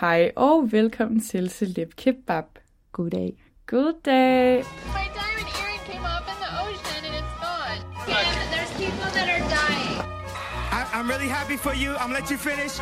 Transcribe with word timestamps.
Hej 0.00 0.32
og 0.36 0.72
velkommen 0.72 1.20
til 1.20 1.50
Celeb 1.50 1.90
Kebab. 1.96 2.44
Goddag. 2.92 3.32
Goddag. 3.66 4.56
My 4.56 5.06
diamond 5.18 5.48
earring 5.60 5.82
came 5.90 6.04
up 6.16 6.26
in 6.32 6.38
the 6.44 6.50
ocean 6.64 7.00
and 7.08 7.14
it's 7.20 7.34
gone. 7.46 7.80
And 8.40 8.48
there's 8.54 8.72
people 8.82 9.08
that 9.16 9.28
are 9.34 9.44
dying. 9.60 9.96
I, 10.78 10.80
I'm 10.96 11.06
really 11.12 11.30
happy 11.38 11.56
for 11.66 11.74
you. 11.82 11.90
I'm 12.00 12.08
gonna 12.08 12.20
let 12.20 12.28
you 12.32 12.38
finish. 12.50 12.74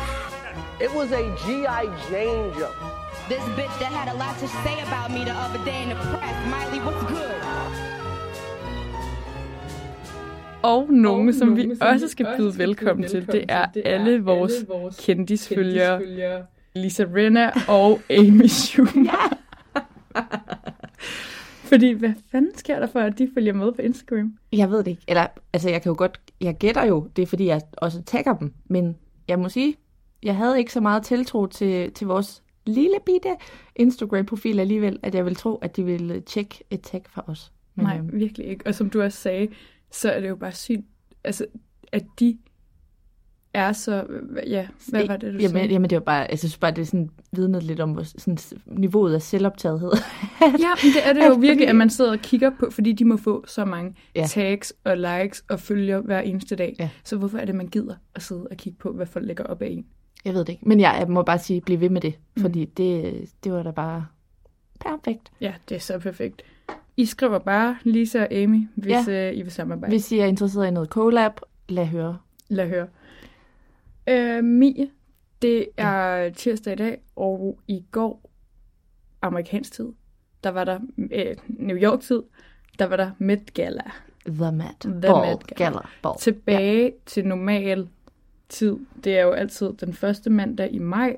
It 0.85 0.91
was 0.99 1.09
a 1.21 1.23
G.I. 1.43 1.83
Jane 2.09 2.47
jump. 2.57 2.75
This 3.31 3.45
bitch 3.57 3.75
that 3.81 3.91
had 3.99 4.07
a 4.15 4.17
lot 4.23 4.35
to 4.43 4.47
say 4.63 4.75
about 4.87 5.07
me 5.15 5.21
the 5.29 5.35
other 5.45 5.61
day 5.69 5.79
in 5.83 5.89
the 5.93 5.99
press. 6.11 6.37
Miley, 6.53 6.79
what's 6.87 7.03
good? 7.13 7.41
Og 10.63 10.93
nogen, 10.93 11.29
og 11.29 11.33
som 11.33 11.55
vi 11.55 11.75
som 11.75 11.87
også 11.87 12.07
skal 12.07 12.27
byde 12.37 12.57
velkommen 12.57 13.09
til, 13.09 13.27
det 13.27 13.45
er 13.49 13.65
alle 13.85 14.23
vores 14.23 14.53
kendisfølgere. 14.99 16.01
Lisa 16.75 17.03
Renna 17.03 17.51
og 17.67 18.01
Amy 18.09 18.45
Schumer. 18.45 19.37
Fordi, 21.69 21.91
hvad 21.91 22.13
fanden 22.31 22.57
sker 22.57 22.79
der 22.79 22.87
for, 22.87 22.99
at 22.99 23.17
de 23.17 23.29
følger 23.33 23.53
med 23.53 23.71
på 23.71 23.81
Instagram? 23.81 24.37
Jeg 24.53 24.71
ved 24.71 24.77
det 24.77 24.87
ikke. 24.87 25.03
Eller, 25.07 25.27
altså, 25.53 25.69
jeg 25.69 25.81
kan 25.81 25.89
jo 25.89 25.95
godt, 25.97 26.19
jeg 26.41 26.57
gætter 26.57 26.85
jo, 26.85 27.07
det 27.15 27.21
er 27.21 27.25
fordi, 27.25 27.45
jeg 27.45 27.61
også 27.77 28.01
tagger 28.01 28.37
dem. 28.37 28.53
Men 28.65 28.97
jeg 29.27 29.39
må 29.39 29.49
sige, 29.49 29.75
jeg 30.23 30.35
havde 30.35 30.59
ikke 30.59 30.73
så 30.73 30.81
meget 30.81 31.03
tiltro 31.03 31.45
til, 31.45 31.91
til 31.91 32.07
vores 32.07 32.43
lille 32.65 32.97
bitte 33.05 33.35
Instagram-profil 33.75 34.59
alligevel, 34.59 34.99
at 35.03 35.15
jeg 35.15 35.25
vil 35.25 35.35
tro, 35.35 35.55
at 35.55 35.75
de 35.75 35.85
vil 35.85 36.23
tjekke 36.25 36.63
et 36.69 36.81
tag 36.81 37.03
fra 37.09 37.23
os. 37.27 37.51
Men, 37.75 37.85
Nej, 37.85 37.97
øhm, 37.97 38.09
virkelig 38.13 38.47
ikke. 38.47 38.67
Og 38.67 38.75
som 38.75 38.89
du 38.89 39.01
også 39.01 39.17
sagde, 39.17 39.47
så 39.91 40.11
er 40.11 40.19
det 40.19 40.29
jo 40.29 40.35
bare 40.35 40.51
sygt, 40.51 40.85
altså, 41.23 41.45
at 41.91 42.03
de 42.19 42.37
er 43.55 43.71
så, 43.71 44.05
ja, 44.47 44.67
hvad 44.89 45.07
var 45.07 45.17
det, 45.17 45.33
du 45.33 45.37
jamen, 45.37 45.49
sagde? 45.49 45.67
Jamen, 45.67 45.89
det 45.89 45.95
var 45.95 46.03
bare, 46.03 46.27
jeg 46.29 46.39
synes 46.39 46.57
bare, 46.57 46.71
det 46.71 46.81
er 46.81 46.85
sådan 46.85 47.09
vidnet 47.31 47.63
lidt 47.63 47.79
om 47.79 48.03
sådan, 48.03 48.37
niveauet 48.65 49.13
af 49.13 49.21
selvoptagethed. 49.21 49.91
ja, 50.41 50.69
men 50.83 50.93
det 50.93 51.07
er 51.09 51.13
det 51.13 51.27
jo 51.27 51.33
virkelig, 51.33 51.67
at 51.67 51.75
man 51.75 51.89
sidder 51.89 52.11
og 52.11 52.19
kigger 52.19 52.51
på, 52.59 52.69
fordi 52.71 52.91
de 52.91 53.05
må 53.05 53.17
få 53.17 53.43
så 53.47 53.65
mange 53.65 53.95
ja. 54.15 54.25
tags 54.27 54.73
og 54.83 54.97
likes 54.97 55.43
og 55.49 55.59
følger 55.59 56.01
hver 56.01 56.19
eneste 56.19 56.55
dag. 56.55 56.75
Ja. 56.79 56.89
Så 57.03 57.17
hvorfor 57.17 57.37
er 57.37 57.45
det, 57.45 57.55
man 57.55 57.67
gider 57.67 57.95
at 58.15 58.21
sidde 58.21 58.47
og 58.51 58.57
kigge 58.57 58.79
på, 58.79 58.91
hvad 58.91 59.05
folk 59.05 59.25
lægger 59.25 59.43
op 59.43 59.61
af 59.61 59.67
en? 59.67 59.85
Jeg 60.25 60.33
ved 60.33 60.39
det 60.39 60.49
ikke, 60.49 60.69
men 60.69 60.79
jeg, 60.79 61.05
må 61.09 61.23
bare 61.23 61.39
sige, 61.39 61.61
bliv 61.61 61.79
ved 61.79 61.89
med 61.89 62.01
det, 62.01 62.13
fordi 62.37 62.65
mm. 62.65 62.71
det, 62.77 63.13
det 63.43 63.51
var 63.51 63.63
da 63.63 63.71
bare 63.71 64.05
perfekt. 64.79 65.31
Ja, 65.41 65.53
det 65.69 65.75
er 65.75 65.79
så 65.79 65.99
perfekt. 65.99 66.41
I 66.97 67.05
skriver 67.05 67.39
bare 67.39 67.77
Lisa 67.83 68.21
og 68.21 68.33
Amy, 68.33 68.67
hvis 68.75 69.07
ja. 69.07 69.31
uh, 69.31 69.37
I 69.37 69.41
vil 69.41 69.51
samarbejde. 69.51 69.91
Hvis 69.91 70.11
I 70.11 70.19
er 70.19 70.25
interesseret 70.25 70.67
i 70.67 70.71
noget 70.71 70.89
collab, 70.89 71.31
lad 71.69 71.85
høre. 71.85 72.17
Lad 72.49 72.67
høre. 72.67 72.87
Øh, 74.09 74.43
Mie, 74.43 74.89
det 75.41 75.67
er 75.77 76.15
ja. 76.15 76.29
tirsdag 76.29 76.73
i 76.73 76.75
dag, 76.75 77.01
og 77.15 77.59
i 77.67 77.83
går, 77.91 78.31
amerikansk 79.21 79.71
tid, 79.73 79.87
der 80.43 80.49
var 80.49 80.63
der 80.63 80.79
øh, 81.11 81.35
New 81.47 81.77
York 81.77 82.01
tid, 82.01 82.23
der 82.79 82.85
var 82.85 82.95
der 82.95 83.11
Met 83.17 83.53
Gala. 83.53 83.91
The 84.25 84.51
Met, 84.51 84.75
The 84.81 85.01
Ball, 85.01 85.29
Met 85.29 85.47
Gala. 85.47 85.69
Gala 85.71 85.87
Ball. 86.01 86.17
Tilbage 86.19 86.83
ja. 86.83 86.89
til 87.05 87.27
normal 87.27 87.89
tid. 88.49 88.77
Det 89.03 89.17
er 89.17 89.23
jo 89.23 89.31
altid 89.31 89.73
den 89.73 89.93
første 89.93 90.29
mandag 90.29 90.73
i 90.73 90.79
maj. 90.79 91.17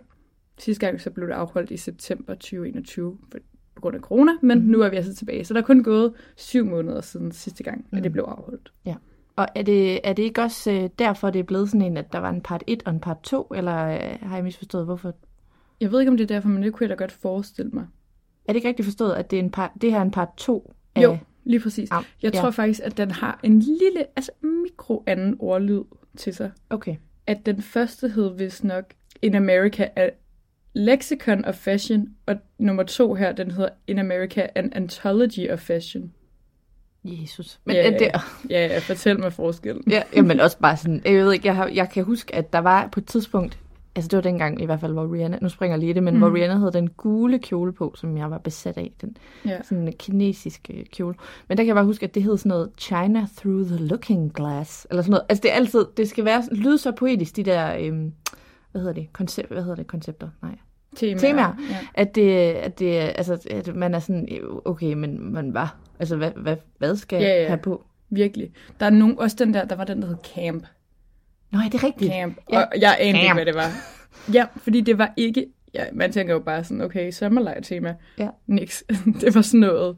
Sidste 0.58 0.86
gang 0.86 1.02
så 1.02 1.10
blev 1.10 1.28
det 1.28 1.34
afholdt 1.34 1.72
i 1.72 1.78
september 1.78 2.34
2021 2.34 3.18
for, 3.32 3.40
på 3.76 3.82
grund 3.82 3.96
af 3.96 4.02
corona, 4.02 4.32
men 4.42 4.60
mm. 4.60 4.66
nu 4.66 4.82
er 4.82 4.90
vi 4.90 4.96
altså 4.96 5.16
tilbage. 5.16 5.46
Så 5.46 5.54
der 5.54 5.62
er 5.62 5.66
kun 5.66 5.84
gået 5.84 6.14
syv 6.36 6.66
måneder 6.66 7.02
siden 7.02 7.32
sidste 7.32 7.64
gang, 7.64 7.86
at 7.92 8.04
det 8.04 8.12
blev 8.12 8.24
afholdt. 8.24 8.74
Ja. 8.86 8.96
Og 9.38 9.48
er 9.56 9.62
det, 9.62 10.00
er 10.04 10.14
det 10.14 10.24
ikke 10.24 10.42
også 10.42 10.72
øh, 10.72 10.90
derfor, 11.00 11.30
det 11.30 11.40
er 11.40 11.44
blevet 11.44 11.70
sådan 11.70 11.82
en, 11.82 11.98
at 11.98 12.14
der 12.14 12.20
var 12.20 12.30
en 12.30 12.42
part 12.42 12.64
1 12.68 12.84
og 12.86 12.94
en 12.94 13.00
part 13.00 13.22
2, 13.24 13.44
eller 13.56 13.86
øh, 13.86 14.20
har 14.22 14.36
jeg 14.36 14.44
misforstået, 14.44 14.86
hvorfor? 14.86 15.14
Jeg 15.82 15.92
ved 15.92 16.00
ikke, 16.00 16.12
om 16.12 16.18
det 16.18 16.24
er 16.24 16.36
derfor, 16.36 16.50
men 16.50 16.64
det 16.64 16.74
kunne 16.74 16.84
jeg 16.84 16.90
da 16.90 17.04
godt 17.04 17.12
forestille 17.12 17.72
mig. 17.72 17.88
Er 18.48 18.54
det 18.54 18.56
ikke 18.56 18.68
rigtigt 18.68 18.86
forstået, 18.86 19.14
at 19.14 19.32
det, 19.32 19.40
er 19.40 19.44
en 19.44 19.52
part, 19.52 19.72
det 19.82 19.92
her 19.92 19.98
er 19.98 20.02
en 20.02 20.12
part 20.12 20.30
2? 20.38 20.74
Af... 20.96 21.04
Jo, 21.04 21.18
lige 21.44 21.60
præcis. 21.60 21.92
Ah, 21.92 22.04
jeg 22.22 22.34
ja. 22.34 22.40
tror 22.40 22.52
faktisk, 22.52 22.80
at 22.84 22.98
den 22.98 23.12
har 23.12 23.40
en 23.44 23.60
lille, 23.60 24.06
altså 24.16 24.32
mikro 24.42 25.04
anden 25.08 25.36
ordlyd 25.40 25.84
til 26.18 26.34
sig. 26.34 26.52
Okay. 26.70 26.96
At 27.28 27.46
den 27.46 27.62
første 27.62 28.10
hed 28.10 28.38
vist 28.38 28.64
nok 28.64 28.86
In 29.22 29.36
America 29.36 29.88
a 29.96 30.10
Lexicon 30.74 31.46
of 31.46 31.56
Fashion, 31.56 32.16
og 32.26 32.36
nummer 32.58 32.84
to 32.84 33.14
her, 33.14 33.32
den 33.32 33.52
hedder 33.52 33.70
In 33.88 34.00
America 34.00 34.48
an 34.56 34.74
Anthology 34.74 35.50
of 35.50 35.60
Fashion. 35.60 36.14
Jesus. 37.08 37.60
Men 37.66 37.76
ja, 37.76 37.90
det... 37.90 38.12
ja, 38.50 38.68
ja, 38.68 38.80
fortæl 38.80 39.20
mig 39.20 39.34
forskellen. 39.34 39.84
Ja, 39.90 40.02
jamen 40.16 40.40
også 40.40 40.58
bare 40.60 40.78
sådan, 40.78 41.02
jeg 41.06 41.26
ved 41.26 41.34
ikke, 41.34 41.48
jeg, 41.48 41.56
har, 41.56 41.68
jeg 41.68 41.90
kan 41.90 42.04
huske, 42.04 42.36
at 42.36 42.54
der 42.54 42.60
var 42.60 42.90
på 42.92 43.00
et 43.00 43.06
tidspunkt, 43.06 43.60
altså 43.96 44.08
det 44.08 44.18
var 44.18 44.22
dengang 44.22 44.62
i 44.62 44.66
hvert 44.66 44.80
fald, 44.80 44.94
hvor 44.94 45.14
Rihanna, 45.14 45.38
nu 45.42 45.50
springer 45.50 45.76
jeg 45.76 45.80
lige 45.80 45.94
det, 45.94 46.04
men 46.04 46.14
mm. 46.14 46.20
hvor 46.20 46.34
Rihanna 46.34 46.56
havde 46.56 46.74
den 46.74 46.90
gule 46.90 47.40
kjole 47.40 47.74
på, 47.74 47.94
som 47.96 48.18
jeg 48.18 48.32
var 48.32 48.38
besat 48.38 48.78
af, 48.78 48.92
den 49.02 49.18
ja. 49.46 49.64
sådan 49.64 49.88
en 49.88 49.94
kinesisk 49.94 50.70
kjole. 50.92 51.16
Men 51.48 51.58
der 51.58 51.64
kan 51.64 51.68
jeg 51.68 51.76
bare 51.76 51.86
huske, 51.86 52.04
at 52.04 52.16
det 52.16 52.24
hed 52.24 52.38
sådan 52.38 52.50
noget 52.50 52.70
China 52.78 53.28
Through 53.38 53.68
the 53.68 53.78
Looking 53.78 54.34
Glass, 54.34 54.88
eller 54.90 55.02
sådan 55.02 55.12
noget. 55.12 55.26
Altså 55.30 55.42
det 55.42 55.52
er 55.52 55.56
altid, 55.56 55.86
det 55.98 56.10
skal 56.10 56.26
være, 56.26 56.44
lyde 56.52 56.78
så 56.78 56.92
poetisk, 56.92 57.36
de 57.36 57.44
der, 57.44 57.78
øhm, 57.80 58.14
hvad 58.72 58.82
hedder 58.82 58.94
det, 58.94 59.14
koncept, 59.14 59.52
hvad 59.52 59.62
hedder 59.62 59.76
det, 59.76 59.88
koncepter? 59.88 60.30
Nej. 60.42 60.56
Temaer. 60.96 61.20
Temaer. 61.20 61.56
Ja. 61.70 61.78
At, 61.94 62.16
det, 62.16 62.32
at, 62.38 62.80
det, 62.80 62.96
altså, 62.96 63.48
at 63.52 63.76
man 63.76 63.94
er 63.94 64.00
sådan, 64.00 64.28
okay, 64.66 64.94
men 64.94 65.34
man 65.34 65.54
var 65.54 65.78
Altså, 66.00 66.16
hvad, 66.16 66.32
hvad, 66.36 66.56
hvad 66.78 66.96
skal 66.96 67.22
ja, 67.22 67.30
jeg 67.30 67.42
ja. 67.42 67.48
have 67.48 67.58
på? 67.58 67.86
Virkelig. 68.10 68.52
Der 68.80 68.86
er 68.86 68.90
nogen, 68.90 69.20
også 69.20 69.36
den 69.40 69.54
der, 69.54 69.66
der 69.66 69.76
var 69.76 69.84
den, 69.84 70.02
der 70.02 70.08
hed 70.08 70.16
Camp. 70.36 70.66
Nå, 71.52 71.60
er 71.60 71.70
det 71.70 71.84
rigtigt? 71.84 72.12
Camp. 72.12 72.38
Ja. 72.52 72.60
Og 72.60 72.68
jeg 72.82 72.98
anede 73.00 73.24
ikke, 73.24 73.34
hvad 73.34 73.46
det 73.46 73.56
var. 73.56 73.72
Ja, 74.34 74.46
fordi 74.58 74.82
det 74.82 74.98
var 74.98 75.14
ikke... 75.18 75.48
Ja, 75.74 75.86
man 75.94 76.12
tænker 76.12 76.34
jo 76.34 76.40
bare 76.40 76.64
sådan, 76.64 76.82
okay, 76.82 77.12
sommerlejr-tema. 77.12 77.96
Ja. 78.18 78.28
Niks. 78.48 78.84
det 79.22 79.36
var 79.36 79.42
sådan 79.42 79.60
noget 79.60 79.98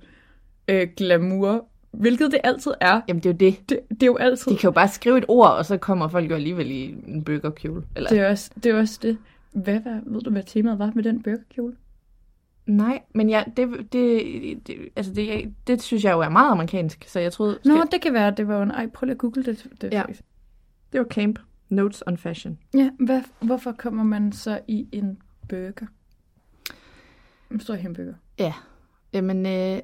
øh, 0.68 0.88
glamour, 0.98 1.66
hvilket 1.92 2.32
det 2.32 2.40
altid 2.44 2.72
er. 2.82 3.02
Jamen, 3.08 3.24
det 3.24 3.30
er 3.30 3.34
jo 3.34 3.38
det. 3.38 3.70
det. 3.70 3.80
Det 3.90 4.04
er 4.04 4.08
jo 4.08 4.18
altid. 4.18 4.52
De 4.52 4.58
kan 4.58 4.68
jo 4.68 4.72
bare 4.72 4.88
skrive 4.88 5.18
et 5.18 5.26
ord, 5.28 5.50
og 5.50 5.66
så 5.66 5.78
kommer 5.78 6.08
folk 6.08 6.30
jo 6.30 6.36
alligevel 6.36 6.72
i 6.72 6.96
en 7.08 7.24
burgerkjole. 7.24 7.84
Eller... 7.96 8.10
Det, 8.10 8.20
er 8.20 8.30
også, 8.30 8.52
det 8.64 8.72
er 8.72 8.80
også 8.80 9.00
det. 9.02 9.18
Hvad 9.52 9.80
var, 9.80 10.02
ved 10.06 10.22
du, 10.22 10.30
hvad 10.30 10.44
temaet 10.44 10.80
var 10.80 10.92
med 10.96 11.04
den 11.04 11.24
burgerkjole? 11.24 11.76
Nej, 12.66 13.02
men 13.16 13.30
ja, 13.30 13.44
det, 13.58 13.94
det, 13.94 14.68
det, 14.68 14.90
altså 14.96 15.14
det, 15.14 15.54
det 15.68 15.82
synes 15.82 16.04
jeg 16.04 16.12
jo 16.12 16.20
er 16.20 16.30
meget 16.30 16.52
amerikansk, 16.52 17.06
så 17.08 17.20
jeg 17.20 17.34
troede... 17.34 17.60
Nå, 17.66 17.84
det 17.92 18.02
kan 18.02 18.14
være, 18.14 18.32
det 18.32 18.48
var 18.48 18.64
en... 18.64 18.72
Ej, 18.72 18.88
prøv 18.88 19.06
lige 19.06 19.14
at 19.14 19.18
google 19.18 19.44
det. 19.44 19.68
det 19.82 19.94
ja, 19.94 20.04
det 20.92 21.00
var 21.00 21.06
Camp. 21.06 21.40
Notes 21.70 22.04
on 22.08 22.18
Fashion. 22.18 22.60
Ja, 22.74 22.90
hvad, 23.00 23.22
hvorfor 23.42 23.72
kommer 23.72 24.04
man 24.04 24.32
så 24.32 24.60
i 24.68 24.88
en 24.92 25.22
burger? 25.50 25.86
En 27.52 27.60
stor 27.60 27.76
hamburger. 27.76 28.14
Ja, 28.40 28.54
jamen, 29.14 29.46
øh, 29.46 29.80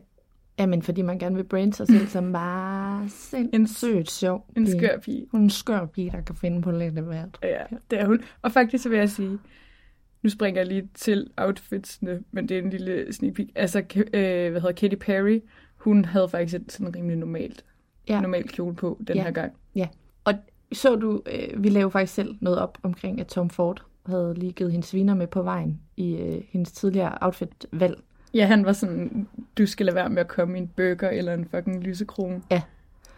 jamen 0.60 0.82
fordi 0.82 1.02
man 1.02 1.20
gerne 1.20 1.36
vil 1.36 1.44
brande 1.44 1.74
sig 1.74 1.88
selv 1.88 2.08
som 2.08 2.32
bare 2.34 3.10
selv 3.10 3.50
en 3.54 3.68
sødt 3.68 4.12
sjov 4.12 4.46
En 4.56 4.68
skør 4.68 4.98
pige. 4.98 5.28
Hun 5.32 5.40
er 5.40 5.44
en 5.44 5.50
skør 5.50 5.86
pige, 5.86 6.12
der 6.12 6.22
kan 6.22 6.36
finde 6.36 6.62
på 6.62 6.72
lidt 6.72 6.98
af 6.98 7.04
hvert. 7.04 7.38
Ja, 7.44 7.64
det 7.92 8.00
er 8.00 8.06
hun. 8.06 8.22
Og 8.42 8.52
faktisk 8.52 8.90
vil 8.90 8.98
jeg 8.98 9.10
sige, 9.10 9.40
nu 10.24 10.30
springer 10.30 10.62
jeg 10.62 10.68
lige 10.68 10.90
til 10.94 11.30
outfitsene, 11.38 12.24
men 12.32 12.50
det 12.50 12.58
er 12.58 12.62
en 12.62 12.70
lille 12.70 13.14
sneak 13.14 13.34
peek. 13.34 13.50
Altså, 13.56 13.80
øh, 13.98 14.52
hvad 14.52 14.62
hedder 14.62 14.72
Katy 14.72 14.96
Perry, 14.96 15.40
hun 15.76 16.06
havde 16.06 16.30
faktisk 16.30 16.62
et 16.62 16.72
sådan 16.72 16.96
rimelig 16.96 17.18
normalt, 17.18 17.66
ja. 18.10 18.22
normalt 18.22 18.52
kjole 18.52 18.76
på 18.76 19.02
den 19.08 19.16
ja. 19.16 19.24
her 19.24 19.32
gang. 19.32 19.54
Ja, 19.76 19.88
og 20.24 20.34
Så 20.74 20.96
du, 20.96 21.22
øh, 21.26 21.64
vi 21.64 21.70
lavede 21.70 21.92
faktisk 21.92 22.14
selv 22.14 22.36
noget 22.42 22.60
op 22.60 22.78
omkring, 22.84 23.20
at 23.20 23.28
Tom 23.28 23.50
Ford 23.50 23.86
havde 24.06 24.34
lige 24.34 24.52
givet 24.52 24.72
hendes 24.72 24.94
viner 24.94 25.14
med 25.16 25.28
på 25.28 25.42
vejen 25.42 25.82
i 25.98 26.16
øh, 26.16 26.44
hendes 26.50 26.72
tidligere 26.72 27.18
outfit-valg. 27.22 27.98
Ja, 28.36 28.46
han 28.46 28.66
var 28.66 28.74
sådan, 28.74 29.28
du 29.58 29.66
skal 29.66 29.86
lade 29.86 29.96
være 29.96 30.10
med 30.10 30.18
at 30.18 30.28
komme 30.28 30.58
i 30.58 30.62
en 30.62 30.68
burger 30.68 31.10
eller 31.10 31.34
en 31.34 31.48
fucking 31.52 31.84
lysekrone. 31.84 32.42
Ja, 32.52 32.62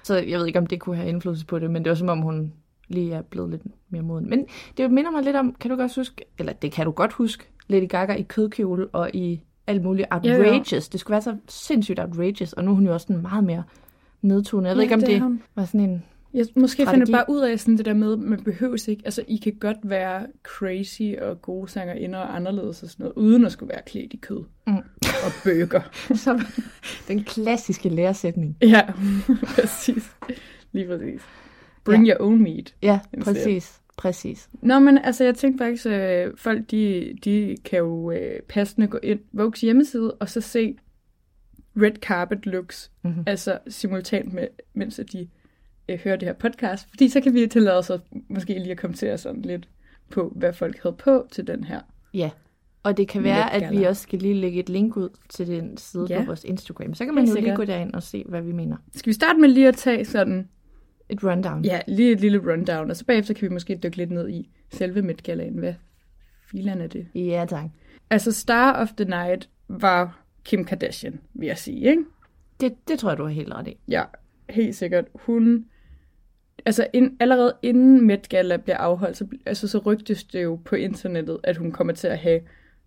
så 0.04 0.18
jeg 0.18 0.40
ved 0.40 0.48
ikke, 0.48 0.60
om 0.60 0.68
det 0.68 0.80
kunne 0.80 0.96
have 0.96 1.10
indflydelse 1.10 1.46
på 1.46 1.60
det, 1.60 1.72
men 1.72 1.84
det 1.84 1.90
var 1.90 1.96
som 1.96 2.10
om, 2.10 2.22
hun 2.22 2.54
lige 2.88 3.14
er 3.14 3.22
blevet 3.22 3.50
lidt 3.50 3.62
mere 3.90 4.02
moden. 4.02 4.30
Men 4.30 4.46
det 4.78 4.92
minder 4.92 5.12
mig 5.12 5.24
lidt 5.24 5.36
om, 5.36 5.56
kan 5.60 5.72
du 5.72 5.78
godt 5.78 5.96
huske, 5.96 6.25
eller 6.38 6.54
det 6.54 6.72
kan 6.72 6.86
du 6.86 6.92
godt 6.92 7.14
huske, 7.14 7.44
Lady 7.68 7.88
Gaga 7.90 8.14
i 8.14 8.22
kødkjole 8.22 8.88
og 8.88 9.10
i 9.14 9.42
alt 9.68 9.84
muligt 9.84 10.08
outrageous. 10.12 10.72
Ja, 10.72 10.75
ja. 10.75 10.81
Det 10.92 11.00
skulle 11.00 11.12
være 11.14 11.22
så 11.22 11.36
sindssygt 11.48 12.00
outrageous, 12.00 12.54
og 12.54 12.64
nu 12.64 12.72
er 12.72 12.75
hun 12.75 12.86
jo 12.86 12.94
også 12.94 13.08
sådan 13.08 13.22
meget 13.22 13.44
mere 13.44 13.64
nedtonet. 14.22 14.68
Jeg 14.68 14.75
ved 14.78 14.84
Ja, 14.84 14.84
ikke, 14.84 14.96
om 14.96 15.02
det 15.02 15.22
det, 15.22 15.40
var 15.56 15.66
sådan 15.66 15.80
en... 15.81 16.04
Jeg 16.34 16.46
måske 16.56 16.82
Strategi. 16.84 17.06
finder 17.06 17.18
bare 17.18 17.26
ud 17.30 17.42
af 17.42 17.60
sådan 17.60 17.78
det 17.78 17.86
der 17.86 17.94
med, 17.94 18.16
man 18.18 18.44
behøves 18.44 18.88
ikke, 18.88 19.02
altså 19.06 19.24
I 19.28 19.38
kan 19.38 19.54
godt 19.60 19.78
være 19.84 20.28
crazy 20.44 21.02
og 21.22 21.42
gode 21.42 21.70
sanger 21.72 21.94
ind 21.94 22.16
og 22.16 22.36
anderledes 22.36 22.84
og 22.84 22.90
sådan 22.90 23.04
noget, 23.04 23.14
uden 23.16 23.46
at 23.46 23.52
skulle 23.52 23.70
være 23.70 23.82
klædt 23.86 24.14
i 24.14 24.18
kød 24.18 24.44
Mm. 24.68 24.74
og 25.04 25.32
bøger. 25.44 25.82
Som 26.26 26.40
den 27.08 27.24
klassiske 27.24 27.90
læresætning. 27.90 28.58
ja, 28.62 28.82
præcis. 29.56 30.12
Lige 30.72 30.88
præcis. 30.88 31.22
Bring 31.86 32.06
Ja. 32.08 32.14
your 32.14 32.22
own 32.28 32.44
meat. 32.44 32.76
Ja, 32.82 33.00
instead. 33.14 33.36
præcis. 33.36 33.82
Præcis. 33.98 34.50
Nå, 34.62 34.80
men 34.80 34.98
altså, 34.98 35.24
jeg 35.24 35.36
tænkte 35.36 35.64
faktisk, 35.64 35.86
øh, 35.86 36.32
folk, 36.38 36.72
de, 36.72 37.14
de 37.24 37.56
kan 37.66 37.80
jo 37.80 38.12
øh, 38.12 38.42
passende 38.50 38.88
gå 38.88 39.00
ind 39.04 39.20
på 39.20 39.26
Vogues 39.34 39.62
hjemmeside, 39.62 40.14
og 40.14 40.30
så 40.30 40.42
se 40.42 40.78
red 41.76 41.92
carpet 42.02 42.46
looks, 42.46 42.92
Mhm. 43.04 43.10
mm-hmm. 43.12 43.24
altså 43.28 43.58
simultant 43.68 44.34
med, 44.34 44.48
mens 44.74 45.00
at 45.00 45.12
de 45.12 45.28
øh, 45.89 46.00
hører 46.00 46.16
det 46.16 46.28
her 46.28 46.34
podcast, 46.34 46.89
fordi 46.89 47.10
så 47.10 47.22
kan 47.22 47.34
vi 47.34 47.48
tillade 47.48 47.78
os 47.78 47.89
at, 47.89 48.01
måske 48.30 48.54
lige 48.54 48.72
at 48.72 48.78
kommentere 48.78 49.18
sådan 49.18 49.42
lidt 49.42 49.69
på, 50.10 50.34
hvad 50.36 50.54
folk 50.54 50.80
havde 50.84 50.95
på 50.95 51.28
til 51.31 51.48
den 51.48 51.63
her. 51.63 51.81
Ja. 52.13 52.30
Og 52.84 52.98
det 52.98 53.07
kan 53.07 53.24
være, 53.24 53.54
at 53.54 53.72
vi 53.72 53.84
også 53.84 54.01
skal 54.01 54.19
lige 54.19 54.34
lægge 54.34 54.60
et 54.60 54.69
link 54.69 54.98
ud 54.98 55.10
til 55.30 55.48
den 55.48 55.78
side 55.78 56.06
Ja. 56.10 56.19
på 56.19 56.25
vores 56.25 56.44
Instagram. 56.44 56.94
Så 56.94 57.06
kan 57.06 57.16
man 57.16 57.25
jo 57.25 57.34
lige 57.36 57.56
gå 57.56 57.66
derind 57.66 57.94
og 57.94 58.04
se, 58.04 58.24
hvad 58.28 58.42
vi 58.42 58.51
mener. 58.51 58.78
Skal 58.95 59.10
vi 59.10 59.13
starte 59.13 59.39
med 59.39 59.50
lige 59.50 59.68
at 59.68 59.75
tage 59.75 60.06
sådan, 60.06 60.48
Et 61.10 61.24
rundown. 61.24 61.66
ja, 61.66 61.80
lige 61.88 62.12
et 62.12 62.19
lille 62.22 62.51
rundown, 62.54 62.90
og 62.90 62.95
så 62.98 63.06
bagefter 63.06 63.33
kan 63.33 63.50
vi 63.50 63.54
måske 63.54 63.80
dykke 63.83 63.98
lidt 63.98 64.12
ned 64.12 64.30
i 64.30 64.50
selve 64.72 65.01
Met 65.01 65.24
Galaen. 65.24 65.54
Hvad 65.57 65.74
filan 66.51 66.81
er 66.81 66.88
det? 66.88 67.07
Ja, 67.16 67.45
tak. 67.50 67.66
Altså, 68.10 68.31
Star 68.31 68.81
of 68.81 68.90
the 68.98 69.06
Night 69.06 69.50
var 69.68 70.19
Kim 70.44 70.66
Kardashian, 70.66 71.19
vil 71.33 71.48
jeg 71.48 71.57
sige, 71.57 71.90
ikke? 71.90 72.04
Det, 72.62 72.74
det 72.88 73.00
tror 73.00 73.10
jeg, 73.10 73.18
du 73.18 73.24
har 73.24 73.30
helt 73.31 73.54
ret 73.54 73.68
i. 73.68 73.78
Ja, 73.88 74.04
helt 74.50 74.75
sikkert. 74.75 75.06
Hun, 75.16 75.66
altså 76.68 76.88
ind, 76.94 77.18
allerede 77.19 77.54
inden 77.62 78.08
Met 78.08 78.30
Gala 78.30 78.58
bliver 78.58 78.78
afholdt, 78.78 79.18
så, 79.18 79.28
altså, 79.46 79.68
så 79.68 79.78
rygtes 79.78 80.24
det 80.24 80.44
jo 80.44 80.60
på 80.66 80.75
internettet, 80.75 81.40
at 81.44 81.58
hun 81.58 81.72
kommer 81.72 81.94
til 81.94 82.08
at 82.08 82.18
have 82.18 82.42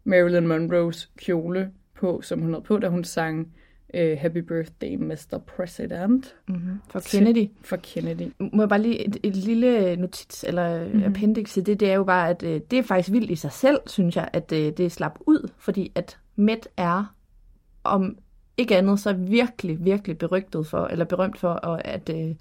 Marilyn 0.04 0.46
Monroes 0.46 1.10
kjole 1.18 1.70
på, 1.94 2.20
som 2.22 2.40
hun 2.40 2.52
havde 2.52 2.64
på, 2.64 2.78
da 2.78 2.88
hun 2.88 3.04
sang 3.04 3.52
uh, 3.94 4.18
Happy 4.18 4.38
Birthday, 4.38 4.94
Mr. 4.94 5.38
President. 5.56 6.36
Mm-hmm. 6.48 6.80
For 6.90 7.00
Kennedy. 7.10 7.48
For 7.62 7.76
Kennedy. 7.76 8.32
Må 8.52 8.62
jeg 8.62 8.68
bare 8.68 8.82
lige 8.82 9.06
et, 9.06 9.16
et 9.22 9.36
lille 9.36 9.96
notits 9.96 10.44
eller 10.44 10.84
mm-hmm. 10.84 11.02
appendix 11.02 11.52
til 11.52 11.66
det, 11.66 11.80
det 11.80 11.90
er 11.90 11.94
jo 11.94 12.04
bare, 12.04 12.30
at 12.30 12.42
øh, 12.42 12.60
det 12.70 12.78
er 12.78 12.82
faktisk 12.82 13.12
vildt 13.12 13.30
i 13.30 13.36
sig 13.36 13.52
selv, 13.52 13.78
synes 13.86 14.16
jeg, 14.16 14.28
at 14.32 14.52
øh, 14.52 14.72
det 14.76 14.80
er 14.80 14.90
slap 14.90 15.18
ud, 15.26 15.50
fordi 15.58 15.92
at 15.94 16.18
Met 16.36 16.68
er, 16.76 17.14
om 17.84 18.18
ikke 18.56 18.76
andet, 18.76 19.00
så 19.00 19.12
virkelig, 19.12 19.84
virkelig 19.84 20.18
berygtet 20.18 20.66
for, 20.66 20.86
eller 20.86 21.04
berømt 21.04 21.38
for, 21.38 21.48
og 21.48 21.88
at, 21.88 22.10
øh, 22.14 22.34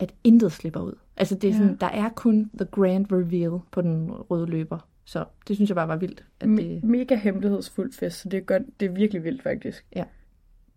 at 0.00 0.14
intet 0.24 0.52
slipper 0.52 0.80
ud. 0.80 0.92
Altså 1.16 1.34
det 1.34 1.50
er 1.50 1.54
sådan, 1.54 1.76
der 1.80 1.86
er 1.86 2.08
kun 2.08 2.50
the 2.58 2.64
grand 2.70 3.06
reveal 3.12 3.60
på 3.72 3.80
den 3.82 4.10
røde 4.12 4.46
løber. 4.46 4.88
Så 5.04 5.24
det 5.48 5.56
synes 5.56 5.70
jeg 5.70 5.74
bare 5.74 5.88
var 5.88 5.96
vildt. 5.96 6.24
At 6.40 6.48
Me- 6.48 6.56
det, 6.62 6.84
mega 6.84 7.14
hemmelighedsfuld 7.16 7.92
fest, 7.92 8.20
så 8.20 8.28
det 8.28 8.36
er, 8.38 8.40
godt, 8.40 8.62
det 8.80 8.86
er 8.86 8.92
virkelig 8.92 9.24
vildt 9.24 9.42
faktisk. 9.42 9.86
Ja. 9.96 10.04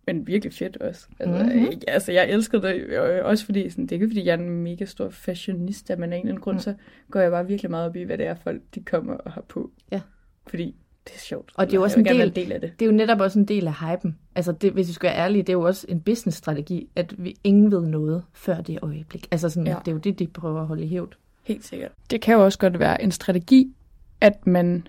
Men 0.07 0.27
virkelig 0.27 0.53
fedt 0.53 0.77
også. 0.77 1.07
Altså, 1.19 1.43
Mhm. 1.43 1.45
mm-hmm. 1.53 1.65
jeg, 1.65 1.77
altså 1.87 2.11
jeg 2.11 2.29
elsker 2.29 2.61
det, 2.61 2.75
øh, 2.75 3.25
også 3.25 3.45
fordi, 3.45 3.69
sådan, 3.69 3.83
det 3.83 3.91
er 3.91 3.95
ikke 3.95 4.07
fordi, 4.09 4.25
jeg 4.25 4.33
er 4.33 4.37
en 4.37 4.49
mega 4.63 4.85
stor 4.85 5.09
fashionista, 5.09 5.95
men 5.95 6.13
af 6.13 6.17
en 6.17 6.21
eller 6.21 6.31
anden 6.31 6.41
grund, 6.41 6.55
Mm. 6.55 6.59
så 6.59 6.73
går 7.11 7.19
jeg 7.19 7.31
bare 7.31 7.47
virkelig 7.47 7.71
meget 7.71 7.85
op 7.89 7.95
i, 7.95 8.03
hvad 8.03 8.17
det 8.17 8.25
er, 8.27 8.35
folk 8.35 8.61
de 8.75 8.83
kommer 8.83 9.13
og 9.13 9.31
har 9.31 9.41
på. 9.41 9.71
Ja. 9.91 10.01
Fordi 10.47 10.75
det 11.07 11.13
er 11.15 11.19
sjovt. 11.19 11.51
Og 11.55 11.65
det 11.65 11.73
er 11.73 11.77
jo 11.77 11.83
også 11.83 11.99
en 11.99 12.05
del, 12.05 12.35
del 12.35 12.51
af 12.51 12.61
det. 12.61 12.79
det 12.79 12.85
er 12.85 12.89
jo 12.89 12.95
netop 12.95 13.19
også 13.19 13.39
en 13.39 13.45
del 13.45 13.67
af 13.67 13.73
hypen. 13.79 14.17
Altså, 14.35 14.51
det, 14.51 14.71
hvis 14.73 14.87
vi 14.87 14.93
skal 14.93 15.07
være 15.09 15.17
ærlige, 15.17 15.41
det 15.43 15.49
er 15.49 15.53
jo 15.53 15.61
også 15.61 15.85
en 15.89 16.01
businessstrategi, 16.01 16.87
at 16.95 17.13
vi 17.17 17.35
ingen 17.43 17.71
ved 17.71 17.81
noget 17.87 18.23
før 18.33 18.61
det 18.61 18.79
øjeblik. 18.81 19.27
Altså, 19.31 19.49
sådan, 19.49 19.67
Ja. 19.67 19.75
det 19.79 19.87
er 19.87 19.91
jo 19.91 19.97
det, 19.97 20.19
de 20.19 20.27
prøver 20.27 20.61
at 20.61 20.67
holde 20.67 20.83
i 20.83 20.87
hævd. 20.87 21.11
Helt 21.43 21.65
sikkert. 21.65 21.91
Det 22.11 22.21
kan 22.21 22.33
jo 22.35 22.43
også 22.45 22.59
godt 22.59 22.79
være 22.79 23.01
en 23.03 23.11
strategi, 23.11 23.73
at 24.21 24.47
man 24.47 24.87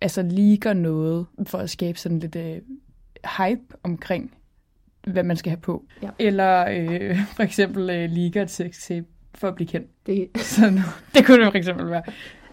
altså 0.00 0.22
liker 0.22 0.72
noget 0.72 1.26
for 1.46 1.58
at 1.58 1.70
skabe 1.70 1.98
sådan 1.98 2.18
lidt 2.18 2.36
øh, 2.36 2.56
hype 3.38 3.62
omkring, 3.82 4.34
hvad 5.06 5.22
man 5.22 5.36
skal 5.36 5.50
have 5.50 5.60
på. 5.60 5.84
Ja. 6.02 6.10
Eller 6.18 6.66
øh, 6.70 7.18
for 7.36 7.42
eksempel 7.42 7.90
øh, 7.90 8.10
liker 8.10 8.42
et 8.42 8.50
sextape 8.50 9.06
for 9.34 9.48
at 9.48 9.54
blive 9.54 9.68
kendt. 9.68 9.88
Det, 10.06 10.28
Sådan, 10.36 10.78
det 11.14 11.26
kunne 11.26 11.44
det 11.44 11.52
for 11.52 11.58
eksempel 11.58 11.90
være. 11.90 12.02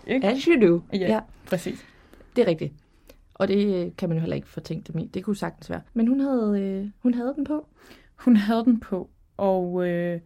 Ikke? 0.08 0.28
as 0.28 0.42
you 0.44 0.68
do. 0.68 0.82
Ja, 0.94 0.98
Ja. 0.98 1.08
ja, 1.14 1.20
præcis. 1.46 1.86
Det 2.36 2.42
er 2.42 2.48
rigtigt. 2.48 2.74
Og 3.36 3.48
det 3.48 3.86
øh, 3.86 3.96
kan 3.96 4.10
man 4.10 4.18
jo 4.18 4.20
heller 4.20 4.36
ikke 4.36 4.48
fortænke 4.48 4.94
dem 4.94 5.02
i. 5.02 5.08
Det 5.08 5.24
kunne 5.24 5.36
sagtens 5.36 5.70
være. 5.70 5.82
Men 5.94 6.08
hun 6.08 6.20
havde, 6.20 6.60
øh, 6.62 6.90
hun 7.00 7.14
havde 7.14 7.34
den 7.36 7.44
på. 7.46 7.68
Hun 8.16 8.36
havde 8.36 8.66
den 8.66 8.80
på, 8.80 9.10
og 9.38 9.88
øh, 9.88 10.22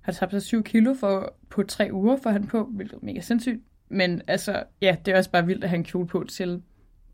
har 0.00 0.12
tabt 0.12 0.32
sig 0.32 0.42
7 0.42 0.62
kilo 0.62 0.94
for, 0.94 1.34
på 1.48 1.62
tre 1.62 1.88
uger 1.92 2.16
for 2.16 2.30
han 2.30 2.46
på, 2.46 2.64
hvilket 2.64 2.94
er 2.94 2.98
mega 3.02 3.20
sindssygt. 3.20 3.62
Men 3.88 4.22
altså, 4.26 4.64
ja, 4.80 4.96
det 5.04 5.14
er 5.14 5.18
også 5.18 5.30
bare 5.30 5.46
vildt 5.46 5.64
at 5.64 5.70
have 5.70 5.78
en 5.78 5.84
kjole 5.84 6.06
på 6.06 6.24
til 6.24 6.62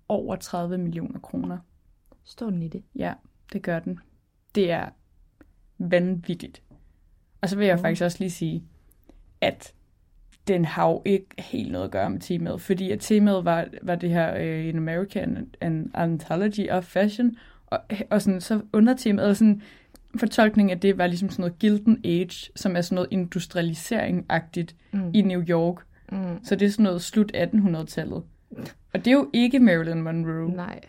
over 0.08 0.36
30 0.36 0.78
millioner 0.78 1.20
kroner. 1.20 1.58
Står 2.24 2.50
den 2.50 2.62
i 2.62 2.68
det? 2.68 2.82
Ja, 2.94 3.14
det 3.52 3.62
gør 3.62 3.78
den. 3.78 4.00
Det 4.54 4.70
er 4.70 4.88
vanvittigt. 5.78 6.62
Og 7.40 7.48
så 7.48 7.56
vil 7.56 7.66
jeg 7.66 7.76
Mm. 7.76 7.82
faktisk 7.82 8.02
også 8.02 8.16
lige 8.20 8.30
sige, 8.30 8.64
at 9.40 9.74
den 10.48 10.64
har 10.64 10.88
jo 10.88 11.02
ikke 11.04 11.26
helt 11.38 11.72
noget 11.72 11.84
at 11.84 11.90
gøre 11.90 12.10
med 12.10 12.20
temaet, 12.20 12.60
fordi 12.60 12.90
at 12.90 13.00
temaet 13.00 13.44
var, 13.44 13.66
var 13.82 13.94
det 13.94 14.10
her 14.10 14.34
uh, 14.34 14.66
In 14.68 14.76
American 14.76 15.46
an 15.60 15.90
Anthology 15.94 16.68
of 16.70 16.84
Fashion, 16.84 17.36
og, 17.66 17.78
og 18.10 18.22
sådan, 18.22 18.40
så 18.40 18.60
undertemaet, 18.72 19.26
eller 19.26 19.34
sådan, 19.34 19.62
fortolkningen 20.16 20.70
af 20.70 20.80
det 20.80 20.98
var 20.98 21.06
ligesom 21.06 21.30
sådan 21.30 21.42
noget 21.42 21.58
Gilden 21.58 22.00
Age, 22.04 22.50
som 22.56 22.76
er 22.76 22.80
sådan 22.80 22.94
noget 22.94 23.08
industrialisering-agtigt 23.12 24.74
Mm. 24.92 25.10
i 25.14 25.22
New 25.22 25.42
York. 25.48 25.76
Mm. 26.12 26.44
Så 26.44 26.56
det 26.56 26.66
er 26.66 26.70
sådan 26.70 26.82
noget 26.82 27.02
slut 27.02 27.32
1800-tallet. 27.36 28.22
Og 28.94 29.04
det 29.04 29.06
er 29.06 29.12
jo 29.12 29.30
ikke 29.32 29.58
Marilyn 29.60 30.00
Monroe. 30.02 30.50
Nej. 30.50 30.80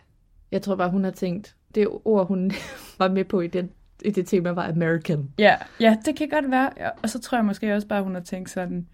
Jeg 0.52 0.62
tror 0.62 0.76
bare, 0.76 0.90
hun 0.90 1.04
har 1.04 1.12
tænkt, 1.12 1.56
det 1.76 1.88
ord, 2.06 2.28
hun 2.28 2.52
var 3.00 3.10
med 3.10 3.24
på 3.24 3.42
i, 3.42 3.48
den, 3.48 3.70
i 4.06 4.12
det 4.12 4.28
tema, 4.28 4.50
var 4.50 4.68
American. 4.68 5.30
Ja, 5.40 5.56
ja, 5.80 5.98
det 6.06 6.16
kan 6.16 6.30
godt 6.30 6.52
være. 6.52 6.70
Og 7.04 7.10
så 7.10 7.20
tror 7.20 7.38
jeg 7.38 7.46
måske 7.46 7.76
også 7.76 7.88
bare, 7.88 8.04
hun 8.04 8.14
har 8.16 8.22
tænkt 8.22 8.50
sådan... 8.50 8.88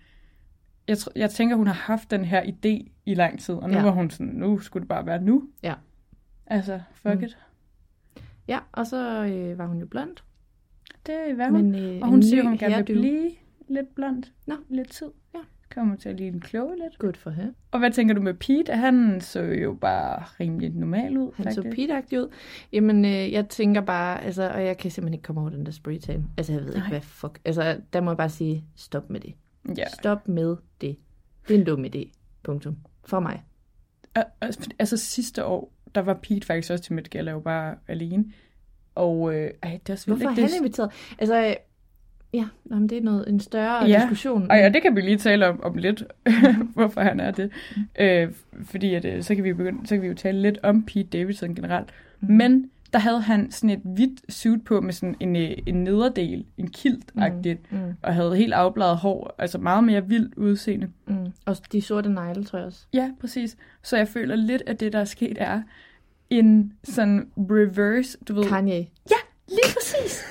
Jeg, 0.88 0.98
tr- 0.98 1.12
jeg 1.16 1.30
tænker, 1.30 1.56
hun 1.56 1.68
har 1.68 1.74
haft 1.74 2.12
den 2.12 2.26
her 2.26 2.42
idé 2.44 2.92
i 3.06 3.14
lang 3.14 3.40
tid, 3.40 3.56
og 3.56 3.70
nu 3.70 3.76
Ja. 3.78 3.84
var 3.84 3.92
hun 3.92 4.10
sådan, 4.10 4.34
nu 4.34 4.60
skulle 4.60 4.82
det 4.82 4.88
bare 4.90 5.06
være 5.06 5.22
nu. 5.22 5.44
Ja. 5.64 5.74
Altså, 6.48 6.80
fuck 6.94 7.16
Mm. 7.16 7.24
it. 7.24 7.38
Ja, 8.48 8.60
og 8.72 8.88
så 8.88 9.26
øh, 9.26 9.58
var 9.58 9.66
hun 9.68 9.80
jo 9.80 9.86
blond. 9.86 10.16
Det 11.06 11.16
er 11.16 11.50
hun. 11.50 11.72
Men, 11.72 11.76
øh, 11.76 12.02
og 12.02 12.08
hun 12.08 12.24
siger, 12.24 12.44
hun 12.44 12.58
gerne 12.58 12.76
vil 12.76 12.84
blive 12.84 13.32
lidt 13.68 13.96
blond. 13.96 14.24
Nå. 14.48 14.56
Lidt 14.70 14.90
tid. 14.92 15.08
Ja. 15.36 15.40
Kommer 15.74 15.96
til 15.96 16.10
at 16.10 16.16
lige 16.16 16.28
en 16.30 16.40
kloge 16.40 16.76
lidt. 16.76 17.00
Good 17.00 17.14
for 17.14 17.30
hende. 17.30 17.54
Og 17.72 17.80
hvad 17.80 17.92
tænker 17.92 18.16
du 18.16 18.22
med 18.22 18.34
Pete? 18.34 18.74
Han 18.76 19.22
så 19.22 19.42
jo 19.42 19.74
bare 19.82 20.24
rimelig 20.40 20.70
normal 20.70 21.18
ud. 21.18 21.32
Han 21.36 21.54
så 21.54 21.62
faktisk. 21.62 21.76
pitagtig 21.76 22.20
ud. 22.20 22.28
Jamen, 22.74 23.06
øh, 23.06 23.32
jeg 23.32 23.50
tænker 23.50 23.82
bare, 23.82 24.24
altså, 24.24 24.50
og 24.50 24.66
jeg 24.66 24.78
kan 24.78 24.92
simpelthen 24.92 25.14
ikke 25.14 25.24
komme 25.24 25.42
over 25.42 25.50
den 25.50 25.66
der 25.66 25.72
spraytan. 25.72 26.26
Altså, 26.38 26.54
jeg 26.54 26.62
ved 26.62 26.68
ikke, 26.70 26.80
Nej. 26.80 26.90
hvad 26.90 27.02
fuck. 27.02 27.40
Altså, 27.46 27.78
der 27.94 28.02
må 28.02 28.12
jeg 28.12 28.18
bare 28.18 28.30
sige, 28.30 28.64
stop 28.76 29.10
med 29.10 29.20
det. 29.20 29.34
Ja. 29.78 29.88
Stop 30.00 30.28
med 30.28 30.56
det. 30.82 30.98
Det 31.48 31.56
er 31.56 31.60
en 31.60 31.66
dum 31.66 31.86
idé. 31.86 32.12
Punktum. 32.44 32.78
For 33.06 33.20
mig. 33.20 33.44
Al- 34.16 34.26
Altså, 34.80 34.98
sidste 34.98 35.46
år, 35.46 35.74
der 35.96 36.02
var 36.02 36.14
Pete 36.14 36.46
faktisk 36.48 36.72
også 36.72 36.84
til 36.84 36.94
Met 36.94 37.10
Gala 37.10 37.32
jo 37.32 37.40
bare 37.40 37.76
alene. 37.88 38.26
Og 38.96 39.36
øh, 39.36 39.52
ej, 39.64 39.80
det 39.84 39.90
er 39.90 39.94
også 39.94 40.08
Hvorfor 40.08 40.26
er 40.26 40.30
han 40.34 40.44
Det- 40.44 40.56
inviteret? 40.58 40.92
Altså, 41.20 41.46
øh, 41.48 41.54
ja, 42.34 42.46
nå, 42.66 42.76
men 42.80 42.90
det 42.90 42.98
er 42.98 43.02
noget, 43.02 43.30
en 43.30 43.40
større 43.40 43.86
Ja. 43.86 44.00
diskussion. 44.02 44.52
Og 44.52 44.58
ja, 44.58 44.70
det 44.70 44.82
kan 44.82 44.96
vi 44.96 45.02
lige 45.02 45.18
tale 45.18 45.48
om, 45.48 45.64
om 45.64 45.76
lidt, 45.78 46.04
hvorfor 46.76 47.02
han 47.02 47.20
er 47.20 47.32
det. 47.32 47.52
Øh, 48.00 48.32
fordi 48.64 48.94
at, 48.94 49.06
øh, 49.06 49.24
så, 49.24 49.36
kan 49.36 49.44
vi 49.44 49.54
begynde, 49.54 49.88
så 49.88 49.96
kan 49.96 50.02
vi 50.02 50.08
jo 50.08 50.14
tale 50.14 50.42
lidt 50.42 50.58
om 50.64 50.86
Pete 50.86 51.04
Davidson 51.04 51.56
generelt. 51.56 51.90
Mm. 52.20 52.28
Mm. 52.28 52.36
Men 52.36 52.70
der 52.94 53.00
havde 53.00 53.22
han 53.22 53.52
sådan 53.52 53.70
et 53.70 53.82
hvidt 53.86 54.34
suit 54.34 54.64
på 54.66 54.82
med 54.82 54.94
sådan 54.94 55.16
en, 55.20 55.36
øh, 55.36 55.52
en 55.66 55.84
nederdel, 55.84 56.46
en 56.58 56.68
kilt-agtigt, 56.72 57.72
Mm, 57.72 57.78
mm, 57.78 57.94
og 58.02 58.14
havde 58.14 58.36
helt 58.36 58.54
afbladet 58.54 58.98
hår, 58.98 59.36
altså 59.38 59.58
meget 59.58 59.84
mere 59.84 60.08
vildt 60.08 60.36
udseende. 60.36 60.88
mm. 61.08 61.16
Og 61.46 61.58
de 61.72 61.82
sorte 61.82 62.10
negle, 62.10 62.44
tror 62.44 62.60
jeg 62.60 62.66
også. 62.66 62.86
Ja, 62.94 63.12
præcis. 63.22 63.58
Så 63.84 63.98
jeg 63.98 64.08
føler 64.08 64.36
lidt, 64.36 64.64
at 64.68 64.80
det, 64.80 64.94
der 64.94 65.00
er 65.00 65.06
sket, 65.06 65.38
er 65.40 65.62
en 66.30 66.74
sådan 66.84 67.28
reverse, 67.38 68.18
du 68.28 68.34
ved... 68.34 68.46
Kanye. 68.46 68.88
Ja, 69.12 69.16
lige 69.48 69.74
præcis. 69.74 70.24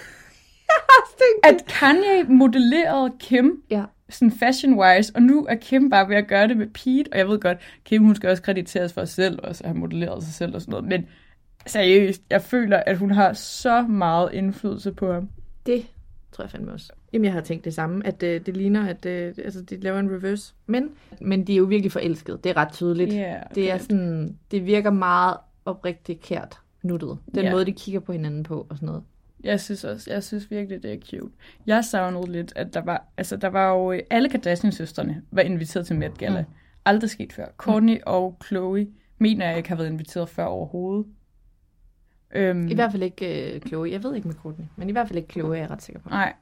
at 1.48 1.64
Kanye 1.68 2.22
modellerede 2.28 3.12
Kim 3.18 3.62
Ja. 3.70 3.84
sådan 4.10 4.32
fashion-wise, 4.32 5.12
og 5.14 5.22
nu 5.22 5.46
er 5.48 5.54
Kim 5.54 5.90
bare 5.90 6.08
ved 6.08 6.16
at 6.16 6.26
gøre 6.28 6.48
det 6.48 6.56
med 6.56 6.66
Pete, 6.66 7.12
og 7.12 7.18
jeg 7.18 7.28
ved 7.28 7.40
godt, 7.40 7.58
Kim 7.84 8.04
hun 8.04 8.14
skal 8.14 8.30
også 8.30 8.42
krediteres 8.42 8.92
for 8.92 9.04
sig 9.04 9.14
selv, 9.14 9.38
og 9.42 9.56
så 9.56 9.64
have 9.66 9.76
modelleret 9.76 10.22
sig 10.24 10.32
selv 10.34 10.54
og 10.54 10.60
sådan 10.60 10.70
noget, 10.70 10.86
men 10.88 11.06
seriøst, 11.66 12.22
jeg 12.30 12.42
føler, 12.42 12.76
at 12.86 12.96
hun 12.98 13.10
har 13.10 13.32
så 13.32 13.82
meget 13.82 14.32
indflydelse 14.32 14.92
på 14.92 15.12
ham. 15.12 15.28
Det 15.66 15.86
tror 16.32 16.44
jeg 16.44 16.50
fandme 16.50 16.72
også. 16.72 16.92
Jamen, 17.12 17.24
jeg 17.24 17.32
har 17.32 17.40
tænkt 17.40 17.64
det 17.64 17.74
samme, 17.74 18.06
at 18.06 18.22
øh, 18.22 18.46
det 18.46 18.56
ligner, 18.56 18.88
at 18.88 19.06
øh, 19.06 19.34
altså, 19.44 19.62
de 19.62 19.80
laver 19.80 19.98
en 19.98 20.10
reverse. 20.10 20.54
Men, 20.66 20.90
men 21.20 21.46
de 21.46 21.52
er 21.52 21.56
jo 21.56 21.64
virkelig 21.64 21.92
forelskede. 21.92 22.38
Det 22.44 22.50
er 22.50 22.56
ret 22.56 22.72
tydeligt. 22.72 23.10
Yeah, 23.14 23.42
det 23.54 23.70
er 23.70 23.78
sådan, 23.78 24.36
det 24.50 24.66
virker 24.66 24.90
meget 24.90 25.36
oprigtigt 25.64 26.20
kært 26.20 26.58
nuttet. 26.82 27.18
Den 27.34 27.44
Ja. 27.44 27.50
måde, 27.50 27.64
de 27.64 27.72
kigger 27.72 28.00
på 28.00 28.12
hinanden 28.12 28.42
på 28.42 28.66
og 28.70 28.76
sådan 28.76 28.86
noget. 28.86 29.02
Jeg 29.44 29.60
synes 29.60 29.84
også, 29.84 30.10
jeg 30.10 30.22
synes 30.22 30.50
virkelig, 30.50 30.82
det 30.82 30.92
er 30.92 30.96
cute. 31.10 31.32
Jeg 31.66 31.84
savnede 31.84 32.32
lidt, 32.32 32.52
at 32.56 32.74
der 32.74 32.80
var, 32.82 33.06
altså 33.16 33.36
der 33.36 33.48
var 33.48 33.68
jo, 33.70 33.92
øh, 33.92 34.00
alle 34.10 34.28
Kardashian-søstrene 34.28 35.22
var 35.30 35.42
inviteret 35.42 35.86
til 35.86 35.96
Met 35.96 36.18
Gala. 36.18 36.40
Mm. 36.40 36.46
Aldrig 36.84 37.10
sket 37.10 37.32
før. 37.32 37.46
Kourtney 37.56 37.94
mm. 37.94 38.02
og 38.06 38.36
Chloe 38.46 38.86
mener 39.18 39.48
jeg 39.48 39.56
ikke 39.56 39.68
har 39.68 39.76
været 39.76 39.88
inviteret 39.88 40.28
før 40.28 40.44
overhovedet. 40.44 41.06
Øhm, 42.32 42.68
I 42.68 42.74
hvert 42.74 42.90
fald 42.90 43.02
ikke 43.02 43.54
øh, 43.54 43.60
Chloe. 43.60 43.90
Jeg 43.90 44.02
ved 44.04 44.14
ikke 44.14 44.28
med 44.28 44.34
Courtney, 44.36 44.64
men 44.76 44.88
i 44.88 44.92
hvert 44.92 45.08
fald 45.08 45.18
ikke 45.18 45.32
Chloe, 45.32 45.56
er 45.56 45.60
jeg 45.60 45.70
ret 45.70 45.82
sikker 45.82 46.00
på. 46.00 46.08
Nej. 46.08 46.32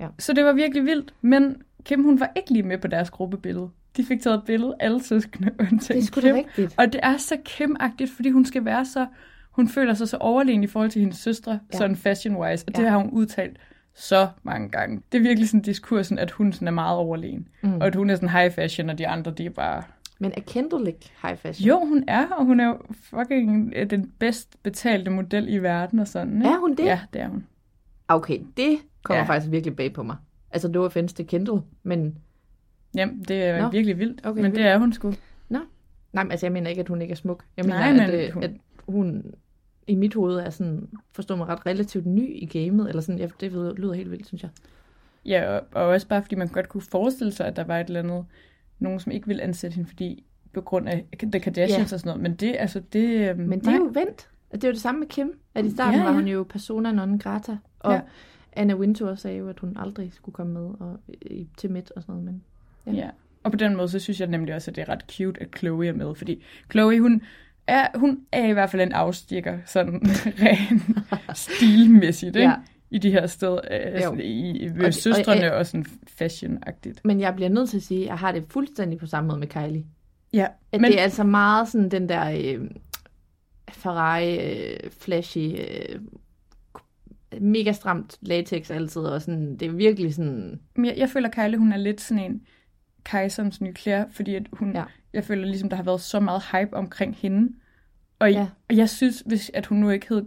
Ja. 0.00 0.06
Så 0.18 0.32
det 0.32 0.44
var 0.44 0.52
virkelig 0.52 0.84
vildt, 0.84 1.14
men 1.20 1.56
Kim 1.84 2.02
hun 2.02 2.20
var 2.20 2.32
ikke 2.36 2.50
lige 2.52 2.62
med 2.62 2.78
på 2.78 2.88
deres 2.88 3.10
gruppebillede. 3.10 3.70
De 3.96 4.04
fik 4.04 4.22
taget 4.22 4.36
et 4.36 4.44
billede, 4.44 4.74
alle 4.80 5.02
søskende, 5.02 5.50
undtagen 5.60 5.78
Det 5.80 5.96
er 6.02 6.02
sgu 6.06 6.20
da 6.20 6.26
Kim. 6.26 6.34
rigtigt. 6.36 6.74
Og 6.78 6.92
det 6.92 7.00
er 7.02 7.16
så 7.16 7.36
Kim-agtigt, 7.48 8.16
fordi 8.16 8.30
hun 8.30 8.44
skal 8.44 8.64
være 8.64 8.84
så... 8.84 9.06
Hun 9.50 9.68
føler 9.68 9.94
sig 9.94 10.08
så 10.08 10.16
overlegen 10.16 10.62
i 10.62 10.66
forhold 10.66 10.90
til 10.90 11.00
hendes 11.00 11.18
søstre, 11.18 11.60
Ja. 11.72 11.78
sådan 11.78 11.96
fashion-wise, 11.96 12.64
og 12.66 12.76
det 12.76 12.82
Ja. 12.82 12.88
har 12.88 12.98
hun 12.98 13.10
udtalt 13.10 13.56
så 13.94 14.28
mange 14.42 14.68
gange. 14.68 15.02
Det 15.12 15.18
er 15.18 15.22
virkelig 15.22 15.48
sådan 15.48 15.62
diskursen, 15.62 16.18
at 16.18 16.30
hun 16.30 16.52
sådan 16.52 16.68
er 16.68 16.72
meget 16.72 16.96
overlegen. 16.98 17.48
Mm. 17.62 17.74
Og 17.74 17.86
at 17.86 17.94
hun 17.94 18.10
er 18.10 18.14
sådan 18.14 18.28
high 18.28 18.52
fashion, 18.52 18.90
og 18.90 18.98
de 18.98 19.08
andre, 19.08 19.30
de 19.30 19.46
er 19.46 19.50
bare... 19.50 19.82
Men 20.22 20.32
er 20.36 20.40
Kendall 20.40 20.86
ikke 20.86 21.10
high 21.22 21.36
fashion? 21.36 21.68
Jo, 21.68 21.78
hun 21.84 22.04
er, 22.08 22.26
og 22.26 22.44
hun 22.44 22.60
er 22.60 22.66
jo 22.66 22.78
fucking 22.92 23.72
øh, 23.76 23.90
den 23.90 24.12
bedst 24.18 24.62
betalte 24.62 25.10
model 25.10 25.48
i 25.54 25.58
verden 25.58 25.98
og 25.98 26.08
sådan. 26.08 26.36
Ikke? 26.36 26.48
Er 26.54 26.58
hun 26.58 26.74
det? 26.74 26.84
Ja, 26.84 27.00
det 27.12 27.20
er 27.20 27.28
hun. 27.28 27.46
Okay, 28.08 28.40
det 28.56 28.78
kommer 29.02 29.18
ja. 29.18 29.24
Ja. 29.24 29.28
faktisk 29.34 29.50
virkelig 29.50 29.76
bag 29.76 29.92
på 29.92 30.02
mig. 30.02 30.16
Altså, 30.50 30.68
no 30.68 30.84
offense 30.84 31.14
til 31.14 31.26
Kendall, 31.26 31.60
men... 31.82 32.16
Jamen, 32.94 33.22
det 33.28 33.42
er 33.44 33.62
Nå. 33.62 33.70
Virkelig 33.70 33.98
vildt, 33.98 34.20
Okay, 34.26 34.36
men 34.42 34.44
vildt. 34.44 34.56
det 34.56 34.66
er 34.66 34.78
hun 34.78 34.92
sgu. 34.92 35.12
Nå. 35.48 35.58
Nej, 36.12 36.24
men 36.24 36.30
altså, 36.30 36.46
jeg 36.46 36.52
mener 36.52 36.70
ikke, 36.70 36.80
at 36.80 36.88
hun 36.88 37.02
ikke 37.02 37.12
er 37.12 37.16
smuk. 37.16 37.44
Jeg 37.56 37.64
mener, 37.64 37.78
Nej, 37.78 37.88
at, 37.88 38.10
men 38.10 38.20
øh, 38.20 38.32
hun- 38.34 38.42
at 38.42 38.50
hun 38.88 39.24
i 39.86 39.94
mit 39.94 40.14
hoved 40.14 40.36
er 40.36 40.50
sådan, 40.50 40.88
forstår 41.12 41.36
mig 41.36 41.46
ret, 41.48 41.66
relativt 41.66 42.06
ny 42.06 42.42
i 42.42 42.46
gamet, 42.46 42.88
eller 42.88 43.02
sådan, 43.02 43.18
jeg, 43.18 43.30
det 43.40 43.52
lyder, 43.52 43.74
lyder 43.74 43.92
helt 43.92 44.10
vildt, 44.10 44.26
synes 44.26 44.42
jeg. 44.42 44.50
Ja, 45.26 45.56
og, 45.56 45.66
og 45.72 45.84
også 45.86 46.08
bare 46.08 46.22
fordi 46.22 46.34
man 46.34 46.48
godt 46.48 46.68
kunne 46.68 46.82
forestille 46.82 47.32
sig, 47.32 47.46
at 47.46 47.56
der 47.56 47.64
var 47.64 47.78
et 47.80 47.86
eller 47.86 48.00
andet, 48.00 48.24
nogen 48.80 49.00
som 49.00 49.12
ikke 49.12 49.26
ville 49.26 49.42
ansætte 49.42 49.74
hende, 49.74 49.88
fordi 49.88 50.24
på 50.54 50.60
grund 50.60 50.88
af 50.88 51.06
The 51.22 51.40
Kardashians 51.40 51.90
Ja. 51.92 51.94
og 51.96 52.00
sådan 52.00 52.08
noget. 52.08 52.22
Men 52.22 52.34
det, 52.34 52.56
altså, 52.58 52.80
det... 52.92 53.30
øhm, 53.30 53.40
Men 53.40 53.60
det 53.60 53.68
er 53.68 53.76
jo 53.76 53.90
vendt. 53.94 54.28
Det 54.52 54.64
er 54.64 54.68
jo 54.68 54.72
det 54.72 54.80
samme 54.80 54.98
med 55.00 55.08
Kim. 55.08 55.38
At 55.54 55.64
i 55.64 55.70
starten 55.70 55.94
ja, 55.94 56.00
Ja, 56.00 56.04
var 56.06 56.12
hun 56.14 56.28
jo 56.28 56.46
persona 56.48 56.92
non 56.92 57.18
grata, 57.18 57.56
og 57.80 57.90
ja. 57.92 57.96
Ja. 57.96 58.02
Anna 58.52 58.74
Wintour 58.74 59.14
sagde 59.14 59.38
jo, 59.38 59.48
at 59.48 59.60
hun 59.60 59.76
aldrig 59.76 60.10
skulle 60.12 60.32
komme 60.34 60.52
med 60.52 60.62
og, 60.80 60.96
i, 61.08 61.48
til 61.56 61.70
midt 61.70 61.90
og 61.96 62.02
sådan 62.02 62.14
noget, 62.14 62.24
men 62.24 62.42
Ja. 62.86 62.92
ja. 62.92 63.10
Og 63.42 63.50
på 63.50 63.56
den 63.56 63.76
måde, 63.76 63.88
så 63.88 63.98
synes 63.98 64.20
jeg 64.20 64.28
nemlig 64.28 64.54
også, 64.54 64.70
at 64.70 64.76
det 64.76 64.82
er 64.82 64.88
ret 64.88 65.04
cute, 65.10 65.42
at 65.42 65.48
Chloe 65.58 65.86
er 65.88 65.92
med. 65.92 66.14
Fordi 66.14 66.42
Chloe, 66.70 67.00
hun 67.00 67.22
er, 67.66 67.98
hun 67.98 68.20
er 68.32 68.46
i 68.46 68.52
hvert 68.52 68.70
fald 68.70 68.82
en 68.82 68.92
afstikker, 68.92 69.58
sådan 69.66 70.00
ren 70.42 70.82
stilmæssigt, 71.34 72.36
ikke? 72.36 72.48
Ja. 72.48 72.54
I 72.90 72.98
de 72.98 73.10
her 73.10 73.26
steder, 73.26 73.60
øh, 73.70 74.02
sådan, 74.02 74.20
i, 74.20 74.66
Og 74.68 74.74
ved 74.76 74.84
det- 74.84 74.94
søstrene 74.94 75.52
og- 75.52 75.58
og, 75.58 75.66
sådan 75.66 75.86
fashion-agtigt. 76.22 77.00
Men 77.04 77.20
jeg 77.20 77.34
bliver 77.34 77.48
nødt 77.48 77.70
til 77.70 77.76
at 77.76 77.82
sige, 77.82 78.00
at 78.00 78.06
jeg 78.06 78.18
har 78.18 78.32
det 78.32 78.44
fuldstændig 78.48 78.98
på 78.98 79.06
samme 79.06 79.28
måde 79.28 79.38
med 79.38 79.46
Kylie. 79.48 79.84
Ja, 80.32 80.46
At 80.72 80.80
men... 80.80 80.90
det 80.90 80.98
er 80.98 81.02
altså 81.02 81.24
meget 81.24 81.68
sådan 81.68 81.88
den 81.88 82.08
der 82.08 82.30
øh, 82.30 82.70
Ferrari, 83.70 84.38
øh, 84.52 84.90
flashy, 84.90 85.38
øh, 85.60 86.00
mega 87.40 87.72
stramt 87.72 88.18
latex 88.20 88.70
altid, 88.70 89.02
og 89.02 89.22
sådan, 89.22 89.56
det 89.56 89.68
er 89.68 89.72
virkelig 89.72 90.14
sådan, 90.14 90.60
jeg, 90.78 90.94
jeg 90.96 91.08
føler, 91.10 91.28
Kylie, 91.30 91.58
hun 91.58 91.72
er 91.72 91.76
lidt 91.76 92.00
sådan 92.00 92.24
en 92.24 92.42
kejserens 93.04 93.60
nye 93.60 93.72
klæder, 93.72 94.04
fordi 94.10 94.34
at 94.34 94.42
hun, 94.52 94.72
Ja. 94.74 94.84
jeg 95.12 95.24
føler 95.24 95.46
ligesom, 95.46 95.68
der 95.68 95.76
har 95.76 95.82
været 95.84 96.00
så 96.00 96.20
meget 96.20 96.42
hype 96.52 96.76
omkring 96.76 97.16
hende. 97.16 97.52
Og, 98.18 98.32
Ja. 98.32 98.38
ja. 98.40 98.46
og 98.70 98.76
jeg 98.76 98.88
synes, 98.88 99.22
hvis 99.26 99.50
at 99.54 99.66
hun 99.66 99.78
nu 99.78 99.90
ikke 99.90 100.06
hed 100.08 100.22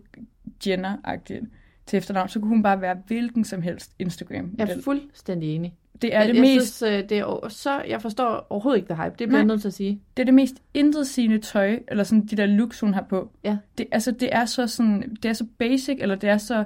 Jenner-agtigt 0.67 1.45
til 1.85 1.97
efternavn, 1.97 2.29
så 2.29 2.39
kunne 2.39 2.49
hun 2.49 2.63
bare 2.63 2.81
være 2.81 2.97
hvilken 3.07 3.43
som 3.43 3.61
helst 3.61 3.91
instagram 3.99 4.55
jeg 4.57 4.69
er 4.69 4.81
fuldstændig 4.81 5.55
enig. 5.55 5.73
Det 6.01 6.15
er 6.15 6.19
jeg, 6.19 6.27
det 6.27 6.35
jeg 6.35 6.41
mest, 6.41 6.77
Synes, 6.77 6.93
øh, 7.03 7.09
det 7.09 7.17
er 7.17 7.47
så, 7.49 7.81
jeg 7.87 8.01
forstår 8.01 8.47
overhovedet 8.49 8.77
ikke 8.77 8.93
the 8.93 9.03
hype, 9.03 9.15
det 9.19 9.27
bliver 9.27 9.39
jeg 9.39 9.45
nødt 9.45 9.61
til 9.61 9.67
at 9.67 9.73
sige. 9.73 10.01
det 10.17 10.23
er 10.23 10.25
det 10.25 10.33
mest 10.33 10.55
intetsigende 10.73 11.37
tøj, 11.37 11.79
eller 11.87 12.03
sådan 12.03 12.25
de 12.25 12.35
der 12.35 12.45
looks, 12.45 12.79
hun 12.79 12.93
har 12.93 13.05
på. 13.09 13.31
Ja. 13.43 13.57
Det, 13.77 13.85
altså, 13.91 14.11
det 14.11 14.29
er 14.31 14.45
så 14.45 14.67
sådan, 14.67 15.15
det 15.23 15.29
er 15.29 15.33
så 15.33 15.45
basic, 15.57 15.97
eller 15.99 16.15
det 16.15 16.29
er 16.29 16.37
så... 16.37 16.63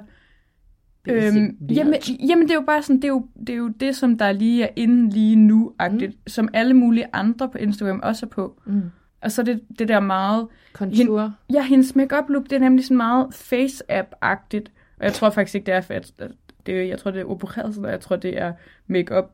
Basic 1.04 1.36
Øhm, 1.36 1.56
jamen, 1.70 1.94
jamen, 2.28 2.42
det 2.42 2.50
er 2.50 2.54
jo 2.54 2.64
bare 2.66 2.82
sådan, 2.82 2.96
det 2.96 3.04
er 3.04 3.08
jo 3.08 3.26
det, 3.40 3.50
er 3.50 3.56
jo 3.56 3.68
det 3.68 3.96
som 3.96 4.18
der 4.18 4.32
lige 4.32 4.64
er 4.64 4.68
inde 4.76 5.10
lige 5.10 5.36
nu-agtigt, 5.36 6.10
mm. 6.10 6.18
som 6.26 6.48
alle 6.52 6.74
mulige 6.74 7.06
andre 7.12 7.48
på 7.48 7.58
Instagram 7.58 8.00
også 8.02 8.26
er 8.26 8.30
på. 8.30 8.60
Mm. 8.66 8.82
Og 9.20 9.32
så 9.32 9.42
er 9.42 9.44
det, 9.44 9.60
det 9.78 9.88
der 9.88 10.00
meget... 10.00 10.46
Contour. 10.72 11.32
Ja, 11.52 11.62
hendes 11.62 11.96
makeup 11.96 12.28
look, 12.28 12.44
det 12.44 12.52
er 12.52 12.58
nemlig 12.58 12.84
sådan 12.84 12.96
meget 12.96 13.26
face-app-agtigt. 13.34 14.70
Og 14.98 15.04
jeg 15.04 15.12
tror 15.12 15.30
faktisk 15.30 15.54
ikke, 15.54 15.66
det 15.66 15.74
er, 15.74 15.80
for 15.80 15.94
at 15.94 16.12
at 16.18 16.30
det, 16.66 16.78
er- 16.80 16.84
jeg 16.84 16.98
tror, 16.98 17.10
det 17.10 17.20
er 17.20 17.24
opereret 17.24 17.74
sådan, 17.74 17.84
og 17.84 17.90
jeg 17.90 18.00
tror, 18.00 18.16
det 18.16 18.38
er 18.38 18.52
makeup 18.86 19.30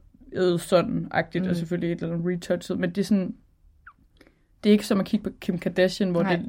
sådan-agtigt, 0.59 1.45
Mm. 1.45 1.51
og 1.51 1.57
selvfølgelig 1.57 1.93
et 1.93 2.01
eller 2.03 2.15
andet 2.15 2.33
retouchet, 2.33 2.79
men 2.79 2.91
det 2.91 2.99
er 2.99 3.05
sådan... 3.05 3.35
Det 4.65 4.71
er 4.71 4.73
ikke 4.73 4.87
som 4.87 5.01
at 5.01 5.07
kigge 5.07 5.31
på 5.31 5.37
Kim 5.41 5.59
Kardashian, 5.59 6.11
hvor 6.11 6.23
Nej. 6.23 6.37
det, 6.37 6.47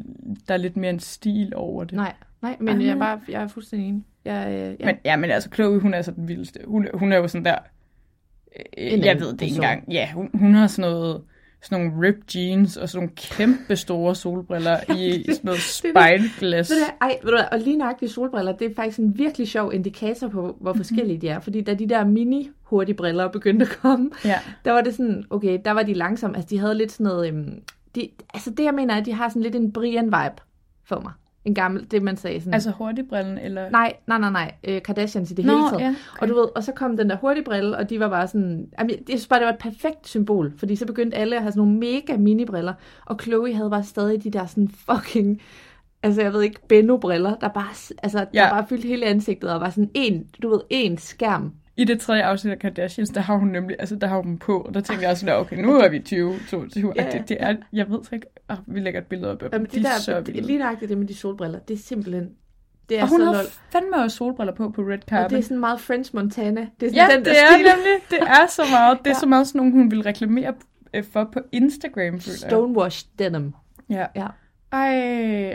der 0.48 0.54
er 0.54 0.58
lidt 0.58 0.78
mere 0.78 0.90
en 0.90 1.00
stil 1.00 1.54
over 1.56 1.84
det. 1.84 1.94
Nej, 1.94 2.14
nej, 2.42 2.56
men 2.60 2.76
Ah, 2.76 2.84
jeg 2.86 2.92
er, 2.92 2.96
nej. 2.96 3.08
bare, 3.16 3.22
jeg 3.30 3.44
er 3.44 3.48
fuldstændig 3.48 3.90
enig. 3.90 4.04
Jeg, 4.26 4.48
øh, 4.50 4.76
ja. 4.80 4.86
Men, 4.86 4.96
ja, 5.06 5.16
men 5.16 5.32
altså, 5.32 5.50
Chloe, 5.54 5.80
hun 5.80 5.94
er 5.94 6.02
så 6.02 6.12
den 6.12 6.28
vildeste. 6.28 6.60
Hun, 6.66 6.88
hun 6.94 7.12
er 7.12 7.18
jo 7.18 7.28
sådan 7.28 7.46
der... 7.46 7.58
Øh, 8.78 9.06
jeg 9.06 9.20
ved 9.20 9.32
det 9.34 9.42
ikke 9.42 9.56
engang. 9.56 9.92
Ja, 9.92 10.12
hun, 10.14 10.30
hun 10.34 10.54
har 10.54 10.68
sådan 10.68 10.92
noget 10.92 11.22
sådan 11.62 11.86
nogle 11.86 12.08
ripped 12.08 12.36
jeans 12.36 12.78
og 12.78 12.90
sådan 12.90 13.00
nogle 13.04 13.16
kæmpe 13.16 13.76
store 13.76 14.16
solbriller 14.16 14.94
i, 14.96 15.16
i 15.30 15.34
sådan 15.34 15.40
noget 15.44 15.60
spejlglas. 15.62 16.70
Ved 16.70 16.80
du, 16.80 16.92
ej, 17.02 17.20
ved 17.24 17.32
du 17.32 17.38
og 17.52 17.60
lige 17.60 17.78
nøjagtigt 17.78 18.12
solbriller, 18.12 18.52
det 18.52 18.72
er 18.72 18.76
faktisk 18.76 19.00
en 19.00 19.18
virkelig 19.18 19.48
sjov 19.48 19.74
indikator 19.74 20.28
på, 20.28 20.58
hvor 20.62 20.74
forskellige 20.74 21.18
de 21.22 21.30
er. 21.30 21.40
Fordi 21.40 21.62
da 21.62 21.74
de 21.74 21.90
der 21.90 22.06
mini 22.06 22.50
hurtige 22.64 22.96
briller 22.96 23.28
begyndte 23.28 23.66
at 23.66 23.72
komme, 23.82 24.10
Ja. 24.26 24.40
der 24.66 24.72
var 24.72 24.82
det 24.82 24.96
sådan, 24.96 25.24
okay, 25.30 25.60
der 25.66 25.72
var 25.72 25.84
de 25.84 25.94
langsomme. 25.94 26.36
Altså, 26.38 26.50
de 26.50 26.60
havde 26.60 26.76
lidt 26.76 26.92
sådan 26.92 27.04
noget... 27.04 27.28
Øhm, 27.28 27.62
de, 27.96 28.10
altså, 28.34 28.50
det 28.50 28.64
jeg 28.64 28.74
mener 28.74 28.94
er, 28.94 29.00
at 29.00 29.06
de 29.06 29.14
har 29.14 29.30
sådan 29.30 29.42
lidt 29.42 29.56
en 29.56 29.74
Brian-vibe 29.78 30.44
for 30.84 31.00
mig. 31.00 31.12
En 31.46 31.54
gammel, 31.54 31.92
det 31.92 32.04
man 32.04 32.18
sagde 32.18 32.40
sådan... 32.40 32.54
Altså 32.54 32.72
hurtigbrillen, 32.72 33.38
eller... 33.38 33.70
Nej, 33.70 33.94
nej, 34.08 34.18
nej, 34.20 34.30
nej. 34.32 34.52
Øh, 34.64 34.82
Kardashians 34.82 35.32
i 35.32 35.34
det 35.34 35.46
Nå, 35.46 35.52
hele 35.54 35.70
taget. 35.70 35.82
ja, 35.82 35.90
okay. 35.90 36.22
Og 36.22 36.28
du 36.28 36.36
ved, 36.36 36.48
og 36.56 36.64
så 36.64 36.72
kom 36.72 36.98
den 36.98 37.10
der 37.10 37.18
hurtige 37.18 37.44
brille, 37.44 37.78
og 37.78 37.90
de 37.90 38.00
var 38.00 38.10
bare 38.10 38.28
sådan... 38.28 38.68
Jamen, 38.80 38.90
jeg 38.90 38.98
synes 39.08 39.28
bare, 39.28 39.40
det 39.40 39.46
var 39.46 39.54
et 39.54 39.60
perfekt 39.60 40.08
symbol, 40.08 40.54
fordi 40.58 40.76
så 40.76 40.86
begyndte 40.86 41.18
alle 41.18 41.36
at 41.36 41.42
have 41.42 41.52
sådan 41.52 41.64
nogle 41.68 41.80
mega 41.80 42.18
mini-briller, 42.18 42.74
og 43.06 43.20
Chloe 43.22 43.54
havde 43.54 43.70
bare 43.70 43.84
stadig 43.84 44.24
de 44.24 44.30
der 44.32 44.46
sådan 44.46 44.70
fucking... 44.70 45.42
Altså, 46.04 46.22
jeg 46.22 46.34
ved 46.34 46.42
ikke, 46.42 46.60
Benno-briller, 46.70 47.36
der 47.42 47.48
bare, 47.48 47.94
altså, 48.04 48.20
der 48.20 48.26
Ja. 48.34 48.50
bare 48.50 48.66
fyldte 48.70 48.88
hele 48.88 49.06
ansigtet, 49.06 49.54
og 49.54 49.62
var 49.62 49.70
sådan 49.70 49.90
en, 49.94 50.28
du 50.44 50.50
ved, 50.50 50.60
en 50.70 50.98
skærm. 50.98 51.52
I 51.78 51.84
det 51.84 52.00
tredje 52.00 52.24
afsnit 52.24 52.52
af 52.54 52.60
Kardashians, 52.60 53.10
der 53.10 53.22
har 53.22 53.36
hun 53.38 53.48
nemlig, 53.48 53.76
altså 53.80 53.96
der 53.96 54.08
har 54.08 54.18
hun 54.22 54.38
på, 54.38 54.60
og 54.62 54.74
der 54.74 54.82
tænkte 54.82 55.04
jeg 55.04 55.12
også 55.12 55.20
sådan, 55.26 55.36
okay, 55.40 55.58
nu 55.58 55.76
er 55.76 55.90
vi 55.90 56.00
20, 56.00 56.36
22, 56.50 56.94
Ja, 56.96 57.04
ja, 57.04 57.12
det, 57.12 57.30
det 57.30 57.38
er, 57.40 57.56
jeg 57.74 57.90
ved 57.90 58.00
ikke, 58.14 58.28
oh, 58.50 58.58
vi 58.68 58.80
lægger 58.80 59.00
et 59.02 59.08
billede 59.08 59.32
op 59.32 59.44
af 59.44 59.50
Jamen, 59.54 59.68
de 59.68 59.72
det 59.72 59.86
er 59.86 59.90
der, 59.90 60.00
så 60.00 60.22
det, 60.22 60.46
lige 60.46 60.60
nøjagtigt 60.60 60.90
det 60.90 60.98
med 60.98 61.08
de 61.08 61.16
solbriller, 61.16 61.60
det 61.60 61.74
er 61.74 61.78
simpelthen... 61.78 62.30
Det 62.90 63.00
er 63.00 63.04
Og 63.04 63.10
hun 63.10 63.20
så 63.20 63.26
havde 63.26 63.38
lol. 63.38 63.46
fandme 63.72 63.98
også 63.98 64.18
solbriller 64.18 64.54
på 64.56 64.70
på 64.70 64.82
Red 64.82 64.98
Og 64.98 65.04
Carpet. 65.10 65.30
det 65.30 65.38
er 65.38 65.42
sådan 65.44 65.60
meget 65.60 65.80
French 65.82 66.16
Montana. 66.16 66.62
Det 66.80 66.86
er 66.86 66.90
sådan 66.92 67.10
ja, 67.10 67.16
den 67.16 67.26
der 67.26 67.32
det 67.32 67.42
er 67.42 67.54
stil. 67.54 67.66
nemlig, 67.66 67.94
det 68.10 68.20
er 68.22 68.48
så 68.48 68.62
meget, 68.72 68.98
det 69.00 69.08
er 69.08 69.10
Ja. 69.16 69.20
så 69.20 69.26
meget 69.26 69.48
sådan 69.48 69.60
nogle, 69.60 69.74
hun 69.74 69.92
vil 69.92 70.02
reklamere 70.04 70.54
øh, 70.94 71.04
for 71.12 71.30
på 71.34 71.40
Instagram. 71.52 72.20
Stonewash 72.20 73.06
denim. 73.20 73.54
Ja. 73.90 74.06
Ja. 74.16 74.28
Ej, 74.72 74.96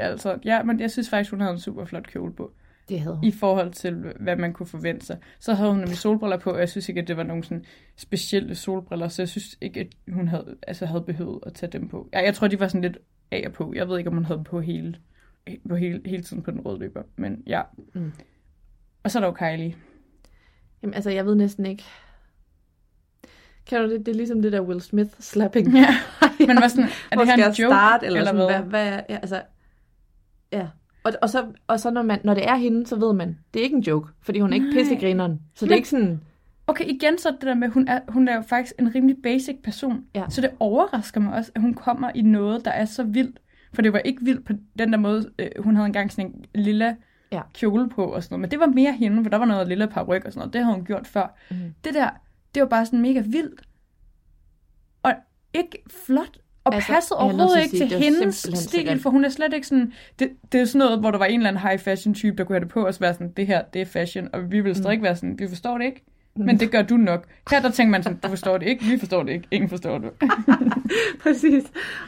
altså, 0.00 0.38
ja, 0.44 0.62
men 0.62 0.80
jeg 0.80 0.90
synes 0.90 1.10
faktisk, 1.10 1.30
hun 1.30 1.40
havde 1.40 1.52
en 1.52 1.60
super 1.60 1.84
flot 1.84 2.06
kjole 2.06 2.32
på. 2.32 2.50
Det 2.90 3.00
havde 3.00 3.16
hun. 3.16 3.24
I 3.24 3.32
forhold 3.32 3.72
til, 3.72 3.94
hvad 4.20 4.36
man 4.36 4.52
kunne 4.52 4.66
forvente 4.66 5.06
sig. 5.06 5.18
Så 5.38 5.54
havde 5.54 5.70
hun 5.70 5.78
nemlig 5.78 5.96
solbriller 5.96 6.36
på, 6.36 6.50
og 6.50 6.60
jeg 6.60 6.68
synes 6.68 6.88
ikke, 6.88 7.00
at 7.00 7.08
det 7.08 7.16
var 7.16 7.22
nogle 7.22 7.44
sådan 7.44 7.64
specielle 7.96 8.54
solbriller, 8.54 9.08
så 9.08 9.22
jeg 9.22 9.28
synes 9.28 9.58
ikke, 9.60 9.80
at 9.80 10.14
hun 10.14 10.28
havde, 10.28 10.56
altså, 10.66 10.86
havde 10.86 11.02
behøvet 11.02 11.40
at 11.46 11.54
tage 11.54 11.72
dem 11.72 11.88
på. 11.88 12.08
Ja, 12.12 12.20
jeg 12.24 12.34
tror, 12.34 12.48
de 12.48 12.60
var 12.60 12.68
sådan 12.68 12.82
lidt 12.82 12.98
af 13.30 13.42
og 13.46 13.52
på. 13.52 13.72
Jeg 13.76 13.88
ved 13.88 13.98
ikke, 13.98 14.10
om 14.10 14.14
hun 14.14 14.24
havde 14.24 14.36
dem 14.36 14.44
på 14.44 14.60
hele, 14.60 14.96
på 15.68 15.76
hele, 15.76 16.00
hele 16.06 16.22
tiden 16.22 16.42
på 16.42 16.50
den 16.50 16.60
røde 16.60 16.78
løber, 16.78 17.02
men 17.16 17.42
ja. 17.46 17.62
Mm. 17.94 18.12
Og 19.02 19.10
så 19.10 19.18
er 19.18 19.20
der 19.20 19.28
jo 19.28 19.32
Kylie. 19.32 19.74
Jamen, 20.82 20.94
altså, 20.94 21.10
jeg 21.10 21.26
ved 21.26 21.34
næsten 21.34 21.66
ikke. 21.66 21.84
Kan 23.66 23.82
du 23.82 23.90
det? 23.90 24.06
Det 24.06 24.12
er 24.12 24.16
ligesom 24.16 24.42
det 24.42 24.52
der 24.52 24.60
Will 24.60 24.80
Smith 24.80 25.10
slapping. 25.18 25.74
Ja, 25.74 25.88
men 26.48 26.56
var 26.56 26.68
sådan, 26.68 26.90
er 27.10 27.16
det 27.16 27.26
her 27.26 27.34
en 27.34 27.40
jeg 27.40 27.46
joke, 27.46 27.54
starte, 27.54 28.06
eller, 28.06 28.20
eller 28.20 28.32
sådan, 28.32 28.46
hvad? 28.46 28.70
hvad? 28.70 28.90
hvad 28.90 29.02
ja, 29.08 29.16
altså, 29.16 29.42
ja. 30.52 30.68
Og, 31.04 31.12
og, 31.22 31.30
så, 31.30 31.46
og 31.66 31.80
så 31.80 31.90
når, 31.90 32.02
man, 32.02 32.20
når 32.24 32.34
det 32.34 32.48
er 32.48 32.56
hende, 32.56 32.86
så 32.86 32.96
ved 32.96 33.12
man, 33.12 33.38
det 33.54 33.60
er 33.60 33.64
ikke 33.64 33.76
en 33.76 33.82
joke, 33.82 34.08
fordi 34.22 34.40
hun 34.40 34.50
er 34.50 34.54
ikke 34.54 34.70
pissegrineren. 34.72 35.40
Så 35.54 35.64
det 35.66 35.72
er 35.72 35.76
ikke 35.76 35.88
sådan, 35.88 36.20
okay, 36.66 36.84
igen 36.84 37.18
så 37.18 37.30
det 37.30 37.42
der 37.42 37.54
med, 37.54 37.68
hun 37.68 37.88
er, 37.88 38.00
hun 38.08 38.28
er 38.28 38.34
jo 38.34 38.42
faktisk 38.42 38.72
en 38.78 38.94
rimelig 38.94 39.16
basic 39.22 39.56
person. 39.64 40.04
Ja. 40.14 40.24
Så 40.28 40.40
det 40.40 40.50
overrasker 40.60 41.20
mig 41.20 41.34
også, 41.34 41.52
at 41.54 41.60
hun 41.60 41.74
kommer 41.74 42.10
i 42.14 42.22
noget, 42.22 42.64
der 42.64 42.70
er 42.70 42.84
så 42.84 43.02
vildt. 43.02 43.38
For 43.74 43.82
det 43.82 43.92
var 43.92 43.98
ikke 43.98 44.24
vildt 44.24 44.44
på 44.46 44.52
den 44.78 44.92
der 44.92 44.98
måde, 44.98 45.30
øh, 45.38 45.48
hun 45.58 45.74
havde 45.76 45.86
engang 45.86 46.12
sådan 46.12 46.26
en 46.54 46.62
lille 46.62 46.96
Ja. 47.32 47.40
kjole 47.54 47.88
på 47.88 48.04
og 48.04 48.22
sådan 48.22 48.34
noget. 48.34 48.40
Men 48.40 48.50
det 48.50 48.60
var 48.60 48.66
mere 48.66 48.92
hende, 48.92 49.22
for 49.22 49.30
der 49.30 49.36
var 49.36 49.44
noget 49.44 49.68
lille 49.68 49.86
paryk 49.86 50.24
og 50.24 50.32
sådan 50.32 50.38
noget. 50.40 50.52
Det 50.52 50.64
havde 50.64 50.74
hun 50.76 50.84
gjort 50.84 51.06
før. 51.06 51.36
Mhm. 51.50 51.74
Det 51.84 51.94
der, 51.94 52.10
det 52.54 52.60
var 52.62 52.68
bare 52.68 52.86
sådan 52.86 53.00
mega 53.00 53.20
vildt. 53.20 53.62
Og 55.02 55.12
ikke 55.54 55.78
flot. 56.06 56.38
Og 56.70 56.74
Altså, 56.74 56.92
passede 56.92 57.16
er 57.16 57.22
overhovedet 57.22 57.62
ikke 57.62 57.78
sige, 57.78 57.88
til 57.88 57.98
hendes 57.98 58.36
stil, 58.54 59.00
for 59.02 59.10
hun 59.10 59.24
er 59.24 59.28
slet 59.28 59.54
ikke 59.54 59.66
sådan... 59.66 59.92
Det, 60.18 60.30
det 60.52 60.60
er 60.60 60.64
sådan 60.64 60.78
noget, 60.78 61.00
hvor 61.00 61.10
der 61.10 61.18
var 61.18 61.24
en 61.26 61.40
eller 61.40 61.48
anden 61.48 61.62
high 61.62 61.78
fashion 61.78 62.14
type, 62.14 62.36
der 62.36 62.44
kunne 62.44 62.54
have 62.56 62.64
det 62.64 62.68
på 62.72 62.86
og 62.86 62.94
være 63.00 63.12
sådan, 63.14 63.32
det 63.36 63.46
her, 63.46 63.62
det 63.74 63.82
er 63.82 63.86
fashion, 63.86 64.28
og 64.32 64.50
vi 64.52 64.60
vil 64.60 64.74
stadig 64.74 64.98
Mm. 64.98 65.02
være 65.04 65.16
sådan, 65.16 65.38
vi 65.38 65.48
forstår 65.48 65.78
det 65.78 65.84
ikke. 65.84 66.04
Men 66.36 66.60
det 66.60 66.70
gør 66.70 66.82
du 66.82 66.96
nok. 66.96 67.26
Her 67.50 67.62
der 67.62 67.70
tænker 67.70 67.90
man 67.90 68.02
sådan, 68.02 68.18
du 68.18 68.28
forstår 68.28 68.58
det 68.58 68.66
ikke, 68.68 68.84
vi 68.84 68.98
forstår 68.98 69.22
det 69.22 69.32
ikke, 69.32 69.48
ingen 69.50 69.70
forstår 69.70 69.98
det. 69.98 70.10
Præcis. 71.22 71.64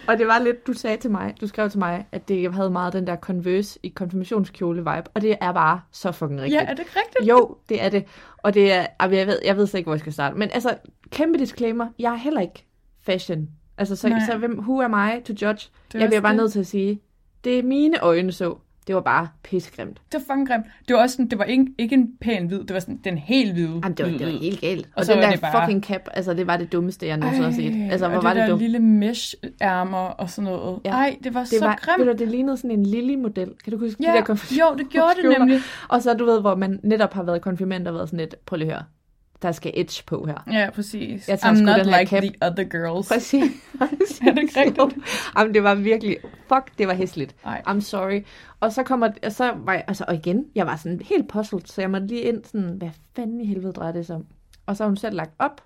Og 0.08 0.18
det 0.18 0.26
var 0.26 0.38
lidt, 0.38 0.66
du 0.66 0.72
sagde 0.72 0.96
til 0.96 1.10
mig, 1.10 1.34
du 1.40 1.46
skrev 1.46 1.70
til 1.70 1.78
mig, 1.78 2.06
at 2.12 2.28
det 2.28 2.54
havde 2.54 2.70
meget 2.70 2.92
den 2.92 3.06
der 3.06 3.16
Converse 3.16 3.78
i 3.82 3.88
konfirmationskjole-vibe, 3.88 5.10
og 5.14 5.20
det 5.22 5.36
er 5.40 5.52
bare 5.52 5.80
så 5.92 6.12
fucking 6.12 6.40
rigtigt. 6.40 6.60
Ja, 6.60 6.66
er 6.66 6.70
det 6.74 6.78
ikke 6.78 6.90
rigtigt? 6.96 7.28
Jo, 7.30 7.56
det 7.68 7.82
er 7.82 7.88
det. 7.88 8.04
Og 8.38 8.54
det 8.54 8.72
er, 8.72 8.86
jeg 9.00 9.26
ved, 9.26 9.38
jeg 9.44 9.56
ved 9.56 9.66
slet 9.66 9.78
ikke, 9.78 9.86
hvor 9.86 9.94
jeg 9.94 10.00
skal 10.00 10.12
starte. 10.12 10.36
Men 10.38 10.48
altså, 10.52 10.74
kæmpe 11.10 11.38
disclaimer, 11.38 11.86
jeg 11.98 12.12
er 12.12 12.16
heller 12.16 12.40
ikke 12.40 12.64
fashion. 13.06 13.48
Altså, 13.78 13.96
så, 13.96 14.08
Nej. 14.08 14.18
så 14.30 14.36
hvem, 14.38 14.58
who 14.58 14.82
am 14.82 14.94
I 14.94 15.20
to 15.22 15.32
judge? 15.46 15.68
Jeg 15.94 16.08
bliver 16.08 16.20
bare 16.20 16.32
det. 16.32 16.40
nødt 16.40 16.52
til 16.52 16.60
at 16.60 16.66
sige, 16.66 17.00
det 17.44 17.58
er 17.58 17.62
mine 17.62 18.00
øjne 18.00 18.32
så. 18.32 18.56
Det 18.86 18.94
var 18.94 19.00
bare 19.00 19.28
pissegrimt. 19.42 20.00
Det 20.12 20.14
var 20.28 20.34
fucking 20.34 20.48
grimt. 20.48 20.64
Det 20.88 20.96
var 20.96 21.02
også 21.02 21.12
sådan, 21.16 21.28
det 21.28 21.38
var 21.38 21.44
ikke, 21.44 21.66
ikke 21.78 21.94
en 21.94 22.08
pæn 22.20 22.46
hvid, 22.46 22.58
det 22.58 22.74
var 22.74 22.80
sådan 22.80 23.00
den 23.04 23.18
helt 23.18 23.52
hvide. 23.52 23.68
Jamen, 23.68 23.92
det 23.94 24.06
var, 24.12 24.18
det 24.18 24.26
var 24.26 24.32
helt 24.40 24.60
galt. 24.60 24.86
Og, 24.86 24.92
Og 24.96 25.04
så 25.04 25.12
den 25.12 25.18
var 25.20 25.24
der 25.26 25.32
det 25.32 25.40
bare- 25.40 25.66
fucking 25.66 25.84
cap, 25.84 26.00
altså 26.12 26.34
det 26.34 26.46
var 26.46 26.56
det 26.56 26.72
dummeste, 26.72 27.06
jeg 27.06 27.16
nogensinde 27.16 27.46
har 27.48 27.54
set. 27.54 27.88
Altså, 27.92 28.08
hvor 28.08 28.16
og 28.18 28.24
var 28.24 28.30
det 28.30 28.36
det 28.40 28.42
der 28.42 28.50
dumt. 28.50 28.62
lille 28.62 28.78
mesh-ærmer 28.78 29.98
og 29.98 30.30
sådan 30.30 30.50
noget. 30.52 30.78
Ja. 30.84 30.90
Ej, 30.90 31.16
det 31.24 31.34
var 31.34 31.40
Det 31.40 31.48
så 31.48 31.64
var, 31.64 31.78
grimt. 31.82 32.06
du, 32.06 32.24
det 32.24 32.28
lignede 32.28 32.56
sådan 32.56 32.70
en 32.70 32.86
lille 32.86 33.16
model. 33.16 33.50
Kan 33.64 33.72
du 33.72 33.78
huske 33.78 34.02
Ja, 34.04 34.10
de 34.12 34.16
der 34.16 34.34
konfirmations- 34.34 34.58
jo, 34.60 34.76
det 34.78 34.88
gjorde 34.88 35.14
det 35.22 35.38
nemlig. 35.38 35.60
Og 35.88 36.02
så 36.02 36.14
du 36.14 36.24
ved, 36.24 36.40
hvor 36.40 36.54
man 36.54 36.80
netop 36.82 37.12
har 37.14 37.22
været 37.22 37.42
konfirmand 37.42 37.88
og 37.88 37.94
været 37.94 38.08
sådan 38.08 38.18
lidt, 38.18 38.34
prøv 38.46 38.56
lige 38.56 38.68
at 38.68 38.74
høre, 38.74 38.84
der 39.42 39.52
skal 39.52 39.72
edge 39.74 40.02
på 40.06 40.26
her. 40.26 40.52
Ja, 40.52 40.70
præcis. 40.70 41.28
Jeg 41.28 41.38
tager 41.40 41.54
I'm 41.54 41.60
not 41.60 41.86
like 41.86 42.06
cap. 42.06 42.22
the 42.22 42.32
other 42.42 42.64
girls. 42.64 43.08
Præcis. 43.08 43.42
Er 44.26 44.32
det 44.34 44.42
ikke 44.42 44.60
rigtigt? 44.60 45.06
Jamen, 45.38 45.54
det 45.54 45.62
var 45.62 45.74
virkelig, 45.74 46.16
fuck, 46.22 46.78
det 46.78 46.88
var 46.88 46.94
hæsligt. 46.94 47.34
Ej. 47.44 47.62
I'm 47.68 47.80
sorry. 47.80 48.22
Og 48.60 48.72
så 48.72 48.82
kommer, 48.82 49.08
og 49.22 49.32
så 49.32 49.52
var 49.56 49.72
jeg, 49.72 49.84
altså, 49.88 50.04
og 50.08 50.14
igen, 50.14 50.44
jeg 50.54 50.66
var 50.66 50.76
sådan 50.76 51.00
helt 51.04 51.28
puzzled, 51.28 51.62
så 51.64 51.80
jeg 51.80 51.90
måtte 51.90 52.06
lige 52.06 52.20
ind 52.20 52.44
sådan, 52.44 52.70
hvad 52.70 52.90
fanden 53.16 53.40
i 53.40 53.46
helvede 53.46 53.72
drejer 53.72 53.92
det 53.92 54.06
sig 54.06 54.16
om? 54.16 54.26
Og 54.66 54.76
så 54.76 54.84
har 54.84 54.88
hun 54.88 54.96
selv 54.96 55.16
lagt 55.16 55.32
op. 55.38 55.60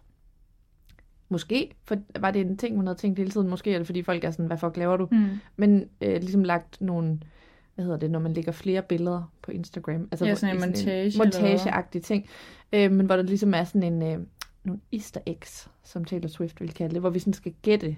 Måske, 1.29 1.71
for 1.85 1.97
var 2.21 2.31
det 2.31 2.41
en 2.41 2.57
ting, 2.57 2.77
hun 2.77 2.87
havde 2.87 2.99
tænkt 2.99 3.19
hele 3.19 3.31
tiden. 3.31 3.49
Måske 3.49 3.75
er 3.75 3.79
det, 3.79 3.87
fordi 3.87 4.03
folk 4.03 4.25
er 4.25 4.31
sådan, 4.31 4.47
hvad 4.47 4.59
fuck 4.59 4.77
laver 4.77 4.97
du? 4.97 5.09
Mm. 5.11 5.29
Men 5.57 5.85
øh, 6.01 6.21
ligesom 6.21 6.45
lagt 6.45 6.81
nogle, 6.81 7.21
hvad 7.75 7.85
hedder 7.85 7.99
det, 7.99 8.11
når 8.11 8.19
man 8.19 8.33
lægger 8.33 8.53
flere 8.53 8.83
billeder 8.83 9.33
på 9.43 9.51
Instagram. 9.51 10.09
Altså 10.13 10.25
Ja, 10.25 10.35
sådan 10.35 10.55
en 10.55 10.61
montage 10.61 11.19
montageagtig 11.19 12.03
ting. 12.03 12.29
Øh, 12.73 12.93
men 12.93 13.07
hvor 13.07 13.17
der 13.17 13.23
ligesom 13.23 13.55
er 13.55 13.65
sådan 13.65 13.83
en, 13.83 14.03
øh, 14.03 14.27
nogle 14.65 14.81
easter 14.93 15.21
eggs, 15.27 15.71
som 15.83 16.05
Taylor 16.05 16.29
Swift 16.29 16.61
vil 16.61 16.75
kalde 16.75 16.93
det, 16.95 17.01
hvor 17.03 17.11
vi 17.11 17.19
sådan 17.19 17.33
skal 17.33 17.55
gætte, 17.63 17.97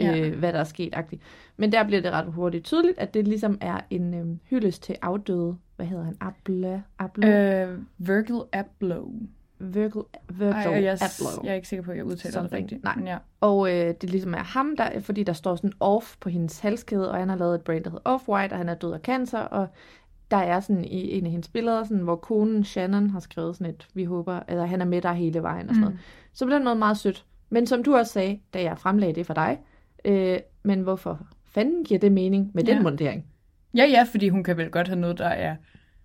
Ja. 0.00 0.18
øh, 0.18 0.38
hvad 0.38 0.52
der 0.52 0.58
er 0.58 0.64
sket. 0.64 0.94
-agtigt. 0.96 1.18
Men 1.56 1.72
der 1.72 1.84
bliver 1.84 2.02
det 2.02 2.12
ret 2.12 2.32
hurtigt 2.32 2.64
tydeligt, 2.64 2.98
at 2.98 3.14
det 3.14 3.28
ligesom 3.28 3.58
er 3.60 3.80
en 3.90 4.14
øh, 4.14 4.26
hyldest 4.50 4.82
til 4.82 4.96
afdøde, 5.02 5.56
hvad 5.76 5.86
hedder 5.86 6.04
han, 6.04 6.16
Abla, 6.20 6.82
Abla, 6.98 7.64
øh, 7.66 7.78
Virgil 7.98 8.40
Abloh. 8.52 9.08
Virgil, 9.60 10.02
Virgil 10.28 10.52
Ej, 10.52 10.66
og 10.66 10.82
jeg, 10.82 10.92
Abloh. 10.92 11.44
jeg 11.44 11.50
er 11.50 11.54
ikke 11.54 11.68
sikker 11.68 11.82
på, 11.84 11.90
at 11.90 11.96
jeg 11.96 12.04
udtaler 12.04 12.32
Something. 12.32 12.70
det 12.70 12.72
rigtigt. 12.72 12.84
Nej. 12.84 13.12
Ja. 13.12 13.18
Og 13.40 13.70
øh, 13.76 13.94
det 14.00 14.10
ligesom 14.10 14.34
er 14.34 14.38
ham, 14.42 14.76
der, 14.76 15.00
fordi 15.00 15.22
der 15.22 15.32
står 15.32 15.56
sådan 15.56 15.72
off 15.80 16.16
på 16.20 16.28
hendes 16.28 16.58
halskæde, 16.60 17.10
og 17.10 17.16
han 17.18 17.28
har 17.28 17.36
lavet 17.36 17.54
et 17.54 17.62
brand, 17.62 17.84
der 17.84 17.90
hedder 17.90 18.16
Off-White, 18.16 18.52
og 18.52 18.58
han 18.58 18.68
er 18.68 18.74
død 18.74 18.92
af 18.92 19.00
cancer, 19.00 19.38
og 19.38 19.68
der 20.30 20.36
er 20.36 20.60
sådan 20.60 20.84
i 20.84 21.12
en 21.18 21.24
af 21.24 21.30
hendes 21.30 21.48
billeder, 21.48 21.84
sådan, 21.84 22.02
hvor 22.02 22.16
konen 22.16 22.64
Shannon 22.64 23.10
har 23.10 23.20
skrevet 23.20 23.56
sådan 23.56 23.74
et, 23.74 23.86
vi 23.94 24.04
håber, 24.04 24.40
eller 24.48 24.66
han 24.66 24.80
er 24.80 24.84
med 24.84 25.02
dig 25.02 25.14
hele 25.14 25.42
vejen 25.42 25.68
og 25.68 25.74
sådan 25.74 25.76
Mm. 25.76 25.84
noget. 25.84 25.98
Så 26.32 26.44
på 26.46 26.50
den 26.52 26.64
måde 26.64 26.74
meget 26.76 26.96
sødt. 26.98 27.24
Men 27.50 27.66
som 27.66 27.82
du 27.82 27.96
også 27.96 28.12
sagde, 28.12 28.38
da 28.54 28.62
jeg 28.62 28.78
fremlagde 28.78 29.14
det 29.14 29.26
for 29.26 29.34
dig, 29.34 29.58
øh, 30.04 30.38
men 30.62 30.80
hvorfor 30.80 31.20
fanden 31.46 31.84
giver 31.84 32.00
det 32.00 32.12
mening 32.12 32.50
med 32.54 32.64
den 32.64 32.76
Ja. 32.76 32.82
montering? 32.82 33.24
ja, 33.76 33.84
ja, 33.84 34.02
fordi 34.10 34.28
hun 34.28 34.44
kan 34.44 34.56
vel 34.56 34.70
godt 34.70 34.88
have 34.88 35.00
noget, 35.00 35.18
der 35.18 35.28
er... 35.28 35.56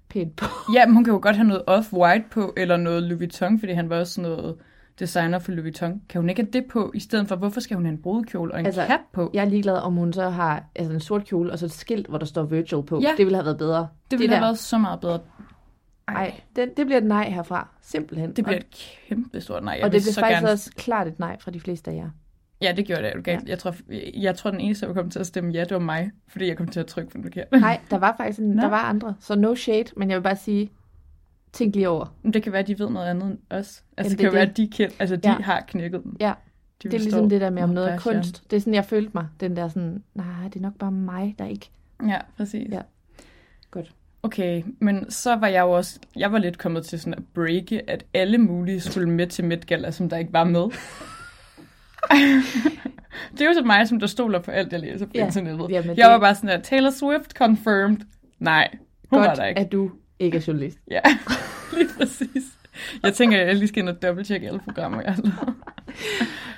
Pænt 0.09 0.35
på. 0.35 0.45
Ja, 0.75 0.85
men 0.85 0.95
hun 0.95 1.03
kan 1.03 1.13
jo 1.13 1.19
godt 1.21 1.35
have 1.35 1.47
noget 1.47 1.63
off-white 1.69 2.29
på, 2.31 2.53
eller 2.57 2.77
noget 2.77 3.03
Louis 3.03 3.19
Vuitton, 3.19 3.59
fordi 3.59 3.71
han 3.73 3.89
var 3.89 3.99
også 3.99 4.13
sådan 4.13 4.31
noget 4.31 4.55
designer 4.99 5.39
for 5.39 5.51
Louis 5.51 5.63
Vuitton. 5.63 6.01
Kan 6.09 6.21
hun 6.21 6.29
ikke 6.29 6.41
have 6.41 6.51
det 6.51 6.65
på, 6.65 6.91
i 6.95 6.99
stedet 6.99 7.27
for, 7.27 7.35
hvorfor 7.35 7.59
skal 7.59 7.75
hun 7.75 7.85
have 7.85 7.93
en 7.93 8.01
brudekjole 8.01 8.53
og 8.53 8.59
en 8.59 8.65
Altså, 8.65 8.85
cap 8.87 8.99
på? 9.13 9.31
Jeg 9.33 9.41
er 9.45 9.49
ligeglad, 9.49 9.77
om 9.77 9.93
hun 9.93 10.13
så 10.13 10.29
har 10.29 10.63
altså 10.75 10.93
en 10.93 10.99
sort 10.99 11.25
kjole, 11.25 11.51
og 11.51 11.59
så 11.59 11.65
et 11.65 11.71
skilt, 11.71 12.07
hvor 12.07 12.17
der 12.17 12.25
står 12.25 12.43
Virgil 12.43 12.83
på. 12.83 12.99
Ja. 13.01 13.11
Det 13.17 13.25
ville 13.25 13.35
have 13.35 13.45
været 13.45 13.57
bedre. 13.57 13.87
det 14.11 14.19
ville 14.19 14.35
have 14.35 14.41
der. 14.41 14.47
været 14.47 14.59
så 14.59 14.77
meget 14.77 14.99
bedre. 14.99 15.19
Nej, 16.07 16.33
det, 16.55 16.77
det 16.77 16.85
bliver 16.85 16.97
et 16.97 17.05
nej 17.05 17.29
herfra. 17.29 17.67
Simpelthen. 17.81 18.33
Det 18.33 18.43
bliver 18.45 18.57
et 18.57 18.69
kæmpe 19.07 19.41
stort 19.41 19.63
nej. 19.63 19.73
Jeg 19.73 19.83
og 19.83 19.91
det 19.91 20.01
bliver 20.01 20.13
faktisk 20.13 20.41
gerne... 20.41 20.51
også 20.51 20.71
klart 20.75 21.07
et 21.07 21.19
nej 21.19 21.39
fra 21.39 21.51
de 21.51 21.59
fleste 21.59 21.91
af 21.91 21.95
jer. 21.95 22.09
Ja, 22.61 22.71
det 22.71 22.85
gjorde 22.85 23.03
det. 23.03 23.13
du 23.15 23.21
galt. 23.21 23.49
Jeg, 23.49 23.59
tror, 23.59 23.75
jeg 24.13 24.35
tror, 24.35 24.51
den 24.51 24.59
eneste, 24.59 24.85
der 24.85 24.93
kom 24.93 25.09
til 25.09 25.19
at 25.19 25.27
stemme 25.27 25.51
ja, 25.51 25.59
det 25.59 25.71
var 25.71 25.79
mig, 25.79 26.11
fordi 26.27 26.47
jeg 26.47 26.57
kom 26.57 26.67
til 26.67 26.79
at 26.79 26.85
trykke 26.85 27.11
på 27.11 27.17
den 27.17 27.23
forkerte. 27.23 27.59
Nej, 27.59 27.79
der 27.91 27.97
var 27.97 28.13
faktisk 28.17 28.39
en, 28.39 28.57
der 28.57 28.69
var 28.69 28.81
andre. 28.81 29.15
Så 29.19 29.35
no 29.35 29.55
shade, 29.55 29.85
men 29.97 30.09
jeg 30.09 30.17
vil 30.17 30.23
bare 30.23 30.35
sige, 30.35 30.71
tænk 31.53 31.75
lige 31.75 31.89
over. 31.89 32.15
Men 32.23 32.33
det 32.33 32.43
kan 32.43 32.51
være, 32.51 32.61
at 32.61 32.67
de 32.67 32.79
ved 32.79 32.89
noget 32.89 33.07
andet 33.07 33.23
end 33.27 33.37
os. 33.49 33.57
Altså, 33.57 33.83
Jamen, 33.97 34.09
det 34.09 34.11
det 34.11 34.17
kan 34.17 34.25
jo 34.25 34.31
være, 34.31 34.45
det. 34.45 34.51
at 34.51 34.57
de, 34.57 34.67
kend, 34.67 34.91
altså, 34.99 35.15
de 35.15 35.29
Ja. 35.29 35.35
har 35.41 35.63
knækket 35.67 36.03
den. 36.03 36.17
Ja, 36.19 36.33
De 36.83 36.89
det 36.89 36.93
er 36.93 36.99
ligesom 36.99 37.29
det 37.29 37.41
der 37.41 37.49
med, 37.49 37.63
om 37.63 37.69
noget 37.69 37.91
er 37.93 37.99
kunst. 37.99 38.43
Det 38.51 38.55
er 38.55 38.59
sådan, 38.61 38.73
jeg 38.73 38.85
følte 38.85 39.11
mig. 39.13 39.27
Den 39.39 39.55
der 39.55 39.67
sådan, 39.67 40.03
nej, 40.15 40.25
det 40.47 40.55
er 40.55 40.59
nok 40.61 40.75
bare 40.79 40.91
mig, 40.91 41.35
der 41.39 41.45
ikke... 41.45 41.69
Ja, 42.07 42.17
præcis. 42.37 42.71
Ja. 42.71 42.81
Godt. 43.71 43.91
Okay, 44.23 44.63
men 44.79 45.11
så 45.11 45.35
var 45.35 45.47
jeg 45.47 45.61
jo 45.61 45.71
også, 45.71 45.99
jeg 46.15 46.31
var 46.31 46.37
lidt 46.37 46.57
kommet 46.57 46.85
til 46.85 46.99
sådan 46.99 47.13
at 47.13 47.23
breake, 47.33 47.89
at 47.89 48.05
alle 48.13 48.37
mulige 48.37 48.79
skulle 48.81 49.09
med 49.09 49.27
til 49.27 49.45
Met 49.45 49.67
Gala, 49.67 49.91
som 49.91 50.09
der 50.09 50.17
ikke 50.17 50.33
var 50.33 50.43
med. 50.43 50.61
det 53.31 53.41
er 53.41 53.45
jo 53.45 53.53
så 53.53 53.63
mig, 53.65 53.87
som 53.87 53.99
der 53.99 54.07
stoler 54.07 54.39
på 54.39 54.51
alt, 54.51 54.71
jeg 54.71 54.79
læser 54.79 55.05
på 55.05 55.11
Ja, 55.15 55.25
internettet. 55.25 55.69
jamen, 55.69 55.87
jeg 55.89 55.95
det- 55.97 56.05
var 56.05 56.19
bare 56.19 56.35
sådan 56.35 56.49
at 56.49 56.63
Taylor 56.63 56.89
Swift 56.89 57.31
confirmed. 57.37 57.97
Nej, 58.39 58.67
hun 59.09 59.19
Godt, 59.19 59.27
var 59.29 59.35
der 59.35 59.45
ikke. 59.45 59.61
at 59.61 59.71
du 59.71 59.91
ikke 60.19 60.37
er 60.37 60.43
journalist. 60.47 60.77
Ja, 60.91 60.99
lige 61.77 61.89
præcis. 61.97 62.43
Jeg 63.03 63.13
tænker, 63.13 63.41
at 63.41 63.47
jeg 63.47 63.55
lige 63.55 63.67
skal 63.67 63.81
ind 63.81 63.89
og 63.89 64.01
dobbelttjekke 64.01 64.47
alle 64.47 64.59
programmer, 64.59 65.01
jeg 65.01 65.13
har. 65.13 65.53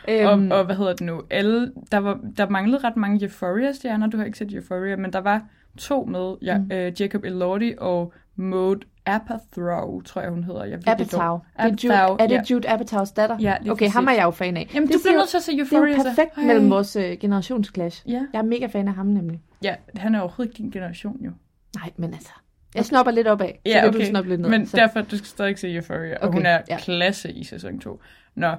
Øhm, 0.10 0.52
Og, 0.52 0.58
og 0.60 0.66
hvad 0.66 0.76
hedder 0.76 0.94
det 0.94 1.02
nu? 1.06 1.22
Alle, 1.30 1.72
der, 1.92 1.98
var, 1.98 2.20
der 2.38 2.50
manglede 2.50 2.78
ret 2.84 2.98
mange 2.98 3.26
Euphoria-stjerner. 3.26 4.08
Du 4.08 4.18
har 4.18 4.26
ikke 4.26 4.38
set 4.38 4.54
Euphoria, 4.54 4.96
men 4.96 5.14
der 5.14 5.20
var 5.20 5.42
to 5.78 6.06
med. 6.06 6.36
Ja, 6.42 6.58
Mm. 6.58 6.72
øh, 6.72 7.02
Jacob 7.02 7.24
Elordi 7.24 7.74
og 7.78 8.14
Maud 8.36 8.76
Apatow, 9.06 10.02
tror 10.02 10.22
jeg, 10.22 10.30
hun 10.32 10.44
hedder. 10.44 10.66
Jeg 10.66 10.78
ved 10.78 10.88
Apatow. 10.88 11.38
Det 11.38 11.44
er, 11.56 11.68
Jude, 11.84 11.94
Apatow, 11.98 12.16
er 12.20 12.28
det. 12.28 12.52
Jude 12.52 12.70
Apatows 12.70 13.12
datter? 13.12 13.38
Ja, 13.42 13.56
lige 13.62 13.72
Okay, 13.72 13.90
ham 13.90 14.04
er 14.04 14.08
præcis. 14.08 14.18
jeg 14.18 14.26
jo 14.26 14.32
fan 14.32 14.58
af. 14.58 14.70
Jamen, 14.74 14.88
det 14.88 14.96
du 14.96 15.00
bliver 15.04 15.18
nødt 15.18 15.30
til 15.30 15.38
at 15.38 15.44
se 15.44 15.52
Det 15.52 15.60
er 15.60 15.64
Euphoria. 15.64 15.94
jo 15.96 15.98
så. 16.02 16.04
perfekt 16.10 16.38
Ej. 16.38 16.44
mellem 16.44 16.70
vores 16.70 16.96
øh, 16.96 17.18
generationsclash. 17.20 18.04
Ja. 18.10 18.22
Jeg 18.34 18.40
er 18.40 18.44
mega 18.44 18.66
fan 18.66 18.88
af 18.88 18.94
ham 18.94 19.06
nemlig. 19.06 19.42
ja, 19.64 19.76
han 19.96 20.16
er 20.16 20.20
overhovedet 20.20 20.52
ikke 20.52 20.64
din 20.64 20.72
generation, 20.72 21.18
jo. 21.26 21.32
Nej, 21.76 21.92
men 21.98 22.14
altså, 22.14 22.32
jeg 22.76 22.86
snapper 22.86 23.12
lidt 23.12 23.28
opad, 23.28 23.48
så 23.48 23.54
Ja, 23.66 23.88
okay. 23.88 24.14
du 24.16 24.24
lidt 24.24 24.42
ned. 24.42 24.50
Men 24.50 24.66
så. 24.68 24.78
derfor, 24.78 25.02
du 25.02 25.18
skal 25.18 25.28
stadig 25.28 25.60
se 25.60 25.74
Euphoria, 25.76 26.18
og 26.18 26.28
Okay, 26.28 26.38
hun 26.38 26.46
er 26.46 26.62
ja. 26.70 26.78
klasse 26.78 27.32
i 27.32 27.44
sæson 27.44 27.80
2. 27.80 28.02
Nå, 28.36 28.56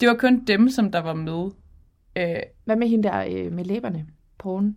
det 0.00 0.08
var 0.08 0.14
kun 0.14 0.44
dem, 0.44 0.68
som 0.68 0.92
der 0.92 0.98
var 0.98 1.14
med. 1.14 1.50
Øh, 2.16 2.36
Hvad 2.64 2.76
med 2.76 2.88
hende 2.88 3.08
der 3.08 3.24
øh, 3.30 3.52
med 3.52 3.64
læberne? 3.64 4.06
Porn? 4.38 4.76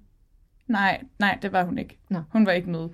Nej, 0.67 1.01
nej, 1.19 1.37
det 1.41 1.51
var 1.51 1.63
hun 1.63 1.77
ikke. 1.77 1.97
Nå. 2.09 2.21
Hun 2.31 2.45
var 2.45 2.51
ikke 2.51 2.69
med. 2.69 2.87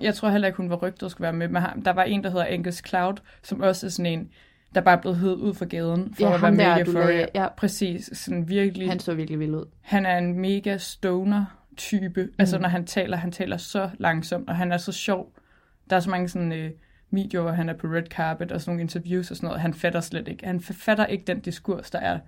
Jeg 0.00 0.14
tror 0.14 0.30
heller 0.30 0.48
ikke, 0.48 0.56
hun 0.56 0.70
var 0.70 0.76
rygtet 0.76 1.06
at 1.06 1.10
skulle 1.10 1.22
være 1.24 1.32
med. 1.32 1.48
Men 1.48 1.62
ham- 1.62 1.82
der 1.82 1.90
var 1.92 2.02
en, 2.02 2.24
der 2.24 2.30
hedder 2.30 2.44
Angus 2.46 2.82
Cloud, 2.88 3.14
som 3.42 3.60
også 3.60 3.86
er 3.86 3.90
sådan 3.90 4.12
en, 4.12 4.28
der 4.74 4.80
bare 4.80 4.98
blevet 4.98 5.18
hed 5.18 5.34
ud 5.34 5.54
fra 5.54 5.64
gaden 5.64 6.14
for 6.14 6.22
Ja, 6.28 6.34
at 6.34 6.42
være 6.42 6.50
med 6.52 6.64
der, 6.64 6.76
i 6.76 6.80
Euphoria. 6.80 7.26
ja. 7.34 7.46
Præcis, 7.56 8.10
sådan 8.12 8.48
virkelig. 8.48 8.82
Han 8.86 8.90
Han, 8.90 8.98
så 9.00 9.14
virkelig 9.14 9.38
vild 9.40 9.54
ud. 9.54 9.64
han 9.80 10.06
er 10.06 10.18
en 10.18 10.38
mega 10.40 10.76
stoner 10.76 11.44
type. 11.76 12.22
Mm. 12.24 12.32
Altså 12.38 12.58
når 12.58 12.68
han 12.68 12.86
taler, 12.86 13.16
han 13.16 13.32
taler 13.32 13.56
så 13.56 13.90
langsomt, 13.98 14.48
og 14.48 14.56
han 14.56 14.72
er 14.72 14.76
så 14.76 14.92
sjov. 14.92 15.32
Der 15.92 15.96
er 15.96 16.00
så 16.00 16.10
mange 16.10 16.28
sådan 16.28 16.52
øh, 16.52 16.70
videoer, 17.10 17.42
hvor 17.42 17.52
han 17.52 17.68
er 17.68 17.74
på 17.74 17.86
red 17.86 18.02
carpet 18.10 18.52
og 18.52 18.60
sådan 18.60 18.70
nogle 18.70 18.82
interviews 18.82 19.30
og 19.30 19.36
sådan 19.36 19.46
noget. 19.46 19.60
Han 19.60 19.74
fatter 19.74 20.00
slet 20.00 20.28
ikke. 20.28 20.46
Han 20.46 20.60
fatter 20.60 21.06
ikke 21.06 21.24
den 21.24 21.40
diskurs, 21.40 21.90
der 21.90 21.98
er. 21.98 22.18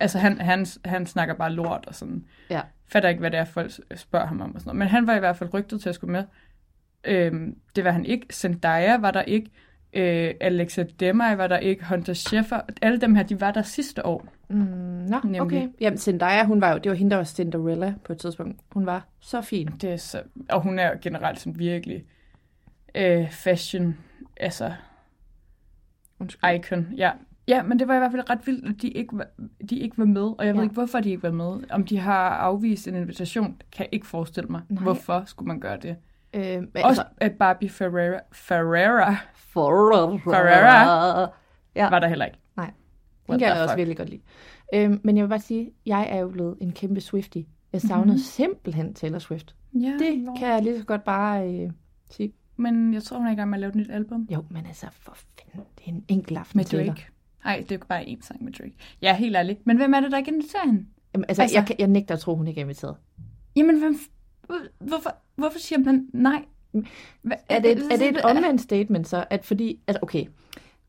Altså 0.00 0.18
han, 0.18 0.40
han, 0.40 0.66
han 0.84 1.06
snakker 1.06 1.34
bare 1.34 1.52
lort 1.52 1.84
og 1.86 1.94
sådan 1.94 2.24
Ja. 2.50 2.60
fatter 2.86 3.08
ikke, 3.08 3.20
hvad 3.20 3.30
det 3.30 3.38
er, 3.40 3.44
folk 3.44 3.70
spørger 3.94 4.26
ham 4.26 4.40
om 4.40 4.54
og 4.54 4.60
sådan 4.60 4.68
noget. 4.68 4.78
Men 4.78 4.88
han 4.88 5.06
var 5.06 5.16
i 5.16 5.18
hvert 5.18 5.36
fald 5.36 5.54
rygtet 5.54 5.80
til 5.80 5.88
at 5.88 5.94
skulle 5.94 6.12
med. 6.12 6.24
Øhm, 7.04 7.56
det 7.76 7.84
var 7.84 7.90
han 7.90 8.04
ikke. 8.04 8.26
Zendaya 8.32 8.96
var 8.96 9.10
der 9.10 9.22
ikke. 9.22 9.50
Øh, 9.92 10.34
Alexa 10.40 10.84
Demay 11.00 11.36
var 11.36 11.46
der 11.46 11.58
ikke. 11.58 11.84
Hunter 11.88 12.12
Scheffer. 12.12 12.60
Alle 12.82 13.00
dem 13.00 13.14
her, 13.14 13.22
de 13.22 13.40
var 13.40 13.50
der 13.50 13.62
sidste 13.62 14.06
år. 14.06 14.26
Mm, 14.48 14.56
nå, 14.56 15.20
Nemlig. 15.24 15.40
okay. 15.40 15.68
Jamen, 15.80 15.98
Zendaya, 15.98 16.44
hun 16.44 16.60
var 16.60 16.72
jo, 16.72 16.78
det 16.78 16.90
var 16.90 16.96
hende, 16.96 17.10
der 17.10 17.16
var 17.16 17.24
Cinderella 17.24 17.94
på 18.04 18.12
et 18.12 18.18
tidspunkt. 18.18 18.60
Hun 18.72 18.86
var 18.86 19.06
så 19.20 19.40
fin. 19.40 19.66
Det 19.80 19.92
er 19.92 19.96
så, 19.96 20.22
og 20.50 20.60
hun 20.62 20.78
er 20.78 20.90
generelt 21.02 21.38
sådan 21.40 21.58
virkelig 21.58 22.04
øh, 22.94 23.30
fashion, 23.30 23.96
altså 24.36 24.72
Undskyld. 26.20 26.50
icon. 26.54 26.86
Ja, 26.96 27.10
Ja, 27.48 27.62
men 27.62 27.78
det 27.78 27.88
var 27.88 27.94
i 27.94 27.98
hvert 27.98 28.10
fald 28.10 28.30
ret 28.30 28.46
vildt, 28.46 28.68
at 28.68 28.82
de 28.82 28.88
ikke 28.88 29.18
var, 29.18 29.26
de 29.70 29.78
ikke 29.78 29.98
var 29.98 30.04
med, 30.04 30.22
og 30.22 30.36
jeg 30.38 30.46
ja. 30.46 30.52
ved 30.52 30.62
ikke, 30.62 30.74
hvorfor 30.74 31.00
de 31.00 31.10
ikke 31.10 31.22
var 31.22 31.30
med. 31.30 31.70
Om 31.70 31.84
de 31.84 31.98
har 31.98 32.28
afvist 32.28 32.88
en 32.88 32.94
invitation, 32.94 33.44
kan 33.72 33.86
jeg 33.86 33.88
ikke 33.92 34.06
forestille 34.06 34.48
mig. 34.48 34.60
Nej. 34.68 34.82
Hvorfor 34.82 35.22
skulle 35.26 35.46
man 35.46 35.60
gøre 35.60 35.76
det? 35.76 35.96
Øh, 36.34 36.42
men 36.42 36.68
Også 36.74 36.86
altså, 36.86 37.04
at 37.16 37.32
Barbie 37.32 37.68
Ferreira, 37.68 38.20
Ferreira 38.32 39.16
Ferrara. 39.34 40.16
Ferrara 40.16 41.28
Ja. 41.76 41.90
var 41.90 41.98
der 41.98 42.08
heller 42.08 42.24
ikke. 42.24 42.38
Nej, 42.56 42.70
den 43.26 43.38
kan 43.38 43.48
jeg 43.48 43.62
også 43.62 43.68
fuck? 43.72 43.76
virkelig 43.78 43.96
godt 43.96 44.08
lide. 44.10 44.22
Øhm, 44.74 45.00
men 45.04 45.16
jeg 45.16 45.24
vil 45.24 45.28
bare 45.28 45.38
sige, 45.40 45.70
jeg 45.86 46.06
er 46.10 46.18
jo 46.18 46.28
blevet 46.28 46.56
en 46.60 46.72
kæmpe 46.72 47.00
Swiftie. 47.00 47.46
Jeg 47.72 47.80
savnede 47.80 48.06
mm-hmm. 48.06 48.18
simpelthen 48.18 48.94
Taylor 48.94 49.18
Swift. 49.18 49.54
Ja, 49.74 49.92
Det 49.98 50.18
nå. 50.18 50.34
kan 50.38 50.48
jeg 50.48 50.62
lige 50.62 50.78
så 50.78 50.84
godt 50.84 51.04
bare 51.04 51.48
øh, 51.54 51.70
sige. 52.10 52.32
Men 52.56 52.94
jeg 52.94 53.02
tror, 53.02 53.16
hun 53.18 53.26
er 53.26 53.32
i 53.32 53.34
gang 53.34 53.50
med 53.50 53.56
at 53.58 53.60
lave 53.60 53.68
et 53.68 53.74
nyt 53.74 53.90
album. 53.90 54.28
Jo, 54.30 54.44
men 54.50 54.66
altså, 54.66 54.86
for 54.92 55.14
fanden, 55.16 55.66
det 55.78 55.84
er 55.86 55.88
en 55.90 56.04
enkelt 56.08 56.38
aften 56.38 56.58
Med. 56.58 56.64
Drake. 56.64 57.06
Nej, 57.44 57.56
det 57.68 57.72
er 57.72 57.76
jo 57.76 57.84
bare 57.88 58.02
én 58.04 58.26
sang 58.26 58.44
med 58.44 58.52
Drake. 58.52 58.74
Ja, 59.02 59.16
helt 59.16 59.36
ærligt. 59.36 59.66
Men 59.66 59.76
hvem 59.76 59.94
er 59.94 60.00
det, 60.00 60.10
der 60.12 60.18
ikke 60.18 60.30
inviterer 60.30 60.66
hende? 60.66 60.86
Jamen, 61.14 61.24
altså, 61.28 61.42
Altså- 61.42 61.56
Jeg, 61.68 61.76
jeg 61.78 61.88
nægter 61.88 62.14
at 62.14 62.20
tro, 62.20 62.36
hun 62.36 62.46
ikke 62.46 62.60
er 62.60 62.64
inviteret. 62.64 62.96
Jamen, 63.56 63.78
hvem, 63.78 63.98
hvor- 64.46 64.86
hvorfor, 64.86 65.14
hvorfor 65.36 65.58
siger 65.58 65.78
man 65.78 66.08
nej? 66.12 66.44
Hva, 67.22 67.34
Er 67.48 67.58
det, 67.60 67.70
et, 67.72 67.82
er 67.92 67.96
det 67.96 68.08
et 68.08 68.22
omvendt 68.22 68.60
statement 68.60 69.08
så, 69.08 69.24
at 69.30 69.44
fordi, 69.44 69.80
altså 69.86 69.98
okay, 70.02 70.24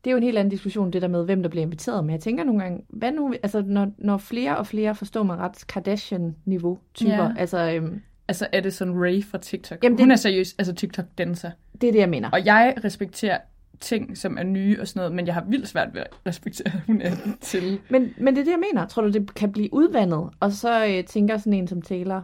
det 0.04 0.10
er 0.10 0.12
jo 0.12 0.16
en 0.16 0.22
helt 0.22 0.38
anden 0.38 0.50
diskussion, 0.50 0.90
det 0.90 1.02
der 1.02 1.08
med, 1.08 1.24
hvem 1.24 1.42
der 1.42 1.48
bliver 1.48 1.62
inviteret, 1.62 2.04
men 2.04 2.12
jeg 2.12 2.20
tænker 2.20 2.44
nogle 2.44 2.62
gange, 2.62 2.82
hvad 2.88 3.12
nu, 3.12 3.34
altså 3.42 3.62
når, 3.62 3.92
når 3.98 4.16
flere 4.18 4.56
og 4.56 4.66
flere, 4.66 4.94
forstår 4.94 5.22
mig 5.22 5.36
ret, 5.36 5.66
Kardashian-niveau 5.66 6.78
typer, 6.94 7.12
Ja. 7.24 7.32
altså 7.36 7.58
øhm, 7.72 8.02
Altså, 8.28 8.46
er 8.52 8.60
det 8.60 8.74
sådan 8.74 8.94
Ray 9.02 9.24
fra 9.24 9.38
TikTok? 9.38 9.78
Jamen, 9.84 9.98
det- 9.98 10.04
Hun 10.04 10.10
er 10.10 10.16
seriøs, 10.16 10.54
altså 10.58 10.74
TikTok-danser. 10.74 11.50
det 11.80 11.88
er 11.88 11.92
det, 11.92 11.98
jeg 11.98 12.08
mener. 12.08 12.30
Og 12.30 12.44
jeg 12.44 12.74
respekterer 12.84 13.38
ting, 13.80 14.18
som 14.18 14.38
er 14.38 14.42
nye 14.42 14.80
og 14.80 14.88
sådan 14.88 14.98
noget, 15.00 15.14
men 15.14 15.26
jeg 15.26 15.34
har 15.34 15.44
vildt 15.48 15.68
svært 15.68 15.88
ved 15.94 16.00
at 16.00 16.06
respektere, 16.26 16.66
at 16.66 16.80
hun 16.86 17.00
er 17.00 17.16
til. 17.40 17.80
Men, 17.90 18.14
men 18.18 18.34
det 18.34 18.40
er 18.40 18.44
det, 18.44 18.50
jeg 18.52 18.60
mener. 18.72 18.86
Tror 18.86 19.02
du, 19.02 19.08
det 19.10 19.34
kan 19.34 19.52
blive 19.52 19.68
udvandet? 19.74 20.30
Og 20.40 20.52
så 20.52 20.86
øh, 20.86 21.04
tænker 21.04 21.36
sådan 21.36 21.52
en 21.52 21.68
som 21.68 21.82
Taylor, 21.82 22.22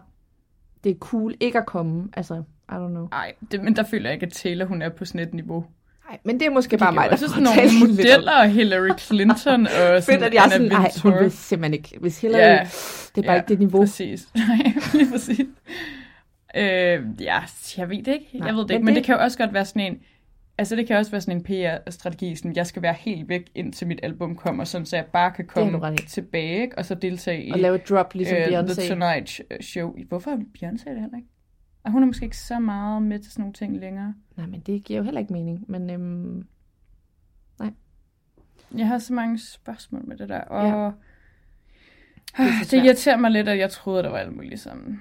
det 0.84 0.90
er 0.90 0.94
cool 0.98 1.34
ikke 1.40 1.58
at 1.58 1.66
komme. 1.66 2.08
Altså, 2.16 2.34
I 2.68 2.72
don't 2.72 2.88
know. 2.88 3.08
Nej, 3.10 3.32
men 3.62 3.76
der 3.76 3.82
føler 3.82 4.08
jeg 4.10 4.14
ikke, 4.14 4.26
at 4.26 4.32
Taylor 4.32 4.66
hun 4.66 4.82
er 4.82 4.88
på 4.88 5.04
sådan 5.04 5.20
et 5.28 5.34
niveau. 5.34 5.64
Nej, 6.12 6.18
men 6.24 6.40
det 6.40 6.46
er 6.46 6.50
måske 6.50 6.78
bare 6.78 6.92
mig, 6.92 7.04
der 7.04 7.10
også 7.12 7.28
sådan 7.28 7.42
nogle 7.42 7.62
om- 7.62 7.88
modeller, 7.88 8.32
og 8.32 8.48
Hillary 8.50 8.90
Clinton 8.98 9.66
og 9.66 9.72
Fedt, 9.94 10.04
sådan 10.04 10.22
at 10.22 10.34
jeg 10.34 10.38
er 10.40 10.42
Anna 10.44 10.54
sådan, 10.54 10.68
nej, 10.68 10.90
hun 11.02 11.14
vil 11.22 11.30
simpelthen 11.30 11.74
ikke. 11.74 11.96
Hvis 12.00 12.20
Hillary, 12.20 12.40
Ja. 12.42 12.68
det 13.14 13.22
er 13.22 13.26
bare 13.26 13.36
ikke 13.36 13.48
det 13.48 13.58
niveau. 13.58 13.80
Præcis. 13.82 14.28
Nej, 14.48 14.72
lige 14.94 15.10
præcis. 15.12 15.46
Øh, 16.56 17.00
ja, 17.20 17.38
jeg 17.78 17.90
ved 17.90 18.02
det 18.02 18.12
ikke. 18.12 18.28
Nej, 18.38 18.46
jeg 18.46 18.54
ved 18.54 18.62
det 18.62 18.68
men 18.68 18.74
ikke, 18.76 18.84
men 18.84 18.86
det... 18.86 18.86
det- 18.86 18.96
det 18.96 19.04
kan 19.04 19.14
jo 19.14 19.22
også 19.22 19.38
godt 19.38 19.52
være 19.54 19.64
sådan 19.64 19.92
en... 19.92 19.98
Altså, 20.58 20.76
det 20.76 20.86
kan 20.86 20.96
også 20.96 21.10
være 21.10 21.20
sådan 21.20 21.36
en 21.36 21.44
PR-strategi, 21.44 22.36
sådan, 22.36 22.56
jeg 22.56 22.66
skal 22.66 22.82
være 22.82 22.94
helt 22.98 23.28
væk, 23.28 23.42
indtil 23.54 23.86
mit 23.86 24.00
album 24.02 24.36
kommer, 24.36 24.64
sådan, 24.64 24.86
så 24.86 24.96
jeg 24.96 25.04
bare 25.12 25.30
kan 25.30 25.46
komme 25.46 25.96
tilbage, 26.08 26.70
og 26.78 26.84
så 26.84 26.94
deltage 26.94 27.44
i 27.44 27.50
Og 27.50 27.58
lave 27.58 27.74
et 27.74 27.88
drop, 27.88 28.14
ligesom 28.14 28.36
øh, 28.36 28.46
The 28.46 28.58
Beyoncé. 28.60 28.88
Tonight 28.88 29.40
Show. 29.60 29.94
Hvorfor 30.08 30.30
er 30.30 30.34
Beyoncé 30.36 30.90
det 30.90 31.00
heller 31.00 31.16
ikke? 31.16 31.28
Og 31.84 31.90
hun 31.92 32.02
er 32.02 32.06
måske 32.06 32.24
ikke 32.24 32.36
så 32.38 32.58
meget 32.58 33.02
med 33.02 33.18
til 33.18 33.32
sådan 33.32 33.40
nogle 33.42 33.52
ting 33.54 33.76
længere. 33.80 34.14
Nej, 34.36 34.46
men 34.46 34.60
det 34.60 34.84
giver 34.84 34.98
jo 34.98 35.04
heller 35.04 35.20
ikke 35.20 35.32
mening. 35.32 35.64
Men 35.68 35.90
øhm, 35.90 36.46
Jeg 38.76 38.86
har 38.86 38.98
så 38.98 39.12
mange 39.14 39.38
spørgsmål 39.38 40.06
med 40.06 40.16
det 40.16 40.28
der, 40.28 40.40
og 40.40 40.66
Ja. 40.66 40.72
så 42.38 42.44
det, 42.44 42.52
det 42.60 42.66
svært. 42.66 42.84
irriterer 42.84 43.16
mig 43.16 43.30
lidt, 43.30 43.48
at 43.48 43.58
jeg 43.58 43.70
troede, 43.70 44.02
der 44.02 44.08
var 44.10 44.18
alt 44.18 44.36
muligt, 44.36 44.60
som 44.60 45.00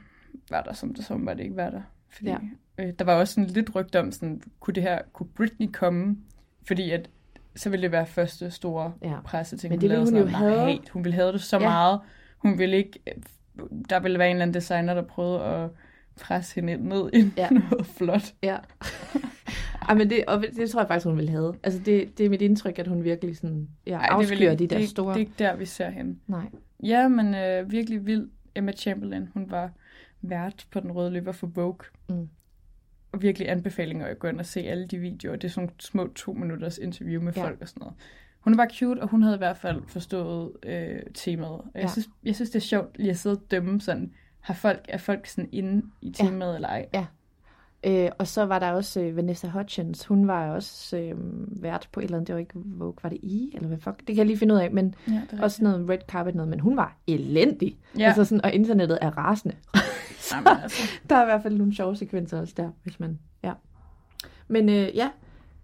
var 0.49 0.61
der, 0.61 0.73
som 0.73 0.93
det 0.93 1.05
som 1.05 1.25
var 1.25 1.33
det 1.33 1.43
ikke 1.43 1.55
var 1.55 1.69
der. 1.69 1.81
Fordi 2.09 2.29
Ja. 2.29 2.37
øh, 2.77 2.93
der 2.99 3.05
var 3.05 3.13
også 3.15 3.33
sådan 3.33 3.49
lidt 3.49 3.75
rygte 3.75 3.99
om, 3.99 4.11
sådan, 4.11 4.41
kunne 4.59 4.73
det 4.73 4.83
her, 4.83 4.99
kunne 5.13 5.29
Britney 5.35 5.67
komme? 5.71 6.17
Fordi 6.67 6.91
at, 6.91 7.09
så 7.55 7.69
ville 7.69 7.81
det 7.83 7.91
være 7.91 8.05
første 8.05 8.51
store 8.51 8.93
Ja. 9.01 9.21
presseting. 9.23 9.71
Men 9.71 9.81
det 9.81 9.89
ville 9.89 9.95
lavede 9.95 10.11
hun 10.11 10.19
jo 10.19 10.23
sådan 10.31 10.35
have. 10.35 10.55
Nej, 10.75 10.79
hun 10.93 11.03
ville 11.03 11.15
have 11.15 11.31
det 11.31 11.41
så 11.41 11.57
Ja. 11.57 11.63
ja. 11.63 11.69
meget. 11.69 11.99
Hun 12.37 12.57
ville 12.57 12.77
ikke, 12.77 12.99
øh, 13.07 13.13
der 13.89 13.99
ville 13.99 14.19
være 14.19 14.29
en 14.29 14.35
eller 14.35 14.43
anden 14.43 14.53
designer, 14.53 14.93
der 14.93 15.01
prøvede 15.01 15.43
at 15.43 15.69
presse 16.21 16.55
hende 16.55 16.89
ned 16.89 17.09
i 17.13 17.31
Ja. 17.37 17.49
noget 17.71 17.85
flot. 17.85 18.33
ja. 18.43 18.57
Ej, 19.89 19.95
men 19.95 20.09
det, 20.09 20.25
og 20.27 20.43
det 20.55 20.69
tror 20.69 20.79
jeg 20.81 20.87
faktisk, 20.87 21.05
hun 21.07 21.17
vil 21.17 21.29
have. 21.29 21.55
Altså, 21.63 21.79
det, 21.85 22.17
det 22.17 22.25
er 22.25 22.29
mit 22.29 22.41
indtryk, 22.41 22.79
at 22.79 22.87
hun 22.87 23.03
virkelig 23.03 23.37
sådan, 23.37 23.67
ja, 23.87 23.93
Ej, 23.93 24.01
det 24.01 24.09
er 24.09 24.13
afskyer 24.13 24.51
ikke- 24.51 24.63
de 24.63 24.67
der 24.67 24.77
det, 24.77 24.83
er- 24.83 24.87
store... 24.89 25.09
Det 25.13 25.15
er 25.15 25.19
ikke 25.19 25.31
der, 25.39 25.55
vi 25.55 25.65
ser 25.65 25.89
hende. 25.89 26.17
Nej. 26.27 26.45
Ja, 26.83 27.07
men 27.07 27.35
øh, 27.35 27.71
virkelig 27.71 28.05
vild. 28.05 28.29
Emma 28.55 28.71
Chamberlain, 28.71 29.27
hun 29.33 29.51
var 29.51 29.71
vært 30.21 30.67
på 30.71 30.79
Den 30.79 30.91
Røde 30.91 31.11
Løber 31.11 31.31
for 31.31 31.47
Vogue. 31.47 31.77
Mm. 32.09 32.29
Og 33.11 33.21
virkelig 33.21 33.49
anbefalinger 33.49 34.05
at 34.05 34.19
gå 34.19 34.27
ind 34.27 34.39
og 34.39 34.45
se 34.45 34.59
alle 34.61 34.87
de 34.87 34.97
videoer. 34.97 35.35
Det 35.35 35.43
er 35.43 35.51
sådan 35.51 35.69
små 35.79 36.07
to 36.15 36.33
minutters 36.33 36.77
interview 36.77 37.21
med 37.21 37.33
Ja. 37.35 37.43
folk 37.43 37.57
og 37.61 37.67
sådan 37.67 37.79
noget. 37.81 37.93
Hun 38.39 38.57
bare 38.57 38.67
cute, 38.79 38.99
og 38.99 39.07
hun 39.09 39.21
havde 39.23 39.35
i 39.35 39.37
hvert 39.37 39.57
fald 39.57 39.81
forstået 39.87 40.51
øh, 40.63 40.99
temaet. 41.13 41.51
Og 41.51 41.71
jeg, 41.75 41.81
Ja. 41.83 41.87
synes, 41.87 42.09
jeg 42.23 42.35
synes, 42.35 42.49
det 42.49 42.55
er 42.55 42.59
sjovt 42.63 42.97
lige 42.97 43.09
at 43.09 43.17
sidde 43.17 43.35
og 43.35 43.41
dømme 43.51 43.81
sådan, 43.81 44.13
har 44.41 44.53
folk, 44.53 44.85
er 44.89 44.97
folk 44.97 45.27
sådan 45.27 45.49
inde 45.51 45.85
i 46.01 46.13
Ja. 46.19 46.25
temaet 46.25 46.55
eller 46.55 46.67
ej? 46.67 46.85
Ja. 46.93 47.05
Øh, 47.83 48.11
og 48.19 48.27
så 48.27 48.45
var 48.45 48.59
der 48.59 48.71
også 48.71 49.01
øh, 49.01 49.15
Vanessa 49.17 49.47
Hudgens. 49.47 50.05
Hun 50.05 50.27
var 50.27 50.49
også 50.51 50.97
øh, 50.97 51.15
vært 51.63 51.89
på 51.91 51.99
et 51.99 52.03
eller 52.03 52.17
andet, 52.17 52.27
det 52.27 52.33
var 52.35 52.39
ikke 52.39 52.53
Vogue, 52.55 52.93
var 53.03 53.09
det 53.09 53.17
I? 53.23 53.51
Eller 53.55 53.67
hvad 53.67 53.77
fuck? 53.77 53.97
Det 53.99 54.05
kan 54.07 54.17
jeg 54.17 54.25
lige 54.25 54.37
finde 54.37 54.53
ud 54.53 54.59
af, 54.59 54.71
men 54.71 54.95
Ja, 55.07 55.21
også 55.41 55.63
noget 55.63 55.89
red 55.89 55.97
carpet 56.07 56.35
noget, 56.35 56.49
men 56.49 56.59
hun 56.59 56.77
var 56.77 56.97
elendig. 57.07 57.77
Ja. 57.97 58.05
Altså 58.07 58.23
sådan, 58.25 58.45
og 58.45 58.53
internettet 58.53 58.97
er 59.01 59.17
rasende. 59.17 59.55
Jamen, 60.33 60.47
altså. 60.63 60.81
der 61.09 61.15
er 61.15 61.21
i 61.21 61.25
hvert 61.25 61.41
fald 61.41 61.57
nogle 61.57 61.75
sjove 61.75 61.95
sekvenser 61.95 62.39
også 62.41 62.53
der, 62.57 62.69
hvis 62.83 62.99
man, 62.99 63.19
ja. 63.43 63.53
Men 64.47 64.69
øh, 64.69 64.95
ja, 64.95 65.09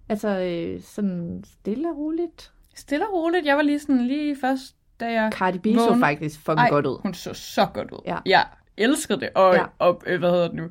altså 0.10 0.40
øh, 0.40 0.82
sådan 0.82 1.44
stille 1.46 1.90
og 1.92 1.98
roligt. 1.98 2.52
Stille 2.76 3.08
og 3.08 3.14
roligt. 3.14 3.46
Jeg 3.46 3.56
var 3.56 3.62
lige 3.64 3.80
sådan, 3.80 4.02
lige 4.08 4.36
først, 4.42 4.76
da 5.00 5.12
jeg... 5.12 5.32
Cardi 5.34 5.58
B 5.60 5.66
så 5.66 5.74
vågnede- 5.86 6.00
faktisk 6.00 6.40
fucking 6.40 6.60
Ej, 6.60 6.70
godt 6.70 6.86
ud. 6.86 7.00
hun 7.02 7.14
så 7.14 7.34
så 7.34 7.68
godt 7.74 7.92
ud. 7.92 8.00
Ja. 8.06 8.18
Jeg 8.26 8.46
elskede 8.78 9.20
det. 9.20 9.30
Og, 9.36 9.56
Ja. 9.56 9.64
og 9.80 10.02
øh, 10.06 10.20
hvad 10.20 10.30
hedder 10.30 10.48
det 10.48 10.56
nu? 10.56 10.64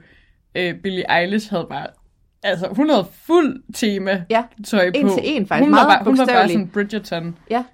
Øh, 0.54 0.74
Billie 0.74 1.18
Eilish 1.20 1.50
havde 1.50 1.66
bare... 1.70 1.86
Altså, 2.42 2.68
hun 2.76 2.90
havde 2.90 3.06
fuld 3.26 3.62
tema 3.74 4.24
Ja, 4.30 4.44
tøj 4.66 4.90
på. 4.90 4.96
en 4.98 5.08
til 5.08 5.20
en 5.24 5.46
faktisk. 5.46 5.64
Hun 5.64 5.70
Meget 5.70 5.86
var, 5.88 5.94
bare, 5.94 6.04
hun 6.04 6.18
var 6.18 6.26
bare 6.26 6.48
sådan 6.48 6.68
Bridgerton. 6.68 7.36
ja. 7.50 7.64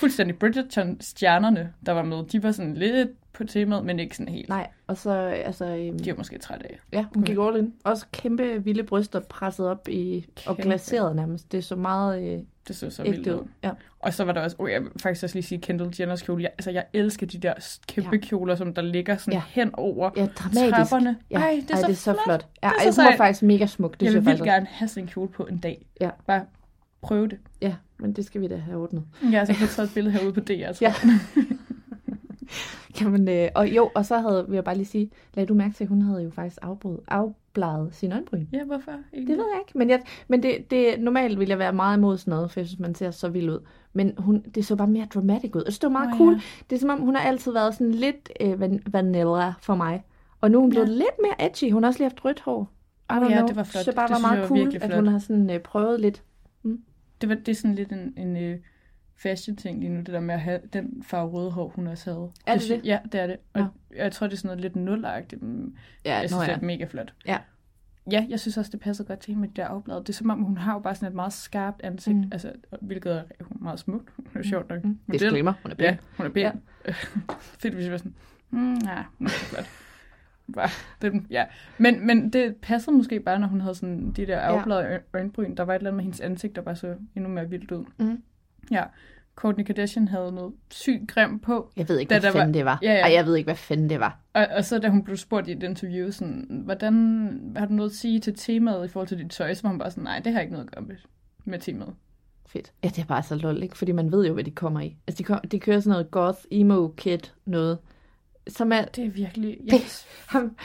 Fuldstændig 0.00 0.36
Bridgerton-stjernerne, 0.38 1.72
der 1.86 1.92
var 1.92 2.02
med. 2.02 2.24
De 2.32 2.42
var 2.42 2.52
sådan 2.52 2.74
lidt 2.74 3.08
på 3.32 3.44
temaet, 3.44 3.84
men 3.84 3.98
ikke 3.98 4.16
sådan 4.16 4.32
helt. 4.34 4.48
Nej, 4.48 4.66
og 4.86 4.96
så, 4.96 5.12
altså, 5.20 5.64
øhm, 5.64 5.98
De 5.98 6.10
var 6.10 6.16
måske 6.16 6.38
trætte 6.38 6.66
af. 6.66 6.78
ja, 6.92 7.04
hun 7.14 7.22
gik 7.24 7.36
all 7.40 7.56
in. 7.56 7.72
Også 7.84 8.06
kæmpe 8.12 8.64
vilde 8.64 8.82
bryster 8.82 9.20
presset 9.20 9.68
op 9.68 9.88
i, 9.88 10.26
og 10.46 10.56
Kæmpe. 10.56 10.62
glaseret 10.62 11.16
nærmest. 11.16 11.52
Det 11.52 11.64
så 11.64 11.76
meget 11.76 12.22
øh, 12.22 12.38
Det 12.68 12.76
så 12.76 12.90
så 12.90 13.02
vildt 13.02 13.26
ud. 13.26 13.48
Ja. 13.64 13.70
Og 13.98 14.14
så 14.14 14.24
var 14.24 14.32
der 14.32 14.40
også, 14.40 14.56
oh, 14.58 14.70
jeg 14.70 14.82
vil 14.82 14.90
faktisk 15.02 15.24
også 15.24 15.36
lige 15.36 15.42
sige 15.42 15.60
Kendall 15.60 15.94
Jenners 16.00 16.22
kjole. 16.22 16.42
Jeg, 16.42 16.50
altså, 16.58 16.70
jeg 16.70 16.84
elsker 16.92 17.26
de 17.26 17.38
der 17.38 17.54
kæmpe 17.88 18.10
Ja. 18.16 18.20
kjoler, 18.20 18.54
som 18.56 18.74
der 18.74 18.82
ligger 18.82 19.16
sådan 19.16 19.32
Ja. 19.34 19.42
hen 19.48 19.70
over 19.74 20.10
Ja, 20.16 20.26
dramatisk. 20.26 20.74
trapperne. 20.74 21.16
Ja. 21.30 21.38
Ej, 21.38 21.60
det 21.62 21.70
er, 21.70 21.74
Ej, 21.74 21.80
så, 21.80 21.86
det 21.86 21.92
er 21.92 21.96
så 21.96 22.12
flot. 22.12 22.24
flot. 22.24 22.46
Ja, 22.62 22.68
Det 22.68 22.74
er 22.74 22.78
ej, 22.86 22.90
så 22.92 23.00
hun 23.00 23.04
var 23.06 23.10
sejt. 23.10 23.16
faktisk 23.18 23.42
mega 23.42 23.66
smuk. 23.66 24.00
Det 24.00 24.06
jeg 24.06 24.14
vil 24.14 24.26
vildt 24.26 24.42
gerne 24.42 24.66
have 24.70 24.88
sådan 24.88 25.04
en 25.04 25.08
kjole 25.08 25.28
på 25.28 25.42
en 25.44 25.58
dag. 25.58 25.86
Ja. 26.00 26.10
Bare 26.26 26.44
prøve 27.02 27.28
det. 27.28 27.38
Ja, 27.62 27.74
men 28.00 28.12
det 28.12 28.24
skal 28.24 28.40
vi 28.40 28.48
da 28.48 28.56
have 28.56 28.82
ordnet. 28.82 29.04
Jeg 29.22 29.30
har 29.30 29.38
altså 29.38 29.54
fået 29.54 29.68
taget 29.70 29.88
et 29.88 29.94
billede 29.94 30.14
herude 30.16 30.32
på 30.32 30.40
DR, 30.40 30.72
tror 30.72 30.76
Ja. 30.86 30.94
jeg. 31.04 31.44
Jamen, 33.00 33.28
øh, 33.28 33.48
og 33.54 33.68
jo, 33.68 33.90
og 33.94 34.06
så 34.06 34.18
havde, 34.18 34.44
vil 34.48 34.54
jeg 34.54 34.64
bare 34.64 34.74
lige 34.76 34.86
sige, 34.86 35.10
lad 35.34 35.46
du 35.46 35.54
mærke 35.54 35.74
til, 35.74 35.84
at 35.84 35.88
hun 35.88 36.02
havde 36.02 36.22
jo 36.22 36.30
faktisk 36.30 36.58
afbrud, 36.62 36.98
afbladet 37.08 37.88
sin 37.94 38.12
øjenbryn. 38.12 38.46
Ja, 38.52 38.64
hvorfor? 38.64 38.92
Det 39.14 39.28
ved 39.28 39.44
jeg 39.52 39.60
ikke, 39.68 39.78
men, 39.78 39.90
jeg, 39.90 40.00
men 40.28 40.42
det, 40.42 40.70
det, 40.70 40.94
normalt 41.00 41.38
vil 41.38 41.48
jeg 41.48 41.58
være 41.58 41.72
meget 41.72 41.96
imod 41.96 42.18
sådan 42.18 42.30
noget, 42.30 42.50
for 42.50 42.60
jeg 42.60 42.66
synes, 42.66 42.80
man 42.80 42.94
ser 42.94 43.10
så 43.10 43.28
vild 43.28 43.50
ud. 43.50 43.58
Men 43.92 44.12
hun, 44.18 44.42
det 44.54 44.64
så 44.66 44.76
bare 44.76 44.86
mere 44.88 45.06
dramatic 45.14 45.50
ud. 45.56 45.62
Jeg 45.66 45.72
synes, 45.72 45.78
det 45.78 45.86
var 45.86 45.92
meget 45.98 46.10
Nå, 46.10 46.16
cool. 46.16 46.32
ja. 46.32 46.40
Det 46.70 46.76
er 46.76 46.80
som 46.80 46.90
om, 46.90 47.00
hun 47.00 47.14
har 47.16 47.22
altid 47.22 47.52
været 47.52 47.74
sådan 47.74 47.90
lidt 47.94 48.30
øh, 48.40 48.60
van- 48.60 48.82
vanilla 48.86 49.52
for 49.60 49.74
mig. 49.74 50.02
Og 50.40 50.50
nu 50.50 50.58
er 50.58 50.60
hun 50.60 50.70
blevet 50.70 50.86
Ja. 50.88 50.92
lidt 50.92 51.18
mere 51.22 51.46
edgy. 51.46 51.72
Hun 51.72 51.82
har 51.82 51.88
også 51.88 51.98
lige 52.00 52.08
haft 52.10 52.24
rødt 52.24 52.40
hår. 52.40 52.70
Don't 53.12 53.14
ja, 53.30 53.34
know. 53.36 53.46
det 53.48 53.56
var 53.56 53.62
flot. 53.62 53.84
Så 53.84 53.90
det 53.90 53.96
bare 53.96 54.08
Det 54.08 54.14
var 54.14 54.20
meget 54.20 54.32
jeg 54.34 54.42
var 54.42 54.48
cool, 54.48 54.58
virkelig 54.58 54.82
at 54.82 54.94
hun 54.96 55.06
har 55.06 55.18
sådan 55.18 55.50
øh, 55.50 55.60
prøvet 55.60 56.00
lidt. 56.00 56.22
Det, 57.20 57.28
var, 57.28 57.34
det 57.34 57.48
er 57.48 57.54
sådan 57.54 57.74
lidt 57.74 57.92
en, 57.92 58.14
en 58.16 58.36
øh, 58.36 58.58
fashion-ting 59.16 59.80
lige 59.80 59.90
nu, 59.90 59.98
det 59.98 60.06
der 60.06 60.20
med 60.20 60.34
at 60.34 60.40
have 60.40 60.60
den 60.72 61.02
farve 61.02 61.30
røde 61.30 61.50
hår, 61.50 61.68
hun 61.76 61.86
også 61.86 62.10
havde. 62.12 62.30
Er 62.46 62.58
det 62.58 62.68
det? 62.68 62.80
Ja, 62.84 62.98
det 63.12 63.20
er 63.20 63.26
det. 63.26 63.36
Og 63.52 63.60
Nå. 63.60 63.66
jeg 63.96 64.12
tror, 64.12 64.26
det 64.26 64.32
er 64.34 64.36
sådan 64.38 64.48
noget 64.48 64.60
lidt 64.60 64.76
nulagtigt. 64.76 65.42
Ja, 66.04 66.18
jeg 66.18 66.28
synes, 66.30 66.48
ja. 66.48 66.52
det 66.54 66.62
er 66.62 66.66
mega 66.66 66.84
flot. 66.84 67.14
Ja. 67.26 67.38
Ja, 68.10 68.26
jeg 68.28 68.40
synes 68.40 68.56
også, 68.56 68.70
det 68.70 68.80
passer 68.80 69.04
godt 69.04 69.18
til 69.18 69.28
hende 69.28 69.40
med 69.40 69.48
det 69.48 69.56
der 69.56 69.66
afblad. 69.66 69.96
Det 69.96 70.08
er 70.08 70.12
som 70.12 70.30
om, 70.30 70.42
hun 70.42 70.56
har 70.58 70.72
jo 70.72 70.78
bare 70.78 70.94
sådan 70.94 71.08
et 71.08 71.14
meget 71.14 71.32
skarpt 71.32 71.80
ansigt, 71.82 72.16
Mm. 72.16 72.22
mm. 72.22 72.28
altså, 72.32 72.52
hvilket 72.80 73.12
er 73.12 73.22
hun 73.40 73.56
er 73.60 73.62
meget 73.62 73.78
smuk. 73.80 74.12
Hun 74.16 74.26
er 74.34 74.42
sjovt 74.42 74.68
nok. 74.68 74.84
Mm. 74.84 74.98
model. 75.06 75.20
Disclaimer, 75.20 75.52
hun 75.62 75.70
er 75.70 75.74
pæn. 75.74 75.84
Ja, 75.84 75.96
hun 76.16 76.26
er 76.26 76.30
pæn. 76.30 76.42
Ja. 76.42 76.52
Ja. 76.88 76.92
Fedt, 77.40 77.74
hvis 77.74 77.84
jeg 77.84 77.92
var 77.92 77.98
sådan, 77.98 78.14
mm, 78.50 78.74
ja, 78.74 79.02
hun 79.18 79.26
er 79.26 79.30
flot. 79.30 79.64
Bare, 80.52 80.68
det, 81.02 81.12
ja. 81.30 81.44
men, 81.78 82.06
men 82.06 82.30
det 82.32 82.56
passede 82.56 82.96
måske 82.96 83.20
bare, 83.20 83.38
når 83.38 83.46
hun 83.48 83.60
havde 83.60 83.74
sådan 83.74 84.12
de 84.12 84.26
der 84.26 84.38
afbladede 84.38 84.88
ja. 84.88 84.98
øjenbryn. 85.14 85.54
Der 85.56 85.62
var 85.62 85.72
et 85.74 85.76
eller 85.78 85.90
andet 85.90 85.96
med 85.96 86.04
hendes 86.04 86.20
ansigt, 86.20 86.56
der 86.56 86.62
bare 86.62 86.76
så 86.76 86.94
endnu 87.16 87.30
mere 87.30 87.48
vildt 87.48 87.70
ud. 87.72 87.84
Mm. 87.98 88.22
Ja. 88.70 88.84
Kourtney 89.34 89.64
Kardashian 89.64 90.08
havde 90.08 90.32
noget 90.32 90.52
sygt 90.70 91.08
grimt 91.08 91.42
på. 91.42 91.70
Jeg 91.76 91.88
ved 91.88 91.98
ikke, 91.98 92.10
hvad 92.10 92.20
der 92.20 92.28
var- 92.32 92.38
fanden 92.40 92.54
det 92.54 92.64
var. 92.64 92.78
Ja, 92.82 92.92
ja. 92.92 93.00
Ej, 93.00 93.12
jeg 93.12 93.26
ved 93.26 93.36
ikke, 93.36 93.46
hvad 93.46 93.54
fanden 93.56 93.90
det 93.90 94.00
var. 94.00 94.18
Og, 94.34 94.46
og 94.56 94.64
så 94.64 94.78
da 94.78 94.88
hun 94.88 95.04
blev 95.04 95.16
spurgt 95.16 95.48
i 95.48 95.52
et 95.52 95.62
interview, 95.62 96.10
sådan, 96.10 96.62
hvordan 96.64 97.54
har 97.56 97.66
du 97.66 97.72
noget 97.72 97.90
at 97.90 97.96
sige 97.96 98.20
til 98.20 98.34
temaet 98.34 98.84
i 98.84 98.88
forhold 98.88 99.08
til 99.08 99.18
dit 99.18 99.30
tøj? 99.30 99.54
Så 99.54 99.62
var 99.62 99.68
hun 99.70 99.78
bare 99.78 99.90
sådan, 99.90 100.04
nej, 100.04 100.18
det 100.24 100.32
har 100.32 100.40
ikke 100.40 100.52
noget 100.52 100.66
at 100.66 100.72
gøre 100.74 100.84
med, 100.84 100.96
med 101.44 101.58
temaet. 101.58 101.94
Fedt. 102.46 102.72
Ja, 102.84 102.88
det 102.88 102.98
er 102.98 103.06
bare 103.06 103.22
så 103.22 103.34
lol, 103.34 103.62
ikke? 103.62 103.78
Fordi 103.78 103.92
man 103.92 104.12
ved 104.12 104.26
jo, 104.26 104.34
hvad 104.34 104.44
de 104.44 104.50
kommer 104.50 104.80
i. 104.80 104.96
Altså, 105.06 105.18
de, 105.18 105.24
kom, 105.24 105.40
de 105.50 105.60
kører 105.60 105.80
sådan 105.80 105.90
noget 105.90 106.10
goth, 106.10 106.38
emo, 106.50 106.88
kid, 106.88 107.18
noget. 107.46 107.78
Som 108.48 108.72
er... 108.72 108.84
Det 108.84 109.04
er 109.04 109.10
virkelig... 109.10 109.58
Yes. 109.74 110.06
ham, 110.26 110.56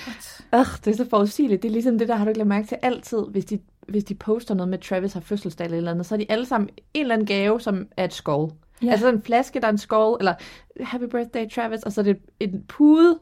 øh, 0.53 0.59
det 0.85 0.87
er 0.87 0.95
så 0.95 1.09
forudsigeligt. 1.09 1.63
Det 1.63 1.69
er 1.69 1.73
ligesom 1.73 1.99
det 1.99 2.07
der, 2.07 2.15
har 2.15 2.25
du 2.25 2.29
ikke 2.29 2.37
lagt 2.37 2.47
mærke 2.47 2.67
til 2.67 2.77
altid, 2.81 3.19
hvis 3.31 3.45
de, 3.45 3.59
hvis 3.87 4.03
de 4.03 4.15
poster 4.15 4.53
noget 4.53 4.69
med, 4.69 4.77
Travis 4.79 5.13
har 5.13 5.21
fødselsdag 5.21 5.65
eller, 5.65 5.77
eller 5.77 5.91
andet, 5.91 6.05
så 6.05 6.15
er 6.15 6.19
de 6.19 6.25
alle 6.29 6.45
sammen 6.45 6.69
en 6.93 7.01
eller 7.01 7.13
anden 7.15 7.27
gave, 7.27 7.61
som 7.61 7.87
er 7.97 8.03
et 8.05 8.13
skål. 8.13 8.51
Ja. 8.83 8.91
Altså 8.91 9.09
en 9.09 9.21
flaske, 9.21 9.59
der 9.59 9.67
er 9.67 9.71
en 9.71 9.77
skål, 9.77 10.17
eller 10.19 10.33
happy 10.81 11.03
birthday 11.03 11.49
Travis, 11.49 11.83
og 11.83 11.91
så 11.91 12.01
er 12.01 12.05
det 12.05 12.17
en 12.39 12.63
pude 12.67 13.19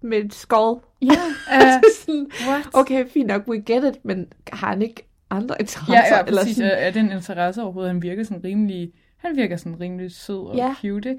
med 0.00 0.18
et 0.18 0.34
skål. 0.34 0.82
Ja, 1.02 1.06
uh, 1.52 1.82
sådan, 2.00 2.26
what? 2.48 2.68
Okay, 2.72 3.08
fint 3.08 3.26
nok, 3.26 3.48
we 3.48 3.60
get 3.66 3.84
it, 3.84 4.04
men 4.04 4.26
har 4.52 4.68
han 4.68 4.82
ikke 4.82 5.08
andre 5.30 5.56
interesser? 5.60 5.92
Ja, 5.94 6.16
ja 6.16 6.24
eller 6.26 6.40
præcis. 6.42 6.56
sådan? 6.56 6.70
Er, 6.74 6.90
den 6.90 7.10
interesse 7.12 7.62
overhovedet? 7.62 7.92
Han 7.92 8.02
virker 8.02 8.24
sådan 8.24 8.44
rimelig... 8.44 8.92
Han 9.16 9.36
virker 9.36 9.56
sådan 9.56 9.80
rimelig 9.80 10.12
sød 10.12 10.46
og 10.46 10.56
Ja. 10.56 10.74
cute. 10.80 11.18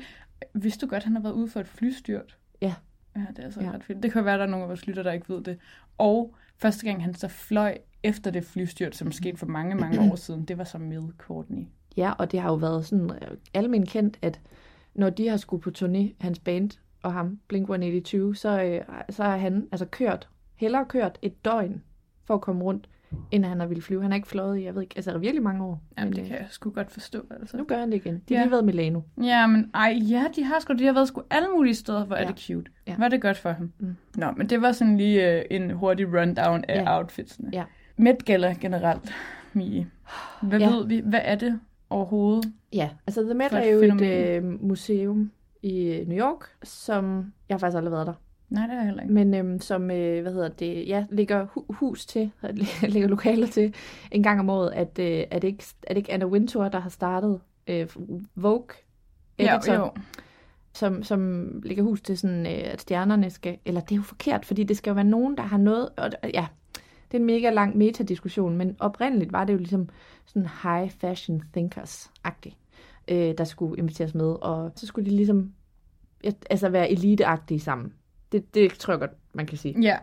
Vidste 0.54 0.86
du 0.86 0.90
godt, 0.90 1.04
han 1.04 1.16
har 1.16 1.22
været 1.22 1.34
ude 1.34 1.50
for 1.50 1.60
et 1.60 1.68
flystyrt? 1.68 2.38
Ja. 2.64 2.74
Ja, 3.16 3.26
det 3.30 3.40
er 3.40 3.44
altså 3.44 3.62
Ja. 3.62 3.72
ret 3.72 3.84
fedt. 3.84 4.04
Det 4.04 4.12
kan 4.12 4.26
være, 4.26 4.38
der 4.38 4.44
er 4.44 4.48
nogle 4.50 4.64
af 4.64 4.70
vores 4.70 4.88
lytter, 4.88 5.04
der 5.04 5.12
ikke 5.12 5.30
ved 5.34 5.44
det. 5.44 5.58
Og 5.98 6.36
første 6.58 6.86
gang, 6.86 7.04
han 7.04 7.14
så 7.14 7.28
fløj 7.28 7.78
efter 8.04 8.32
det 8.32 8.44
flystyrt, 8.46 8.96
som 8.96 9.12
skete 9.12 9.38
for 9.38 9.46
mange, 9.46 9.76
mange 9.76 10.12
år 10.12 10.16
siden, 10.16 10.46
det 10.46 10.58
var 10.58 10.64
så 10.64 10.78
med 10.78 11.02
Courtney. 11.18 11.66
Ja, 11.98 12.12
og 12.12 12.32
det 12.32 12.40
har 12.40 12.50
jo 12.50 12.56
været 12.56 12.86
sådan 12.86 13.12
øh, 13.12 13.38
almindeligt 13.54 13.92
kendt, 13.94 14.20
at 14.22 14.42
når 14.96 15.10
de 15.10 15.28
har 15.28 15.38
skulle 15.38 15.62
på 15.62 15.72
turné, 15.78 16.14
hans 16.20 16.40
band 16.40 16.70
og 17.04 17.14
ham, 17.14 17.40
Blink-182, 17.54 18.34
så, 18.34 18.64
øh, 18.64 18.82
så 19.10 19.24
har 19.24 19.38
han 19.38 19.68
altså 19.72 19.86
kørt, 19.86 20.30
hellere 20.56 20.86
kørt 20.86 21.20
et 21.22 21.46
døgn 21.46 21.84
for 22.24 22.34
at 22.34 22.42
komme 22.42 22.64
rundt, 22.64 22.90
end 23.32 23.46
han 23.46 23.60
har 23.60 23.68
ville 23.68 23.82
flyve. 23.82 24.02
Han 24.02 24.12
har 24.12 24.16
ikke 24.16 24.28
fløjet 24.28 24.60
i, 24.60 24.64
jeg 24.64 24.76
ved 24.76 24.82
ikke, 24.82 24.94
altså 24.96 25.18
virkelig 25.18 25.44
mange 25.44 25.64
år. 25.66 25.82
Jamen, 25.98 26.10
Men, 26.10 26.16
det 26.16 26.22
øh, 26.22 26.28
kan 26.28 26.38
jeg 26.38 26.46
sgu 26.50 26.70
godt 26.70 26.92
forstå, 26.92 27.26
altså. 27.32 27.58
Nu 27.58 27.64
gør 27.64 27.78
han 27.80 27.92
det 27.92 27.96
igen. 27.98 28.22
De 28.30 28.34
har 28.34 28.40
Ja. 28.42 28.46
lige 28.46 28.52
været 28.52 28.62
i 28.62 28.66
Milano. 28.66 29.02
Ja, 29.24 29.48
men 29.48 29.72
ej, 29.74 29.98
ja, 30.10 30.26
de 30.36 30.44
har 30.44 30.60
sgu, 30.60 30.74
de 30.74 30.86
har 30.86 30.94
været 30.94 31.08
sgu 31.08 31.22
alle 31.30 31.48
mulige 31.56 31.76
steder, 31.76 32.06
hvor 32.06 32.16
ja. 32.16 32.24
er 32.24 32.28
det 32.28 32.40
cute. 32.40 32.72
Ja. 32.88 32.96
Var 33.00 33.08
det 33.08 33.22
godt 33.22 33.38
for 33.38 33.50
ham? 33.52 33.72
Mm. 33.80 33.96
Nå, 34.16 34.32
men 34.38 34.50
det 34.50 34.62
var 34.62 34.72
sådan 34.72 34.98
lige 34.98 35.32
øh, 35.40 35.46
en 35.52 35.72
hurtig 35.72 36.08
rundown 36.20 36.64
af 36.68 36.82
Ja. 36.84 36.98
outfitsene. 36.98 37.50
Ja. 37.54 37.64
Met 37.98 38.26
Gala 38.26 38.56
generelt, 38.62 39.14
Mie. 39.54 39.88
Hvad 40.42 40.60
Ja. 40.60 40.70
ved 40.70 40.88
vi? 40.88 41.02
Hvad 41.06 41.22
er 41.24 41.36
det 41.36 41.60
overhovedet? 41.90 42.54
Ja, 42.74 42.90
altså 43.08 43.24
The 43.24 43.34
Met 43.34 43.52
er 43.54 43.66
jo 43.66 43.80
fænomen. 43.80 44.04
et 44.04 44.30
øh, 44.30 44.44
museum 44.64 45.32
i 45.64 45.84
øh, 45.86 46.08
New 46.08 46.18
York, 46.18 46.46
som 46.64 47.34
jeg 47.50 47.56
har 47.56 47.60
faktisk 47.60 47.78
aldrig 47.78 47.92
været 47.92 48.08
der. 48.08 48.14
Nej, 48.54 48.68
det 48.68 48.76
er 48.76 48.84
heller 48.84 49.02
ikke. 49.02 49.14
Men 49.14 49.34
øhm, 49.34 49.60
som, 49.60 49.92
øh, 49.92 50.22
hvad 50.22 50.34
hedder 50.34 50.48
det, 50.50 50.88
ja, 50.88 51.06
ligger 51.10 51.46
hu- 51.46 51.66
hus 51.70 52.06
til, 52.06 52.32
ligger 52.94 53.08
lokaler 53.08 53.48
til 53.48 53.74
en 54.12 54.24
gang 54.24 54.40
om 54.40 54.50
året, 54.50 54.72
at, 54.72 55.00
øh, 55.00 55.24
er, 55.32 55.40
det 55.40 55.48
ikke, 55.48 55.64
er 55.84 55.94
det 55.94 55.98
ikke 55.98 56.12
Anna 56.12 56.26
Wintour, 56.26 56.68
der 56.68 56.80
har 56.80 56.90
startet 56.90 57.40
øh, 57.68 57.88
Vogue 58.36 58.68
editor, 59.38 59.74
Jo, 59.74 59.80
jo. 59.80 59.92
Som, 60.74 61.04
som 61.04 61.50
ligger 61.66 61.84
hus 61.84 62.02
til 62.02 62.18
sådan, 62.18 62.46
øh, 62.46 62.62
at 62.66 62.82
stjernerne 62.82 63.30
skal, 63.30 63.58
eller 63.66 63.82
det 63.82 63.92
er 63.92 63.96
jo 63.96 64.02
forkert, 64.02 64.46
fordi 64.46 64.64
det 64.64 64.78
skal 64.78 64.92
jo 64.92 64.96
være 64.96 65.04
nogen, 65.04 65.38
der 65.38 65.44
har 65.44 65.58
noget, 65.58 65.90
og, 65.98 66.10
ja, 66.24 66.48
det 67.12 67.18
er 67.18 67.20
en 67.20 67.26
mega 67.26 67.50
lang 67.50 67.78
metadiskussion, 67.78 68.58
men 68.58 68.76
oprindeligt 68.80 69.32
var 69.32 69.44
det 69.46 69.54
jo 69.54 69.58
ligesom 69.58 69.90
sådan 70.26 70.50
high 70.64 70.92
fashion 70.92 71.44
thinkers-agtigt, 71.58 72.58
øh, 73.08 73.34
der 73.38 73.44
skulle 73.44 73.78
inviteres 73.78 74.16
med, 74.16 74.36
og 74.42 74.72
så 74.76 74.88
skulle 74.88 75.10
de 75.12 75.16
ligesom 75.16 75.54
altså 76.50 76.70
være 76.70 76.92
eliteagtige 76.92 77.60
sammen. 77.60 77.94
Det, 78.34 78.54
det 78.56 78.74
tror 78.74 78.94
jeg 78.94 79.00
godt, 79.00 79.12
man 79.34 79.46
kan 79.46 79.58
sige. 79.58 79.82
Ja, 79.82 79.98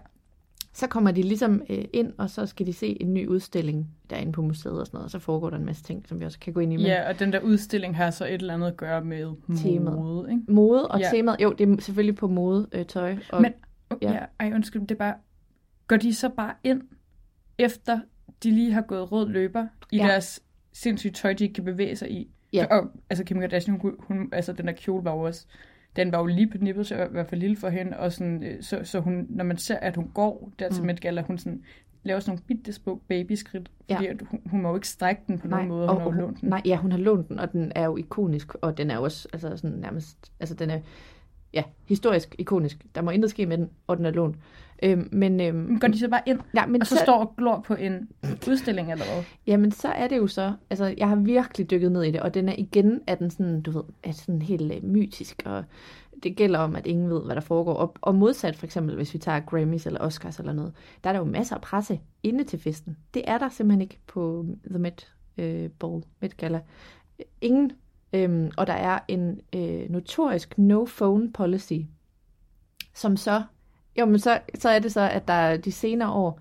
Så 0.73 0.87
kommer 0.87 1.11
de 1.11 1.23
ligesom 1.23 1.63
øh, 1.71 1.85
ind, 1.93 2.13
og 2.19 2.31
så 2.31 2.47
skal 2.47 2.67
de 2.67 2.73
se 2.73 3.03
en 3.03 3.15
ny 3.15 3.27
udstilling 3.27 3.89
derinde 4.11 4.33
på 4.33 4.43
museet 4.43 4.81
og 4.81 4.87
sådan 4.87 4.97
noget, 4.97 5.05
og 5.05 5.11
så 5.11 5.19
foregår 5.19 5.51
der 5.51 5.57
en 5.57 5.65
masse 5.65 5.83
ting, 5.83 6.09
som 6.09 6.21
vi 6.21 6.25
også 6.25 6.39
kan 6.39 6.53
gå 6.53 6.61
ind 6.61 6.73
i. 6.73 6.77
Men 6.77 6.87
ja, 6.87 7.09
og 7.09 7.19
den 7.19 7.33
der 7.33 7.41
udstilling 7.41 7.97
har 7.97 8.11
så 8.11 8.25
et 8.27 8.35
eller 8.35 8.55
andet 8.55 8.67
at 8.67 8.77
gøre 8.77 9.05
med 9.05 9.33
Temaet. 9.57 9.99
mode, 9.99 10.31
ikke? 10.31 10.43
mode 10.53 10.89
og 10.89 11.01
Ja. 11.01 11.09
temaet, 11.15 11.41
jo, 11.43 11.53
det 11.53 11.69
er 11.69 11.81
selvfølgelig 11.81 12.17
på 12.17 12.29
mode, 12.29 12.69
øh, 12.73 12.87
tøj. 12.87 13.17
Og, 13.33 13.43
Men, 13.43 13.53
ja. 14.03 14.09
ja. 14.09 14.13
ja, 14.13 14.25
ej, 14.41 14.53
undskyld, 14.55 14.83
det 14.83 14.91
er 14.91 14.95
bare, 14.95 15.15
går 15.89 15.97
de 15.97 16.15
så 16.15 16.29
bare 16.29 16.55
ind, 16.65 16.83
efter 17.59 18.01
de 18.43 18.51
lige 18.51 18.73
har 18.73 18.83
gået 18.83 19.13
rød 19.13 19.29
løber 19.29 19.67
i 19.93 19.97
Ja. 19.97 20.07
deres 20.07 20.41
sindssyge 20.73 21.13
tøj, 21.13 21.33
de 21.33 21.45
ikke 21.45 21.55
kan 21.55 21.65
bevæge 21.65 21.97
sig 21.97 22.11
i? 22.11 22.31
Ja. 22.53 22.67
Og, 22.71 22.91
altså 23.11 23.25
Kim 23.25 23.41
Kardashian, 23.41 23.81
hun, 23.81 23.95
hun, 23.99 24.29
altså 24.33 24.53
den 24.53 24.67
der 24.67 24.73
kjole 24.73 25.05
var 25.05 25.11
også, 25.11 25.47
den 25.97 26.13
var 26.13 26.19
jo 26.19 26.27
lige 26.27 26.47
på 26.51 26.59
nippet, 26.61 26.87
så 26.87 26.95
i 27.05 27.09
hvert 27.11 27.27
fald 27.27 27.41
lille 27.41 27.57
for 27.57 27.69
hende, 27.69 27.97
og 27.99 28.13
sådan, 28.13 28.43
øh, 28.43 28.63
så, 28.63 28.81
så 28.85 29.01
hun, 29.01 29.27
når 29.29 29.45
man 29.45 29.57
ser, 29.57 29.77
at 29.77 29.97
hun 29.97 30.11
går 30.15 30.53
der 30.59 30.71
til 30.71 30.83
Mm. 30.83 30.87
Met 30.87 31.01
Gala, 31.01 31.23
hun 31.23 31.39
sådan, 31.39 31.63
laver 32.03 32.21
sådan 32.21 32.31
nogle 32.31 32.43
bitte 32.47 32.73
små 32.73 33.01
babyskridt, 33.09 33.71
Ja. 33.89 33.97
fordi 33.97 34.07
at 34.07 34.23
hun, 34.31 34.41
hun 34.47 34.63
må 34.63 34.69
jo 34.69 34.75
ikke 34.75 34.89
strække 34.89 35.23
den 35.27 35.39
på 35.39 35.49
nogen 35.49 35.69
måde, 35.69 35.89
hun 35.89 35.99
har 35.99 36.05
jo 36.05 36.11
lånt 36.11 36.41
den. 36.41 36.49
Nej, 36.49 36.63
ja, 36.65 36.77
hun 36.77 36.91
har 36.93 36.99
lånt 36.99 37.29
den, 37.29 37.39
og 37.39 37.53
den 37.53 37.73
er 37.75 37.85
jo 37.85 37.97
ikonisk, 37.97 38.55
og 38.55 38.79
den 38.79 38.91
er 38.91 38.97
jo 38.97 39.03
også 39.03 39.29
altså 39.33 39.57
sådan 39.57 39.77
nærmest, 39.79 40.33
altså 40.41 40.55
den 40.55 40.71
er, 40.71 40.81
ja, 41.53 41.63
historisk 41.89 42.35
ikonisk. 42.39 42.77
Der 42.95 43.03
må 43.03 43.11
intet 43.11 43.31
ske 43.31 43.47
med 43.47 43.59
den, 43.59 43.71
og 43.87 43.97
den 43.97 44.07
er 44.07 44.11
lånt. 44.11 44.37
Øhm, 44.83 45.09
men, 45.13 45.41
øhm, 45.41 45.57
Men 45.57 45.81
går 45.81 45.89
de 45.89 45.99
så 45.99 46.09
bare 46.09 46.23
ind, 46.27 46.41
ja, 46.55 46.67
men 46.67 46.81
og 46.81 46.87
så, 46.87 46.97
står 46.97 47.19
og 47.19 47.35
glor 47.37 47.65
på 47.67 47.75
en 47.75 48.09
udstilling 48.49 48.93
eller 48.93 49.05
hvad? 49.05 49.25
Jamen, 49.47 49.73
så 49.73 49.89
er 49.89 50.09
det 50.09 50.17
jo 50.17 50.27
så, 50.27 50.53
altså, 50.71 50.95
jeg 50.99 51.09
har 51.09 51.17
virkelig 51.17 51.71
dykket 51.71 51.93
ned 51.93 52.03
i 52.03 52.11
det, 52.11 52.21
og 52.21 52.35
den 52.35 52.49
er 52.49 52.55
igen, 52.59 53.01
er 53.07 53.15
den 53.15 53.31
sådan, 53.31 53.63
du 53.63 53.71
ved, 53.71 53.83
er 54.03 54.13
sådan 54.13 54.43
helt 54.43 54.73
uh, 54.73 54.85
mytisk, 54.91 55.43
og 55.45 55.65
det 56.23 56.37
gælder 56.37 56.59
om, 56.59 56.77
at 56.77 56.87
ingen 56.87 57.11
ved, 57.11 57.25
hvad 57.25 57.35
der 57.35 57.41
foregår. 57.41 57.75
Og, 57.75 57.95
og 58.01 58.15
modsat 58.15 58.57
for 58.57 58.67
eksempel, 58.67 58.97
hvis 58.97 59.15
vi 59.15 59.19
tager 59.19 59.41
Grammys 59.41 59.87
eller 59.87 60.01
Oscars 60.01 60.39
eller 60.39 60.53
noget, 60.53 60.73
der 61.05 61.11
er 61.11 61.13
der 61.13 61.21
jo 61.21 61.27
masser 61.27 61.55
af 61.55 61.61
presse 61.61 62.01
inde 62.23 62.45
til 62.45 62.59
festen. 62.59 62.97
Det 63.15 63.23
er 63.27 63.39
der 63.39 63.49
simpelthen 63.49 63.81
ikke 63.81 63.99
på 64.07 64.47
The 64.71 64.79
Met 64.79 65.13
øh, 65.39 65.71
Ball, 65.71 66.03
Met 66.21 66.37
Gala. 66.37 66.61
Ingen. 67.41 67.73
Øhm, 68.13 68.51
og 68.57 68.67
der 68.67 68.73
er 68.73 68.99
en 69.09 69.41
øh, 69.55 69.91
notorisk 69.91 70.55
no-phone 70.59 71.31
policy, 71.35 71.73
som 72.95 73.17
så, 73.17 73.43
jo, 73.99 74.05
men 74.07 74.19
så, 74.19 74.39
så 74.59 74.69
er 74.69 74.79
det 74.79 74.93
så, 74.93 75.01
at 75.01 75.29
der 75.29 75.57
de 75.57 75.73
senere 75.73 76.11
år 76.13 76.41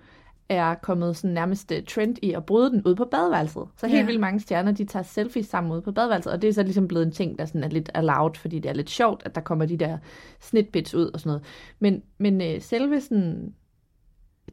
er 0.49 0.75
kommet 0.75 1.17
sådan 1.17 1.34
nærmest 1.34 1.71
øh, 1.71 1.84
trend 1.84 2.15
i 2.21 2.34
at 2.34 2.45
bryde 2.45 2.69
den 2.71 2.82
ud 2.86 2.95
på 2.95 3.05
badeværelset. 3.05 3.63
Så 3.77 3.88
helt 3.88 3.99
Ja. 3.99 4.05
vildt 4.05 4.19
mange 4.19 4.39
stjerner, 4.39 4.71
de 4.71 4.86
tager 4.86 5.03
selfies 5.03 5.45
sammen 5.45 5.71
ud 5.71 5.82
på 5.82 5.91
badeværelset, 5.91 6.34
og 6.34 6.41
det 6.41 6.47
er 6.47 6.53
så 6.53 6.63
ligesom 6.63 6.88
blevet 6.88 7.05
en 7.05 7.12
ting, 7.12 7.39
der 7.39 7.45
sådan 7.45 7.63
er 7.63 7.67
lidt 7.69 7.89
allowed, 7.93 8.36
fordi 8.36 8.60
det 8.60 8.69
er 8.69 8.73
lidt 8.73 8.89
sjovt, 8.89 9.21
at 9.25 9.36
der 9.36 9.41
kommer 9.41 9.65
de 9.65 9.77
der 9.77 9.97
snitbits 10.39 10.95
ud 10.95 11.12
og 11.13 11.19
sådan 11.19 11.29
noget. 11.29 11.43
Men, 11.79 12.03
men 12.17 12.41
øh, 12.41 12.62
selve 12.62 13.01
sådan, 13.01 13.53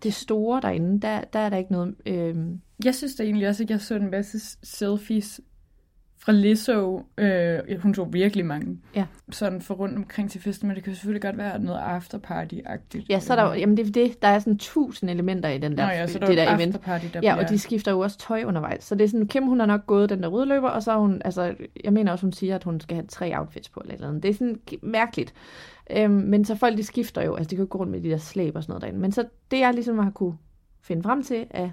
det 0.02 0.14
store 0.14 0.61
derinde, 0.61 1.00
der, 1.00 1.20
der 1.33 1.38
er 1.38 1.48
der 1.48 1.57
ikke 1.57 1.72
noget... 1.72 1.94
Øh, 2.07 2.37
Jeg 2.85 2.94
synes 2.94 3.14
da 3.14 3.22
egentlig 3.22 3.48
også, 3.48 3.62
at 3.62 3.70
jeg 3.70 3.81
så 3.81 3.94
en 3.94 4.11
masse 4.11 4.57
selfies 4.62 5.40
fra 6.27 6.33
Lizzo. 6.33 7.03
Øh, 7.19 7.59
hun 7.83 7.95
tog 7.95 8.12
virkelig 8.12 8.47
mange. 8.47 8.79
Ja. 8.95 9.07
Sådan 9.31 9.61
for 9.61 9.75
rundt 9.75 9.97
omkring 9.97 10.31
til 10.31 10.41
festen, 10.41 10.69
men 10.69 10.75
det 10.77 10.85
kan 10.85 10.95
selvfølgelig 10.95 11.23
godt 11.23 11.39
være 11.39 11.59
noget 11.59 11.79
afterparty-agtigt. 11.81 13.07
ja, 13.09 13.21
så 13.21 13.33
er 13.35 13.37
der 13.37 13.55
jamen 13.55 13.77
det 13.77 13.87
er 13.87 13.93
det, 13.93 14.23
der 14.23 14.29
er 14.29 14.39
sådan 14.39 14.59
tusind 14.59 15.11
elementer 15.11 15.49
i 15.49 15.59
den 15.59 15.79
der, 15.79 15.85
Nå 15.87 15.91
ja, 15.93 16.07
så 16.07 16.19
der 16.19 16.27
det 16.27 16.39
er 16.41 16.45
der 16.45 16.55
event. 16.57 16.75
afterparty, 16.75 17.05
der 17.12 17.21
Ja, 17.23 17.35
bliver... 17.35 17.45
og 17.45 17.51
de 17.51 17.59
skifter 17.59 17.91
jo 17.93 18.01
også 18.01 18.19
tøj 18.19 18.45
undervejs. 18.47 18.85
Så 18.85 18.95
det 18.95 19.05
er 19.05 19.09
sådan, 19.09 19.29
Kim 19.29 19.43
hun 19.47 19.61
har 19.61 19.67
nok 19.67 19.87
gået 19.87 20.11
den 20.11 20.23
der 20.23 20.29
rødløber, 20.29 20.69
og 20.69 20.83
så 20.83 20.91
har 20.91 20.99
hun, 20.99 21.23
altså, 21.25 21.55
jeg 21.85 21.93
mener 21.93 22.12
også, 22.12 22.25
hun 22.27 22.33
siger, 22.33 22.55
at 22.55 22.65
hun 22.65 22.81
skal 22.81 22.95
have 22.97 23.07
tre 23.07 23.39
outfits 23.39 23.69
på, 23.69 23.81
eller, 23.81 23.95
eller 23.95 24.09
andet. 24.09 24.23
Det 24.23 24.29
er 24.29 24.35
sådan 24.35 24.61
mærkeligt. 24.83 25.35
Øhm, 25.91 26.11
men 26.12 26.45
så 26.45 26.55
folk, 26.55 26.77
de 26.77 26.83
skifter 26.85 27.23
jo, 27.23 27.35
altså 27.35 27.51
de 27.51 27.57
kan 27.57 27.65
jo 27.65 27.69
gå 27.71 27.79
rundt 27.79 27.93
med 27.93 28.01
de 28.01 28.11
der 28.11 28.17
slæb 28.19 28.57
og 28.57 28.62
sådan 28.62 28.71
noget 28.71 28.83
derinde. 28.83 29.01
Men 29.01 29.12
så 29.12 29.25
det, 29.51 29.61
jeg 29.61 29.75
ligesom 29.75 29.99
har 29.99 30.11
kunne 30.11 30.35
finde 30.83 31.03
frem 31.03 31.23
til 31.23 31.47
af 31.51 31.71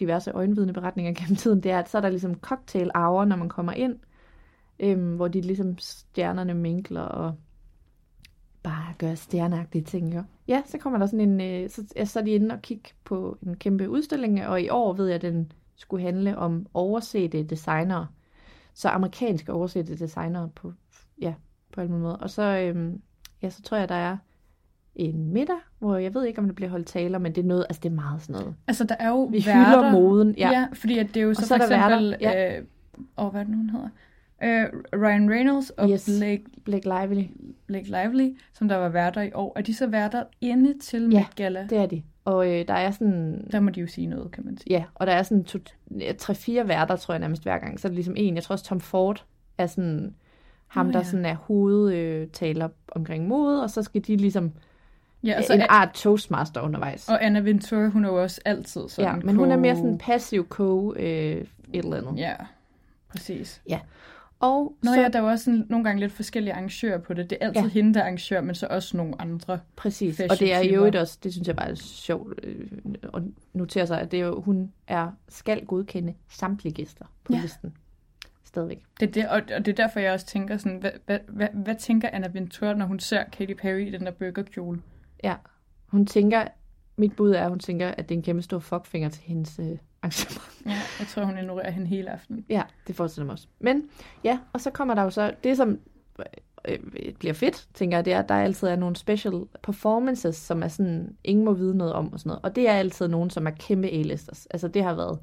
diverse 0.00 0.30
øjenvidneberetninger 0.30 1.12
gennem 1.20 1.36
tiden, 1.36 1.62
det 1.62 1.72
er, 1.72 1.78
at 1.78 1.88
så 1.88 1.96
er 1.96 2.02
der 2.02 2.08
ligesom 2.08 2.34
cocktail 2.34 2.90
hour, 2.94 3.24
når 3.24 3.36
man 3.36 3.48
kommer 3.48 3.72
ind, 3.72 3.96
øhm, 4.78 5.16
hvor 5.16 5.28
de 5.28 5.40
ligesom 5.40 5.78
stjernerne 5.78 6.54
minkler 6.54 7.02
og 7.02 7.34
bare 8.62 8.94
gør 8.98 9.14
stjerneagtige 9.14 9.84
ting, 9.84 10.14
jo. 10.14 10.22
Ja, 10.48 10.62
så 10.66 10.78
kommer 10.78 10.98
der 10.98 11.06
sådan 11.06 11.40
en, 11.40 11.40
øh, 11.40 11.70
så, 11.70 11.84
ja, 11.96 12.04
så 12.04 12.18
er 12.18 12.24
de 12.24 12.30
inde 12.30 12.54
og 12.54 12.62
kigge 12.62 12.90
på 13.04 13.38
en 13.46 13.56
kæmpe 13.56 13.90
udstilling, 13.90 14.46
og 14.46 14.62
i 14.62 14.68
år 14.68 14.92
ved 14.92 15.06
jeg, 15.06 15.14
at 15.14 15.22
den 15.22 15.52
skulle 15.76 16.02
handle 16.02 16.38
om 16.38 16.66
oversete 16.74 17.42
designere. 17.42 18.06
Så 18.74 18.88
amerikanske 18.88 19.52
oversete 19.52 19.98
designere 19.98 20.50
på, 20.54 20.72
ja, 21.20 21.34
på 21.72 21.80
alle 21.80 21.92
måder. 21.92 22.16
Og 22.16 22.30
så, 22.30 22.42
øhm, 22.42 23.02
ja, 23.42 23.50
så 23.50 23.62
tror 23.62 23.76
jeg, 23.76 23.88
der 23.88 23.94
er 23.94 24.16
en 24.96 25.32
middag, 25.32 25.56
hvor 25.78 25.96
jeg 25.96 26.14
ved 26.14 26.24
ikke, 26.24 26.38
om 26.38 26.46
der 26.46 26.52
bliver 26.54 26.70
holdt 26.70 26.86
taler, 26.86 27.18
men 27.18 27.34
det 27.34 27.42
er 27.44 27.46
noget, 27.48 27.66
altså 27.68 27.80
det 27.82 27.88
er 27.90 27.94
meget 27.94 28.22
sådan 28.22 28.40
noget. 28.40 28.54
Altså, 28.66 28.84
der 28.84 28.94
er 28.98 29.08
jo 29.08 29.22
Vi 29.24 29.42
værter. 29.46 29.64
hylder 29.66 29.92
moden, 29.92 30.34
ja. 30.38 30.50
ja. 30.50 30.66
fordi 30.72 30.98
at 30.98 31.06
det 31.14 31.16
er 31.16 31.24
jo 31.24 31.34
så, 31.34 31.42
så 31.42 31.48
for 31.48 31.56
der 31.56 31.64
eksempel... 31.64 32.10
værter, 32.10 32.40
ja. 32.40 32.58
Øh, 32.58 32.64
og 33.16 33.30
hvad 33.30 33.40
er 33.40 33.44
det 33.44 33.52
nu, 33.52 33.58
hun 33.58 33.70
hedder? 33.70 33.88
Øh, 34.42 35.00
Ryan 35.00 35.30
Reynolds 35.30 35.70
og 35.70 35.90
Yes. 35.90 36.10
Blake, 36.18 36.44
Blake 36.64 36.88
Lively, 36.88 37.24
Blake 37.66 37.86
Lively, 37.86 38.36
som 38.52 38.68
der 38.68 38.76
var 38.76 38.88
værter 38.88 39.22
i 39.22 39.30
år. 39.34 39.52
Er 39.56 39.62
de 39.62 39.74
så 39.74 39.86
værter 39.86 40.22
inde 40.40 40.78
til 40.78 41.10
Ja, 41.12 41.26
Gala? 41.36 41.66
det 41.70 41.78
er 41.78 41.86
de. 41.86 42.02
Og 42.24 42.52
øh, 42.52 42.68
der 42.68 42.74
er 42.74 42.90
sådan... 42.90 43.46
Der 43.52 43.60
må 43.60 43.70
de 43.70 43.80
jo 43.80 43.86
sige 43.86 44.06
noget, 44.06 44.30
kan 44.32 44.44
man 44.44 44.58
sige. 44.58 44.72
Ja, 44.72 44.84
og 44.94 45.06
der 45.06 45.12
er 45.12 45.22
sådan 45.22 45.44
to, 45.44 45.58
tre-fire 46.18 46.68
værter, 46.68 46.96
tror 46.96 47.14
jeg 47.14 47.20
nærmest 47.20 47.42
hver 47.42 47.58
gang. 47.58 47.80
Så 47.80 47.88
er 47.88 47.90
det 47.90 47.94
ligesom 47.94 48.14
en. 48.16 48.34
Jeg 48.34 48.42
tror 48.42 48.52
også, 48.52 48.64
Tom 48.64 48.80
Ford 48.80 49.24
er 49.58 49.66
sådan 49.66 50.14
ham, 50.66 50.92
der 50.92 50.98
ja. 50.98 51.04
sådan 51.04 51.24
er 51.26 51.34
hovedtaler 51.34 52.68
omkring 52.88 53.28
mode, 53.28 53.62
og 53.62 53.70
så 53.70 53.82
skal 53.82 54.00
de 54.06 54.16
ligesom 54.16 54.52
Ja, 55.24 55.34
og, 55.36 55.40
ja, 55.40 55.46
så 55.46 55.52
en 55.54 55.62
art 55.68 55.90
toastmaster 55.94 56.60
undervejs. 56.60 57.08
og 57.08 57.24
Anna 57.24 57.40
Ventura, 57.40 57.88
hun 57.88 58.04
er 58.04 58.08
jo 58.08 58.22
også 58.22 58.40
altid 58.44 58.88
sådan 58.88 59.14
ja, 59.14 59.20
men 59.26 59.36
hun 59.36 59.50
er 59.50 59.56
mere 59.56 59.76
sådan 59.76 59.98
passiv 59.98 60.46
co 60.48 60.94
øh, 60.96 61.04
et 61.06 61.46
eller 61.72 61.96
andet. 61.96 62.16
Ja, 62.18 62.34
præcis. 63.08 63.62
Ja. 63.68 63.80
Og 64.40 64.76
Nå 64.82 64.92
så, 64.94 65.00
ja, 65.00 65.08
der 65.08 65.18
er 65.18 65.22
jo 65.22 65.28
også 65.28 65.44
sådan, 65.44 65.66
nogle 65.68 65.84
gange 65.84 66.00
lidt 66.00 66.12
forskellige 66.12 66.52
arrangører 66.54 66.98
på 66.98 67.14
det. 67.14 67.30
Det 67.30 67.38
er 67.40 67.46
altid 67.46 67.62
Ja. 67.62 67.68
hende, 67.68 67.94
der 67.94 68.00
er 68.00 68.04
arrangør, 68.04 68.40
men 68.40 68.54
så 68.54 68.66
også 68.70 68.96
nogle 68.96 69.14
andre. 69.20 69.58
Præcis, 69.76 70.20
og 70.20 70.38
det 70.40 70.54
er 70.54 70.60
jo 70.60 70.90
også, 71.00 71.18
det 71.24 71.32
synes 71.32 71.48
jeg 71.48 71.56
bare 71.56 71.70
er 71.70 71.74
sjovt 71.74 72.40
øh, 72.42 72.66
at 73.14 73.22
notere 73.52 73.86
sig, 73.86 74.00
at 74.00 74.10
det 74.10 74.20
er 74.20 74.24
jo, 74.26 74.40
hun 74.40 74.72
er, 74.88 75.08
skal 75.28 75.66
godkende 75.66 76.14
samtlige 76.28 76.72
gæster 76.74 77.04
på 77.24 77.32
Ja. 77.32 77.40
listen. 77.40 77.74
Stadigvæk. 78.44 78.82
Det 79.00 79.08
er 79.08 79.12
det, 79.12 79.28
og, 79.28 79.36
og 79.56 79.66
det 79.66 79.68
er 79.78 79.84
derfor, 79.84 80.00
jeg 80.00 80.12
også 80.12 80.26
tænker 80.26 80.56
sådan, 80.56 80.78
hvad, 80.78 80.90
hvad, 81.06 81.18
hvad, 81.28 81.48
hvad 81.54 81.74
tænker 81.74 82.08
Anna 82.12 82.28
Wintour, 82.34 82.74
når 82.74 82.86
hun 82.86 82.98
ser 83.00 83.24
Katy 83.32 83.52
Perry 83.52 83.86
i 83.86 83.90
den 83.90 84.00
der 84.06 84.10
burgerkjole? 84.10 84.80
Ja, 85.24 85.34
hun 85.86 86.06
tænker, 86.06 86.44
mit 86.96 87.16
bud 87.16 87.30
er, 87.30 87.42
at 87.44 87.48
hun 87.48 87.58
tænker, 87.58 87.88
at 87.88 88.08
det 88.08 88.14
er 88.14 88.18
en 88.18 88.22
kæmpe 88.22 88.42
stor 88.42 88.58
fuckfinger 88.58 89.08
til 89.08 89.22
hendes 89.22 89.58
øh, 89.58 89.78
arrangement. 90.02 90.66
Ja, 90.66 90.80
jeg 90.98 91.06
tror, 91.08 91.24
hun 91.24 91.38
ignorerer 91.38 91.70
hende 91.70 91.86
hele 91.86 92.10
aftenen. 92.10 92.44
Ja, 92.48 92.62
det 92.86 92.96
forestiller 92.96 93.26
mig 93.26 93.32
også. 93.32 93.46
Men 93.58 93.82
ja, 94.24 94.38
og 94.52 94.60
så 94.60 94.70
kommer 94.70 94.94
der 94.94 95.02
jo 95.02 95.10
så, 95.10 95.34
det 95.44 95.56
som 95.56 95.78
øh, 96.68 96.78
bliver 97.18 97.34
fedt, 97.34 97.68
tænker 97.74 97.96
jeg, 97.96 98.04
det 98.04 98.12
er, 98.12 98.18
at 98.18 98.28
der 98.28 98.34
altid 98.34 98.68
er 98.68 98.76
nogle 98.76 98.96
special 98.96 99.42
performances, 99.62 100.36
som 100.36 100.62
er 100.62 100.68
sådan, 100.68 101.16
ingen 101.24 101.44
må 101.44 101.52
vide 101.52 101.76
noget 101.76 101.92
om 101.92 102.12
og 102.12 102.20
sådan 102.20 102.28
noget. 102.30 102.44
Og 102.44 102.56
det 102.56 102.68
er 102.68 102.72
altid 102.72 103.08
nogen, 103.08 103.30
som 103.30 103.46
er 103.46 103.50
kæmpe 103.50 103.88
A-listers. 103.88 104.46
Altså 104.46 104.68
det 104.68 104.82
har 104.84 104.94
været, 104.94 105.18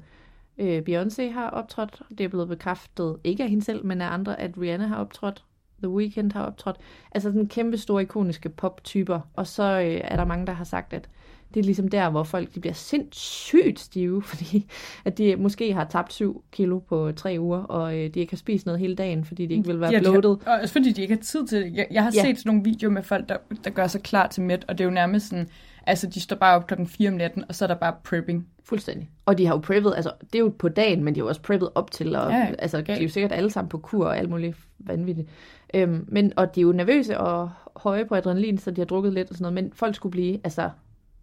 øh, 0.58 0.82
Beyoncé 0.88 1.32
har 1.32 1.50
optrådt, 1.50 2.02
det 2.10 2.20
er 2.20 2.28
blevet 2.28 2.48
bekræftet, 2.48 3.16
ikke 3.24 3.42
af 3.42 3.48
hende 3.48 3.64
selv, 3.64 3.86
men 3.86 4.00
af 4.00 4.12
andre, 4.12 4.40
at 4.40 4.58
Rihanna 4.58 4.86
har 4.86 4.96
optrådt, 4.96 5.44
The 5.82 5.90
Weeknd 5.90 6.32
har 6.32 6.44
optrådt. 6.46 6.76
Altså 7.12 7.28
sådan 7.28 7.46
kæmpe 7.48 7.76
store 7.76 8.02
ikoniske 8.02 8.48
poptyper. 8.48 9.20
Og 9.34 9.46
så 9.46 9.62
øh, 9.80 10.00
er 10.04 10.16
der 10.16 10.24
mange, 10.24 10.46
der 10.46 10.52
har 10.52 10.64
sagt, 10.64 10.92
at 10.92 11.08
det 11.54 11.60
er 11.60 11.64
ligesom 11.64 11.88
der, 11.88 12.10
hvor 12.10 12.22
folk 12.22 12.54
de 12.54 12.60
bliver 12.60 12.74
sindssygt 12.74 13.80
stive, 13.80 14.22
fordi 14.32 14.70
at 15.04 15.18
de 15.18 15.36
måske 15.36 15.72
har 15.72 15.84
tabt 15.84 16.12
7 16.12 16.44
kilo 16.52 16.78
på 16.78 17.12
tre 17.16 17.36
uger, 17.40 17.58
og 17.58 17.98
øh, 17.98 18.14
de 18.14 18.20
ikke 18.20 18.32
har 18.32 18.36
spist 18.36 18.66
noget 18.66 18.80
hele 18.80 18.94
dagen, 18.94 19.24
fordi 19.24 19.46
de 19.46 19.54
ikke 19.54 19.66
vil 19.66 19.80
være 19.80 19.90
Ja, 19.92 19.98
bloated. 20.00 20.36
har- 20.44 20.54
Og 20.54 20.60
også 20.62 20.72
fordi 20.72 20.92
de 20.92 21.02
ikke 21.02 21.14
har 21.14 21.22
tid 21.22 21.46
til 21.46 21.62
det. 21.62 21.74
Jeg, 21.76 21.86
jeg 21.90 22.02
har 22.02 22.12
Ja. 22.14 22.22
set 22.22 22.38
sådan 22.38 22.50
nogle 22.50 22.64
videoer 22.64 22.92
med 22.92 23.02
folk, 23.02 23.28
der, 23.28 23.36
der 23.64 23.70
gør 23.70 23.86
sig 23.86 24.02
klar 24.02 24.26
til 24.26 24.42
mæt, 24.42 24.64
og 24.68 24.78
det 24.78 24.84
er 24.84 24.88
jo 24.88 24.94
nærmest 24.94 25.28
sådan, 25.28 25.48
altså 25.86 26.06
de 26.06 26.20
står 26.20 26.36
bare 26.36 26.56
op 26.56 26.66
klokken 26.66 26.86
4 26.86 27.08
om 27.08 27.14
natten, 27.14 27.44
og 27.48 27.54
så 27.54 27.64
er 27.64 27.66
der 27.66 27.74
bare 27.74 27.94
prepping. 28.04 28.46
Fuldstændig. 28.64 29.10
Og 29.26 29.38
de 29.38 29.46
har 29.46 29.54
jo 29.54 29.60
preppet, 29.60 29.92
altså 29.96 30.10
det 30.22 30.34
er 30.34 30.38
jo 30.42 30.52
på 30.58 30.68
dagen, 30.68 31.04
men 31.04 31.14
de 31.14 31.20
har 31.20 31.24
jo 31.24 31.28
også 31.28 31.42
preppet 31.42 31.68
op 31.74 31.90
til, 31.90 32.16
og 32.16 32.30
Ja, 32.30 32.50
altså 32.58 32.80
de 32.80 32.92
er 32.92 33.02
jo 33.02 33.08
sikkert 33.08 33.32
alle 33.32 33.50
sammen 33.50 33.68
på 33.68 33.78
kur 33.78 34.06
og 34.06 34.18
alt 34.18 34.30
muligt 34.30 34.56
vanvittigt. 34.78 35.28
Øhm, 35.74 36.04
men, 36.08 36.32
og 36.36 36.54
de 36.54 36.60
er 36.60 36.62
jo 36.62 36.72
nervøse 36.72 37.18
og 37.18 37.50
høje 37.76 38.04
på 38.04 38.14
adrenalin, 38.14 38.58
så 38.58 38.70
de 38.70 38.80
har 38.80 38.86
drukket 38.86 39.12
lidt 39.12 39.30
og 39.30 39.36
sådan 39.36 39.52
noget, 39.52 39.64
men 39.64 39.72
folk 39.72 39.94
skulle 39.94 40.10
blive, 40.10 40.40
altså, 40.44 40.70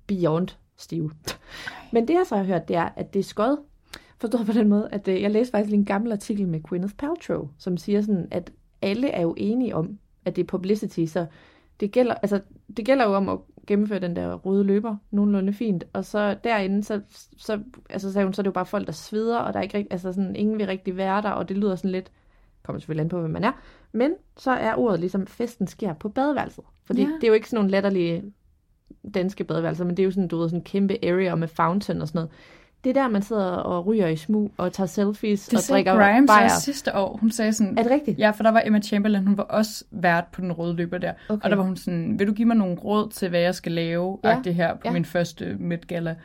beyond 0.08 0.48
stive. 0.78 1.12
Men 1.92 2.08
det 2.08 2.14
jeg 2.14 2.24
så 2.26 2.36
har 2.36 2.44
hørt, 2.44 2.68
det 2.68 2.76
er, 2.76 2.90
at 2.96 3.14
det 3.14 3.20
er 3.20 3.24
skød. 3.24 3.58
Forstået 4.18 4.46
på 4.46 4.54
den 4.54 4.68
måde, 4.68 4.90
at 4.92 5.08
øh, 5.08 5.22
jeg 5.22 5.32
læste 5.32 5.52
faktisk 5.52 5.74
en 5.74 5.86
gammel 5.86 6.12
artikel 6.12 6.48
med 6.48 6.64
Gwyneth 6.64 6.94
Paltrow, 6.94 7.50
som 7.58 7.78
siger 7.78 8.02
sådan, 8.02 8.28
at 8.32 8.52
alle 8.82 9.10
er 9.10 9.22
jo 9.22 9.34
enige 9.38 9.76
om, 9.76 10.00
at 10.26 10.36
det 10.36 10.42
er 10.42 10.48
publicity, 10.48 11.06
så 11.06 11.26
det 11.80 11.92
gælder, 11.92 12.14
altså, 12.14 12.42
det 12.78 12.86
gælder 12.86 13.06
jo 13.06 13.14
om 13.14 13.30
at 13.30 13.40
gennemføre 13.68 14.00
den 14.00 14.16
der 14.16 14.34
røde 14.34 14.64
løber 14.64 14.96
nogenlunde 15.12 15.54
fint, 15.54 15.84
og 15.94 16.06
så 16.06 16.36
derinde, 16.44 16.84
så, 16.84 17.02
så, 17.38 17.60
altså, 17.90 18.14
sagde 18.14 18.26
hun, 18.26 18.34
så 18.34 18.42
er 18.42 18.44
det 18.44 18.48
jo 18.48 18.54
bare 18.54 18.66
folk, 18.66 18.88
der 18.88 18.94
sveder, 18.94 19.38
og 19.38 19.54
der 19.54 19.60
er 19.60 19.64
ikke 19.64 19.88
altså 19.92 20.14
sådan, 20.14 20.36
ingen 20.36 20.58
vil 20.58 20.66
rigtig 20.66 20.98
være 20.98 21.22
der, 21.22 21.30
og 21.30 21.50
det 21.50 21.58
lyder 21.58 21.76
sådan 21.76 21.92
lidt, 21.92 22.12
kommer 22.64 22.80
selvfølgelig 22.80 23.04
an 23.04 23.10
på, 23.10 23.20
hvem 23.20 23.32
man 23.32 23.44
er, 23.44 23.52
men 23.92 24.12
så 24.38 24.52
er 24.52 24.76
ordet 24.76 25.00
ligesom, 25.00 25.28
festen 25.28 25.68
sker 25.68 25.94
på 25.94 26.10
badeværelset, 26.10 26.64
fordi 26.86 27.02
Ja. 27.02 27.08
det 27.08 27.24
er 27.24 27.28
jo 27.28 27.34
ikke 27.34 27.50
sådan 27.50 27.58
nogle 27.58 27.72
latterlige 27.72 28.24
danske 29.14 29.44
badeværelser, 29.44 29.86
men 29.86 29.98
det 29.98 30.04
er 30.04 30.06
jo 30.06 30.12
sådan, 30.12 30.28
du 30.28 30.38
ved, 30.38 30.50
sådan 30.50 30.60
en 30.60 30.64
kæmpe 30.64 31.06
area 31.06 31.36
med 31.36 31.48
fountain 31.48 32.02
og 32.02 32.08
sådan 32.08 32.18
noget. 32.20 32.32
Det 32.84 32.90
er 32.90 32.94
der, 33.02 33.08
man 33.10 33.22
sidder 33.22 33.46
og 33.52 33.86
ryger 33.86 34.08
i 34.08 34.16
smug 34.16 34.52
og 34.58 34.74
tager 34.74 34.88
selfies 34.88 35.48
Det 35.48 35.58
og 35.58 35.64
drikker 35.70 35.96
Grimes 35.96 36.28
bajer. 36.28 36.44
også 36.44 36.62
sidste 36.62 36.96
år. 36.96 37.18
Hun 37.18 37.32
sagde 37.32 37.54
sådan... 37.54 37.78
Er 37.78 37.84
det 37.84 37.92
rigtigt? 37.92 38.20
Ja, 38.20 38.30
for 38.32 38.44
der 38.44 38.52
var 38.52 38.62
Emma 38.66 38.80
Chamberlain, 38.82 39.28
hun 39.28 39.38
var 39.38 39.44
også 39.44 39.84
vært 39.92 40.26
på 40.32 40.42
den 40.42 40.52
røde 40.52 40.74
løber 40.76 40.98
der. 40.98 41.14
Okay. 41.30 41.44
Og 41.44 41.50
der 41.50 41.56
var 41.56 41.64
hun 41.64 41.78
sådan, 41.78 42.20
vil 42.20 42.28
du 42.28 42.34
give 42.34 42.46
mig 42.48 42.58
nogle 42.58 42.76
råd 42.76 43.10
til, 43.10 43.30
hvad 43.30 43.40
jeg 43.40 43.56
skal 43.56 43.72
lave 43.72 44.18
Ja. 44.24 44.42
det 44.44 44.56
her 44.56 44.74
på 44.74 44.82
Ja. 44.86 44.92
min 44.92 45.06
første 45.06 45.56
midgala? 45.60 46.16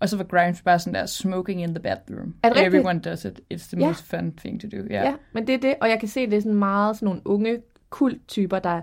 Og 0.00 0.08
så 0.08 0.16
var 0.16 0.24
Grimes 0.24 0.62
bare 0.62 0.78
sådan 0.78 0.94
der, 0.94 1.06
smoking 1.06 1.62
in 1.62 1.68
the 1.74 1.78
bathroom. 1.82 2.34
Er 2.42 2.48
det 2.48 2.56
rigtigt? 2.56 2.74
Everyone 2.74 2.98
does 3.00 3.24
it. 3.24 3.40
It's 3.54 3.68
the 3.70 3.80
Ja. 3.80 3.86
most 3.86 4.04
fun 4.04 4.32
thing 4.36 4.60
to 4.60 4.68
do. 4.76 4.82
Ja. 4.90 5.02
Ja. 5.02 5.14
men 5.32 5.46
det 5.46 5.54
er 5.54 5.58
det, 5.58 5.74
og 5.80 5.88
jeg 5.88 6.00
kan 6.00 6.08
se, 6.08 6.26
det 6.26 6.36
er 6.36 6.40
sådan 6.40 6.54
meget 6.58 6.96
sådan 6.96 7.06
nogle 7.06 7.20
unge 7.24 7.58
kulttyper, 7.90 8.58
der 8.58 8.80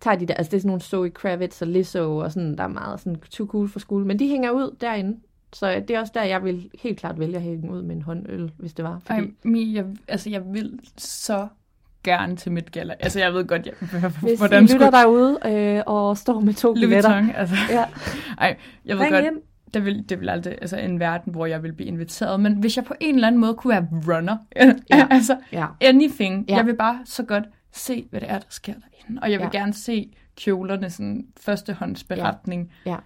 tager 0.00 0.16
de 0.16 0.26
der, 0.26 0.34
altså 0.34 0.50
det 0.50 0.56
er 0.56 0.60
sådan 0.60 0.68
nogle 0.68 0.82
Zoe 0.82 1.10
Kravitz 1.10 1.62
og 1.62 1.68
Lizzo, 1.68 2.16
og 2.16 2.32
sådan, 2.32 2.56
der 2.58 2.64
er 2.64 2.68
meget 2.68 3.00
sådan 3.00 3.20
too 3.30 3.46
cool 3.46 3.68
for 3.68 3.78
skole, 3.78 4.04
men 4.06 4.18
de 4.18 4.28
hænger 4.28 4.50
ud 4.50 4.76
derinde. 4.80 5.18
Så 5.52 5.82
det 5.88 5.96
er 5.96 6.00
også 6.00 6.12
der, 6.14 6.22
jeg 6.22 6.44
vil 6.44 6.70
helt 6.82 6.98
klart 6.98 7.18
vælge 7.18 7.36
at 7.36 7.42
hænge 7.42 7.70
ud 7.72 7.82
med 7.82 7.96
en 7.96 8.02
håndøl, 8.02 8.50
hvis 8.58 8.74
det 8.74 8.84
var. 8.84 9.00
Fordi, 9.06 9.18
Ej, 9.20 9.26
Mi, 9.44 9.74
jeg, 9.76 9.84
altså, 10.08 10.30
jeg 10.30 10.42
vil 10.52 10.78
så 10.98 11.48
gerne 12.04 12.36
til 12.36 12.52
mit 12.52 12.72
gala. 12.72 12.94
Altså, 13.00 13.20
jeg 13.20 13.32
ved 13.34 13.44
godt, 13.46 13.66
jeg, 13.66 13.74
hvis 14.22 14.38
hvordan 14.38 14.64
I 14.64 14.72
lytter 14.72 14.90
derude 14.90 15.38
øh, 15.46 15.82
og 15.86 16.16
står 16.16 16.40
med 16.40 16.54
to 16.54 16.68
Louis 16.68 16.80
billetter. 16.80 17.10
Vuitton, 17.12 17.34
altså. 17.36 17.54
Ja. 17.70 17.84
Ej, 18.44 18.56
jeg 18.84 18.96
ved 18.96 19.02
Ring 19.04 19.14
godt, 19.14 19.24
ind. 19.24 19.36
Det 19.74 19.84
vil, 19.84 20.08
det 20.08 20.20
vil 20.20 20.28
aldrig, 20.28 20.52
altså 20.60 20.76
en 20.76 21.00
verden, 21.00 21.32
hvor 21.32 21.46
jeg 21.46 21.62
vil 21.62 21.72
blive 21.72 21.86
inviteret, 21.88 22.40
men 22.40 22.52
hvis 22.56 22.76
jeg 22.76 22.84
på 22.84 22.94
en 23.00 23.14
eller 23.14 23.26
anden 23.28 23.40
måde 23.40 23.54
kunne 23.54 23.70
være 23.70 23.88
runner, 24.16 24.36
Ja. 24.90 25.06
altså 25.10 25.38
Ja. 25.52 25.66
anything, 25.80 26.44
Ja. 26.48 26.56
jeg 26.56 26.66
vil 26.66 26.76
bare 26.76 26.98
så 27.04 27.22
godt 27.22 27.44
se, 27.72 28.06
hvad 28.10 28.20
det 28.20 28.30
er, 28.30 28.38
der 28.38 28.46
sker 28.48 28.72
derinde, 28.74 29.22
og 29.22 29.30
jeg 29.30 29.38
vil 29.40 29.48
Ja. 29.52 29.58
gerne 29.58 29.72
se 29.74 30.12
kjolerne, 30.36 30.90
sådan 30.90 31.26
førstehåndsberetning. 31.40 32.72
Ja. 32.86 32.96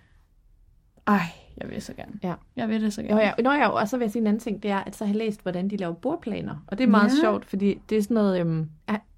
Ej, 1.06 1.20
jeg 1.56 1.70
vil 1.70 1.82
så 1.82 1.94
gerne. 1.94 2.12
Ja. 2.22 2.34
Jeg 2.56 2.68
vil 2.68 2.82
det 2.82 2.92
så 2.92 3.02
gerne. 3.02 3.20
ja, 3.20 3.32
nå 3.42 3.52
ja, 3.52 3.68
og 3.68 3.88
så 3.88 3.96
vil 3.96 4.04
jeg 4.04 4.12
sige 4.12 4.20
en 4.20 4.26
anden 4.26 4.40
ting, 4.40 4.62
det 4.62 4.70
er, 4.70 4.76
at 4.78 4.96
så 4.96 5.04
har 5.04 5.12
jeg 5.12 5.18
læst, 5.18 5.42
hvordan 5.42 5.68
de 5.70 5.76
laver 5.76 5.94
bordplaner. 5.94 6.64
Og 6.66 6.78
det 6.78 6.84
er 6.84 6.88
meget 6.88 7.08
Ja. 7.10 7.20
sjovt, 7.20 7.44
fordi 7.44 7.78
det 7.90 7.98
er 7.98 8.02
sådan 8.02 8.14
noget, 8.14 8.40
øhm, 8.40 8.68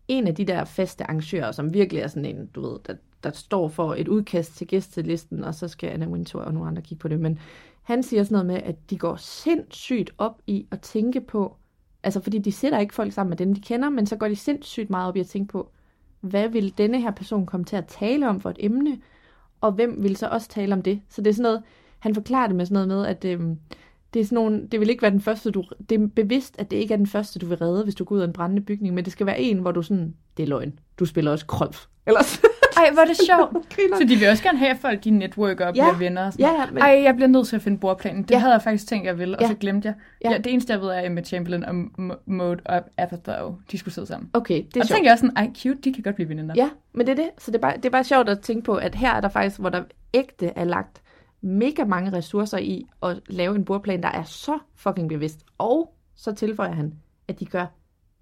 en 0.08 0.26
af 0.26 0.34
de 0.34 0.44
der 0.44 0.64
faste 0.64 1.04
arrangører, 1.04 1.52
som 1.52 1.74
virkelig 1.74 2.02
er 2.02 2.06
sådan 2.08 2.24
en, 2.24 2.46
du 2.46 2.60
ved, 2.70 2.78
der, 2.86 2.94
der 3.24 3.30
står 3.30 3.68
for 3.68 3.94
et 3.94 4.08
udkast 4.08 4.56
til 4.56 4.66
gæstelisten, 4.66 5.44
og 5.44 5.54
så 5.54 5.68
skal 5.68 5.90
Anna 5.90 6.06
Wintour 6.06 6.42
og 6.42 6.54
nogle 6.54 6.68
andre 6.68 6.82
kigge 6.82 7.00
på 7.02 7.08
det. 7.08 7.20
Men 7.20 7.38
han 7.82 8.02
siger 8.02 8.24
sådan 8.24 8.34
noget 8.34 8.46
med, 8.46 8.70
at 8.70 8.90
de 8.90 8.98
går 8.98 9.16
sindssygt 9.16 10.10
op 10.18 10.42
i 10.46 10.66
at 10.70 10.80
tænke 10.80 11.20
på, 11.20 11.56
altså 12.02 12.20
fordi 12.20 12.38
de 12.38 12.52
sætter 12.52 12.78
ikke 12.78 12.94
folk 12.94 13.12
sammen 13.12 13.30
med 13.30 13.36
dem, 13.36 13.54
de 13.54 13.60
kender, 13.60 13.90
men 13.90 14.06
så 14.06 14.16
går 14.16 14.28
de 14.28 14.36
sindssygt 14.36 14.90
meget 14.90 15.08
op 15.08 15.16
i 15.16 15.20
at 15.20 15.26
tænke 15.26 15.52
på, 15.52 15.70
hvad 16.20 16.48
vil 16.48 16.78
denne 16.78 17.00
her 17.00 17.10
person 17.10 17.46
komme 17.46 17.64
til 17.64 17.76
at 17.76 17.86
tale 17.86 18.28
om 18.28 18.40
for 18.40 18.50
et 18.50 18.56
emne, 18.60 18.98
og 19.60 19.72
hvem 19.72 20.02
vil 20.02 20.16
så 20.16 20.28
også 20.28 20.48
tale 20.48 20.74
om 20.74 20.82
det. 20.82 21.00
Så 21.08 21.22
det 21.22 21.30
er 21.30 21.34
sådan 21.34 21.42
noget, 21.42 21.62
han 21.98 22.14
forklarer 22.14 22.46
det 22.46 22.56
med 22.56 22.66
sådan 22.66 22.88
noget 22.88 22.88
med, 22.88 23.06
at 23.06 23.24
øhm, 23.24 23.58
det 24.14 24.20
er 24.20 24.24
sådan 24.24 24.36
nogle, 24.36 24.68
det 24.72 24.80
vil 24.80 24.90
ikke 24.90 25.02
være 25.02 25.10
den 25.10 25.20
første, 25.20 25.50
du, 25.50 25.64
det 25.90 26.00
er 26.00 26.06
bevidst, 26.06 26.54
at 26.58 26.70
det 26.70 26.76
ikke 26.76 26.94
er 26.94 26.98
den 26.98 27.06
første, 27.06 27.38
du 27.38 27.46
vil 27.46 27.58
redde, 27.58 27.84
hvis 27.84 27.94
du 27.94 28.04
går 28.04 28.16
ud 28.16 28.20
af 28.20 28.26
en 28.26 28.32
brændende 28.32 28.62
bygning, 28.62 28.94
men 28.94 29.04
det 29.04 29.12
skal 29.12 29.26
være 29.26 29.40
en, 29.40 29.58
hvor 29.58 29.72
du 29.72 29.82
sådan, 29.82 30.14
det 30.36 30.42
er 30.42 30.46
løgn, 30.46 30.78
du 30.98 31.04
spiller 31.04 31.30
også 31.30 31.46
krolf. 31.46 31.86
Ellers, 32.06 32.40
ej, 32.76 32.90
hvor 32.92 33.02
er 33.02 33.06
det 33.06 33.16
sjovt. 33.30 33.74
Så 33.98 34.04
de 34.08 34.16
vil 34.16 34.28
også 34.28 34.42
gerne 34.42 34.58
have, 34.58 34.70
at 34.70 34.76
folk 34.78 35.04
de 35.04 35.10
networker 35.10 35.66
og 35.66 35.74
Ja. 35.76 35.82
bliver 35.84 35.98
venner. 35.98 36.26
Og 36.26 36.32
sådan. 36.32 36.46
Ja, 36.46 36.60
ja, 36.60 36.66
men- 36.70 36.82
Ej, 36.82 37.00
jeg 37.04 37.14
bliver 37.14 37.28
nødt 37.28 37.48
til 37.48 37.56
at 37.56 37.62
finde 37.62 37.78
bordplanen. 37.78 38.22
Det 38.22 38.30
Ja. 38.30 38.38
havde 38.38 38.52
jeg 38.52 38.62
faktisk 38.62 38.86
tænkt, 38.88 39.06
jeg 39.06 39.18
ville, 39.18 39.36
og 39.36 39.42
Ja. 39.42 39.48
så 39.48 39.54
glemte 39.54 39.86
jeg. 39.88 39.94
Ja. 40.24 40.30
Ja. 40.30 40.38
det 40.38 40.46
eneste, 40.52 40.72
jeg 40.72 40.80
ved, 40.80 40.88
er, 40.88 40.94
at 40.94 41.06
Emma 41.06 41.22
Chamberlain 41.22 41.64
og 41.64 41.74
Mode 42.26 42.60
og 42.66 42.82
Apatow, 42.98 43.54
de 43.72 43.78
skulle 43.78 43.94
sidde 43.94 44.06
sammen. 44.06 44.30
okay, 44.32 44.54
det 44.54 44.76
er 44.76 44.80
og 44.80 44.86
sjovt. 44.86 44.88
tænkte 44.96 45.04
jeg 45.06 45.12
også 45.12 45.26
sådan, 45.26 45.36
ej, 45.36 45.50
cute, 45.62 45.80
de 45.84 45.92
kan 45.92 46.02
godt 46.02 46.14
blive 46.14 46.28
veninder. 46.28 46.54
Ja, 46.56 46.70
men 46.92 47.06
det 47.06 47.12
er 47.12 47.16
det. 47.22 47.30
Så 47.38 47.50
det 47.50 47.56
er, 47.56 47.62
bare, 47.62 47.76
det 47.76 47.84
er 47.84 47.90
bare 47.90 48.04
sjovt 48.04 48.28
at 48.28 48.40
tænke 48.40 48.62
på, 48.64 48.74
at 48.74 48.94
her 48.94 49.12
er 49.14 49.20
der 49.20 49.28
faktisk, 49.28 49.60
hvor 49.60 49.68
der 49.68 49.82
ægte 50.14 50.46
er 50.56 50.64
lagt 50.64 51.02
mega 51.42 51.84
mange 51.84 52.12
ressourcer 52.12 52.58
i 52.58 52.86
at 53.02 53.20
lave 53.26 53.56
en 53.56 53.64
bordplan, 53.64 54.02
der 54.02 54.08
er 54.08 54.22
så 54.22 54.58
fucking 54.76 55.08
bevidst. 55.08 55.40
Og 55.58 55.94
så 56.16 56.32
tilføjer 56.32 56.72
han, 56.72 56.92
at 57.28 57.40
de 57.40 57.44
gør, 57.46 57.66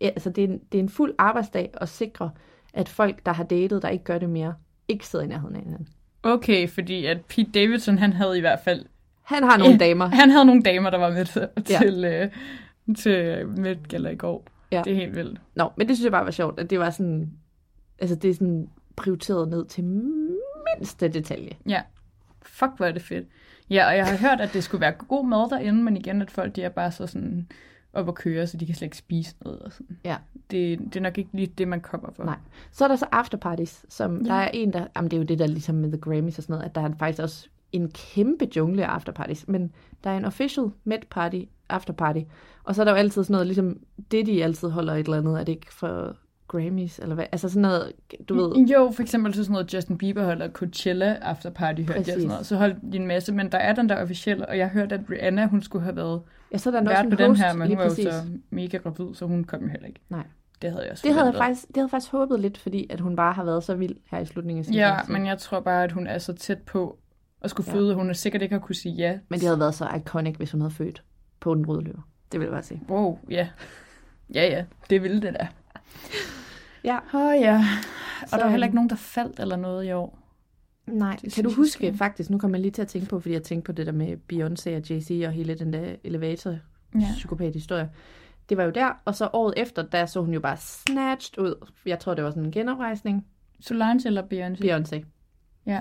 ja, 0.00 0.06
altså 0.06 0.30
det 0.30 0.44
er, 0.44 0.48
en, 0.48 0.58
det 0.72 0.78
er 0.78 0.82
en 0.82 0.88
fuld 0.88 1.14
arbejdsdag 1.18 1.70
at 1.80 1.88
sikre, 1.88 2.30
at 2.74 2.88
folk, 2.88 3.26
der 3.26 3.33
har 3.33 3.44
datet, 3.44 3.83
der 3.83 3.88
ikke 3.88 4.04
gør 4.04 4.18
det 4.18 4.31
mere, 4.31 4.54
ikke 4.88 5.07
sidder 5.07 5.24
i 5.24 5.28
nærheden 5.28 5.57
af 5.57 5.62
hinanden. 5.62 5.88
Okay, 6.22 6.68
fordi 6.68 7.04
at 7.07 7.24
Pete 7.24 7.50
Davidson, 7.50 7.98
han 7.98 8.12
havde 8.12 8.38
i 8.38 8.40
hvert 8.40 8.61
fald... 8.64 8.85
Han 9.22 9.42
har 9.42 9.57
nogle 9.59 9.78
damer. 9.87 10.07
Han 10.07 10.31
havde 10.31 10.44
nogle 10.44 10.62
damer, 10.62 10.90
der 10.90 10.98
var 10.98 11.11
med 11.11 11.24
til, 11.24 11.48
Ja. 11.70 11.78
til, 11.78 12.04
øh, 12.04 12.31
til 12.96 13.48
Met 13.48 13.88
Gala 13.88 14.09
i 14.11 14.16
går. 14.16 14.44
Ja. 14.72 14.83
Det 14.85 14.92
er 14.92 14.96
helt 14.96 15.16
vildt. 15.16 15.40
Nå, 15.54 15.70
men 15.76 15.88
det 15.88 15.96
synes 15.96 16.04
jeg 16.04 16.12
bare 16.12 16.25
var 16.25 16.31
sjovt, 16.31 16.60
at 16.60 16.71
det 16.71 16.79
var 16.79 16.90
sådan, 16.90 17.31
altså 17.98 18.16
det 18.16 18.31
er 18.31 18.35
sådan 18.35 18.69
prioriteret 18.96 19.48
ned 19.48 19.66
til 19.66 19.85
mindste 19.85 21.08
detalje. 21.08 21.50
Ja. 21.69 21.83
Fuck, 22.42 22.71
hvor 22.77 22.87
er 22.87 22.92
det 22.92 23.02
fedt. 23.02 23.27
Ja, 23.71 23.87
og 23.88 23.96
jeg 23.96 24.06
har 24.06 24.16
hørt, 24.16 24.40
at 24.40 24.52
det 24.52 24.64
skulle 24.64 24.81
være 24.81 24.92
god 24.92 25.27
mad 25.27 25.50
derinde, 25.50 25.83
men 25.83 25.96
igen, 25.96 26.23
at 26.23 26.31
folk 26.31 26.56
de 26.56 26.62
er 26.62 26.69
bare 26.69 26.92
så 26.92 27.06
sådan 27.06 27.48
op 27.92 28.08
at 28.08 28.14
køre, 28.14 28.46
så 28.46 28.56
de 28.56 28.66
kan 28.66 28.74
slet 28.74 28.86
ikke 28.86 28.96
spise 28.96 29.34
noget. 29.44 29.58
Og 29.58 29.72
sådan. 29.72 29.98
Ja. 30.04 30.16
Det, 30.50 30.78
det 30.78 30.96
er 30.96 31.00
nok 31.00 31.18
ikke 31.18 31.30
lige 31.32 31.46
det, 31.46 31.68
man 31.68 31.80
kommer 31.80 32.10
for. 32.12 32.24
Nej. 32.24 32.38
Så 32.72 32.84
er 32.84 32.88
der 32.88 32.96
så 32.96 33.06
afterparties, 33.12 33.86
som 33.88 34.22
ja. 34.22 34.28
Der 34.28 34.34
er 34.34 34.50
en, 34.54 34.72
der... 34.72 34.86
Jamen, 34.96 35.10
det 35.10 35.16
er 35.16 35.20
jo 35.20 35.26
det 35.26 35.38
der 35.38 35.46
ligesom 35.46 35.74
med 35.74 35.92
The 35.92 36.00
Grammys 36.00 36.38
og 36.38 36.42
sådan 36.44 36.54
noget, 36.54 36.64
at 36.68 36.74
der 36.74 36.80
er 36.80 36.90
faktisk 36.98 37.22
også 37.22 37.48
en 37.72 37.90
kæmpe 37.90 38.48
jungle 38.56 38.86
af 38.86 38.88
afterparties. 38.88 39.48
Men 39.48 39.72
der 40.04 40.10
er 40.10 40.16
en 40.16 40.24
official 40.24 40.70
Met 40.84 41.06
Party 41.10 41.40
afterparty. 41.68 42.20
Og 42.64 42.74
så 42.74 42.82
er 42.82 42.84
der 42.84 42.92
jo 42.92 42.98
altid 42.98 43.24
sådan 43.24 43.34
noget, 43.34 43.46
ligesom 43.46 43.78
det 44.10 44.26
de 44.26 44.44
altid 44.44 44.68
holder 44.68 44.94
et 44.94 44.98
eller 44.98 45.18
andet, 45.18 45.40
er 45.40 45.44
det 45.44 45.52
ikke 45.52 45.74
for 45.74 46.16
Grammys, 46.49 46.99
eller 46.99 47.15
hvad? 47.15 47.25
Altså 47.33 47.49
sådan 47.49 47.63
noget, 47.63 47.92
du 48.29 48.35
ved... 48.35 48.67
Jo, 48.67 48.92
for 48.94 49.03
eksempel 49.03 49.35
så 49.35 49.42
sådan 49.44 49.53
noget 49.53 49.75
Justin 49.75 49.99
Bieber 49.99 50.25
holder 50.25 50.49
Coachella 50.49 51.17
after 51.21 51.51
party, 51.51 51.81
hørte 51.81 51.94
jeg 51.96 52.05
sådan 52.07 52.29
noget. 52.29 52.46
Så 52.46 52.57
holdt 52.57 52.77
de 52.92 52.96
en 52.99 53.07
masse, 53.07 53.33
men 53.33 53.53
der 53.53 53.59
er 53.59 53.75
den 53.75 53.88
der 53.88 54.03
officielle, 54.03 54.49
og 54.49 54.59
jeg 54.59 54.69
hørte, 54.69 54.94
at 54.94 55.01
Rihanna, 55.11 55.46
hun 55.46 55.63
skulle 55.63 55.83
have 55.85 55.96
været 55.96 56.23
Ja, 56.53 56.59
så 56.59 56.71
er 56.71 56.81
der 56.81 56.88
vært 56.88 57.07
på 57.11 57.17
den 57.17 57.27
host, 57.31 57.40
her, 57.40 57.55
men 57.55 57.69
hun 57.69 57.77
var 57.79 57.85
jo 57.85 57.90
så 57.90 58.23
mega 58.51 58.77
gravid, 58.77 59.15
så 59.15 59.27
hun 59.27 59.44
kom 59.44 59.61
jo 59.63 59.69
heller 59.69 59.87
ikke. 59.87 60.01
Nej. 60.09 60.25
Det 60.63 60.71
havde 60.71 60.83
jeg 60.83 60.92
også 60.92 61.07
Det 61.07 61.15
havde, 61.15 61.27
jeg 61.27 61.35
faktisk, 61.35 61.69
det 61.69 61.77
havde 61.77 61.85
jeg 61.85 61.90
faktisk 61.90 62.13
håbet 62.13 62.40
lidt, 62.40 62.59
fordi 62.59 62.87
at 62.90 63.01
hun 63.01 63.17
bare 63.17 63.33
har 63.33 63.44
været 63.44 63.65
så 63.65 63.75
vild 63.75 63.96
her 64.11 64.19
i 64.19 64.27
slutningen 64.27 64.59
af 64.61 64.65
sin 64.65 64.75
Ja, 64.75 64.96
men 65.09 65.27
jeg 65.27 65.38
tror 65.38 65.61
bare, 65.61 65.85
at 65.85 65.92
hun 65.92 66.07
er 66.07 66.19
så 66.19 66.33
tæt 66.33 66.59
på 66.59 66.99
at 67.40 67.51
skulle 67.51 67.71
Ja. 67.73 67.79
føde, 67.79 67.94
hun 67.94 68.11
er 68.11 68.15
sikkert 68.15 68.42
ikke 68.42 68.53
har 68.55 68.61
kunne 68.61 68.75
sige 68.75 68.94
ja. 68.94 69.19
Men 69.29 69.38
det 69.38 69.46
havde 69.49 69.61
været 69.61 69.75
så 69.75 69.88
iconic, 69.96 70.37
hvis 70.37 70.53
hun 70.53 70.61
havde 70.61 70.75
født 70.75 71.03
på 71.40 71.55
den 71.55 71.67
røde 71.67 71.85
løber. 71.85 72.03
Det 72.33 72.40
vil 72.40 72.46
jeg 72.46 72.53
bare 72.53 72.63
sige. 72.63 72.83
Wow, 72.88 73.19
ja. 73.31 73.49
Ja, 74.35 74.46
ja, 74.46 74.65
det 74.90 75.03
ville 75.03 75.23
det 75.23 75.35
da. 75.35 75.49
Ja. 76.85 76.98
Åh 77.14 77.20
oh, 77.20 77.40
ja. 77.40 77.64
Og 78.22 78.29
Så, 78.29 78.37
der 78.37 78.44
er 78.44 78.48
heller 78.48 78.66
ikke 78.66 78.74
nogen, 78.74 78.90
der 78.90 78.96
faldt 78.96 79.40
eller 79.40 79.56
noget 79.56 79.87
i 79.87 79.92
år. 79.92 80.18
Nej, 80.87 81.16
Det 81.22 81.33
kan 81.33 81.44
du 81.44 81.50
jeg 81.50 81.56
huske 81.56 81.72
skal. 81.72 81.96
faktisk, 81.96 82.31
nu 82.31 82.38
kommer 82.38 82.58
jeg 82.58 82.62
lige 82.62 82.72
til 82.72 82.83
at 82.83 82.88
tænke 82.88 83.08
på, 83.08 83.20
fordi 83.20 83.33
jeg 83.33 83.42
tænkte 83.42 83.66
på 83.66 83.72
det 83.72 83.87
der 83.87 83.92
med 83.92 84.16
Beyoncé 84.33 84.70
og 84.76 84.83
Jay-Z 84.90 85.26
og 85.26 85.33
hele 85.33 85.54
den 85.54 85.72
der 85.72 85.96
elevator 86.04 86.50
Ja. 86.94 87.06
Det 88.48 88.56
var 88.56 88.64
jo 88.64 88.70
der, 88.70 88.90
og 89.04 89.14
så 89.14 89.31
året 89.33 89.54
efter, 89.56 89.83
der 89.83 90.06
så 90.06 90.20
hun 90.20 90.35
jo 90.35 90.40
bare 90.40 90.56
snatched 90.56 91.44
ud. 91.44 91.66
Jeg 91.87 91.98
tror, 91.98 92.14
det 92.14 92.24
var 92.24 92.31
sådan 92.31 92.44
en 92.44 92.50
genoprejsning. 92.50 93.26
Solange 93.60 94.06
eller 94.06 94.22
Beyoncé? 94.22 94.64
Beyoncé. 94.64 95.04
Ja. 95.66 95.81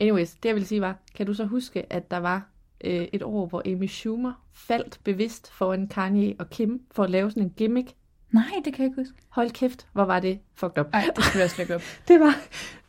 Anyways, 0.00 0.34
det 0.34 0.44
jeg 0.48 0.54
vil 0.54 0.66
sige 0.66 0.80
var, 0.80 0.96
kan 1.14 1.26
du 1.26 1.34
så 1.34 1.44
huske, 1.44 1.92
at 1.92 2.10
der 2.10 2.16
var 2.16 2.48
øh, 2.84 3.08
et 3.12 3.22
år, 3.22 3.46
hvor 3.46 3.62
Amy 3.66 3.86
Schumer 3.86 4.32
faldt 4.52 5.00
bevidst 5.04 5.52
foran 5.52 5.88
Kanye 5.88 6.34
og 6.38 6.50
Kim 6.50 6.82
for 6.90 7.04
at 7.04 7.10
lave 7.10 7.30
sådan 7.30 7.42
en 7.42 7.50
gimmick? 7.50 7.94
Nej, 8.30 8.44
det 8.64 8.74
kan 8.74 8.82
jeg 8.82 8.90
ikke 8.90 9.00
huske. 9.00 9.14
Hold 9.28 9.50
kæft, 9.50 9.86
hvor 9.92 10.04
var 10.04 10.20
det 10.20 10.38
fucked 10.54 10.78
up. 10.78 10.92
Nej, 10.92 11.10
det 11.16 11.24
skal 11.24 11.38
jeg 11.40 11.50
slet 11.50 11.70
op. 11.70 11.82
Det 12.08 12.20
var, 12.20 12.34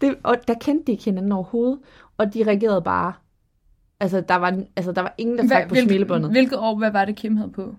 det, 0.02 0.16
og 0.24 0.36
der 0.48 0.54
kendte 0.54 0.84
de 0.88 0.92
ikke 0.92 1.04
hinanden 1.04 1.32
overhovedet, 1.32 1.80
og 2.18 2.34
de 2.34 2.44
reagerede 2.44 2.82
bare. 2.82 3.14
Altså, 4.00 4.22
der 4.22 4.36
var, 4.36 4.64
altså, 4.76 4.92
der 4.92 5.02
var 5.02 5.14
ingen, 5.18 5.38
der 5.38 5.48
trak 5.48 5.70
på 5.70 5.76
smilebåndet. 5.76 6.32
hvilket 6.32 6.60
år, 6.60 6.78
hvad 6.78 6.92
var 6.92 7.06
det, 7.06 7.16
Kim 7.16 7.38
havde 7.38 7.52
på? 7.52 7.76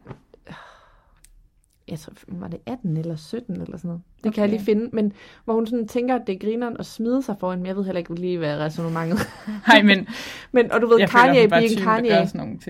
Jeg 1.88 1.98
tror, 1.98 2.12
var 2.28 2.48
det 2.48 2.60
18 2.66 2.96
eller 2.96 3.16
17 3.16 3.60
eller 3.60 3.76
sådan 3.76 3.88
noget. 3.88 4.02
Det 4.18 4.26
Okay. 4.26 4.34
kan 4.34 4.42
jeg 4.42 4.50
lige 4.50 4.64
finde, 4.64 4.90
men 4.92 5.12
hvor 5.44 5.54
hun 5.54 5.66
sådan 5.66 5.88
tænker, 5.88 6.14
at 6.14 6.22
det 6.26 6.34
er 6.34 6.38
grineren 6.38 6.76
at 6.78 6.86
smide 6.86 7.22
sig 7.22 7.36
foran, 7.40 7.58
men 7.58 7.66
jeg 7.66 7.76
ved 7.76 7.84
heller 7.84 7.98
ikke 7.98 8.14
lige, 8.14 8.38
hvad 8.38 8.58
resonemanget 8.58 9.18
Nej, 9.68 9.82
men 9.82 10.08
Men, 10.52 10.72
og 10.72 10.80
du 10.80 10.86
ved, 10.86 11.06
Kanye 11.08 11.48
being 11.48 11.78
Kanye, 11.80 12.28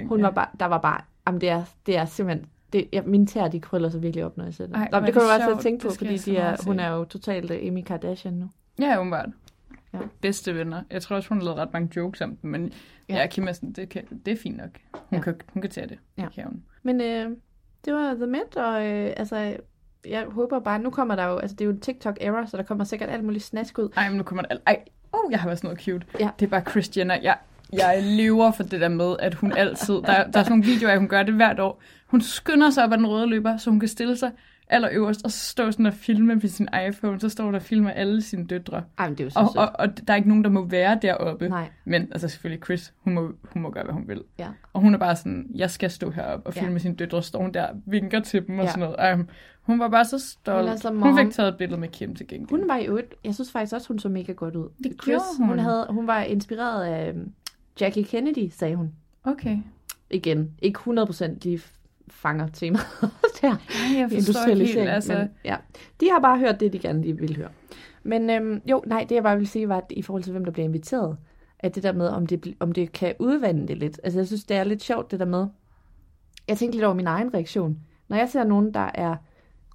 hun 0.09 0.23
var 0.23 0.31
bare, 0.31 0.47
der 0.61 0.67
var 0.67 0.79
bare, 0.79 1.01
jamen 1.27 1.41
det 1.41 1.49
er, 1.49 1.63
det 1.87 1.97
er 1.97 2.05
simpelthen, 2.05 2.47
det, 2.73 2.89
ja, 2.93 3.03
mine 3.03 3.27
tæer, 3.27 3.49
de 3.49 3.61
krøller 3.61 3.89
sig 3.89 4.03
virkelig 4.03 4.25
op, 4.25 4.37
når 4.37 4.45
jeg 4.45 4.55
ser 4.55 4.67
det. 4.67 4.75
Ej, 4.77 4.89
Nå, 4.93 5.01
det 5.01 5.13
kan 5.13 5.23
du 5.23 5.29
også 5.29 5.47
sjovt. 5.49 5.61
tænke 5.63 5.83
på, 5.89 5.95
fordi 5.99 6.17
de 6.17 6.37
er, 6.37 6.57
hun 6.65 6.81
er 6.81 6.89
jo 6.89 7.05
totalt 7.05 7.51
øh, 7.51 7.69
Amy 7.69 7.83
Kardashian 7.83 8.35
nu. 8.35 8.51
Ja, 8.81 8.99
åbenbart. 9.01 9.29
Ja. 9.95 9.99
Bedste 10.21 10.55
venner. 10.55 10.83
Jeg 10.91 11.03
tror 11.03 11.17
også, 11.17 11.29
hun 11.29 11.39
har 11.39 11.45
lavet 11.45 11.59
ret 11.59 11.73
mange 11.73 11.91
jokes 11.97 12.21
om 12.21 12.37
dem, 12.37 12.51
men 12.51 12.73
Ja. 13.09 13.17
ja, 13.17 13.27
Kim 13.27 13.49
er 13.49 13.53
sådan, 13.53 13.73
det, 13.73 13.89
kan, 13.89 14.03
det 14.27 14.33
er 14.33 14.37
fint 14.37 14.57
nok. 14.57 14.69
Hun, 14.95 15.19
Ja. 15.19 15.21
kan, 15.21 15.35
hun 15.53 15.61
kan 15.63 15.71
tage 15.71 15.87
det. 15.87 15.99
Ja. 16.19 16.23
Det 16.23 16.33
kan 16.33 16.45
hun. 16.45 16.63
Men 16.83 17.01
øh, 17.01 17.31
det 17.85 17.95
var 17.95 18.15
The 18.15 18.27
Met, 18.27 18.57
og 18.57 18.87
øh, 18.87 19.13
altså, 19.17 19.57
jeg 20.07 20.25
håber 20.25 20.59
bare, 20.61 20.79
nu 20.79 20.91
kommer 20.91 21.17
der 21.17 21.25
jo, 21.25 21.37
altså 21.39 21.55
det 21.55 21.61
er 21.61 21.67
jo 21.67 21.71
en 21.73 21.81
TikTok-era, 21.81 22.47
så 22.47 22.57
der 22.57 22.63
kommer 22.63 22.85
sikkert 22.85 23.11
alt 23.11 23.25
muligt 23.25 23.45
snask 23.45 23.79
ud. 23.79 23.89
Ej, 23.97 24.09
men 24.09 24.17
nu 24.17 24.23
kommer 24.23 24.43
der... 24.43 24.57
Ej, 24.67 24.83
oh, 25.13 25.31
jeg 25.33 25.41
har 25.41 25.49
været 25.49 25.59
sådan 25.59 25.69
noget 25.69 25.81
cute. 25.85 26.07
Ja. 26.21 26.31
Det 26.41 26.47
er 26.47 26.51
bare 26.61 26.83
Jenner. 26.97 27.19
Jeg, 27.23 27.37
jeg 27.73 28.03
lever 28.03 28.51
for 28.51 28.63
det 28.63 28.81
der 28.81 28.89
med, 28.89 29.17
at 29.19 29.35
hun 29.35 29.53
altid... 29.53 29.95
Der, 29.95 30.03
der 30.03 30.15
er 30.23 30.25
sådan 30.27 30.45
nogle 30.49 30.65
videoer, 30.65 30.93
af, 30.93 30.99
hun 30.99 31.09
gør 31.09 31.23
det 31.23 31.35
hvert 31.35 31.61
år. 31.61 31.83
Hun 32.07 32.21
skynder 32.21 32.71
sig 32.71 32.85
op 32.85 32.93
ad 32.93 32.99
den 32.99 33.07
røde 33.07 33.27
løber, 33.27 33.57
så 33.57 33.71
hun 33.71 33.81
kan 33.81 33.89
stille 33.89 34.17
sig 34.17 34.31
allerøverst, 34.71 35.25
og 35.25 35.31
så 35.31 35.39
står 35.39 35.71
sådan 35.71 35.87
og 35.87 35.95
filme 35.95 36.35
med 36.35 36.49
sin 36.49 36.69
iPhone, 36.89 37.21
så 37.21 37.29
står 37.29 37.45
der 37.51 37.59
og 37.59 37.63
filmer 37.63 37.91
alle 37.91 38.23
sine 38.23 38.47
døtre. 38.47 38.83
Ej, 38.99 39.09
men 39.09 39.19
det 39.19 39.21
er 39.21 39.25
jo 39.25 39.31
så 39.31 39.39
Og, 39.39 39.53
og, 39.57 39.71
og 39.79 40.07
der 40.07 40.13
er 40.13 40.17
ikke 40.17 40.29
nogen, 40.29 40.45
der 40.45 40.51
må 40.51 40.65
være 40.65 40.99
deroppe. 41.03 41.49
Nej. 41.49 41.69
Men 41.85 42.03
altså 42.03 42.29
selvfølgelig 42.29 42.65
Chris, 42.65 42.93
hun 43.05 43.15
må, 43.15 43.33
hun 43.53 43.63
må 43.63 43.71
gøre, 43.71 43.85
hvad 43.85 43.95
hun 43.95 44.09
vil. 44.09 44.23
Ja. 44.39 44.49
Og 44.73 44.81
hun 44.81 44.95
er 44.95 44.99
bare 44.99 45.17
sådan, 45.17 45.47
jeg 45.55 45.71
skal 45.71 45.91
stå 45.91 46.11
heroppe 46.11 46.47
og 46.47 46.55
Ja. 46.57 46.63
filme 46.63 46.81
sine 46.81 46.95
døtre, 46.95 47.23
står 47.23 47.41
hun 47.43 47.55
der 47.55 47.67
vinker 47.87 48.21
til 48.21 48.47
dem 48.47 48.59
og 48.59 48.65
Ja. 48.65 48.71
sådan 48.71 48.81
noget. 48.81 48.97
Ej, 48.99 49.17
hun 49.63 49.79
var 49.79 49.89
bare 49.89 50.05
så 50.05 50.19
stolt. 50.19 50.69
Hun 50.69 50.79
så 50.79 50.91
hun 50.93 51.19
fik 51.19 51.31
taget 51.31 51.49
et 51.49 51.57
billede 51.57 51.81
med 51.81 51.89
Kim 51.89 52.15
til 52.15 52.27
gengæld. 52.27 52.51
Hun 52.51 52.69
var 52.69 52.77
i 52.77 52.87
øvrigt, 52.87 53.15
jeg 53.25 53.35
synes 53.35 53.53
faktisk 53.53 53.75
også, 53.75 53.89
hun 53.89 53.99
så 53.99 54.09
mega 54.09 54.33
godt 54.33 54.57
ud. 54.57 54.69
Det 54.85 54.93
Chris, 55.03 55.21
hun. 55.39 55.47
hun. 55.49 55.59
havde, 55.59 55.87
hun 55.91 56.07
var 56.07 56.21
inspireret 56.21 56.85
af 56.85 57.09
øhm, 57.09 57.33
Jackie 57.81 58.05
Kennedy, 58.05 58.49
sagde 58.51 58.77
hun. 58.77 58.93
Okay. 59.25 59.59
Igen, 60.11 60.51
ikke 60.63 60.79
100% 60.79 61.39
lige 61.43 61.61
fanger 62.09 62.47
temaet 62.47 62.87
der. 63.43 63.51
Ej, 63.51 63.99
jeg 63.99 64.11
forstår 64.11 64.47
ikke 64.47 64.67
helt, 64.67 64.89
altså. 64.89 65.13
men, 65.13 65.29
ja. 65.45 65.57
De 66.01 66.11
har 66.11 66.21
bare 66.21 66.39
hørt 66.39 66.61
det, 66.61 66.73
de 66.73 66.79
gerne 66.79 67.03
lige 67.03 67.17
vil 67.17 67.37
høre. 67.37 67.51
Men 68.03 68.31
øhm, 68.31 68.63
jo, 68.71 68.83
nej, 68.87 69.07
det 69.09 69.15
jeg 69.15 69.23
bare 69.23 69.37
vil 69.39 69.47
sige, 69.47 69.69
var, 69.69 69.77
at 69.77 69.85
i 69.91 70.03
forhold 70.03 70.23
til, 70.23 70.33
hvem 70.33 70.45
der 70.45 70.53
bliver 70.53 70.65
inviteret, 70.65 71.17
at 71.59 71.75
det 71.75 71.83
der 71.83 71.93
med, 71.93 72.09
om 72.09 72.27
det, 72.27 72.55
om 72.61 72.73
det 72.73 72.93
kan 72.93 73.15
udvande 73.19 73.69
det 73.69 73.77
lidt. 73.77 74.01
Altså, 74.05 74.19
jeg 74.19 74.27
synes, 74.27 74.45
det 74.45 74.57
er 74.57 74.65
lidt 74.65 74.83
sjovt, 74.83 75.11
det 75.11 75.21
der 75.21 75.27
med. 75.27 75.47
Jeg 76.49 76.59
tænkte 76.59 76.77
lidt 76.77 76.85
over 76.85 76.95
min 76.95 77.07
egen 77.07 77.35
reaktion. 77.35 77.79
Når 78.09 78.17
jeg 78.17 78.29
ser 78.29 78.45
nogen, 78.45 78.75
der 78.75 78.91
er 78.95 79.17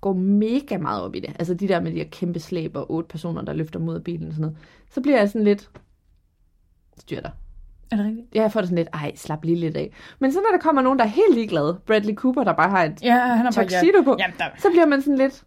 går 0.02 0.14
mega 0.14 0.78
meget 0.78 1.04
op 1.04 1.16
i 1.16 1.20
det, 1.20 1.36
altså 1.40 1.54
de 1.54 1.68
der 1.68 1.80
med 1.80 1.92
de 1.92 1.98
her 1.98 2.08
kæmpe 2.12 2.40
slæb 2.40 2.76
og 2.76 2.92
otte 2.92 3.08
personer, 3.08 3.42
der 3.42 3.54
løfter 3.54 3.80
mod 3.80 4.00
bilen 4.00 4.28
og 4.28 4.34
sådan 4.34 4.42
noget, 4.42 4.58
så 4.90 5.02
bliver 5.02 5.18
jeg 5.18 5.30
sådan 5.30 5.44
lidt, 5.44 5.70
styr 6.98 7.22
dig. 7.22 7.32
Er 7.94 7.98
det 7.98 8.06
rigtigt? 8.06 8.28
Ja, 8.36 8.42
jeg 8.42 8.52
får 8.52 8.60
det 8.60 8.68
sådan 8.70 8.78
lidt, 8.78 8.90
ej, 8.94 9.12
slap 9.16 9.44
lige 9.46 9.60
lidt 9.60 9.78
af. 9.78 9.92
Men 10.20 10.32
så 10.32 10.40
når 10.40 10.58
der 10.58 10.62
kommer 10.64 10.82
nogen, 10.82 11.00
der 11.00 11.06
er 11.06 11.10
helt 11.10 11.34
ligeglade, 11.36 11.80
Bradley 11.86 12.16
Cooper, 12.16 12.44
der 12.44 12.54
bare 12.54 12.70
har 12.70 12.84
et 12.84 13.04
Ja, 13.04 13.14
han 13.20 13.46
er 13.46 13.52
bare... 13.52 13.64
tuxedo 13.64 14.02
på, 14.04 14.16
Jamen, 14.20 14.36
der, 14.38 14.46
så 14.58 14.70
bliver 14.70 14.86
man 14.86 15.02
sådan 15.02 15.18
lidt, 15.18 15.44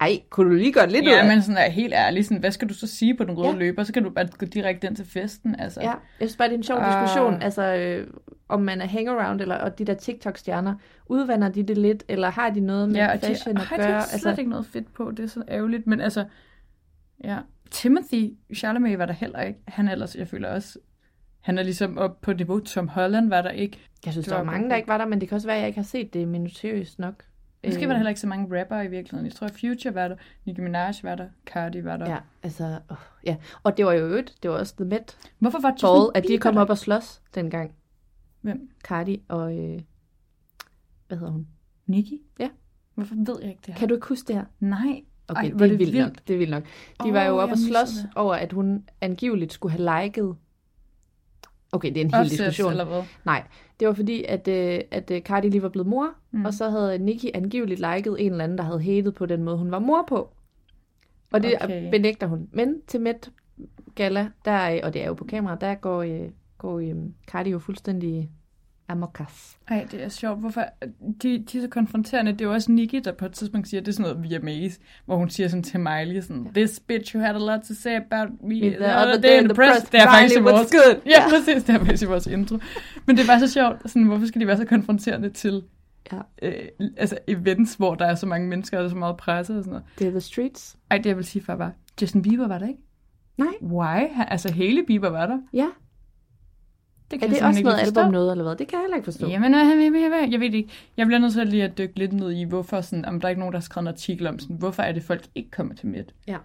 ej, 0.00 0.20
kunne 0.30 0.50
du 0.50 0.54
lige 0.54 0.72
gøre 0.72 0.90
lidt 0.90 1.04
ud 1.06 1.12
ja, 1.12 1.20
af? 1.20 1.28
men 1.28 1.42
sådan 1.42 1.56
er 1.56 1.70
helt 1.70 1.94
ærlig, 1.94 2.24
sådan, 2.24 2.38
hvad 2.38 2.50
skal 2.50 2.68
du 2.68 2.74
så 2.74 2.86
sige 2.86 3.16
på 3.16 3.24
den 3.24 3.36
røde 3.38 3.46
Ja. 3.46 3.52
ja. 3.52 3.58
løber? 3.58 3.82
Så 3.84 3.92
kan 3.92 4.02
du 4.02 4.10
bare 4.10 4.26
gå 4.38 4.46
direkte 4.46 4.86
ind 4.86 4.96
til 4.96 5.06
festen, 5.06 5.56
altså. 5.60 5.80
Ja, 5.80 5.86
jeg 5.90 5.96
synes 6.18 6.36
bare, 6.36 6.48
det 6.48 6.54
er 6.54 6.58
en 6.58 6.62
sjov 6.62 6.78
Ah. 6.78 7.02
diskussion, 7.02 7.42
altså 7.42 7.62
øh, 7.74 8.06
om 8.48 8.60
man 8.62 8.80
er 8.80 8.86
hangaround, 8.86 9.40
eller 9.40 9.54
og 9.56 9.78
de 9.78 9.84
der 9.84 9.94
TikTok-stjerner, 9.94 10.74
udvander 11.06 11.48
de 11.48 11.62
det 11.62 11.78
lidt, 11.78 12.04
eller 12.08 12.30
har 12.30 12.50
de 12.50 12.60
noget 12.60 12.88
med 12.88 12.96
Ja, 12.96 13.12
og 13.12 13.22
de, 13.22 13.26
fashion 13.26 13.56
at 13.56 13.62
har 13.62 13.76
gøre? 13.76 13.86
de 13.86 14.02
slet 14.02 14.12
altså, 14.12 14.34
ikke 14.40 14.50
noget 14.50 14.66
fedt 14.66 14.92
på, 14.94 15.10
det 15.10 15.22
er 15.24 15.26
så 15.28 15.42
ærgerligt, 15.48 15.86
men 15.86 16.00
altså, 16.00 16.24
ja, 17.24 17.38
Timothy 17.70 18.30
Chalamet 18.54 18.98
var 18.98 19.06
der 19.06 19.12
heller 19.12 19.40
ikke, 19.40 19.58
han 19.68 19.88
ellers, 19.88 20.16
jeg 20.16 20.28
føler 20.28 20.48
også, 20.48 20.78
han 21.44 21.58
er 21.58 21.62
ligesom 21.62 21.98
op 21.98 22.20
på 22.20 22.32
niveau, 22.32 22.58
Tom 22.60 22.88
Holland 22.88 23.28
var 23.28 23.42
der 23.42 23.50
ikke. 23.50 23.78
jeg 24.04 24.12
synes, 24.12 24.26
der 24.26 24.36
var 24.36 24.42
mange, 24.44 24.70
der 24.70 24.76
ikke 24.76 24.88
var 24.88 24.98
der, 24.98 25.06
men 25.06 25.20
det 25.20 25.28
kan 25.28 25.36
også 25.36 25.48
være, 25.48 25.56
at 25.56 25.60
jeg 25.60 25.68
ikke 25.68 25.78
har 25.78 25.84
set 25.84 26.14
det 26.14 26.28
minutiøst 26.28 26.98
nok. 26.98 27.24
Måske 27.66 27.82
Øh, 27.82 27.88
var 27.88 27.92
der 27.92 27.98
heller 27.98 28.08
ikke 28.08 28.20
så 28.20 28.26
mange 28.26 28.60
rapper 28.60 28.80
i 28.80 28.86
virkeligheden. 28.88 29.26
Jeg 29.26 29.34
tror, 29.34 29.48
Future 29.48 29.94
var 29.94 30.08
der, 30.08 30.16
Nicki 30.44 30.60
Minaj 30.62 30.92
var 31.02 31.14
der, 31.14 31.28
Cardi 31.46 31.84
var 31.84 31.96
der. 31.96 32.10
Ja, 32.10 32.18
altså, 32.42 32.78
oh, 32.88 32.96
ja. 33.26 33.36
Og 33.62 33.76
det 33.76 33.86
var 33.86 33.92
jo 33.92 34.06
øvrigt, 34.06 34.34
det 34.42 34.50
var 34.50 34.56
også 34.58 34.74
The 34.76 34.84
Met 34.84 35.16
Hvorfor 35.38 35.60
var 35.60 35.70
Justin 35.70 35.86
Ball, 35.88 36.10
at 36.14 36.24
de 36.28 36.38
kom 36.38 36.54
der? 36.54 36.60
op 36.60 36.70
og 36.70 36.78
slås 36.78 37.22
dengang. 37.34 37.72
Hvem? 38.40 38.70
Cardi 38.84 39.22
og, 39.28 39.58
øh, 39.58 39.80
hvad 41.08 41.18
hedder 41.18 41.32
hun? 41.32 41.46
Nicki? 41.86 42.18
Ja. 42.40 42.48
Hvorfor 42.94 43.14
ved 43.14 43.36
jeg 43.40 43.50
ikke 43.50 43.60
det 43.66 43.74
her? 43.74 43.78
Kan 43.78 43.88
du 43.88 43.94
ikke 43.94 44.06
huske 44.08 44.28
det 44.28 44.36
her? 44.36 44.44
Nej. 44.60 45.02
Okay, 45.28 45.42
Ej, 45.42 45.48
det 45.48 45.54
er 45.54 45.58
det 45.58 45.78
vildt 45.78 45.92
vildt. 45.92 45.96
nok. 46.06 46.28
Det 46.28 46.34
er 46.34 46.38
vildt 46.38 46.50
nok. 46.50 46.62
De 47.02 47.08
Åh, 47.08 47.14
var 47.14 47.24
jo 47.24 47.40
jeg 47.40 47.50
og 47.50 47.58
slås 47.58 47.88
over, 48.16 48.34
at 48.34 48.52
hun 48.52 48.88
angiveligt 49.00 49.52
skulle 49.52 49.72
have 49.78 50.04
liket. 50.04 50.36
Okay, 51.74 51.88
det 51.88 51.96
er 51.96 52.04
en 52.04 52.14
hel 52.14 52.30
diskussion. 52.30 52.70
eller 52.70 52.84
hvad? 52.84 53.02
Nej, 53.24 53.42
det 53.80 53.88
var 53.88 53.94
fordi, 53.94 54.24
at, 54.28 54.48
øh, 54.48 54.80
at 54.90 55.10
øh, 55.10 55.22
Cardi 55.22 55.48
lige 55.48 55.62
var 55.62 55.68
blevet 55.68 55.86
mor, 55.86 56.10
mm. 56.30 56.44
Og 56.44 56.54
så 56.54 56.70
havde 56.70 56.98
Nicki 56.98 57.30
angiveligt 57.34 57.80
liket 57.80 58.16
en 58.18 58.32
eller 58.32 58.44
anden, 58.44 58.58
der 58.58 58.64
havde 58.64 58.82
hated 58.82 59.12
på 59.12 59.26
den 59.26 59.42
måde, 59.42 59.56
hun 59.56 59.70
var 59.70 59.78
mor 59.78 60.04
på. 60.08 60.30
Og 61.32 61.42
det 61.42 61.54
okay. 61.60 61.90
Benægter 61.90 62.26
hun. 62.26 62.48
Men 62.52 62.82
til 62.86 63.00
Met 63.00 63.30
Gala, 63.94 64.30
der, 64.44 64.84
og 64.84 64.94
det 64.94 65.02
er 65.02 65.06
jo 65.06 65.14
på 65.14 65.24
kamera, 65.24 65.54
der 65.54 65.74
går, 65.74 66.02
øh, 66.02 66.28
går 66.58 66.78
øh, 66.78 66.94
Cardi 67.26 67.50
jo 67.50 67.58
fuldstændig 67.58 68.30
amokas. 68.88 69.56
Ej, 69.68 69.86
det 69.90 70.04
er 70.04 70.08
sjovt. 70.08 70.40
Hvorfor? 70.40 70.64
De, 71.22 71.38
de 71.38 71.58
er 71.58 71.62
så 71.62 71.68
konfronterende. 71.68 72.32
Det 72.32 72.40
er 72.40 72.44
jo 72.44 72.52
også 72.52 72.72
Nicki, 72.72 73.00
der 73.00 73.12
på 73.12 73.26
et 73.26 73.32
tidspunkt 73.32 73.68
siger, 73.68 73.80
det 73.80 73.88
er 73.88 73.92
sådan 73.92 74.16
noget 74.16 74.42
VMAs, 74.42 74.78
hvor 75.04 75.16
hun 75.16 75.30
siger 75.30 75.48
sådan 75.48 75.62
til 75.62 75.80
Miley, 75.80 76.20
sådan, 76.20 76.48
This 76.54 76.80
bitch, 76.80 77.14
you 77.16 77.22
had 77.22 77.34
a 77.34 77.38
lot 77.38 77.60
to 77.68 77.74
say 77.74 77.96
about 77.96 78.28
me 78.42 78.60
the 78.60 78.96
other 78.96 79.20
day 79.20 79.42
in 79.42 79.48
the 79.48 79.54
press. 79.54 79.84
Det 79.90 80.00
er 80.00 80.06
faktisk 80.06 80.40
vores... 80.40 80.70
good? 80.72 81.00
Ja, 81.06 81.28
præcis. 81.28 81.64
Det 81.64 81.74
er 81.74 81.78
faktisk 81.78 82.08
vores 82.08 82.26
intro. 82.26 82.58
Men 83.06 83.16
det 83.16 83.22
er 83.22 83.26
bare 83.26 83.40
så 83.40 83.48
sjovt. 83.52 83.90
Sådan, 83.90 84.02
hvorfor 84.04 84.26
skal 84.26 84.40
de 84.40 84.46
være 84.46 84.56
så 84.56 84.64
konfronterende 84.64 85.30
til 85.30 85.62
Ja. 86.12 86.18
øh, 86.42 86.54
altså 86.96 87.18
events, 87.28 87.74
hvor 87.74 87.94
der 87.94 88.06
er 88.06 88.14
så 88.14 88.26
mange 88.26 88.48
mennesker, 88.48 88.76
og 88.78 88.80
der 88.82 88.88
er 88.88 88.90
så 88.90 88.96
meget 88.96 89.16
presse 89.16 89.56
og 89.58 89.64
sådan 89.64 89.70
noget. 89.70 89.84
Det 89.98 90.06
er 90.06 90.10
The 90.10 90.20
Streets. 90.20 90.76
Ej, 90.90 90.96
det 90.98 91.06
jeg 91.06 91.16
vil 91.16 91.24
sige 91.24 91.42
før 91.44 91.54
var, 91.54 91.72
Justin 92.02 92.22
Bieber 92.22 92.48
var 92.48 92.58
der 92.58 92.66
ikke? 92.68 92.80
Nej. 93.38 93.52
Why? 93.62 93.98
Altså, 94.28 94.52
Hailey 94.52 94.82
Bieber 94.86 95.08
var 95.08 95.26
der. 95.26 95.38
Ja. 95.52 95.66
Det 97.10 97.16
Er 97.22 97.26
jeg 97.26 97.28
det 97.30 97.36
simpelthen 97.36 97.46
også 97.46 97.58
ikke 97.58 97.68
noget 97.94 97.98
album 98.00 98.12
noget, 98.12 98.30
eller 98.30 98.44
hvad? 98.44 98.56
Det 98.56 98.68
kan 98.68 98.76
jeg 98.76 98.82
heller 98.82 98.96
ikke 98.96 99.04
forstå. 99.04 99.26
Jamen, 99.28 99.54
jeg, 99.54 99.92
jeg, 99.94 100.10
jeg, 100.22 100.28
jeg 100.32 100.40
ved 100.40 100.52
ikke. 100.54 100.68
Jeg 100.96 101.06
bliver 101.06 101.18
nødt 101.18 101.32
til 101.32 101.46
lige 101.46 101.64
at 101.64 101.78
dykke 101.78 101.98
lidt 101.98 102.12
ned 102.12 102.30
i, 102.32 102.44
hvorfor 102.44 102.80
sådan, 102.80 103.04
om 103.04 103.20
der 103.20 103.28
er 103.28 103.30
ikke 103.30 103.38
nogen, 103.40 103.52
der 103.52 103.58
har 103.58 103.62
skrevet 103.62 103.82
en 103.84 103.88
artikel 103.88 104.26
om 104.26 104.38
sådan, 104.38 104.56
hvorfor 104.56 104.82
er 104.82 104.92
det, 104.92 105.02
folk 105.02 105.22
ikke 105.34 105.50
kommer 105.50 105.74
til 105.74 105.86
Met? 105.88 106.14
Ja. 106.28 106.36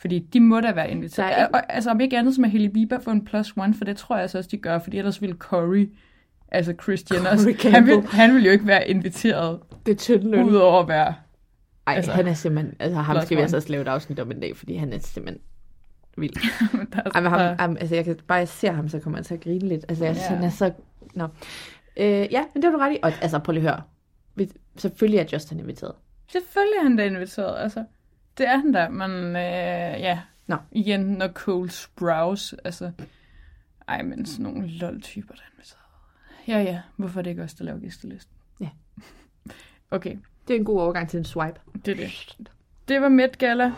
Fordi 0.00 0.18
de 0.18 0.40
må 0.40 0.60
da 0.60 0.72
være 0.72 0.90
inviteret. 0.90 1.26
Er 1.32 1.46
ikke- 1.46 1.54
Og, 1.54 1.74
altså 1.74 1.90
om 1.90 2.00
ikke 2.00 2.18
andet, 2.18 2.34
som 2.34 2.44
er 2.44 2.48
Hailey 2.48 2.70
Bieber 2.70 2.98
få 3.00 3.10
en 3.10 3.24
plus 3.24 3.52
one, 3.56 3.74
for 3.74 3.84
det 3.84 3.96
tror 3.96 4.14
jeg 4.16 4.22
altså 4.22 4.38
også, 4.38 4.48
de 4.52 4.56
gør, 4.56 4.78
fordi 4.78 4.98
ellers 4.98 5.20
ville 5.22 5.36
Corey, 5.36 5.90
altså 6.48 6.74
Chris 6.82 7.04
Jenner, 7.12 7.36
Corey 7.36 7.44
han 7.62 7.72
Campbell. 7.72 7.96
vil, 7.96 8.06
han 8.08 8.34
vil 8.34 8.44
jo 8.44 8.50
ikke 8.50 8.66
være 8.66 8.88
inviteret, 8.88 9.58
Det 9.86 9.92
er 9.92 9.96
tyndløn. 9.96 10.44
udover 10.48 10.80
at 10.82 10.88
være 10.88 11.14
Ej, 11.86 11.94
Altså, 11.94 12.12
han 12.12 12.26
er 12.26 12.34
simpelthen... 12.34 12.74
Altså, 12.80 12.98
ham 13.00 13.20
skal 13.22 13.36
vi 13.36 13.42
altså 13.42 13.56
også 13.56 13.68
lave 13.68 13.82
et 13.82 13.88
afsnit 13.88 14.20
om 14.20 14.30
en 14.30 14.40
dag, 14.40 14.56
fordi 14.56 14.74
han 14.74 14.92
er 14.92 14.98
simpelthen 14.98 15.42
vild. 16.20 16.34
der 16.92 17.02
er 17.04 17.10
Ej, 17.14 17.20
men 17.20 17.30
ham, 17.30 17.56
ham, 17.58 17.76
altså, 17.80 17.94
jeg 17.94 18.04
kan 18.04 18.16
bare 18.28 18.38
jeg 18.38 18.48
ser 18.48 18.72
ham, 18.72 18.88
så 18.88 18.98
kommer 18.98 19.18
jeg 19.18 19.26
til 19.26 19.34
at 19.34 19.40
grine 19.40 19.68
lidt. 19.68 19.84
Altså, 19.88 20.04
jeg 20.04 20.14
Ja. 20.16 20.22
han 20.34 20.44
er 20.44 20.50
så... 20.50 20.72
Nå. 21.14 21.24
Øh, 21.96 22.06
ja, 22.32 22.44
men 22.54 22.62
det 22.62 22.72
var 22.72 22.78
du 22.78 22.82
ret 22.84 22.92
i. 22.92 22.98
Og 23.02 23.12
altså, 23.22 23.38
prøv 23.38 23.52
lige 23.52 23.68
at 23.68 23.74
høre. 23.74 23.82
Vi- 24.34 24.50
Selvfølgelig 24.76 25.18
er 25.20 25.24
Justin 25.32 25.58
inviteret. 25.58 25.94
Selvfølgelig 26.32 26.76
er 26.78 26.82
han 26.82 26.96
da 26.96 27.04
inviteret, 27.06 27.62
altså. 27.62 27.84
Det 28.38 28.48
er 28.48 28.56
han 28.56 28.72
da, 28.72 28.88
men 28.88 29.10
øh, 29.36 30.00
ja. 30.02 30.20
Nå. 30.46 30.56
Igen, 30.72 31.00
når 31.00 31.28
Cole 31.28 31.70
Sprouse, 31.70 32.56
altså... 32.64 32.90
Ej, 33.88 34.02
men 34.02 34.26
sådan 34.26 34.42
nogle 34.52 34.68
lol-typer, 34.68 35.34
der 35.34 35.40
er 35.40 35.52
inviteret. 35.54 35.78
Ja, 36.48 36.72
ja. 36.72 36.80
Hvorfor 36.96 37.18
er 37.20 37.22
det 37.22 37.30
ikke 37.30 37.42
os, 37.42 37.54
der 37.54 37.64
laver 37.64 37.78
gæstelisten? 37.78 38.34
Ja. 38.60 38.68
Okay, 39.90 40.16
Det 40.48 40.54
er 40.54 40.58
en 40.58 40.64
god 40.64 40.80
overgang 40.80 41.08
til 41.08 41.18
en 41.18 41.24
swipe. 41.24 41.60
det 41.86 41.92
er 41.92 41.96
det. 42.06 42.48
Det 42.88 43.00
var 43.00 43.08
Met 43.08 43.38
Gala. 43.38 43.72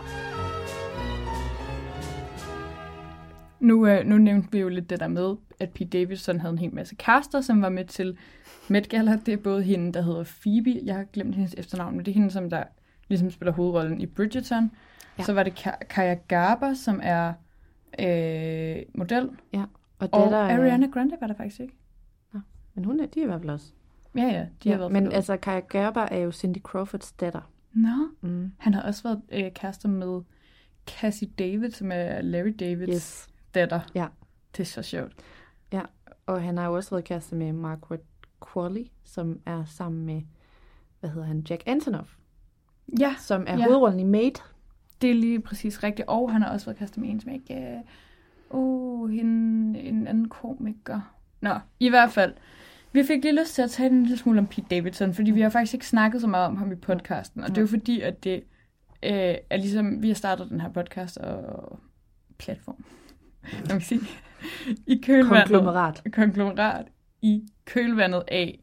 Nu, 3.60 3.86
øh, 3.86 4.06
nu 4.06 4.18
nævnte 4.18 4.52
vi 4.52 4.58
jo 4.58 4.68
lidt 4.68 4.90
det 4.90 5.00
der 5.00 5.08
med, 5.08 5.36
at 5.60 5.70
Pete 5.70 5.98
Davidson 5.98 6.40
havde 6.40 6.52
en 6.52 6.58
hel 6.58 6.74
masse 6.74 6.96
caster, 6.96 7.40
som 7.40 7.62
var 7.62 7.68
med 7.68 7.84
til 7.84 8.18
Met 8.68 8.88
Gala. 8.88 9.16
Det 9.26 9.34
er 9.34 9.36
både 9.36 9.62
hende, 9.62 9.92
der 9.92 10.02
hedder 10.02 10.24
Phoebe. 10.42 10.80
Jeg 10.84 10.94
har 10.94 11.04
glemt 11.04 11.34
hendes 11.34 11.54
efternavn, 11.58 11.96
men 11.96 12.04
det 12.06 12.10
er 12.10 12.14
hende, 12.14 12.30
som 12.30 12.50
der 12.50 12.62
ligesom 13.08 13.30
spiller 13.30 13.52
hovedrollen 13.52 14.00
i 14.00 14.06
Bridgerton. 14.06 14.62
Ja. 14.64 14.68
Ja. 15.18 15.22
Så 15.24 15.32
var 15.32 15.42
det 15.42 15.66
Ka- 15.66 15.84
Kaya 15.88 16.14
Garber, 16.28 16.74
som 16.74 17.00
er 17.02 17.32
øh, 17.98 18.82
model. 18.94 19.30
Ja. 19.52 19.62
Og, 19.98 20.08
Og 20.12 20.20
datter 20.22 20.38
af- 20.38 20.54
Ariana 20.58 20.86
Grande 20.86 21.16
var 21.20 21.26
der 21.26 21.34
faktisk 21.34 21.60
ikke. 21.60 21.74
Men 22.74 22.84
hun 22.84 23.00
er, 23.00 23.06
de 23.06 23.20
er 23.20 23.24
i 23.24 23.26
hvert 23.26 23.40
fald 23.40 23.50
også. 23.50 23.66
Ja, 24.16 24.22
ja, 24.22 24.46
de 24.64 24.68
har 24.68 24.70
Ja, 24.70 24.76
været 24.76 24.92
men 24.92 25.00
forlovet. 25.04 25.16
altså, 25.16 25.36
Kaja 25.36 25.60
Gerber 25.70 26.00
er 26.00 26.18
jo 26.18 26.32
Cindy 26.32 26.58
Crawfords 26.58 27.12
datter. 27.12 27.50
Nå, 27.72 27.88
Mm. 28.20 28.52
han 28.58 28.74
har 28.74 28.82
også 28.82 29.02
været 29.02 29.20
øh, 29.32 29.52
kærester 29.52 29.88
med 29.88 30.20
Cassie 30.86 31.28
David, 31.38 31.70
som 31.70 31.90
er 31.92 32.20
Larry 32.22 32.54
Davids 32.60 32.94
Yes. 32.94 33.29
Datter. 33.54 33.80
Ja. 33.94 34.06
Det 34.56 34.60
er 34.60 34.66
så 34.66 34.82
sjovt. 34.82 35.12
Og 36.26 36.42
han 36.42 36.58
har 36.58 36.66
jo 36.66 36.74
også 36.74 36.90
været 36.90 37.04
kæreste 37.04 37.34
med 37.36 37.52
Margaret 37.52 38.00
Qualley, 38.52 38.86
som 39.04 39.40
er 39.46 39.64
sammen 39.64 40.06
med, 40.06 40.22
hvad 41.00 41.10
hedder 41.10 41.26
han, 41.26 41.46
Jack 41.50 41.62
Antonoff, 41.66 42.08
Ja, 43.00 43.14
som 43.18 43.44
er 43.46 43.52
Ja. 43.52 43.58
ja. 43.58 43.64
hovedrollen 43.64 44.00
i 44.00 44.04
Maid. 44.04 44.32
det 45.02 45.10
er 45.10 45.14
lige 45.14 45.40
præcis 45.40 45.82
rigtigt. 45.82 46.08
Og 46.08 46.32
han 46.32 46.42
har 46.42 46.52
også 46.52 46.66
været 46.66 46.78
kærester 46.78 47.00
med 47.00 47.08
en, 47.10 47.20
som 47.20 47.32
ikke... 47.32 47.54
Øh, 47.54 47.80
uh, 48.50 49.10
hende, 49.10 49.80
en 49.80 50.06
anden 50.06 50.28
komiker. 50.28 51.00
Nå, 51.40 51.54
i 51.80 51.88
hvert 51.88 52.10
fald. 52.12 52.34
Vi 52.92 53.04
fik 53.04 53.22
lige 53.24 53.40
lyst 53.40 53.54
til 53.54 53.62
at 53.62 53.70
tale 53.70 53.90
en 53.94 54.02
lille 54.02 54.16
smule 54.18 54.38
om 54.38 54.46
Pete 54.46 54.66
Davidson, 54.70 55.14
fordi 55.14 55.30
vi 55.30 55.40
har 55.40 55.50
faktisk 55.50 55.74
ikke 55.74 55.86
snakket 55.86 56.20
så 56.20 56.26
meget 56.26 56.46
om 56.46 56.56
ham 56.56 56.72
i 56.72 56.74
podcasten. 56.76 57.42
Og 57.42 57.48
det 57.48 57.56
er 57.56 57.62
jo 57.62 57.66
fordi, 57.66 58.00
at 58.00 58.24
det 58.24 58.34
øh, 59.02 59.34
er 59.50 59.56
ligesom... 59.56 60.02
Vi 60.02 60.08
har 60.08 60.14
startet 60.14 60.50
den 60.50 60.60
her 60.60 60.68
podcast 60.68 61.18
og 61.18 61.78
platform. 62.38 62.84
Man 63.42 63.66
kan 63.68 63.80
sige. 63.80 64.00
I 64.86 65.00
kølvandet. 65.06 65.48
Konglomerat. 65.48 66.02
konglomerat 66.12 66.86
i 67.22 67.42
kølvandet 67.64 68.22
af, 68.28 68.58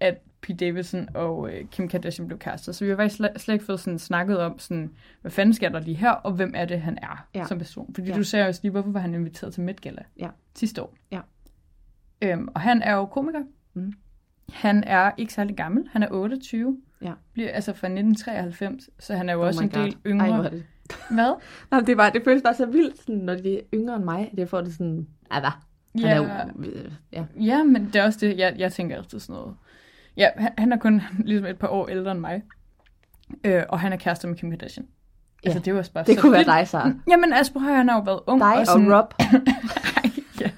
at 0.00 0.18
Pete 0.40 0.66
Davidson 0.66 1.08
og 1.14 1.50
øh, 1.52 1.64
Kim 1.64 1.88
Kardashian 1.88 2.28
blev 2.28 2.38
castet. 2.38 2.74
Så 2.76 2.84
vi 2.84 2.90
har 2.90 2.96
faktisk 2.96 3.16
slet, 3.16 3.30
slet 3.36 3.52
ikke 3.54 3.64
fået 3.64 3.80
sådan 3.80 3.98
snakket 3.98 4.38
om, 4.38 4.58
sådan, 4.58 4.90
hvad 5.20 5.30
fanden 5.30 5.54
sker 5.54 5.68
der 5.68 5.80
lige 5.80 5.96
her, 5.96 6.10
og 6.10 6.32
hvem 6.32 6.52
er 6.56 6.64
det, 6.64 6.80
han 6.80 6.98
er 7.02 7.26
ja. 7.34 7.46
Som 7.46 7.58
person. 7.58 7.94
Fordi 7.94 8.08
ja. 8.10 8.16
Du 8.16 8.24
sagde 8.24 8.46
også 8.48 8.60
lige, 8.62 8.70
hvorfor 8.72 8.90
var 8.90 9.00
han 9.00 9.14
inviteret 9.14 9.54
til 9.54 9.62
Met 9.62 9.80
Gala 9.80 10.02
Ja. 10.20 10.28
sidste 10.54 10.82
år. 10.82 10.94
Ja. 11.10 11.20
Øhm, 12.22 12.48
og 12.54 12.60
han 12.60 12.82
er 12.82 12.94
jo 12.94 13.06
komiker. 13.06 13.42
Mm. 13.74 13.92
Han 14.52 14.84
er 14.84 15.10
ikke 15.16 15.32
særlig 15.32 15.56
gammel. 15.56 15.88
Han 15.92 16.02
er 16.02 16.08
28. 16.10 16.78
Ja. 17.02 17.12
Bliver, 17.32 17.50
altså 17.52 17.72
fra 17.72 17.86
1993, 17.86 18.90
så 18.98 19.14
han 19.16 19.28
er 19.28 19.32
jo 19.32 19.40
Oh 19.40 19.46
også 19.46 19.62
en 19.64 19.70
del 19.70 19.94
God. 19.94 20.00
yngre. 20.06 20.28
Ej, 20.44 20.50
det. 20.50 20.64
Hvad? 21.10 21.34
Nå, 21.70 21.80
det, 21.80 21.96
var, 21.96 22.10
det 22.10 22.22
føles 22.24 22.42
bare 22.42 22.54
så 22.54 22.66
vildt, 22.66 22.98
sådan, 22.98 23.16
når 23.16 23.34
de 23.34 23.58
er 23.58 23.60
yngre 23.74 23.96
end 23.96 24.04
mig. 24.04 24.30
Det 24.36 24.48
får 24.48 24.60
det 24.60 24.72
sådan, 24.72 25.06
ah, 25.30 25.42
hvad? 25.42 25.50
Ja. 26.00 26.08
er 26.08 26.16
jo, 26.16 26.24
øh, 26.58 26.92
ja. 27.12 27.24
Ja, 27.40 27.62
men 27.62 27.86
det 27.86 27.96
er 27.96 28.04
også 28.04 28.18
det, 28.22 28.38
jeg, 28.38 28.54
jeg 28.58 28.72
tænker 28.72 28.96
altid 28.96 29.20
sådan 29.20 29.34
noget. 29.34 29.54
Ja, 30.16 30.28
han, 30.36 30.52
han 30.58 30.72
er 30.72 30.76
kun 30.76 31.02
ligesom 31.18 31.46
et 31.46 31.58
par 31.58 31.68
år 31.68 31.88
ældre 31.88 32.12
end 32.12 32.20
mig. 32.20 32.42
Øh, 33.44 33.62
og 33.68 33.80
han 33.80 33.92
er 33.92 33.96
kærester 33.96 34.28
med 34.28 34.36
Kim 34.36 34.50
Kardashian. 34.50 34.86
Ja. 35.44 35.48
Altså, 35.48 35.58
det 35.64 35.70
jo 35.72 35.78
også 35.78 35.92
bare 35.92 36.04
Det 36.04 36.14
så 36.14 36.20
kunne 36.20 36.32
være 36.32 36.38
vildt. 36.38 36.56
dig, 36.58 36.68
Sara. 36.68 36.92
Jamen, 37.10 37.32
altså, 37.32 37.52
prøv 37.52 37.62
at 37.62 37.66
høre, 37.68 37.76
han 37.76 37.88
har 37.88 37.96
jo 37.96 38.02
været 38.02 38.20
ung. 38.26 38.40
Dig 38.40 38.58
og 38.58 38.66
sådan, 38.66 38.94
Rob. 38.94 39.14
Ej, 39.96 40.10
ja. 40.40 40.50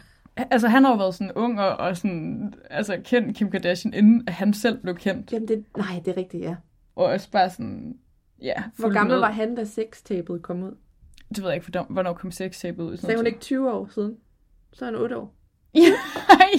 Altså, 0.50 0.68
han 0.68 0.84
har 0.84 0.90
jo 0.90 0.96
været 0.96 1.14
sådan 1.14 1.32
ung 1.32 1.60
og, 1.60 1.76
og 1.76 1.96
sådan, 1.96 2.54
altså, 2.70 2.98
kendt 3.04 3.36
Kim 3.36 3.50
Kardashian, 3.50 3.94
inden 3.94 4.28
han 4.28 4.54
selv 4.54 4.78
blev 4.78 4.94
kendt. 4.96 5.32
Jamen, 5.32 5.48
det, 5.48 5.64
nej, 5.76 6.00
det 6.04 6.08
er 6.12 6.16
rigtigt, 6.16 6.42
ja. 6.44 6.54
Og 6.96 7.04
også 7.04 7.30
bare 7.30 7.50
sådan, 7.50 7.96
ja. 8.44 8.62
Hvor 8.76 8.92
gammel 8.92 9.14
med. 9.14 9.20
var 9.20 9.30
han, 9.30 9.54
da 9.54 9.64
sextabet 9.64 10.42
kom 10.42 10.62
ud? 10.62 10.76
Det 11.28 11.42
ved 11.42 11.50
jeg 11.50 11.56
ikke, 11.56 11.80
hvornår, 11.88 12.12
kom 12.12 12.30
sextabet 12.30 12.84
ud. 12.84 12.96
Sagde 12.96 13.16
hun 13.16 13.26
ikke 13.26 13.38
20 13.38 13.72
år 13.72 13.88
siden? 13.94 14.16
Så 14.72 14.84
er 14.84 14.90
han 14.90 15.00
8 15.00 15.16
år. 15.16 15.34
Ja, 15.74 15.80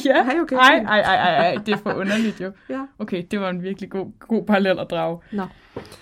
ja. 0.05 0.23
Ej, 0.23 0.39
okay. 0.39 0.55
Ej, 0.55 0.83
ej, 0.87 0.99
ej, 1.01 1.15
ej, 1.15 1.49
ej, 1.49 1.63
det 1.65 1.73
er 1.73 1.77
for 1.77 1.93
underligt 1.93 2.41
jo. 2.41 2.51
Ja. 2.69 2.85
Okay, 2.99 3.23
det 3.31 3.39
var 3.39 3.49
en 3.49 3.63
virkelig 3.63 3.89
god, 3.89 4.11
god 4.19 4.45
parallel 4.45 4.79
at 4.79 4.87
drage. 4.89 5.19
Nå. 5.31 5.47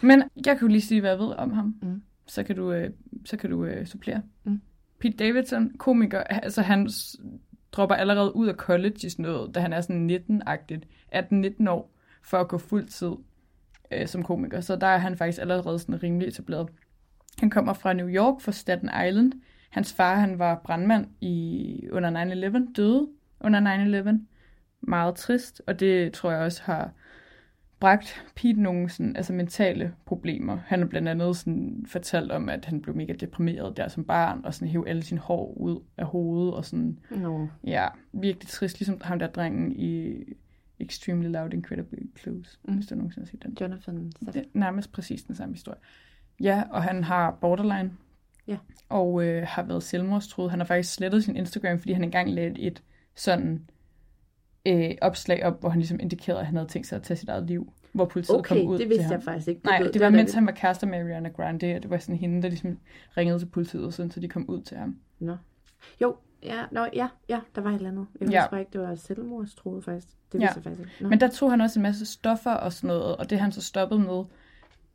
Men 0.02 0.24
jeg 0.46 0.58
kan 0.58 0.68
jo 0.68 0.68
lige 0.68 0.82
sige, 0.82 1.02
hvad 1.02 1.10
jeg 1.10 1.20
ved 1.20 1.36
om 1.38 1.52
ham. 1.52 1.76
Mm. 1.82 2.02
Så 2.28 2.44
kan 2.44 2.56
du, 2.56 2.72
øh, 2.72 2.90
så 3.26 3.38
kan 3.38 3.50
du 3.50 3.66
øh, 3.66 3.86
supplere. 3.88 4.22
Mm. 4.44 4.62
Pete 5.00 5.18
Davidson, 5.18 5.72
komiker, 5.78 6.20
altså 6.20 6.62
han 6.62 6.90
dropper 7.72 7.96
allerede 7.96 8.36
ud 8.36 8.48
af 8.48 8.56
college 8.56 8.98
i 9.04 9.10
sådan 9.10 9.24
noget, 9.24 9.56
da 9.56 9.60
han 9.60 9.74
er 9.74 9.82
sådan 9.82 10.10
19-agtigt, 10.12 11.16
18-19 11.16 11.70
år, 11.70 11.96
for 12.24 12.38
at 12.38 12.48
gå 12.48 12.58
fuld 12.58 12.88
tid 12.88 13.12
øh, 13.92 14.08
som 14.08 14.24
komiker. 14.24 14.62
Så 14.62 14.76
der 14.76 14.88
er 14.88 14.98
han 14.98 15.18
faktisk 15.18 15.42
allerede 15.42 15.80
sådan 15.80 16.04
rimelig 16.04 16.28
etableret. 16.28 16.70
Han 17.40 17.50
kommer 17.50 17.74
fra 17.74 17.94
New 17.94 18.08
York, 18.08 18.42
fra 18.42 18.52
Staten 18.52 18.90
Island. 19.08 19.34
Hans 19.70 19.94
far, 19.94 20.16
han 20.16 20.40
var 20.40 20.62
brandmand 20.66 21.08
i, 21.22 21.90
under 21.92 22.60
9-11, 22.70 22.74
døde 22.76 23.08
under 23.42 24.04
9-11. 24.04 24.20
Meget 24.82 25.16
trist, 25.16 25.62
og 25.68 25.80
det 25.80 26.14
tror 26.14 26.32
jeg 26.32 26.42
også 26.42 26.62
har 26.64 26.92
bragt 27.80 28.26
Pete 28.36 28.62
nogle 28.62 28.90
sådan, 28.90 29.16
altså 29.16 29.34
mentale 29.34 29.94
problemer. 30.06 30.58
Han 30.66 30.80
har 30.80 30.88
blandt 30.88 31.10
andet 31.10 31.38
sådan 31.38 31.86
fortalt 31.88 32.32
om, 32.32 32.50
at 32.50 32.66
han 32.66 32.82
blev 32.82 32.96
mega 32.96 33.14
deprimeret 33.14 33.78
der 33.78 33.88
som 33.88 34.04
barn, 34.04 34.42
og 34.44 34.54
sådan 34.54 34.68
hævde 34.68 34.90
alle 34.90 35.04
sine 35.04 35.20
hår 35.20 35.54
ud 35.58 35.82
af 35.98 36.06
hovedet, 36.06 36.54
og 36.54 36.66
sådan, 36.66 37.00
Nå. 37.12 37.48
ja, 37.64 37.88
virkelig 38.14 38.48
trist, 38.48 38.80
ligesom 38.80 39.02
ham 39.02 39.20
der 39.20 39.28
drengen 39.28 39.72
i 39.72 40.24
Extremely 40.84 41.28
Loud, 41.32 41.54
Incredibly 41.54 41.98
Close, 42.20 42.58
mm. 42.64 42.74
hvis 42.76 42.86
du 42.88 42.96
nogensinde 42.96 43.26
har 43.26 43.32
set 43.32 43.44
den. 43.44 43.58
Jonathan 43.62 44.12
Det 44.26 44.36
er 44.36 44.44
nærmest 44.54 44.92
præcis 44.92 45.24
den 45.24 45.36
samme 45.36 45.56
historie. 45.56 45.78
Ja, 46.40 46.64
og 46.72 46.84
han 46.84 47.04
har 47.04 47.38
borderline. 47.42 47.92
Ja. 48.48 48.58
Og 48.90 49.26
øh, 49.26 49.44
har 49.48 49.64
været 49.64 49.84
selvmordstruet. 49.84 50.50
Han 50.52 50.60
har 50.60 50.66
faktisk 50.66 50.94
slettet 50.94 51.24
sin 51.24 51.36
Instagram, 51.38 51.80
fordi 51.80 51.94
han 51.94 52.04
engang 52.04 52.30
lavede 52.32 52.60
et 52.60 52.84
sådan 53.16 53.66
øh, 54.68 54.92
opslag 55.02 55.46
op, 55.46 55.60
hvor 55.60 55.70
han 55.70 55.80
ligesom 55.80 56.00
indikerede, 56.00 56.40
at 56.40 56.46
han 56.46 56.56
havde 56.56 56.70
tænkt 56.70 56.88
sig 56.88 56.96
at 56.96 57.04
tage 57.04 57.18
sit 57.18 57.30
eget 57.30 57.48
liv. 57.48 57.74
Hvor 57.94 58.06
politiet 58.06 58.38
Okay, 58.40 58.56
kom 58.56 58.68
ud 58.68 58.78
det 58.80 58.90
vidste 58.90 59.04
til 59.04 59.04
ham. 59.04 59.14
jeg 59.14 59.24
faktisk 59.24 59.48
ikke. 59.48 59.60
Det 59.60 59.66
Nej, 59.66 59.78
det 59.78 59.94
det 59.94 60.00
var 60.02 60.06
var 60.10 60.18
mens 60.18 60.34
han 60.34 60.46
var 60.46 60.52
kærester 60.52 60.88
med 60.88 61.00
Ariana 61.00 61.30
Grande, 61.30 61.76
og 61.76 61.84
det 61.84 61.90
var 61.90 61.98
sådan 61.98 62.16
hende, 62.16 62.42
der 62.42 62.50
ligesom 62.50 62.80
ringede 63.18 63.40
til 63.40 63.46
politiet, 63.46 63.94
sådan, 63.94 64.12
så 64.12 64.20
de 64.20 64.28
kom 64.28 64.50
ud 64.50 64.62
til 64.62 64.78
ham. 64.78 64.98
Nå. 65.20 65.38
Jo, 66.02 66.16
ja, 66.46 66.62
nå, 66.72 66.88
ja, 66.94 67.08
ja, 67.30 67.39
der 67.56 67.62
var 67.62 67.70
et 67.70 67.76
eller 67.76 67.89
andet. 67.89 68.06
Jeg 68.22 68.30
Ja. 68.52 68.58
ikke, 68.58 68.70
det 68.74 68.82
var 68.82 68.96
selvmordstroet 68.96 69.84
faktisk. 69.84 70.08
Det 70.32 70.41
Ja. 70.41 70.46
jeg 70.46 70.54
faktisk 70.64 70.80
ikke. 70.80 70.91
Nå. 71.02 71.10
Men 71.10 71.20
der 71.20 71.28
tog 71.28 71.50
han 71.52 71.62
også 71.62 71.80
en 71.80 71.84
masse 71.84 72.06
stoffer 72.06 72.52
og 72.52 72.74
sådan 72.74 72.88
noget, 72.88 73.16
og 73.18 73.30
det 73.30 73.39
han 73.39 73.52
så 73.52 73.62
stoppet 73.62 74.02
med 74.02 74.24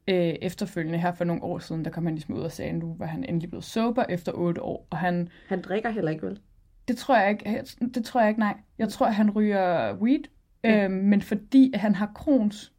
øh, 0.08 0.34
efterfølgende 0.42 0.98
her 0.98 1.12
for 1.12 1.24
nogle 1.24 1.42
år 1.42 1.58
siden. 1.58 1.84
Der 1.84 1.90
kom 1.90 2.04
han 2.06 2.14
ligesom 2.14 2.34
ud 2.34 2.40
og 2.40 2.52
sagde, 2.52 2.70
at 2.70 2.76
nu 2.76 2.96
var 2.98 3.06
han 3.06 3.24
endelig 3.24 3.48
blevet 3.50 3.64
sober 3.64 4.04
efter 4.08 4.32
otte 4.32 4.62
år, 4.62 4.86
og 4.90 4.98
han 4.98 5.28
Han 5.48 5.62
drikker 5.62 5.90
heller 5.90 6.10
ikke, 6.10 6.26
vel? 6.26 6.40
Det 6.88 6.96
tror 6.96 7.16
jeg 7.18 7.30
ikke. 7.30 7.64
Det 7.94 8.04
tror 8.04 8.20
jeg 8.20 8.28
ikke, 8.28 8.40
nej. 8.40 8.56
Jeg 8.78 8.88
tror, 8.88 9.06
han 9.06 9.30
ryger 9.30 9.94
weed, 9.94 10.20
Ja. 10.64 10.84
øhm, 10.84 10.92
men 10.94 11.22
fordi 11.22 11.72
han 11.74 11.94
har 11.94 12.12
Crohns 12.14 12.72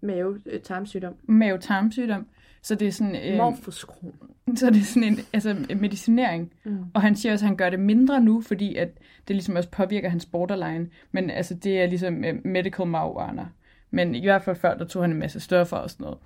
Mave, 0.00 0.40
øh, 0.46 0.60
tarmsygdom. 0.60 1.14
mave-tarmsygdom, 1.28 2.26
så 2.64 2.74
det 2.74 2.88
er 2.88 2.92
sådan, 2.92 3.16
øhm, 3.16 3.36
Morfoskron. 3.36 4.14
så 4.56 4.70
det 4.70 4.80
er 4.80 4.84
sådan 4.84 5.08
en 5.08 5.18
altså, 5.32 5.66
medicinering. 5.80 6.52
Mm. 6.64 6.78
Og 6.94 7.02
han 7.02 7.16
siger 7.16 7.32
også, 7.32 7.44
at 7.44 7.48
han 7.48 7.56
gør 7.56 7.70
det 7.70 7.80
mindre 7.80 8.20
nu, 8.20 8.40
fordi 8.40 8.76
at 8.76 8.88
det 9.28 9.36
ligesom 9.36 9.56
også 9.56 9.70
påvirker 9.70 10.08
hans 10.08 10.26
borderline. 10.26 10.88
Men 11.12 11.30
altså, 11.30 11.54
det 11.54 11.80
er 11.80 11.86
ligesom 11.86 12.24
øh, 12.24 12.34
medical 12.44 12.86
marijuana. 12.86 13.46
Men 13.90 14.14
i 14.14 14.24
hvert 14.24 14.42
fald 14.42 14.56
før, 14.56 14.74
der 14.74 14.84
tog 14.84 15.02
han 15.02 15.10
en 15.10 15.18
masse 15.18 15.40
stoffer 15.40 15.76
og 15.76 15.90
sådan 15.90 16.04
noget. 16.04 16.18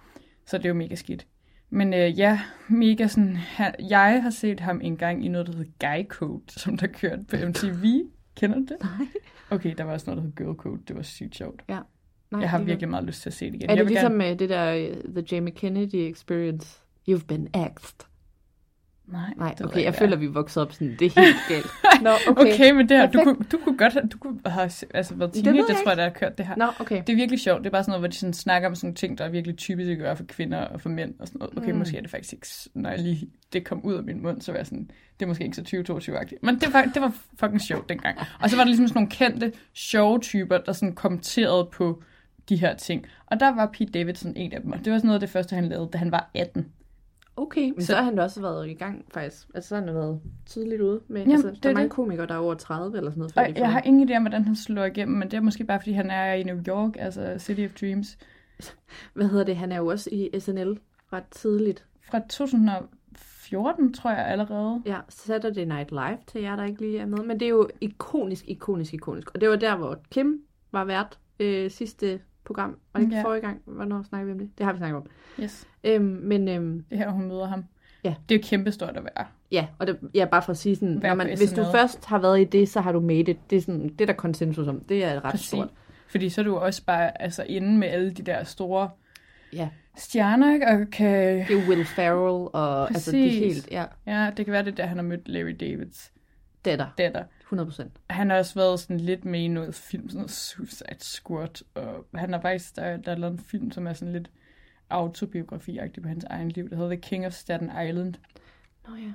Så 0.47 0.59
det 0.59 0.65
er 0.65 0.69
jo 0.69 0.75
mega 0.75 0.95
skidt. 0.95 1.27
Men 1.71 1.95
øh, 1.95 2.19
ja, 2.19 2.41
mega 2.69 3.07
sådan... 3.07 3.37
Han, 3.37 3.75
jeg 3.91 4.23
har 4.23 4.31
set 4.31 4.61
ham 4.61 4.81
en 4.83 4.97
gang 4.97 5.25
i 5.25 5.29
noget, 5.29 5.47
der 5.47 5.53
hedder 5.57 5.71
Guy 5.81 6.09
Code, 6.09 6.43
som 6.49 6.77
der 6.77 6.87
kørte 6.87 7.25
på 7.29 7.37
MTV. 7.49 7.85
Kender 8.37 8.57
du 8.57 8.63
det? 8.63 8.77
Nej. 8.81 9.07
Okay, 9.51 9.75
der 9.79 9.85
var 9.85 9.93
også 9.93 10.11
noget, 10.11 10.23
der 10.23 10.23
hed 10.23 10.33
Girl 10.37 10.57
Code. 10.57 10.81
Det 10.89 10.97
var 10.97 11.03
sygt 11.03 11.37
sjovt. 11.37 11.63
Ja. 11.69 11.79
Nej, 12.31 12.41
Jeg 12.41 12.51
har 12.51 12.59
virkelig 12.63 12.89
meget 12.89 13.05
lyst 13.05 13.23
til 13.23 13.31
at 13.31 13.35
se 13.35 13.47
det 13.47 13.55
igen. 13.55 13.71
Er 13.71 13.75
jeg 13.75 13.77
det 13.77 13.85
vil 13.85 13.91
ligesom 13.91 14.13
gerne... 14.13 14.25
gerne... 14.25 14.39
det 14.39 14.49
der 14.49 14.89
uh, 15.07 15.15
The 15.15 15.25
Jamie 15.33 15.55
Kennedy 15.55 16.13
Experience? 16.13 16.79
You've 17.09 17.27
been 17.27 17.49
axed. 17.55 18.09
Nej, 19.13 19.35
Nej, 19.37 19.55
okay, 19.65 19.77
jeg 19.77 19.87
ikke, 19.87 19.99
føler, 19.99 20.17
vi 20.17 20.27
er 20.27 20.31
vokset 20.31 20.63
op 20.63 20.73
sådan. 20.73 20.97
Det 20.99 21.17
er 21.17 21.21
helt 21.21 21.37
galt. 21.49 21.67
Nå, 22.03 22.11
Okay, 22.27 22.55
okay 22.55 22.71
men 22.71 22.89
det 22.89 22.97
her, 22.97 23.11
du 23.11 23.21
kunne, 23.25 23.37
du 23.53 23.59
kunne 23.65 23.79
godt 23.79 23.93
have, 23.93 24.09
du 24.09 24.19
kunne 24.19 24.41
have 24.47 24.71
altså, 24.95 25.15
været 25.15 25.33
teenager, 25.33 25.57
jeg 25.57 25.65
jeg 25.69 25.77
tror 25.77 25.91
jeg, 25.91 25.97
der 25.97 26.03
har 26.03 26.11
kørt 26.11 26.39
det 26.39 26.47
her. 26.47 26.57
Nå, 26.57 26.67
okay. 26.81 27.03
Det 27.07 27.13
er 27.13 27.17
virkelig 27.17 27.41
sjovt. 27.41 27.59
Det 27.59 27.67
er 27.67 27.71
bare 27.71 27.83
sådan 27.83 27.91
noget, 27.91 28.01
hvor 28.01 28.09
de 28.09 28.17
sådan 28.17 28.33
snakker 28.33 28.69
om 28.69 28.75
sådan 28.75 28.87
nogle 28.87 28.95
ting, 28.95 29.19
der 29.19 29.25
er 29.25 29.29
virkelig 29.29 29.57
typisk 29.57 29.91
at 29.91 29.99
gøre 29.99 30.17
for 30.17 30.25
kvinder 30.25 30.59
og 30.59 30.81
for 30.81 30.89
mænd. 30.89 31.15
Og 31.19 31.27
sådan 31.29 31.39
noget. 31.39 31.59
Okay, 31.59 31.73
mm. 31.73 31.79
måske 31.79 31.97
er 31.97 32.01
det 32.01 32.11
faktisk 32.11 32.33
ikke, 32.33 32.47
når 32.75 32.91
jeg 32.91 32.99
lige, 32.99 33.29
det 33.53 33.65
kom 33.65 33.85
ud 33.85 33.95
af 33.95 34.03
min 34.03 34.23
mund, 34.23 34.41
så 34.41 34.53
var 34.53 34.59
jeg 34.59 34.67
sådan, 34.67 34.91
det 35.21 35.27
er 35.27 35.29
måske 35.29 35.45
ikke 35.45 35.57
så 35.57 35.63
2022-agtigt. 35.63 36.39
Men 36.43 36.55
det 36.55 36.73
var, 36.73 36.83
det 36.95 37.03
var 37.03 37.13
fucking 37.41 37.61
sjovt 37.61 37.89
dengang. 37.89 38.19
Og 38.41 38.51
så 38.51 38.57
var 38.57 38.65
der 38.65 38.69
ligesom 38.69 38.89
sådan 38.89 38.99
nogle 38.99 39.11
kendte, 39.11 39.53
sjove 39.75 40.19
typer, 40.19 40.59
der 40.59 40.73
sådan 40.73 40.95
kommenterede 40.95 41.69
på 41.73 42.03
de 42.49 42.57
her 42.57 42.77
ting. 42.77 43.07
Og 43.27 43.41
der 43.41 43.55
var 43.55 43.67
Pete 43.67 43.93
Davidson 43.93 44.33
en 44.37 44.53
af 44.53 44.61
dem. 44.63 44.73
Og 44.73 44.79
det 44.85 44.93
var 44.93 44.99
sådan 44.99 45.07
noget 45.07 45.17
af 45.17 45.21
det 45.21 45.31
første, 45.31 45.55
han 45.55 45.69
lavede, 45.69 45.89
da 45.93 45.99
han 45.99 46.13
var 46.13 46.31
18. 46.35 46.73
Okay, 47.37 47.71
men 47.71 47.81
så, 47.81 47.87
Så- 47.87 47.95
har 47.97 48.03
han 48.03 48.19
også 48.19 48.41
været 48.41 48.69
i 48.69 48.75
gang, 48.75 49.05
faktisk. 49.15 49.47
Altså, 49.55 49.69
så 49.69 49.75
har 49.75 49.83
han 49.85 49.95
været 49.95 50.21
tidligt 50.47 50.81
ude 50.81 51.01
med... 51.09 51.21
Jamen, 51.21 51.33
altså, 51.33 51.51
det 51.51 51.63
der 51.63 51.69
er 51.71 51.75
mange 51.75 51.85
det. 51.89 51.93
komikere, 51.93 52.27
der 52.27 52.35
er 52.35 52.39
over 52.39 52.55
30 52.55 52.97
eller 52.97 53.11
sådan 53.11 53.19
noget. 53.37 53.37
Og 53.55 53.61
jeg 53.61 53.73
har 53.73 53.81
ingen 53.85 54.11
idé 54.11 54.17
om, 54.17 54.23
hvordan 54.23 54.45
han 54.45 54.57
slår 54.57 54.85
igennem, 54.85 55.17
men 55.19 55.31
det 55.31 55.37
er 55.37 55.41
måske 55.41 55.65
bare, 55.65 55.81
fordi 55.81 55.93
han 55.93 56.11
er 56.11 56.33
i 56.33 56.43
New 56.43 56.63
York, 56.69 56.93
altså 56.99 57.35
City 57.39 57.61
of 57.65 57.73
Dreams. 57.81 58.19
Hvad 59.15 59.29
hedder 59.29 59.45
det? 59.45 59.57
Han 59.57 59.73
er 59.73 59.77
jo 59.77 59.87
også 59.87 60.11
i 60.13 60.41
SNL 60.41 60.79
ret 61.13 61.25
tidligt. 61.31 61.85
Fra 62.11 62.19
2014, 62.29 63.93
tror 63.95 64.11
jeg 64.11 64.27
allerede. 64.27 64.83
Ja, 64.87 64.97
Saturday 65.09 65.65
Night 65.65 65.91
Live 65.91 66.19
til 66.27 66.41
jer, 66.43 66.57
der 66.57 66.65
ikke 66.65 66.81
lige 66.81 66.99
er 66.99 67.07
med. 67.07 67.19
Men 67.19 67.41
det 67.41 67.47
er 67.47 67.51
jo 67.51 67.69
ikonisk, 67.81 68.45
ikonisk, 68.49 68.95
ikonisk. 68.95 69.35
Og 69.35 69.41
det 69.41 69.49
var 69.49 69.57
der, 69.57 69.77
hvor 69.77 69.99
Kim 70.11 70.41
var 70.73 70.85
vært 70.85 71.19
øh, 71.41 71.71
sidste 71.71 72.21
program. 72.49 72.77
Var 72.93 73.01
det 73.01 73.07
ikke 73.07 73.17
Ja. 73.17 73.23
forrige 73.23 73.41
gang? 73.41 73.61
Hvornår 73.65 74.03
snakker 74.03 74.27
vi 74.27 74.33
om 74.33 74.39
det? 74.39 74.51
Det 74.59 74.67
har 74.67 74.73
vi 74.73 74.79
snakket 74.79 74.97
om. 74.97 75.07
Yes. 75.43 75.67
Øhm, 75.85 76.05
men 76.05 76.49
øhm, 76.49 76.85
Det 76.91 76.95
er 76.95 76.97
her, 76.97 77.11
hun 77.11 77.29
møder 77.29 77.47
ham. 77.47 77.65
Ja. 78.05 78.15
Det 78.29 78.35
er 78.35 78.39
jo 78.39 78.43
kæmpestort 78.45 78.97
at 78.97 79.05
være. 79.05 79.27
ja, 79.53 79.67
og 79.79 79.87
det, 79.87 79.99
ja, 80.15 80.25
bare 80.25 80.43
for 80.43 80.51
at 80.51 80.57
sige 80.59 80.77
sådan, 80.77 81.01
når 81.03 81.15
man, 81.15 81.27
hvis 81.27 81.41
du 81.53 81.63
SNL. 81.63 81.65
først 81.73 82.05
har 82.05 82.19
været 82.19 82.41
i 82.41 82.45
det, 82.45 82.69
så 82.69 82.81
har 82.81 82.93
du 82.93 83.01
made 83.01 83.21
it. 83.31 83.51
Det 83.51 83.57
er, 83.57 83.61
sådan, 83.63 83.89
det 83.89 84.01
er 84.01 84.07
der 84.07 84.13
konsensus 84.13 84.69
om. 84.69 84.81
Det 84.81 85.05
er 85.05 85.25
ret 85.25 85.31
Præcis. 85.31 85.47
stort. 85.49 85.69
Fordi 86.09 86.29
så 86.29 86.41
er 86.41 86.45
du 86.45 86.57
også 86.57 86.85
bare 86.85 87.23
altså, 87.23 87.43
inde 87.49 87.79
med 87.79 87.89
alle 87.89 88.11
de 88.11 88.23
der 88.23 88.45
store 88.45 88.91
Ja, 89.53 89.69
stjerner, 89.97 90.53
ikke? 90.55 90.67
Og 90.67 90.87
kan... 90.93 91.39
det 91.49 91.51
er 91.63 91.69
Will 91.69 91.85
Ferrell 91.85 92.49
og 92.53 92.89
altså 92.89 93.11
det 93.13 93.21
er 93.21 93.29
Præcis. 93.29 93.55
helt, 93.55 93.69
ja, 93.71 93.85
Ja, 94.07 94.31
det 94.37 94.45
kan 94.45 94.53
være 94.53 94.65
det, 94.65 94.77
der 94.77 94.87
han 94.87 94.97
har 94.97 95.05
mødt 95.05 95.29
Larry 95.29 95.57
Davids 95.61 96.13
datter, 96.71 96.89
datter. 96.99 97.25
100 97.41 97.67
procent. 97.67 97.93
Han 98.11 98.31
har 98.31 98.39
også 98.39 98.55
været 98.55 98.81
sådan 98.81 99.01
lidt 99.01 99.25
med 99.25 99.41
i 99.41 99.49
noget 99.49 99.75
film, 99.75 100.09
sådan 100.09 100.19
noget 100.19 100.31
Suicide 100.31 101.01
Squad, 101.01 101.65
og 101.75 102.07
han 102.15 102.33
har 102.33 102.41
faktisk, 102.41 102.77
der, 102.77 102.97
der 102.97 103.13
er 103.13 103.17
lavet 103.17 103.33
en 103.33 103.39
film, 103.39 103.71
som 103.71 103.87
er 103.87 103.93
sådan 103.93 104.13
lidt 104.13 104.31
autobiografi-agtig 104.91 106.03
på 106.03 106.09
hans 106.09 106.25
egen 106.25 106.49
liv, 106.49 106.71
der 106.71 106.77
hedder 106.77 106.91
The 106.91 107.01
King 107.01 107.27
of 107.27 107.33
Staten 107.33 107.71
Island. 107.89 108.15
Nå 108.89 108.95
ja. 108.95 109.13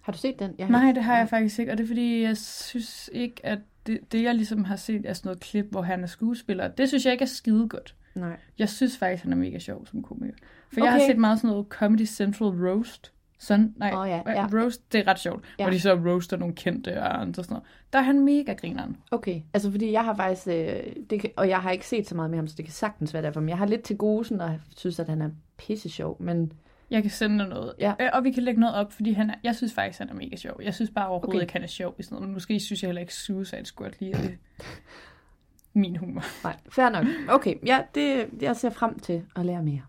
Har 0.00 0.12
du 0.12 0.18
set 0.18 0.38
den? 0.38 0.54
Jeg 0.58 0.68
Nej, 0.68 0.92
det 0.92 1.02
har 1.02 1.18
jeg 1.18 1.28
faktisk 1.28 1.58
ikke, 1.58 1.72
og 1.72 1.78
det 1.78 1.84
er 1.84 1.88
fordi, 1.88 2.22
jeg 2.22 2.36
synes 2.36 3.10
ikke, 3.12 3.46
at 3.46 3.58
det, 3.86 4.12
det 4.12 4.22
jeg 4.22 4.34
ligesom 4.34 4.64
har 4.64 4.76
set 4.76 5.06
er 5.06 5.12
sådan 5.12 5.28
noget 5.28 5.40
klip, 5.40 5.66
hvor 5.70 5.82
han 5.82 6.02
er 6.02 6.06
skuespiller, 6.06 6.68
det 6.68 6.88
synes 6.88 7.04
jeg 7.04 7.12
ikke 7.12 7.22
er 7.22 7.26
skide 7.26 7.68
godt. 7.68 7.94
Nej. 8.14 8.36
Jeg 8.58 8.68
synes 8.68 8.98
faktisk, 8.98 9.22
han 9.22 9.32
er 9.32 9.36
mega 9.36 9.58
sjov 9.58 9.86
som 9.86 10.02
komiker. 10.02 10.34
For 10.72 10.80
okay. 10.80 10.84
jeg 10.84 10.92
har 10.92 11.00
set 11.00 11.18
meget 11.18 11.38
sådan 11.38 11.50
noget 11.50 11.66
Comedy 11.68 12.06
Central 12.06 12.48
Roast. 12.48 13.12
Sådan, 13.38 13.74
nej, 13.76 13.92
Åh, 13.94 14.08
ja, 14.08 14.22
ja. 14.26 14.46
Roast, 14.52 14.92
det 14.92 15.00
er 15.00 15.06
ret 15.10 15.18
sjovt. 15.18 15.44
Ja. 15.58 15.64
Hvor 15.64 15.70
de 15.70 15.80
så 15.80 15.94
roaster 15.94 16.36
nogle 16.36 16.54
kendte 16.54 17.00
og 17.02 17.20
andre 17.20 17.44
sådan 17.44 17.52
noget. 17.54 17.66
Der 17.92 17.98
er 17.98 18.02
han 18.02 18.24
mega 18.24 18.52
grineren. 18.52 18.96
Okay, 19.10 19.40
altså 19.54 19.70
fordi 19.70 19.92
jeg 19.92 20.04
har 20.04 20.14
faktisk, 20.16 20.46
øh, 20.48 20.82
det 21.10 21.20
kan, 21.20 21.30
og 21.36 21.48
jeg 21.48 21.58
har 21.62 21.70
ikke 21.70 21.86
set 21.86 22.08
så 22.08 22.14
meget 22.14 22.30
med 22.30 22.38
ham, 22.38 22.46
så 22.48 22.54
det 22.56 22.64
kan 22.64 22.74
sagtens 22.74 23.14
være 23.14 23.22
derfor, 23.22 23.40
men 23.40 23.48
jeg 23.48 23.58
har 23.58 23.66
lidt 23.66 23.82
til 23.82 23.96
sådan, 24.00 24.40
og 24.40 24.58
synes, 24.76 24.98
at 25.00 25.08
han 25.08 25.22
er 25.22 25.30
pisse 25.56 25.88
sjov, 25.88 26.22
men 26.22 26.52
Jeg 26.90 27.02
kan 27.02 27.10
sende 27.10 27.38
dig 27.38 27.48
noget. 27.48 27.72
Ja. 27.78 27.94
Øh, 28.00 28.08
Og 28.12 28.24
vi 28.24 28.30
kan 28.30 28.42
lægge 28.42 28.60
noget 28.60 28.74
op, 28.76 28.92
fordi 28.92 29.12
han 29.12 29.30
er, 29.30 29.34
jeg 29.44 29.54
synes 29.54 29.74
faktisk, 29.74 29.98
han 29.98 30.08
er 30.08 30.14
mega 30.14 30.36
sjov. 30.36 30.60
Jeg 30.62 30.74
synes 30.74 30.90
bare 30.90 31.06
overhovedet 31.08 31.34
Okay. 31.34 31.42
ikke, 31.42 31.52
han 31.52 31.62
er 31.62 31.66
sjov 31.66 31.94
i 31.98 32.02
sådan 32.02 32.14
noget. 32.16 32.28
Men 32.28 32.32
måske 32.34 32.60
synes 32.60 32.82
jeg 32.82 32.88
heller 32.88 33.00
ikke, 33.00 33.14
Suicide 33.14 33.64
Squad 33.66 33.90
lige 34.00 34.12
er. 34.12 34.28
Min 35.80 35.96
humor. 35.96 36.22
nej, 36.44 36.56
fair 36.70 36.88
nok. 36.88 37.06
Okay, 37.28 37.54
ja, 37.66 37.80
det, 37.94 38.26
jeg 38.40 38.56
ser 38.56 38.70
frem 38.70 38.98
til 38.98 39.22
at 39.36 39.46
lære 39.46 39.62
mere. 39.62 39.80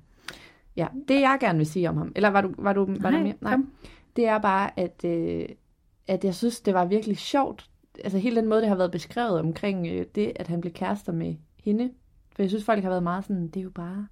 Ja, 0.78 0.88
det 1.08 1.22
jeg 1.22 1.38
gerne 1.40 1.58
vil 1.58 1.68
sige 1.68 1.90
om 1.90 1.98
ham, 1.98 2.12
eller 2.16 2.30
var 2.30 2.42
du, 2.42 2.54
var 2.58 2.74
du, 2.74 2.86
var 2.86 3.10
Nej, 3.10 3.12
der 3.12 3.24
mere? 3.24 3.34
kom. 3.42 3.72
Det 4.16 4.28
er 4.28 4.38
bare, 4.38 4.80
at, 4.80 5.06
øh, 5.06 5.46
at 6.08 6.24
jeg 6.24 6.36
synes, 6.36 6.62
det 6.62 6.74
var 6.74 6.86
virkelig 6.86 7.18
sjovt, 7.18 7.70
altså 8.04 8.18
hele 8.18 8.36
den 8.36 8.50
måde, 8.50 8.62
det 8.62 8.70
har 8.70 8.76
været 8.76 8.92
beskrevet 8.92 9.40
omkring 9.40 9.88
øh, 9.88 10.06
det, 10.16 10.32
at 10.36 10.48
han 10.48 10.62
blev 10.62 10.74
kærester 10.74 11.12
med 11.12 11.36
hende. 11.64 11.92
For 12.36 12.42
jeg 12.44 12.50
synes, 12.50 12.66
folk 12.66 12.84
har 12.84 12.90
været 12.90 13.04
meget 13.04 13.26
sådan, 13.26 13.48
det 13.48 13.58
er 13.58 13.64
jo 13.64 13.70
bare 13.70 14.08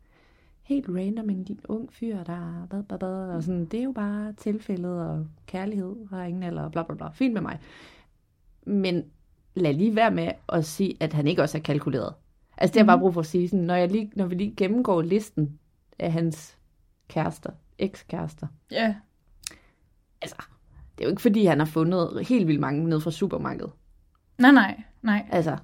helt 0.63 0.89
random 0.89 1.29
en 1.29 1.59
ung 1.69 1.93
fyr, 1.93 2.23
der 2.23 2.67
bad, 2.69 2.83
bad, 2.83 2.99
bad, 2.99 3.29
og 3.35 3.43
sådan, 3.43 3.65
det 3.65 3.79
er 3.79 3.83
jo 3.83 3.91
bare 3.91 4.33
tilfældet 4.33 5.01
og 5.01 5.27
kærlighed 5.47 5.95
har 6.09 6.23
ingen 6.23 6.43
alder, 6.43 6.69
bla 6.69 6.83
bla 6.83 6.95
bla. 6.95 7.09
Fint 7.09 7.33
med 7.33 7.41
mig. 7.41 7.59
Men 8.65 9.03
lad 9.55 9.73
lige 9.73 9.95
være 9.95 10.11
med 10.11 10.31
at 10.49 10.65
sige, 10.65 10.97
at 10.99 11.13
han 11.13 11.27
ikke 11.27 11.41
også 11.41 11.57
er 11.57 11.61
kalkuleret. 11.61 12.13
Altså 12.57 12.73
det 12.73 12.79
har 12.79 12.83
jeg 12.83 12.87
bare 12.87 12.99
brug 12.99 13.13
for 13.13 13.21
at 13.21 13.27
sige, 13.27 13.49
sådan, 13.49 13.65
når, 13.65 13.75
jeg 13.75 13.91
lige, 13.91 14.11
når 14.15 14.25
vi 14.25 14.35
lige 14.35 14.53
gennemgår 14.57 15.01
listen 15.01 15.59
af 15.99 16.11
hans 16.11 16.57
kærester, 17.07 17.49
ekskærester, 17.79 18.47
Ja, 18.71 18.95
altså, 20.21 20.35
det 20.97 21.03
er 21.03 21.07
jo 21.07 21.09
ikke 21.09 21.21
fordi, 21.21 21.45
han 21.45 21.59
har 21.59 21.65
fundet 21.65 22.27
helt 22.27 22.47
vildt 22.47 22.59
mange 22.61 22.89
ned 22.89 23.01
fra 23.01 23.11
supermarkedet. 23.11 23.71
nej, 24.37 24.51
nej, 24.51 24.83
nej. 25.01 25.25
Altså, 25.31 25.57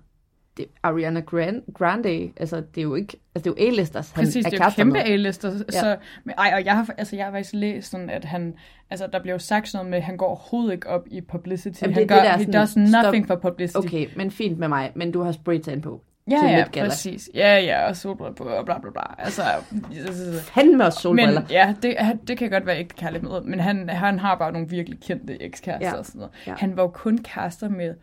det, 0.58 0.66
Ariana 0.84 1.20
Grande, 1.20 1.62
Grande, 1.74 2.32
altså 2.38 2.56
det 2.76 2.78
er 2.78 2.84
jo 2.84 2.96
ikke, 2.96 3.18
altså 3.36 3.52
det 3.52 3.60
er 3.60 3.64
jo 3.64 3.70
A-listers, 3.72 4.12
han 4.12 4.24
Præcis, 4.24 4.46
er 4.46 4.50
det 4.50 4.60
er 4.60 4.66
jo 4.66 4.72
kæmpe. 4.76 5.00
A-lister. 5.00 5.52
Ja. 5.74 5.80
Så, 5.80 5.98
men, 6.24 6.36
ej, 6.38 6.52
og 6.56 6.66
jeg 6.66 6.76
har, 6.76 6.94
altså, 6.98 7.16
jeg 7.16 7.26
har 7.26 7.32
faktisk 7.32 7.54
læst 7.54 7.92
sådan, 7.92 8.10
at 8.10 8.26
han, 8.26 8.56
altså, 8.90 9.08
der 9.08 9.20
bliver 9.22 9.34
jo 9.34 9.40
sagt 9.40 9.68
sådan 9.70 9.78
noget 9.86 9.90
med, 9.90 9.98
at 9.98 10.04
han 10.04 10.18
går 10.18 10.26
overhovedet 10.28 10.74
ikke 10.74 10.88
op 10.88 11.08
i 11.12 11.22
publicity. 11.22 11.82
Jamen, 11.82 11.94
han 11.94 12.02
det 12.02 12.10
gør, 12.10 12.16
det, 12.16 12.24
der 12.24 12.30
er 12.32 12.38
he 12.38 12.44
sådan, 12.44 12.62
does 12.62 12.76
nothing 13.04 13.26
stop. 13.26 13.42
for 13.42 13.50
publicity. 13.50 13.78
Okay, 13.78 14.08
men 14.16 14.32
fint 14.32 14.58
med 14.60 14.68
mig, 14.68 14.92
men 14.96 15.12
du 15.12 15.22
har 15.22 15.32
spraytan 15.32 15.82
på. 15.82 16.02
Ja, 16.32 16.46
ja, 16.58 16.66
Gala. 16.72 16.88
præcis. 16.90 17.30
Ja, 17.34 17.58
ja, 17.60 17.88
og 17.88 17.96
solbriller 17.96 18.34
på, 18.36 18.44
og 18.44 18.66
bla 18.66 18.80
bla 18.80 18.90
bla. 18.92 19.02
Altså, 19.18 19.42
Fandme 20.54 20.86
også 20.86 21.00
solbriller. 21.02 21.42
men 21.42 21.50
ja, 21.50 21.76
det, 21.84 21.96
han- 21.98 22.18
det 22.28 22.38
kan 22.38 22.50
godt 22.50 22.66
være 22.66 22.80
ikke 22.80 22.96
kærligt 22.96 23.24
med, 23.24 23.42
men 23.42 23.60
han, 23.60 23.90
han 23.90 24.20
har 24.20 24.36
bare 24.36 24.52
nogle 24.52 24.70
virkelig 24.70 25.00
kendte 25.00 25.42
ekskærester 25.42 25.88
Ja. 25.90 25.94
og 25.98 26.06
sådan 26.06 26.20
noget. 26.20 26.34
Ja. 26.48 26.54
Han 26.58 26.78
var 26.78 26.84
jo 26.84 26.90
kun 26.90 27.18
kærester 27.18 27.70
med 27.70 27.94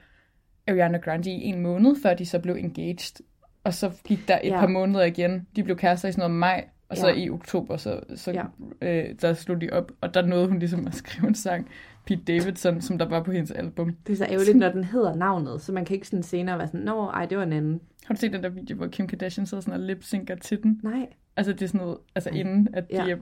Ariana 0.69 0.99
Grande 0.99 1.31
i 1.31 1.45
en 1.45 1.61
måned, 1.61 1.97
før 2.03 2.15
de 2.15 2.27
så 2.27 2.39
blev 2.39 2.55
engaged. 2.55 3.17
Og 3.65 3.75
så 3.75 3.91
gik 4.05 4.29
der 4.29 4.39
et 4.43 4.51
Ja. 4.51 4.61
par 4.61 4.67
måneder 4.67 5.05
igen. 5.05 5.47
De 5.57 5.63
blev 5.63 5.77
kærester 5.77 6.09
i 6.09 6.13
sådan 6.13 6.21
noget 6.23 6.39
maj, 6.39 6.65
og 6.89 6.97
så 6.97 7.09
Ja. 7.09 7.15
i 7.15 7.31
oktober, 7.31 7.77
så, 7.77 8.01
så 8.15 8.31
Ja. 8.33 8.43
øh, 8.83 9.05
der 9.23 9.35
slog 9.35 9.61
de 9.61 9.69
op. 9.73 9.93
Og 10.01 10.15
der 10.15 10.27
nåede 10.27 10.49
hun 10.49 10.59
ligesom 10.59 10.87
at 10.87 10.95
skrive 10.95 11.29
en 11.29 11.35
sang, 11.35 11.69
Pete 12.07 12.23
Davidson, 12.23 12.81
som 12.81 12.99
der 12.99 13.09
var 13.09 13.23
på 13.23 13.33
hendes 13.33 13.51
album. 13.51 13.97
Det 14.07 14.13
er 14.13 14.17
så 14.17 14.25
ærgerligt, 14.31 14.57
når 14.59 14.69
den 14.69 14.85
hedder 14.85 15.15
navnet, 15.15 15.63
så 15.63 15.73
man 15.73 15.85
kan 15.85 15.95
ikke 15.95 16.09
sådan 16.09 16.23
senere 16.23 16.59
være 16.59 16.67
sådan, 16.67 16.81
nå, 16.81 17.07
ej, 17.07 17.27
det 17.27 17.39
var 17.39 17.45
en 17.45 17.53
anden. 17.53 17.81
Har 18.07 18.15
du 18.15 18.21
set 18.21 18.33
den 18.33 18.43
der 18.43 18.49
video, 18.49 18.77
hvor 18.77 18.87
Kim 18.87 19.07
Kardashian 19.07 19.47
sidder 19.47 19.61
sådan 19.63 19.81
og 19.81 19.87
lip-synker 19.87 20.35
til 20.35 20.63
den? 20.63 20.81
Nej. 20.83 21.07
Altså 21.37 21.53
det 21.53 21.63
er 21.63 21.67
sådan 21.67 21.81
noget, 21.81 21.99
altså 22.15 22.31
inden, 22.31 22.69
at 22.75 22.91
de 22.91 23.07
Ja. 23.07 23.11
er... 23.13 23.17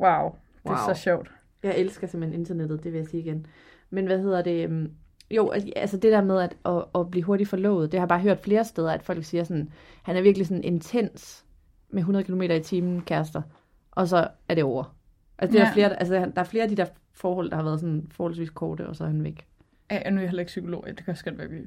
Wow, 0.00 0.30
det 0.62 0.70
er 0.70 0.86
Wow. 0.86 0.94
så 0.94 1.00
sjovt. 1.02 1.30
Jeg 1.62 1.78
elsker 1.78 2.06
simpelthen 2.06 2.40
internettet, 2.40 2.84
det 2.84 2.92
vil 2.92 2.98
jeg 2.98 3.06
sige 3.06 3.22
igen. 3.22 3.46
Men 3.90 4.06
hvad 4.06 4.18
hedder 4.18 4.42
det? 4.42 4.64
øhm, 4.64 4.90
Jo, 5.30 5.48
al- 5.50 5.72
altså 5.76 5.96
det 5.96 6.12
der 6.12 6.24
med 6.24 6.40
at, 6.40 6.56
at, 6.66 6.84
at 6.94 7.10
blive 7.10 7.22
hurtigt 7.24 7.48
forlovet, 7.50 7.92
det 7.92 8.00
har 8.00 8.02
jeg 8.04 8.08
bare 8.08 8.20
hørt 8.20 8.40
flere 8.40 8.64
steder, 8.64 8.92
at 8.92 9.02
folk 9.02 9.24
siger 9.24 9.44
sådan, 9.44 9.70
han 10.02 10.16
er 10.16 10.22
virkelig 10.22 10.46
sådan 10.46 10.64
intens 10.64 11.44
med 11.90 11.98
100 12.02 12.24
km 12.24 12.42
i 12.42 12.60
timen 12.60 13.00
kærester, 13.00 13.42
og 13.90 14.08
så 14.08 14.28
er 14.48 14.54
det 14.54 14.64
over. 14.64 14.96
Altså, 15.38 15.52
det 15.52 15.58
er 15.58 15.62
Ja. 15.64 15.68
der, 15.68 15.74
flere, 15.74 16.00
altså 16.00 16.14
der 16.34 16.40
er 16.40 16.44
flere 16.44 16.62
af 16.64 16.68
de 16.70 16.76
der 16.76 16.86
forhold, 17.12 17.50
der 17.50 17.56
har 17.56 17.62
været 17.62 17.80
sådan 17.80 18.06
forholdsvis 18.10 18.50
korte, 18.50 18.86
og 18.88 18.96
så 18.96 19.04
er 19.04 19.08
han 19.08 19.24
væk. 19.24 19.46
Ja, 19.90 20.10
nu 20.10 20.16
er 20.16 20.20
jeg 20.20 20.28
heller 20.30 20.40
ikke 20.40 20.48
psykolog. 20.50 20.84
Det 20.86 20.96
kan 21.04 21.10
også 21.12 21.24
godt 21.24 21.38
være, 21.38 21.48
vi 21.50 21.58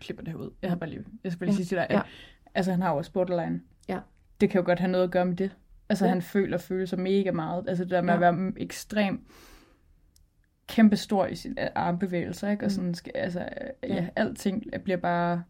klipper 0.00 0.24
det 0.24 0.34
ud. 0.34 0.50
Jeg 0.62 0.70
har 0.70 0.76
bare 0.76 0.90
lige, 0.90 1.04
jeg 1.24 1.32
skal 1.32 1.38
bare 1.38 1.46
lige 1.46 1.52
Ja, 1.52 1.56
sige 1.56 1.66
til 1.66 1.76
dig, 1.76 1.86
at 1.90 1.96
ja. 1.96 2.02
altså, 2.54 2.70
han 2.70 2.82
har 2.82 2.90
jo 2.90 2.96
også 2.96 3.12
borderline. 3.12 3.60
Ja. 3.88 3.98
Det 4.40 4.50
kan 4.50 4.60
jo 4.60 4.64
godt 4.66 4.78
have 4.78 4.90
noget 4.90 5.04
at 5.04 5.10
gøre 5.10 5.24
med 5.26 5.36
det. 5.36 5.50
Altså, 5.88 6.04
Ja. 6.04 6.08
han 6.08 6.22
føler 6.22 6.58
følelser 6.58 6.96
mega 6.96 7.30
meget. 7.30 7.64
Altså, 7.68 7.84
det 7.84 7.90
der 7.90 8.00
med 8.02 8.08
Ja. 8.10 8.14
at 8.14 8.20
være 8.20 8.32
mm, 8.32 8.54
ekstrem 8.56 9.26
kæmpe 10.68 10.96
stor 10.96 11.26
i 11.26 11.34
sine 11.34 11.78
armbevægelser, 11.78 12.50
ikke? 12.50 12.64
Og 12.64 12.70
sådan, 12.70 12.94
skal, 12.94 13.12
altså, 13.14 13.40
ja, 13.40 13.88
Ja. 13.88 13.94
ja, 13.94 14.08
alting 14.16 14.64
bliver 14.84 14.96
bare 14.96 15.42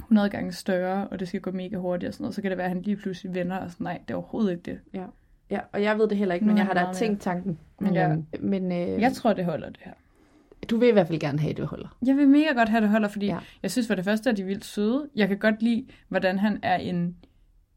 100 0.00 0.30
gange 0.30 0.52
større, 0.52 1.08
og 1.08 1.20
det 1.20 1.28
skal 1.28 1.40
gå 1.40 1.50
mega 1.50 1.76
hurtigt 1.76 2.08
og 2.08 2.14
sådan 2.14 2.22
noget. 2.24 2.34
Så 2.34 2.42
kan 2.42 2.50
det 2.50 2.58
være, 2.58 2.64
at 2.66 2.70
han 2.72 2.82
lige 2.82 2.96
pludselig 2.96 3.34
vender 3.34 3.56
og 3.56 3.70
sådan, 3.70 3.84
nej, 3.84 4.00
det 4.08 4.14
er 4.14 4.18
overhovedet 4.18 4.50
ikke 4.50 4.62
det. 4.62 4.80
Ja. 4.94 5.06
ja, 5.50 5.60
og 5.72 5.82
jeg 5.82 5.98
ved 5.98 6.08
det 6.08 6.16
heller 6.18 6.34
ikke, 6.34 6.46
men 6.46 6.56
jeg 6.58 6.66
har 6.66 6.74
da 6.74 6.92
tænkt 6.92 7.20
tanken. 7.20 7.58
Men, 7.80 7.94
Ja. 7.94 8.10
øhm, 8.10 8.24
men 8.40 8.72
øh, 8.72 9.00
Jeg 9.00 9.12
tror, 9.12 9.32
det 9.32 9.44
holder 9.44 9.68
det 9.68 9.80
her. 9.84 9.92
Du 10.70 10.76
vil 10.76 10.88
i 10.88 10.92
hvert 10.92 11.06
fald 11.06 11.20
gerne 11.20 11.38
have, 11.38 11.50
at 11.50 11.56
det 11.56 11.66
holder. 11.66 11.96
Jeg 12.06 12.16
vil 12.16 12.28
mega 12.28 12.52
godt 12.52 12.68
have 12.68 12.80
det 12.80 12.88
holder, 12.90 13.08
fordi 13.08 13.26
Ja. 13.26 13.38
jeg 13.62 13.70
synes 13.70 13.86
for 13.86 13.94
det 13.94 14.04
første, 14.04 14.30
at 14.30 14.36
de 14.36 14.42
er 14.42 14.46
vildt 14.46 14.64
søde. 14.64 15.08
Jeg 15.16 15.28
kan 15.28 15.38
godt 15.38 15.62
lide, 15.62 15.86
hvordan 16.08 16.38
han 16.38 16.58
er 16.62 16.76
en, 16.76 17.16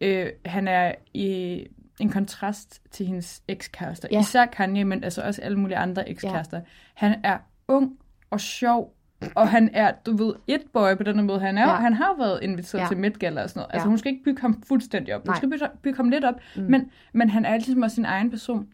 øh, 0.02 0.28
han 0.46 0.68
er 0.68 0.92
i 1.14 1.66
en 2.00 2.10
kontrast 2.10 2.82
til 2.92 3.06
hendes 3.06 3.42
ekskærester. 3.48 4.08
Ja. 4.12 4.20
Især 4.20 4.46
Kanye, 4.46 4.84
men 4.84 5.04
altså 5.04 5.22
også 5.22 5.42
alle 5.42 5.60
mulige 5.60 5.78
andre 5.78 6.10
ekskærester. 6.10 6.58
Ja. 6.58 6.64
Han 6.94 7.20
er 7.24 7.38
ung 7.68 7.92
og 8.30 8.40
sjov, 8.42 8.96
og 9.36 9.50
han 9.50 9.70
er, 9.74 9.92
du 10.06 10.18
ved, 10.18 10.34
et 10.48 10.62
boy 10.74 10.96
på 10.98 11.04
den 11.04 11.24
måde, 11.26 11.40
han 11.40 11.58
er. 11.58 11.68
Ja. 11.68 11.76
Han 11.76 11.94
har 11.94 12.16
været 12.18 12.40
inviteret 12.44 12.82
Ja. 12.82 12.88
til 12.88 12.98
Met 12.98 13.20
Gala 13.20 13.44
og 13.44 13.50
sådan 13.50 13.60
noget. 13.60 13.70
Altså 13.74 13.86
Ja. 13.86 13.90
hun 13.90 13.98
skal 13.98 14.12
ikke 14.12 14.24
bygge 14.24 14.42
ham 14.42 14.64
fuldstændig 14.68 15.16
op. 15.16 15.22
Hun 15.22 15.28
Nej. 15.30 15.36
skal 15.38 15.50
bygge, 15.50 15.66
bygge 15.82 15.98
ham 15.98 16.10
lidt 16.10 16.24
op, 16.26 16.36
mm. 16.56 16.62
men, 16.62 16.92
men 17.14 17.30
han 17.30 17.46
er 17.46 17.56
ligesom 17.58 17.82
også 17.82 17.96
sin 17.96 18.06
egen 18.06 18.30
person. 18.30 18.68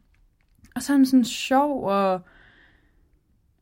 Og 0.75 0.81
så 0.81 0.93
er 0.93 0.97
han 0.97 1.05
sådan 1.05 1.23
sjov, 1.23 1.83
og 1.83 2.21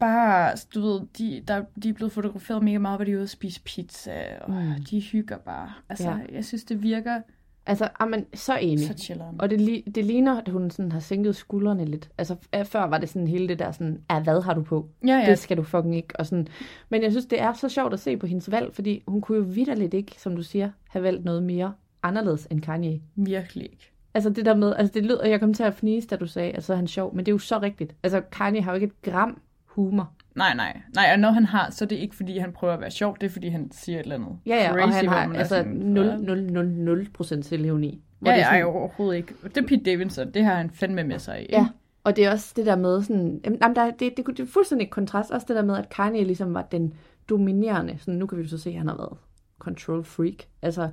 bare, 0.06 0.56
du 0.76 0.82
ved, 0.82 1.02
de, 1.18 1.44
der, 1.48 1.64
de 1.84 1.90
er 1.90 1.94
blevet 1.94 2.12
fotograferet 2.12 2.64
mega 2.64 2.78
meget, 2.78 2.98
hvor 2.98 3.06
de 3.06 3.12
er 3.12 3.16
ude 3.16 3.24
og 3.24 3.30
spise 3.30 3.62
pizza, 3.62 4.24
og 4.42 4.52
mm. 4.52 4.84
de 4.90 5.02
hygger 5.02 5.38
bare. 5.38 5.72
Altså, 5.90 6.10
ja. 6.10 6.18
jeg 6.32 6.46
synes, 6.46 6.64
det 6.64 6.84
virker 6.84 7.22
Altså, 7.66 7.90
amen, 8.00 8.26
så 8.34 8.58
enig. 8.58 8.88
så 8.88 8.94
chilleren. 8.94 9.42
Og 9.42 9.50
det, 9.50 9.84
det 9.96 10.06
ligner, 10.06 10.42
at 10.42 10.50
hun 10.50 10.70
sådan 10.70 10.92
har 10.92 11.00
sænket 11.00 11.36
skuldrene 11.36 11.86
lidt. 11.86 12.10
Altså, 12.18 12.36
før 12.64 12.84
var 12.84 12.98
det 12.98 13.10
sådan 13.10 13.28
hele 13.28 13.48
det 13.48 13.60
der 13.60 13.72
sådan, 13.72 14.02
ah, 14.10 14.24
hvad 14.24 14.42
har 14.42 14.54
du 14.54 14.64
på? 14.64 14.90
Ja, 15.08 15.18
ja. 15.18 15.30
Det 15.30 15.40
skal 15.40 15.58
du 15.58 15.64
fucking 15.64 15.96
ikke. 15.96 16.20
Og 16.20 16.26
sådan. 16.26 16.48
Men 16.90 17.04
jeg 17.04 17.12
synes, 17.12 17.26
det 17.26 17.42
er 17.42 17.54
så 17.54 17.70
sjovt 17.70 17.94
at 17.94 18.00
se 18.00 18.18
på 18.18 18.28
hendes 18.28 18.52
valg, 18.52 18.74
fordi 18.74 19.04
hun 19.08 19.22
kunne 19.22 19.38
jo 19.38 19.44
vidderligt 19.44 19.94
ikke, 19.94 20.16
som 20.18 20.36
du 20.36 20.44
siger, 20.44 20.70
have 20.90 21.04
valgt 21.04 21.26
noget 21.26 21.44
mere 21.44 21.74
anderledes 22.04 22.48
end 22.52 22.62
Kanye. 22.62 23.02
Virkelig 23.16 23.64
ikke. 23.64 23.92
Altså 24.14 24.30
det 24.30 24.46
der 24.46 24.56
med, 24.56 24.74
altså 24.76 25.00
det 25.00 25.18
og 25.22 25.30
jeg 25.30 25.40
kom 25.40 25.54
til 25.54 25.64
at 25.64 25.74
fnise, 25.74 26.08
da 26.08 26.16
du 26.16 26.28
sagde, 26.28 26.52
at 26.52 26.64
så 26.64 26.74
er 26.74 26.78
han 26.78 26.88
sjov, 26.88 27.16
men 27.16 27.26
det 27.26 27.32
er 27.32 27.34
jo 27.34 27.40
så 27.40 27.60
rigtigt. 27.60 27.96
Altså 28.04 28.22
Kanye 28.32 28.62
har 28.62 28.72
jo 28.72 28.76
ikke 28.76 28.86
et 28.86 29.02
gram 29.02 29.42
humor. 29.76 30.12
Nej, 30.36 30.56
nej. 30.56 30.82
Nej, 30.96 31.10
og 31.14 31.20
når 31.20 31.32
han 31.32 31.46
har, 31.46 31.70
så 31.72 31.86
er 31.86 31.88
det 31.88 31.96
ikke, 31.96 32.16
fordi 32.16 32.38
han 32.38 32.52
prøver 32.52 32.74
at 32.74 32.82
være 32.82 32.92
sjov, 32.92 33.18
det 33.22 33.28
er, 33.28 33.32
fordi 33.32 33.48
han 33.50 33.72
siger 33.72 34.00
et 34.00 34.04
eller 34.04 34.16
andet 34.16 34.38
Ja, 34.46 34.56
ja, 34.56 34.70
crazy, 34.72 34.84
og 34.88 34.94
han 34.94 35.08
har 35.10 35.34
altså 35.40 35.56
sådan, 35.56 35.72
0, 35.74 36.22
0, 36.22 36.44
0, 36.44 36.68
0 36.68 37.08
procent 37.14 37.46
selvevni. 37.46 38.02
Hvor 38.20 38.32
Ja, 38.32 38.36
det 38.38 38.44
er 38.44 38.48
ja, 38.56 38.62
sådan- 38.62 38.76
overhovedet 38.76 39.18
ikke. 39.18 39.34
Det 39.44 39.58
er 39.58 39.68
Pete 39.68 39.84
Davidson, 39.92 40.32
det 40.32 40.44
har 40.46 40.56
han 40.56 40.70
fandme 40.70 41.04
med 41.04 41.20
sig 41.20 41.42
i. 41.42 41.46
Ja, 41.50 41.68
og 42.04 42.16
det 42.16 42.26
er 42.26 42.32
også 42.32 42.54
det 42.56 42.66
der 42.66 42.76
med 42.76 43.02
sådan, 43.02 43.42
jamen, 43.46 43.60
der, 43.76 43.92
det, 43.92 44.18
det, 44.18 44.28
det 44.28 44.40
er 44.40 44.46
fuldstændig 44.48 44.90
kontrast, 44.90 45.32
også 45.32 45.46
det 45.48 45.56
der 45.56 45.64
med, 45.66 45.78
at 45.78 45.90
Kanye 45.90 46.24
ligesom 46.24 46.54
var 46.54 46.62
den 46.62 46.94
dominerende, 47.30 47.98
sådan, 48.00 48.14
nu 48.14 48.26
kan 48.28 48.38
vi 48.38 48.44
jo 48.44 48.50
så 48.50 48.58
se, 48.58 48.70
at 48.70 48.76
han 48.78 48.88
har 48.88 48.98
været 48.98 49.18
control 49.60 50.04
freak, 50.04 50.44
altså, 50.62 50.90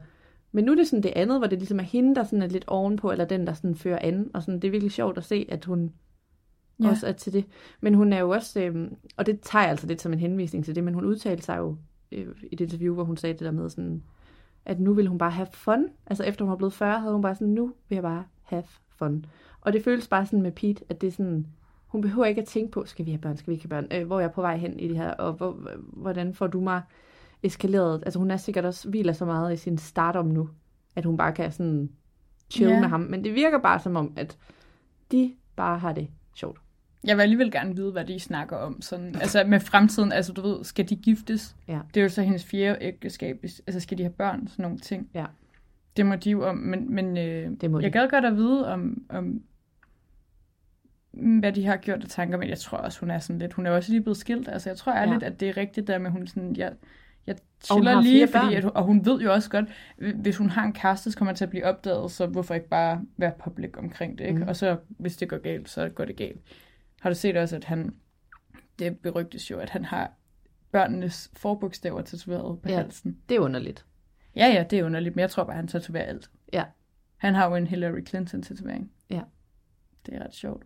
men 0.53 0.65
nu 0.65 0.73
er 0.73 0.77
det 0.77 0.87
sådan 0.89 1.03
det 1.03 1.13
andet, 1.17 1.39
hvor 1.39 1.47
det 1.47 1.59
ligesom 1.59 1.79
er 1.79 1.83
hende, 1.85 2.15
der 2.15 2.25
sådan 2.25 2.43
er 2.43 2.47
lidt 2.47 2.65
ovenpå, 2.67 3.11
eller 3.13 3.25
den, 3.25 3.47
der 3.47 3.53
sådan 3.53 3.75
fører 3.75 3.99
an, 4.01 4.31
og 4.35 4.43
sådan, 4.43 4.61
det 4.61 4.69
er 4.69 4.71
virkelig 4.71 4.93
sjovt 4.93 5.19
at 5.19 5.25
se, 5.25 5.47
at 5.49 5.65
hun 5.65 5.91
Ja. 6.85 6.91
også 6.91 7.07
er 7.07 7.13
til 7.13 7.33
det. 7.33 7.45
Men 7.81 7.95
hun 7.95 8.13
er 8.13 8.19
jo 8.19 8.31
også, 8.31 8.61
øhm, 8.61 8.97
og 9.17 9.27
det 9.27 9.41
tager 9.41 9.63
jeg 9.63 9.71
altså 9.71 9.87
lidt 9.87 10.03
som 10.03 10.13
en 10.13 10.19
henvisning 10.19 10.65
til 10.65 10.75
det, 10.75 10.85
men 10.85 10.95
hun 10.95 11.05
udtalte 11.05 11.43
sig 11.45 11.59
jo 11.59 11.77
øh, 12.13 12.27
i 12.43 12.57
det 12.57 12.65
interview, 12.65 12.95
hvor 12.95 13.05
hun 13.05 13.17
sagde 13.17 13.33
det 13.33 13.41
der 13.41 13.51
med 13.51 13.71
sådan, 13.71 14.03
at 14.65 14.81
nu 14.81 14.95
vil 14.95 15.07
hun 15.07 15.19
bare 15.19 15.31
have 15.31 15.49
fun. 15.53 15.87
Altså 16.07 16.25
efter 16.25 16.45
hun 16.45 16.51
var 16.51 16.57
blevet 16.57 16.73
40, 16.73 17.01
havde 17.01 17.13
hun 17.13 17.23
bare 17.23 17.35
sådan, 17.35 17.49
nu 17.49 17.73
vil 17.89 17.97
jeg 17.97 18.03
bare 18.03 18.25
have 18.43 18.63
fun. 18.89 19.25
Og 19.61 19.73
det 19.73 19.85
føles 19.85 20.09
bare 20.09 20.27
sådan 20.27 20.43
med 20.43 20.53
Pete, 20.53 20.85
at 20.89 21.01
det 21.01 21.07
er 21.07 21.11
sådan, 21.11 21.47
hun 21.87 22.01
behøver 22.01 22.27
ikke 22.27 22.41
at 22.41 22.49
tænke 22.49 22.73
på, 22.73 22.85
skal 22.87 23.07
vi 23.07 23.11
have 23.11 23.21
børn, 23.21 23.37
skal 23.37 23.47
vi 23.51 23.53
ikke 23.53 23.69
have 23.69 23.83
børn, 23.89 24.01
øh, 24.01 24.07
hvor 24.07 24.17
er 24.17 24.21
jeg 24.21 24.33
på 24.33 24.41
vej 24.41 24.57
hen 24.57 24.81
i 24.81 24.89
det 24.89 24.97
her, 24.97 25.11
og 25.11 25.33
hvor, 25.33 25.59
hvordan 25.79 26.35
får 26.35 26.47
du 26.47 26.61
mig 26.61 26.83
eskaleret. 27.43 28.03
Altså 28.07 28.19
hun 28.19 28.31
er 28.31 28.37
sikkert 28.37 28.65
også, 28.65 28.89
hviler 28.89 29.13
så 29.13 29.25
meget 29.25 29.53
i 29.53 29.57
sin 29.57 29.79
stardom 29.79 30.27
nu, 30.27 30.49
at 30.97 31.05
hun 31.05 31.17
bare 31.17 31.33
kan 31.33 31.53
sådan 31.53 31.91
chill 32.51 32.71
Ja. 32.71 32.81
med 32.81 32.89
ham. 32.89 33.01
Men 33.01 33.25
det 33.25 33.35
virker 33.35 33.59
bare 33.59 33.81
som 33.81 33.97
om, 33.97 34.13
at 34.17 34.39
de 35.13 35.35
bare 35.57 35.79
har 35.79 35.93
det 35.93 36.09
sjovt. 36.35 36.61
Jeg 37.05 37.17
vil 37.17 37.23
alligevel 37.23 37.51
gerne 37.53 37.77
vide, 37.77 37.93
hvad 37.93 38.05
de 38.05 38.21
snakker 38.21 38.57
om. 38.57 38.83
Sådan, 38.83 39.15
altså 39.21 39.45
med 39.47 39.61
fremtiden, 39.61 40.13
altså 40.13 40.33
du 40.33 40.41
ved, 40.43 40.65
skal 40.65 40.89
de 40.89 40.97
giftes? 40.97 41.57
Ja. 41.69 41.79
Det 41.95 42.01
er 42.01 42.05
jo 42.05 42.09
så 42.09 42.23
hendes 42.23 42.45
fjerde 42.45 42.79
ægteskab. 42.81 43.39
Altså 43.43 43.81
skal 43.81 43.99
de 43.99 44.03
have 44.03 44.13
børn? 44.13 44.49
Sådan 44.49 44.63
nogle 44.63 44.79
ting. 44.79 45.09
Ja. 45.15 45.25
Det 45.97 46.07
må 46.07 46.17
de 46.17 46.31
jo 46.31 46.49
om. 46.49 46.57
Men, 46.57 46.95
men 46.95 47.17
øh, 47.19 47.51
Det 47.61 47.71
må 47.71 47.79
de. 47.79 47.85
jeg 47.85 47.93
gad 47.93 48.09
godt 48.11 48.25
at 48.25 48.37
vide 48.37 48.73
om, 48.73 49.05
om, 49.09 49.43
hvad 51.13 51.53
de 51.53 51.67
har 51.67 51.77
gjort 51.77 52.03
af 52.03 52.09
tanker, 52.09 52.39
men 52.39 52.49
jeg 52.49 52.59
tror 52.59 52.79
også, 52.79 53.01
hun 53.01 53.11
er 53.11 53.19
sådan 53.19 53.39
lidt, 53.39 53.53
hun 53.53 53.67
er 53.67 53.71
også 53.71 53.91
lige 53.93 54.03
blevet 54.03 54.17
skilt. 54.17 54.49
Altså 54.49 54.71
jeg 54.71 54.77
tror 54.77 54.93
ærligt, 54.93 55.23
Ja. 55.23 55.27
at 55.27 55.41
det 55.41 55.49
er 55.49 55.57
rigtigt 55.57 55.87
der 55.87 55.99
med, 55.99 56.11
hun 56.11 56.27
sådan, 56.27 56.57
jeg, 56.57 56.73
jeg 57.27 57.37
chiller 57.65 58.01
lige, 58.01 58.29
fordi, 58.29 58.55
at, 58.55 58.65
og 58.65 58.85
hun 58.85 59.05
ved 59.07 59.21
jo 59.21 59.33
også 59.33 59.51
godt, 59.51 59.65
hvis 60.15 60.37
hun 60.37 60.51
har 60.51 60.65
en 60.65 60.73
kæreste, 60.73 61.11
så 61.11 61.19
kommer 61.19 61.33
det 61.33 61.37
til 61.39 61.45
at 61.45 61.51
blive 61.51 61.65
opdaget, 61.65 62.11
så 62.11 62.27
hvorfor 62.27 62.55
ikke 62.55 62.69
bare 62.69 63.01
være 63.17 63.33
public 63.45 63.71
omkring 63.79 64.19
det, 64.19 64.25
ikke? 64.27 64.39
Mhm. 64.39 64.49
Og 64.49 64.57
så, 64.57 64.77
hvis 64.89 65.17
det 65.17 65.29
går 65.29 65.39
galt, 65.39 65.69
så 65.69 65.89
går 65.89 66.05
det 66.05 66.17
galt. 66.17 66.41
Har 67.01 67.11
du 67.11 67.15
set 67.15 67.37
også, 67.37 67.57
at 67.57 67.65
han, 67.65 67.95
det 68.79 68.99
berygtes 68.99 69.51
jo, 69.51 69.59
at 69.59 69.71
han 69.71 69.85
har 69.85 70.11
børnenes 70.73 71.31
forbogstaver 71.37 72.03
tatoveret 72.03 72.63
på 72.63 72.69
Ja. 72.69 72.77
halsen. 72.77 73.17
Det 73.29 73.35
er 73.35 73.41
underligt. 73.41 73.85
Ja, 74.37 74.47
ja, 74.47 74.65
det 74.71 74.79
er 74.79 74.85
underligt, 74.85 75.17
men 75.17 75.21
jeg 75.21 75.31
tror 75.31 75.45
bare, 75.45 75.57
han 75.57 75.69
tatoverer 75.69 76.05
alt. 76.05 76.31
Ja. 76.53 76.65
Han 77.17 77.35
har 77.35 77.49
jo 77.49 77.55
en 77.55 77.67
Hillary 77.67 78.01
Clinton-tatovering. 78.09 78.91
Ja. 79.11 79.21
Det 80.07 80.15
er 80.15 80.25
ret 80.25 80.35
sjovt. 80.35 80.63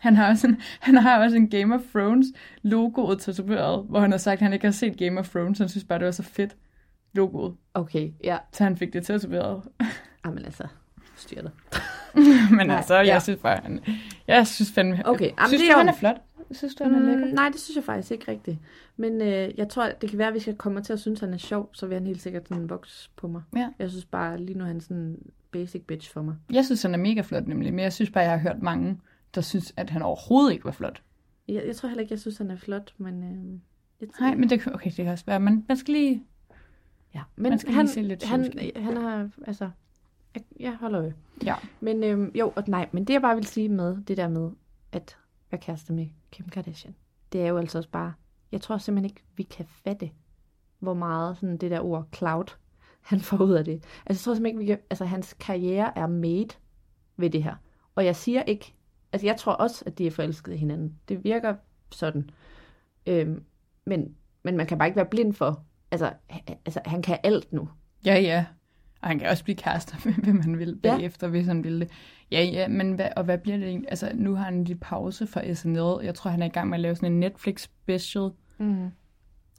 Han 0.00 0.16
har, 0.16 0.28
også 0.30 0.46
en, 0.46 0.60
han 0.80 0.96
har 0.96 1.24
også 1.24 1.36
en 1.36 1.50
Game 1.50 1.74
of 1.74 1.80
Thrones 1.94 2.26
logoet 2.62 3.20
tatoveret, 3.20 3.84
hvor 3.88 4.00
han 4.00 4.10
har 4.10 4.18
sagt, 4.18 4.34
at 4.38 4.42
han 4.42 4.52
ikke 4.52 4.66
har 4.66 4.72
set 4.72 4.96
Game 4.98 5.20
of 5.20 5.28
Thrones, 5.28 5.58
han 5.58 5.68
synes 5.68 5.84
bare, 5.84 5.98
det 5.98 6.04
var 6.04 6.10
så 6.12 6.22
fedt 6.22 6.56
logoet. 7.12 7.56
Okay, 7.74 8.12
ja. 8.24 8.38
Så 8.52 8.64
han 8.64 8.76
fik 8.76 8.92
det 8.92 9.06
tatoveret. 9.06 9.62
Jamen 10.24 10.44
altså, 10.44 10.66
styr 11.16 11.42
dig. 11.42 11.50
Men 12.56 12.66
Nej, 12.66 12.76
altså, 12.76 12.94
jeg 12.96 13.06
ja. 13.06 13.18
synes 13.18 13.40
bare, 13.40 13.60
han, 13.62 13.80
jeg 14.26 14.46
synes 14.46 14.72
fandme, 14.72 15.02
Okay, 15.04 15.24
jamen, 15.24 15.48
synes 15.48 15.62
det 15.62 15.68
du, 15.68 15.72
er 15.72 15.78
han 15.78 15.88
er 15.88 15.92
flot? 15.92 16.16
Synes 16.50 16.74
du, 16.74 16.84
han 16.84 16.94
er 16.94 17.00
lækker? 17.00 17.26
Mm, 17.26 17.34
nej, 17.34 17.48
det 17.48 17.60
synes 17.60 17.76
jeg 17.76 17.84
faktisk 17.84 18.10
ikke 18.10 18.30
rigtigt. 18.30 18.58
Men 18.96 19.20
øh, 19.20 19.58
jeg 19.58 19.68
tror, 19.68 19.90
det 20.00 20.10
kan 20.10 20.18
være, 20.18 20.28
at 20.28 20.34
hvis 20.34 20.46
jeg 20.46 20.58
kommer 20.58 20.80
til 20.80 20.92
at 20.92 21.00
synes, 21.00 21.20
han 21.20 21.34
er 21.34 21.38
sjov, 21.38 21.70
så 21.72 21.86
vil 21.86 21.94
han 21.94 22.06
helt 22.06 22.22
sikkert 22.22 22.48
sådan 22.48 22.70
vokse 22.70 23.10
på 23.16 23.28
mig. 23.28 23.42
Ja. 23.56 23.68
Jeg 23.78 23.90
synes 23.90 24.04
bare, 24.04 24.38
lige 24.38 24.58
nu 24.58 24.64
er 24.64 24.68
han 24.68 24.80
sådan 24.80 25.18
basic 25.50 25.82
bitch 25.82 26.12
for 26.12 26.22
mig. 26.22 26.36
Jeg 26.52 26.64
synes, 26.64 26.82
han 26.82 26.94
er 26.94 26.98
mega 26.98 27.20
flot 27.20 27.46
nemlig, 27.46 27.74
men 27.74 27.82
jeg 27.82 27.92
synes 27.92 28.10
bare, 28.10 28.24
jeg 28.24 28.32
har 28.32 28.38
hørt 28.38 28.62
mange, 28.62 29.00
der 29.34 29.40
synes, 29.40 29.74
at 29.76 29.90
han 29.90 30.02
overhovedet 30.02 30.52
ikke 30.52 30.64
var 30.64 30.72
flot. 30.72 31.02
Jeg, 31.48 31.62
jeg 31.66 31.76
tror 31.76 31.88
heller 31.88 32.02
ikke, 32.02 32.12
jeg 32.12 32.20
synes, 32.20 32.38
han 32.38 32.50
er 32.50 32.56
flot, 32.56 32.94
men... 32.98 33.22
Øh, 33.22 33.60
jeg 34.00 34.08
Nej, 34.20 34.34
men 34.34 34.50
det, 34.50 34.66
okay, 34.66 34.90
det 34.90 34.96
kan 34.96 35.08
også 35.08 35.26
være, 35.26 35.40
men 35.40 35.64
man 35.68 35.76
skal 35.76 35.94
lige... 35.94 36.24
Ja, 37.14 37.22
Man 37.36 37.50
men 37.50 37.58
skal 37.58 37.72
han, 37.72 37.84
lige 37.84 37.94
se 37.94 38.02
lidt 38.02 38.24
han, 38.24 38.52
han 38.76 38.96
har, 38.96 39.28
altså, 39.46 39.70
jeg, 40.34 40.42
jeg 40.60 40.76
holder 40.76 41.00
øje. 41.00 41.14
Ja. 41.44 41.54
Men 41.80 42.04
øhm, 42.04 42.32
jo, 42.34 42.52
og 42.56 42.64
nej, 42.66 42.88
men 42.92 43.04
det 43.04 43.12
jeg 43.12 43.22
bare 43.22 43.34
vil 43.34 43.46
sige 43.46 43.68
med 43.68 43.96
det 44.04 44.16
der 44.16 44.28
med, 44.28 44.50
at 44.92 45.18
være 45.50 45.60
kæreste 45.60 45.92
med 45.92 46.06
Kim 46.30 46.48
Kardashian, 46.48 46.94
det 47.32 47.42
er 47.42 47.46
jo 47.46 47.58
altså 47.58 47.78
også 47.78 47.90
bare, 47.90 48.12
jeg 48.52 48.60
tror 48.60 48.78
simpelthen 48.78 49.10
ikke, 49.10 49.24
vi 49.36 49.42
kan 49.42 49.66
fatte, 49.66 50.10
hvor 50.78 50.94
meget 50.94 51.36
sådan 51.36 51.56
det 51.56 51.70
der 51.70 51.80
ord 51.80 52.08
cloud, 52.16 52.44
han 53.10 53.20
får 53.20 53.44
ud 53.44 53.52
af 53.52 53.64
det. 53.64 53.84
Altså 54.06 54.08
jeg 54.08 54.16
tror 54.18 54.34
simpelthen 54.34 54.46
ikke, 54.46 54.58
vi 54.58 54.66
kan, 54.66 54.78
altså 54.90 55.04
hans 55.04 55.34
karriere 55.40 55.98
er 55.98 56.06
made 56.06 56.48
ved 57.16 57.30
det 57.30 57.42
her. 57.42 57.54
Og 57.94 58.04
jeg 58.04 58.16
siger 58.16 58.42
ikke, 58.42 58.74
altså 59.12 59.26
jeg 59.26 59.36
tror 59.36 59.52
også, 59.52 59.84
at 59.86 59.98
de 59.98 60.06
er 60.06 60.10
forelskede 60.10 60.56
i 60.56 60.58
hinanden. 60.58 60.98
Det 61.08 61.24
virker 61.24 61.54
sådan. 61.90 62.30
Øhm, 63.06 63.44
men, 63.86 64.16
men 64.42 64.56
man 64.56 64.66
kan 64.66 64.78
bare 64.78 64.88
ikke 64.88 64.96
være 64.96 65.06
blind 65.06 65.32
for, 65.32 65.64
altså, 65.90 66.12
altså 66.64 66.80
han 66.86 67.02
kan 67.02 67.18
alt 67.22 67.52
nu. 67.52 67.68
Ja, 68.04 68.14
ja. 68.14 68.46
Og 69.04 69.10
han 69.10 69.18
kan 69.18 69.28
også 69.28 69.44
blive 69.44 69.56
kærester 69.56 69.96
med, 70.04 70.12
hvem 70.14 70.40
han 70.40 70.58
vil 70.58 70.78
Ja. 70.84 70.90
bagefter, 70.96 71.28
hvis 71.28 71.46
han 71.46 71.64
vil 71.64 71.80
det. 71.80 71.90
Ja, 72.32 72.42
ja, 72.42 72.68
men 72.68 72.92
hvad, 72.92 73.08
og 73.16 73.24
hvad 73.24 73.38
bliver 73.38 73.56
det 73.56 73.66
egentlig? 73.68 73.88
Altså, 73.90 74.10
nu 74.14 74.34
har 74.34 74.44
han 74.44 74.54
en 74.54 74.64
lille 74.64 74.80
pause 74.80 75.26
fra 75.26 75.54
SNL. 75.54 76.04
Jeg 76.04 76.14
tror, 76.14 76.30
han 76.30 76.42
er 76.42 76.46
i 76.46 76.48
gang 76.48 76.68
med 76.68 76.74
at 76.78 76.80
lave 76.80 76.94
sådan 76.96 77.12
en 77.12 77.20
Netflix 77.20 77.60
special. 77.60 78.30
Mm. 78.58 78.88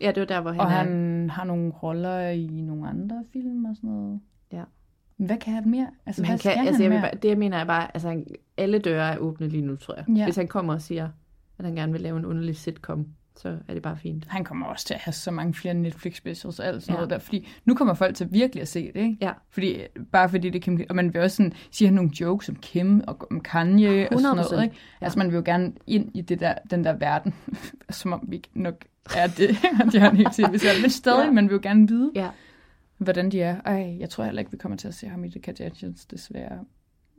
Ja, 0.01 0.07
det 0.11 0.19
var 0.19 0.25
der, 0.25 0.41
hvor 0.41 0.51
han 0.51 0.59
og 0.59 0.65
er. 0.65 0.69
han 0.69 1.29
har 1.29 1.43
nogle 1.43 1.71
roller 1.71 2.27
i 2.29 2.47
nogle 2.47 2.89
andre 2.89 3.23
film 3.33 3.65
og 3.65 3.75
sådan 3.75 3.89
noget. 3.89 4.19
Ja. 4.51 4.63
Men 5.17 5.27
hvad 5.27 5.37
kan 5.37 5.53
han 5.53 5.69
mere? 5.69 5.87
Altså, 6.05 6.21
Men 6.21 6.25
hvad 6.25 6.29
han 6.29 6.39
kan, 6.39 6.39
skal 6.39 6.49
altså, 6.51 6.63
jeg 6.63 6.73
han 6.73 6.79
vil 6.83 6.89
mere? 6.89 7.01
bare, 7.01 7.19
det 7.21 7.29
jeg 7.29 7.37
mener 7.37 7.57
er 7.57 7.65
bare, 7.65 7.91
altså 7.93 8.07
han, 8.07 8.25
alle 8.57 8.79
døre 8.79 9.13
er 9.13 9.17
åbne 9.17 9.47
lige 9.47 9.65
nu, 9.65 9.75
tror 9.75 9.95
jeg. 9.95 10.17
Ja. 10.17 10.23
Hvis 10.23 10.35
han 10.35 10.47
kommer 10.47 10.73
og 10.73 10.81
siger, 10.81 11.09
at 11.59 11.65
han 11.65 11.75
gerne 11.75 11.91
vil 11.91 12.01
lave 12.01 12.17
en 12.19 12.25
underlig 12.25 12.55
sitcom, 12.55 13.07
så 13.37 13.57
er 13.67 13.73
det 13.73 13.81
bare 13.81 13.97
fint. 13.97 14.25
Han 14.27 14.43
kommer 14.43 14.65
også 14.65 14.85
til 14.85 14.93
at 14.93 14.99
have 14.99 15.13
så 15.13 15.31
mange 15.31 15.53
flere 15.53 15.73
Netflix 15.73 16.17
specials 16.17 16.59
og 16.59 16.65
alt 16.65 16.83
sådan 16.83 16.93
Ja. 16.93 16.97
noget 16.97 17.09
der. 17.09 17.17
Fordi 17.19 17.47
nu 17.65 17.75
kommer 17.75 17.93
folk 17.93 18.15
til 18.15 18.27
virkelig 18.31 18.61
at 18.61 18.67
se 18.67 18.91
det, 18.93 18.95
ikke? 19.01 19.17
Ja. 19.21 19.31
Fordi, 19.49 19.77
bare 20.11 20.29
fordi 20.29 20.49
det 20.49 20.59
er 20.59 20.63
Kim 20.63 20.81
Og 20.89 20.95
man 20.95 21.13
vil 21.13 21.21
også 21.21 21.35
sådan, 21.37 21.53
sige 21.71 21.91
nogle 21.91 22.11
jokes 22.21 22.49
om 22.49 22.55
Kim 22.55 23.01
og 23.07 23.27
om 23.31 23.41
Kanye 23.41 24.07
og 24.11 24.19
sådan 24.19 24.39
100%. 24.39 24.51
noget, 24.51 24.63
ikke? 24.63 24.75
Altså 25.01 25.19
man 25.19 25.27
vil 25.27 25.35
jo 25.35 25.41
gerne 25.45 25.73
ind 25.87 26.11
i 26.13 26.21
det 26.21 26.39
der, 26.39 26.53
den 26.71 26.83
der 26.83 26.93
verden, 26.93 27.33
som 27.89 28.13
om 28.13 28.25
vi 28.27 28.43
nok 28.53 28.85
er 29.15 29.27
det. 29.27 29.49
de 29.91 29.99
har 29.99 30.09
en 30.09 30.17
helt 30.17 30.33
tv 30.33 30.81
Men 30.81 30.89
stadig, 30.89 31.17
Ja. 31.19 31.25
ja. 31.25 31.31
man 31.31 31.49
vil 31.49 31.53
jo 31.55 31.59
gerne 31.63 31.87
vide, 31.87 32.11
Ja. 32.15 32.29
hvordan 32.97 33.31
de 33.31 33.41
er. 33.41 33.61
Ej, 33.65 33.97
jeg 33.99 34.09
tror 34.09 34.23
heller 34.23 34.39
ikke, 34.39 34.51
vi 34.51 34.57
kommer 34.57 34.77
til 34.77 34.87
at 34.87 34.93
se 34.93 35.07
ham 35.07 35.23
i 35.23 35.29
The 35.29 35.39
Kardashians, 35.39 36.05
desværre. 36.05 36.59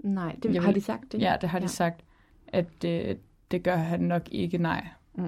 Nej, 0.05 0.37
det 0.43 0.55
Jeg 0.55 0.63
har 0.63 0.69
vil- 0.69 0.75
de 0.77 0.81
sagt 0.81 1.13
det. 1.13 1.21
Ja, 1.21 1.35
det 1.41 1.49
har 1.49 1.59
de 1.59 1.69
sagt, 1.69 2.01
at 2.49 2.85
øh, 2.87 3.15
det 3.51 3.63
gør 3.63 3.77
han 3.77 4.01
nok 4.01 4.23
ikke, 4.33 4.59
nej. 4.59 4.87
Mm. 5.15 5.25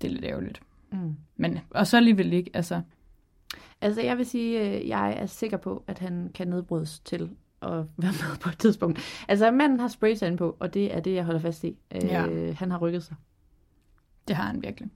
Det 0.00 0.08
er 0.08 0.12
lidt 0.12 0.24
ærgerligt. 0.24 0.60
Mm. 0.92 1.16
Men, 1.36 1.58
og 1.70 1.86
så 1.86 1.96
alligevel 1.96 2.32
ikke, 2.32 2.50
altså... 2.54 2.82
Altså, 3.80 4.00
jeg 4.00 4.18
vil 4.18 4.26
sige, 4.26 4.60
øh, 4.80 4.88
jeg 4.88 5.12
er 5.12 5.26
sikker 5.26 5.56
på, 5.56 5.84
at 5.86 5.98
han 5.98 6.30
kan 6.34 6.48
nedbrydes 6.48 7.00
til 7.00 7.30
at 7.62 7.70
være 7.72 8.12
med 8.12 8.38
på 8.40 8.48
et 8.48 8.58
tidspunkt. 8.58 8.98
Altså, 9.28 9.50
manden 9.50 9.80
har 9.80 9.88
spraytan 9.88 10.36
på, 10.36 10.56
og 10.60 10.74
det 10.74 10.94
er 10.96 11.00
det, 11.00 11.14
jeg 11.14 11.24
holder 11.24 11.40
fast 11.40 11.64
i. 11.64 11.76
Øh, 11.94 12.04
Ja. 12.04 12.52
Han 12.52 12.70
har 12.70 12.78
rykket 12.78 13.02
sig. 13.02 13.16
Det 14.28 14.36
har 14.36 14.44
han 14.44 14.62
virkelig. 14.62 14.90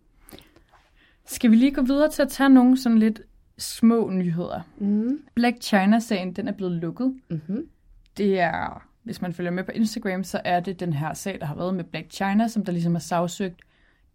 Skal 1.27 1.51
vi 1.51 1.57
lige 1.57 1.75
gå 1.75 1.83
videre 1.83 2.11
til 2.11 2.23
at 2.23 2.29
tage 2.29 2.49
nogle 2.49 2.79
sådan 2.79 2.99
lidt 2.99 3.23
små 3.59 4.11
nyheder? 4.11 4.61
Mm. 4.79 5.19
Black 5.35 5.63
China-sagen, 5.63 6.33
den 6.33 6.49
er 6.49 6.53
blevet 6.53 6.73
lukket. 6.73 7.21
Mm-hmm. 7.31 7.69
Det 8.17 8.41
er, 8.41 8.87
hvis 9.03 9.23
man 9.23 9.33
følger 9.33 9.51
med 9.51 9.65
på 9.65 9.71
Instagram, 9.71 10.25
så 10.25 10.41
er 10.45 10.61
det 10.61 10.81
den 10.81 10.93
her 10.93 11.15
sag, 11.15 11.41
der 11.41 11.47
har 11.47 11.55
været 11.55 11.75
med 11.75 11.85
Black 11.85 12.13
China, 12.13 12.49
som 12.49 12.65
der 12.65 12.73
ligesom 12.73 12.93
har 12.95 13.01
sagsøgt 13.01 13.61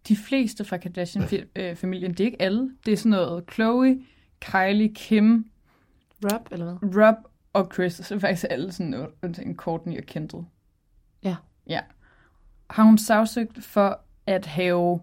de 0.08 0.16
fleste 0.16 0.64
fra 0.64 0.76
Kardashian-familien. 0.76 2.10
Det 2.10 2.20
er 2.20 2.24
ikke 2.24 2.42
alle. 2.42 2.70
Det 2.86 2.92
er 2.92 2.96
sådan 2.96 3.10
noget 3.10 3.44
Chloe, 3.52 4.00
Kylie, 4.40 4.94
Kim, 4.94 5.50
Rob, 6.24 6.48
eller 6.52 6.64
hvad? 6.64 7.02
Rob 7.02 7.16
og 7.52 7.70
Chris. 7.74 7.92
Så 7.92 8.14
er 8.14 8.18
faktisk 8.18 8.46
alle 8.50 8.72
sådan 8.72 8.90
noget, 8.90 9.08
undtagen 9.22 9.56
Courtney 9.56 9.98
og 9.98 10.06
Kendall. 10.06 10.44
Ja. 11.22 11.36
Ja. 11.66 11.80
har 12.70 12.82
hun 12.82 12.98
sagsøgt 12.98 13.64
for 13.64 14.00
at 14.26 14.46
have... 14.46 15.00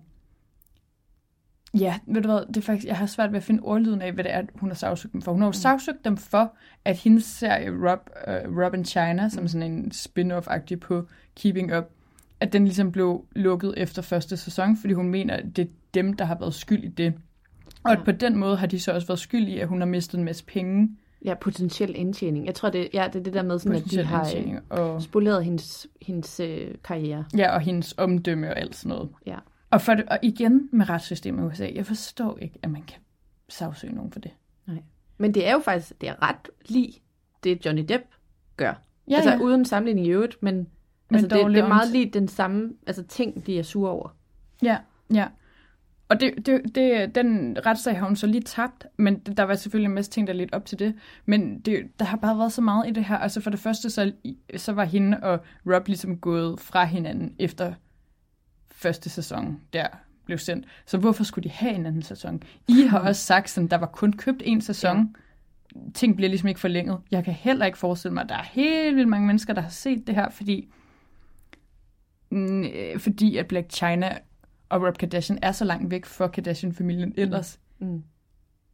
Ja, 1.74 2.00
ved 2.08 2.22
du 2.22 2.28
hvad, 2.28 2.46
det 2.48 2.58
er 2.58 2.62
faktisk, 2.62 2.88
jeg 2.88 2.98
har 2.98 3.06
svært 3.06 3.32
ved 3.32 3.38
at 3.38 3.44
finde 3.44 3.64
ordlyden 3.64 4.02
af, 4.02 4.12
hvad 4.12 4.24
det 4.24 4.34
er, 4.34 4.44
hun 4.56 4.70
har 4.70 4.76
sagsøgt 4.76 5.14
dem 5.14 5.22
for. 5.22 5.32
Hun 5.32 5.42
har 5.42 5.48
jo 5.48 5.50
mm. 5.50 5.54
sagsøgt 5.54 6.06
dem 6.06 6.18
for, 6.18 6.56
at 6.86 6.98
hendes 6.98 7.24
serie 7.24 7.70
Rob, 7.70 8.10
uh, 8.28 8.64
Rob 8.64 8.74
in 8.74 8.86
China, 8.86 9.30
som 9.30 9.48
sådan 9.48 9.72
en 9.72 9.92
spin-off-agtig 9.92 10.80
på 10.80 11.08
Keeping 11.36 11.78
Up, 11.78 11.86
at 12.40 12.54
den 12.54 12.66
ligesom 12.66 12.92
blev 12.92 13.26
lukket 13.32 13.74
efter 13.78 14.02
første 14.02 14.38
sæson, 14.38 14.78
fordi 14.78 14.94
hun 14.94 15.10
mener, 15.10 15.34
at 15.34 15.46
det 15.56 15.66
er 15.66 15.70
dem, 15.94 16.14
der 16.14 16.26
har 16.26 16.38
været 16.40 16.54
skyld 16.54 16.84
i 16.84 16.88
det. 16.88 17.14
Og 17.84 17.92
at 17.92 18.00
på 18.06 18.12
den 18.12 18.38
måde 18.38 18.58
har 18.58 18.68
de 18.68 18.80
så 18.80 18.92
også 18.92 19.08
været 19.08 19.20
skyld 19.20 19.48
i, 19.48 19.60
at 19.60 19.68
hun 19.68 19.82
har 19.82 19.86
mistet 19.86 20.18
en 20.18 20.24
masse 20.24 20.46
penge. 20.46 20.98
Ja, 21.26 21.34
potentiel 21.34 21.96
indtjening. 21.96 22.46
Jeg 22.46 22.56
tror, 22.56 22.70
det, 22.70 22.90
ja, 22.94 23.08
det 23.14 23.20
er 23.20 23.24
det 23.24 23.34
der 23.34 23.44
med, 23.44 23.60
sådan, 23.60 23.78
at 23.78 23.92
de 23.92 24.04
har 24.04 24.34
og... 24.70 25.02
spoleret 25.02 25.46
hendes, 25.46 25.88
hendes 26.02 26.40
øh, 26.40 26.76
karriere. 26.84 27.26
Ja, 27.38 27.54
og 27.54 27.62
hendes 27.62 27.96
omdømme 27.98 28.50
og 28.50 28.60
alt 28.60 28.76
sådan 28.76 28.90
noget. 28.90 29.10
Ja. 29.26 29.38
Og, 29.70 29.82
for 29.82 29.94
det, 29.94 30.06
og 30.06 30.20
igen 30.22 30.70
med 30.72 30.90
retssystemet 30.90 31.44
i 31.44 31.46
USA, 31.46 31.70
jeg 31.76 31.86
forstår 31.86 32.38
ikke, 32.42 32.60
at 32.64 32.70
man 32.70 32.82
kan 32.82 33.00
sagsøge 33.50 33.94
nogen 33.94 34.12
for 34.12 34.20
det. 34.20 34.32
Nej. 34.68 34.78
Men 35.18 35.34
det 35.34 35.48
er 35.48 35.52
jo 35.52 35.60
faktisk, 35.60 36.02
det 36.02 36.10
er 36.10 36.30
ret 36.30 36.50
lige 36.70 36.94
det, 37.44 37.66
Johnny 37.66 37.86
Depp 37.90 38.04
gør. 38.58 38.74
Ja, 39.10 39.16
altså 39.16 39.32
ja. 39.32 39.40
uden 39.40 39.66
sammenligning 39.66 40.08
i 40.08 40.10
øvrigt, 40.10 40.44
men, 40.44 40.68
men 41.10 41.24
altså, 41.24 41.38
det, 41.38 41.56
det 41.56 41.64
er 41.64 41.68
meget 41.68 41.92
lige 41.92 42.10
den 42.10 42.28
samme 42.28 42.74
altså, 42.88 43.04
ting, 43.04 43.46
de 43.48 43.60
er 43.60 43.64
sure 43.64 43.92
over. 43.92 44.10
Ja, 44.62 44.78
ja. 45.14 45.28
Og 46.10 46.20
det, 46.20 46.34
det, 46.46 46.76
det, 46.76 47.16
den 47.16 47.58
retssag 47.66 48.00
har 48.00 48.06
hun 48.06 48.16
så 48.16 48.28
lige 48.28 48.42
tabt, 48.42 48.88
men 48.98 49.20
der 49.20 49.44
var 49.44 49.56
selvfølgelig 49.56 49.90
en 49.90 49.96
masse 49.96 50.12
ting, 50.12 50.28
der 50.28 50.34
lidt 50.34 50.54
op 50.54 50.66
til 50.66 50.80
det. 50.80 50.96
Men 51.26 51.60
det, 51.60 52.00
der 52.00 52.06
har 52.06 52.18
bare 52.18 52.38
været 52.38 52.54
så 52.54 52.62
meget 52.62 52.88
i 52.88 52.92
det 52.92 53.06
her. 53.06 53.18
Altså 53.18 53.42
for 53.42 53.50
det 53.50 53.60
første, 53.60 53.90
så, 53.90 54.12
så 54.56 54.72
var 54.72 54.84
hende 54.84 55.20
og 55.22 55.40
Rob 55.66 55.88
ligesom 55.88 56.18
gået 56.18 56.60
fra 56.60 56.86
hinanden 56.86 57.36
efter 57.40 57.74
første 58.72 59.10
sæson 59.10 59.60
der 59.74 59.88
blev 60.26 60.38
sendt. 60.38 60.66
Så 60.86 60.98
hvorfor 60.98 61.24
skulle 61.24 61.44
de 61.44 61.50
have 61.50 61.76
en 61.76 61.86
anden 61.86 62.02
sæson? 62.02 62.44
I 62.68 62.82
har 62.82 63.00
også 63.00 63.22
sagt, 63.22 63.58
at 63.58 63.72
der 63.72 63.78
var 63.78 63.86
kun 63.86 64.14
købt 64.14 64.42
en 64.46 64.62
sæson. 64.62 65.16
Ja. 65.76 65.80
Ting 65.94 66.16
bliver 66.16 66.30
ligesom 66.30 66.48
ikke 66.48 66.60
forlænget. 66.60 66.98
Jeg 67.12 67.24
kan 67.24 67.34
heller 67.34 67.66
ikke 67.66 67.78
forestille 67.78 68.14
mig, 68.14 68.24
at 68.24 68.30
der 68.30 68.36
er 68.36 68.44
helt 68.52 68.96
vildt 68.96 69.10
mange 69.10 69.28
mennesker, 69.28 69.54
der 69.54 69.62
har 69.62 69.70
set 69.70 70.08
det 70.08 70.16
her, 70.16 70.30
fordi, 70.30 70.70
mm, 72.30 72.66
fordi 72.98 73.38
at 73.38 73.48
Black 73.48 73.72
China 73.72 74.18
og 74.70 74.82
Rob 74.82 74.98
Kardashian 74.98 75.40
er 75.42 75.52
så 75.52 75.66
langt 75.66 75.92
væk 75.92 76.06
fra 76.06 76.28
Kardashian-familien 76.28 77.14
ellers. 77.18 77.60
Mm. 77.80 78.04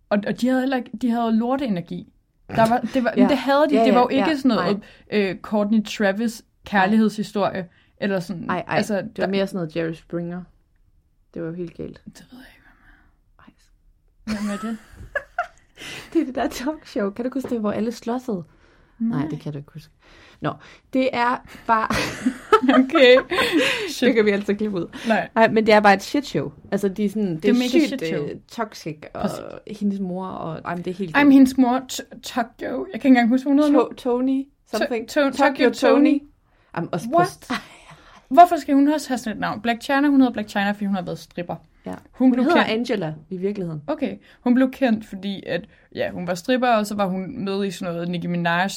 Og, 0.10 0.20
og 0.28 0.42
de 0.42 0.48
havde 0.48 0.62
heller 0.62 0.78
ikke, 0.78 0.92
de 1.02 1.10
havde 1.10 1.38
lorteenergi. 1.38 2.14
Der 2.50 2.70
var, 2.70 2.80
det, 2.94 3.04
var, 3.04 3.14
ja. 3.18 3.28
det 3.28 3.38
havde 3.38 3.70
de. 3.70 3.74
Ja, 3.74 3.80
ja, 3.80 3.86
det 3.86 3.96
var 3.96 4.02
jo 4.02 4.08
ikke 4.08 4.30
ja, 4.30 4.36
sådan 4.36 4.50
noget 4.50 4.84
øh, 5.12 5.40
Courtney 5.42 5.84
Travis 5.84 6.44
kærlighedshistorie. 6.66 7.70
Eller 7.98 8.20
sådan. 8.20 8.50
Ej, 8.50 8.64
ej, 8.68 8.78
altså, 8.78 8.96
det 8.96 9.18
var 9.18 9.26
der, 9.26 9.32
mere 9.32 9.48
sådan 9.48 9.58
noget 9.58 9.76
Jerry 9.76 9.94
Springer. 9.94 10.44
Det 11.34 11.42
var 11.42 11.48
jo 11.48 11.54
helt 11.54 11.78
galt. 11.78 12.02
Det 12.06 12.28
ved 12.32 12.40
jeg 12.40 12.48
ikke, 12.56 12.68
Ej. 13.40 13.54
hvad 14.26 14.48
med 14.48 14.70
det. 14.70 14.78
Det 16.14 16.22
er 16.22 16.26
det 16.26 16.36
der 16.36 16.48
talkshow. 16.48 17.10
Kan 17.10 17.26
du 17.26 17.32
huske 17.34 17.50
det, 17.50 17.60
hvor 17.60 17.72
alle 17.72 17.92
slåssede? 17.92 18.44
Nej. 19.00 19.20
Nej, 19.20 19.28
det 19.30 19.40
kan 19.40 19.52
du 19.52 19.58
ikke 19.58 19.72
huske. 19.74 19.94
Nå, 20.42 20.54
det 20.94 21.10
er 21.14 21.38
bare... 21.68 21.88
okay. 22.84 23.18
Shit. 23.90 24.08
Det 24.08 24.16
kan 24.16 24.26
vi 24.26 24.30
altså 24.32 24.54
klippe 24.54 24.78
ud. 24.78 24.88
Nej. 25.08 25.30
Nej, 25.36 25.48
men 25.52 25.66
det 25.66 25.74
er 25.74 25.80
bare 25.80 25.94
et 25.94 26.04
shit 26.04 26.26
show. 26.26 26.52
Altså, 26.72 26.88
de 26.88 27.06
er 27.06 27.10
sådan, 27.10 27.36
det, 27.36 27.44
Det 27.44 27.50
er 27.50 27.54
mega 27.54 27.68
sygt 27.68 27.88
shit 27.88 28.08
show. 28.08 28.28
toxic, 28.52 28.98
og 29.14 29.22
Præcis. 29.22 29.80
hendes 29.80 30.00
mor, 30.00 30.26
og 30.28 30.62
ej, 30.66 30.76
men 30.76 30.86
det 30.86 30.92
er 30.92 30.96
helt 30.96 31.16
Ej, 31.16 31.24
men 31.24 31.34
hendes 31.34 31.58
mor, 31.58 31.82
Tokyo, 32.24 32.46
jeg 32.62 32.76
kan 32.86 32.86
ikke 32.94 33.08
engang 33.08 33.30
huske, 33.30 33.50
hun 33.50 33.60
hedder 33.60 33.74
to- 33.80 33.94
Tony, 33.94 34.44
something. 34.72 35.10
To- 35.10 35.32
Tokyo 35.32 35.70
Tony. 35.70 36.22
Jamen, 36.76 36.90
også 36.94 37.08
What? 37.16 37.52
Hvorfor 38.30 38.56
skal 38.58 38.76
hun 38.76 38.88
også 38.88 39.08
have 39.08 39.18
sådan 39.18 39.34
et 39.38 39.40
navn? 39.42 39.62
Black 39.62 39.82
China, 39.82 40.08
hun 40.08 40.20
hedder 40.22 40.34
Black 40.34 40.50
China, 40.50 40.72
fordi 40.72 40.86
hun 40.86 40.96
har 40.96 41.02
været 41.02 41.20
stripper. 41.20 41.56
Ja. 41.86 41.92
Hun, 41.92 41.98
Hun 42.12 42.32
blev 42.32 42.44
hedder 42.44 42.64
kendt. 42.64 42.72
Angela 42.72 43.14
i 43.30 43.38
virkeligheden. 43.38 43.82
Okay, 43.88 44.18
hun 44.42 44.54
blev 44.54 44.72
kendt, 44.72 45.06
fordi 45.06 45.44
at, 45.48 45.66
ja, 45.96 46.12
hun 46.12 46.28
var 46.28 46.36
stripper, 46.36 46.68
og 46.68 46.86
så 46.88 46.96
var 46.96 47.06
hun 47.06 47.44
med 47.44 47.66
i 47.66 47.72
sådan 47.72 47.94
noget, 47.94 48.10
Nicki 48.10 48.28
Minaj 48.28 48.68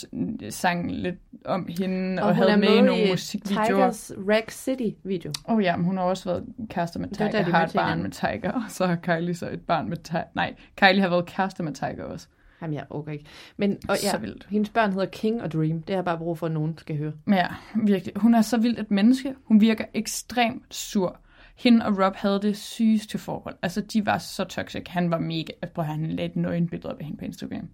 sang 0.51 0.93
lidt 0.93 1.17
om 1.45 1.69
hende, 1.79 2.23
og, 2.23 2.29
og 2.29 2.37
havde 2.37 2.51
er 2.51 2.57
med 2.57 2.69
i 2.69 2.81
nogle 2.81 3.11
musikvideoer. 3.11 3.67
Tigers 3.67 4.13
Rack 4.29 4.51
City 4.51 4.89
video. 5.05 5.33
Åh 5.49 5.57
oh, 5.57 5.63
ja, 5.63 5.77
men 5.77 5.85
hun 5.85 5.97
har 5.97 6.05
også 6.05 6.25
været 6.25 6.45
kærester 6.71 7.01
med 7.01 7.09
Tiger, 7.09 7.31
der, 7.31 7.45
de 7.45 7.51
har 7.51 7.65
et 7.67 7.73
barn 7.75 8.03
med 8.03 8.11
Tiger, 8.11 8.53
og 8.53 8.63
så 8.69 8.87
har 8.87 8.97
Kylie 8.97 9.35
så 9.35 9.51
et 9.51 9.61
barn 9.61 9.89
med 9.89 9.97
Tiger. 9.97 10.23
Nej, 10.35 10.55
Kylie 10.77 11.01
har 11.01 11.09
været 11.09 11.27
kærester 11.27 11.65
med 11.65 11.73
Tiger 11.73 12.05
også. 12.05 12.27
Jamen, 12.63 12.75
jeg 12.75 12.85
okay 12.91 13.13
ikke. 13.13 13.25
Men 13.57 13.79
og, 13.89 13.97
ja, 14.03 14.11
Så 14.11 14.19
vildt. 14.19 14.47
hendes 14.51 14.71
børn 14.71 14.93
hedder 14.93 15.07
King 15.07 15.43
og 15.43 15.53
Dream. 15.53 15.83
Det 15.83 15.89
har 15.89 15.97
jeg 15.97 16.05
bare 16.05 16.19
brug 16.19 16.39
for, 16.39 16.47
at 16.47 16.53
nogen 16.53 16.79
skal 16.79 16.97
høre. 16.97 17.13
Ja, 17.29 17.47
virkelig. 17.75 18.15
Hun 18.17 18.35
er 18.35 18.43
så 18.43 18.59
vildt 18.59 18.79
et 18.81 18.91
menneske. 18.91 19.35
Hun 19.45 19.61
virker 19.61 19.85
ekstremt 19.95 20.75
sur. 20.75 21.21
Hende 21.57 21.87
og 21.87 21.99
Rob 21.99 22.17
havde 22.17 22.43
det 22.43 22.57
sygeste 22.57 23.19
forhold. 23.19 23.57
Altså, 23.63 23.81
de 23.81 24.07
var 24.07 24.19
så 24.19 24.45
toxic. 24.45 24.85
Han 24.89 25.11
var 25.11 25.19
mega... 25.19 25.53
Prøv 25.75 25.85
at 25.85 25.91
han 25.91 26.07
lagde 26.07 26.31
et 26.31 26.37
nøgenbillede 26.37 26.89
op 26.93 26.99
af 26.99 27.05
hende 27.05 27.19
på 27.19 27.25
Instagram. 27.25 27.69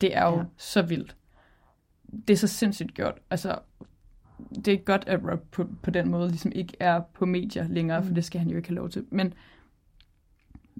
Det 0.00 0.16
er 0.16 0.26
jo 0.26 0.36
ja. 0.36 0.44
så 0.56 0.82
vildt. 0.82 1.16
Det 2.28 2.34
er 2.34 2.38
så 2.38 2.46
sindssygt 2.46 2.94
gjort. 2.94 3.18
Altså, 3.30 3.58
det 4.64 4.68
er 4.68 4.76
godt, 4.76 5.04
at 5.06 5.20
Rob 5.30 5.40
på, 5.50 5.68
på 5.82 5.90
den 5.90 6.10
måde 6.10 6.28
ligesom 6.28 6.52
ikke 6.54 6.76
er 6.80 7.00
på 7.14 7.26
medier 7.26 7.68
længere, 7.68 8.00
mm. 8.00 8.06
for 8.06 8.14
det 8.14 8.24
skal 8.24 8.40
han 8.40 8.50
jo 8.50 8.56
ikke 8.56 8.68
have 8.68 8.76
lov 8.76 8.90
til. 8.90 9.04
Men 9.10 9.34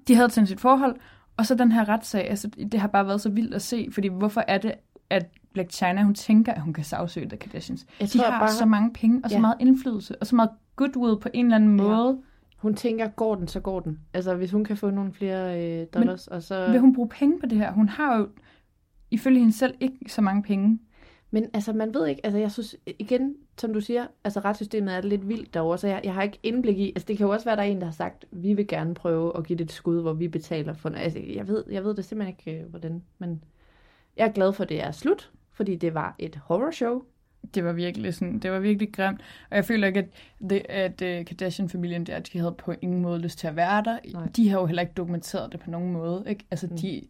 de 0.09 0.15
havde 0.15 0.27
et 0.27 0.33
sindssygt 0.33 0.61
forhold, 0.61 0.97
og 1.37 1.47
så 1.47 1.55
den 1.55 1.73
her 1.73 1.89
retssag, 1.89 2.31
altså, 2.31 2.49
det 2.49 2.81
har 2.81 2.89
bare 2.89 3.07
været 3.07 3.21
så 3.21 3.31
vildt 3.31 3.55
at 3.55 3.63
se, 3.63 3.89
fordi 3.93 4.09
hvorfor 4.09 4.45
er 4.49 4.59
det, 4.59 4.75
at 5.11 5.27
Black 5.57 5.71
China, 5.73 6.03
hun 6.03 6.15
tænker, 6.15 6.53
at 6.53 6.61
hun 6.61 6.73
kan 6.73 6.85
sagsøge 6.85 7.29
The 7.29 7.37
Kardashians? 7.37 7.87
Jeg 8.01 8.13
de 8.13 8.19
tror 8.19 8.31
har 8.31 8.41
bare- 8.41 8.53
så 8.53 8.65
mange 8.67 8.93
penge, 8.93 9.21
og 9.25 9.31
så 9.31 9.37
Ja. 9.37 9.41
meget 9.41 9.57
indflydelse, 9.61 10.17
og 10.21 10.27
så 10.27 10.37
meget 10.37 10.51
goodwill 10.77 11.21
på 11.21 11.29
en 11.35 11.45
eller 11.47 11.57
anden 11.57 11.77
Ja. 11.81 11.85
måde. 11.87 12.19
Hun 12.57 12.75
tænker, 12.75 13.09
går 13.09 13.35
den, 13.35 13.49
så 13.49 13.61
går 13.61 13.81
den. 13.81 14.01
Altså, 14.15 14.35
hvis 14.35 14.51
hun 14.51 14.65
kan 14.65 14.77
få 14.77 14.91
nogle 14.91 15.13
flere 15.13 15.65
øh, 15.81 15.87
dollars, 15.95 16.27
og 16.27 16.43
så... 16.43 16.71
Vil 16.71 16.81
hun 16.81 16.95
bruge 16.95 17.09
penge 17.09 17.41
på 17.41 17.47
det 17.47 17.59
her? 17.59 17.73
Hun 17.73 17.89
har 17.89 18.17
jo, 18.19 18.29
ifølge 19.11 19.39
hende 19.39 19.53
selv, 19.53 19.75
ikke 19.81 19.99
så 20.09 20.23
mange 20.23 20.43
penge. 20.43 20.79
Men 21.31 21.45
altså, 21.55 21.73
man 21.73 21.95
ved 21.95 22.07
ikke, 22.07 22.27
altså 22.27 22.39
jeg 22.39 22.53
synes, 22.53 22.77
igen, 22.99 23.35
som 23.59 23.73
du 23.73 23.81
siger, 23.81 24.07
altså 24.25 24.41
retssystemet 24.41 24.95
er 24.97 25.01
lidt 25.01 25.29
vildt 25.29 25.55
derovre, 25.55 25.79
så 25.79 25.89
jeg, 25.89 26.01
jeg 26.05 26.15
har 26.15 26.23
ikke 26.23 26.39
indblik 26.43 26.79
i, 26.79 26.89
altså 26.89 27.05
det 27.09 27.17
kan 27.17 27.27
jo 27.27 27.33
også 27.33 27.45
være, 27.45 27.57
der 27.57 27.63
er 27.63 27.67
en, 27.67 27.79
der 27.81 27.85
har 27.85 27.93
sagt, 27.93 28.25
vi 28.33 28.55
vil 28.55 28.67
gerne 28.67 28.95
prøve 28.95 29.37
at 29.39 29.47
give 29.47 29.59
det 29.59 29.65
et 29.65 29.73
skud, 29.73 30.01
hvor 30.03 30.13
vi 30.13 30.29
betaler 30.29 30.73
for, 30.73 30.89
altså 30.91 31.19
jeg 31.35 31.49
ved, 31.49 31.65
jeg 31.71 31.85
ved 31.85 31.95
det 31.95 32.05
simpelthen 32.05 32.37
ikke, 32.47 32.61
øh, 32.63 32.71
hvordan, 32.71 33.03
men 33.19 33.45
jeg 34.17 34.27
er 34.27 34.33
glad 34.33 34.53
for, 34.53 34.63
at 34.63 34.69
det 34.69 34.83
er 34.85 34.91
slut, 34.91 35.31
fordi 35.57 35.77
det 35.77 35.95
var 35.95 36.15
et 36.19 36.41
horror 36.45 36.71
show. 36.71 37.03
Det 37.55 37.65
var 37.65 37.73
virkelig 37.73 38.15
sådan, 38.15 38.39
det 38.39 38.51
var 38.51 38.59
virkelig 38.59 38.93
grimt. 38.93 39.21
Og 39.51 39.57
jeg 39.57 39.65
føler 39.65 39.87
ikke, 39.87 40.01
at, 40.01 40.09
det, 40.51 40.63
at 40.69 41.03
uh, 41.03 41.25
Kardashian-familien 41.25 42.05
der, 42.05 42.19
de 42.19 42.39
havde 42.39 42.55
på 42.59 42.75
ingen 42.83 43.03
måde 43.03 43.19
lyst 43.19 43.39
til 43.39 43.47
at 43.47 43.57
være 43.57 43.83
der. 43.85 43.99
Nej. 44.13 44.29
De 44.37 44.49
har 44.49 44.61
jo 44.61 44.67
heller 44.67 44.83
ikke 44.83 44.95
dokumenteret 44.97 45.53
det 45.53 45.61
på 45.61 45.71
nogen 45.71 45.93
måde. 45.93 46.25
Ikke? 46.29 46.45
Altså, 46.51 46.67
mm. 46.71 46.77
de, 46.79 47.03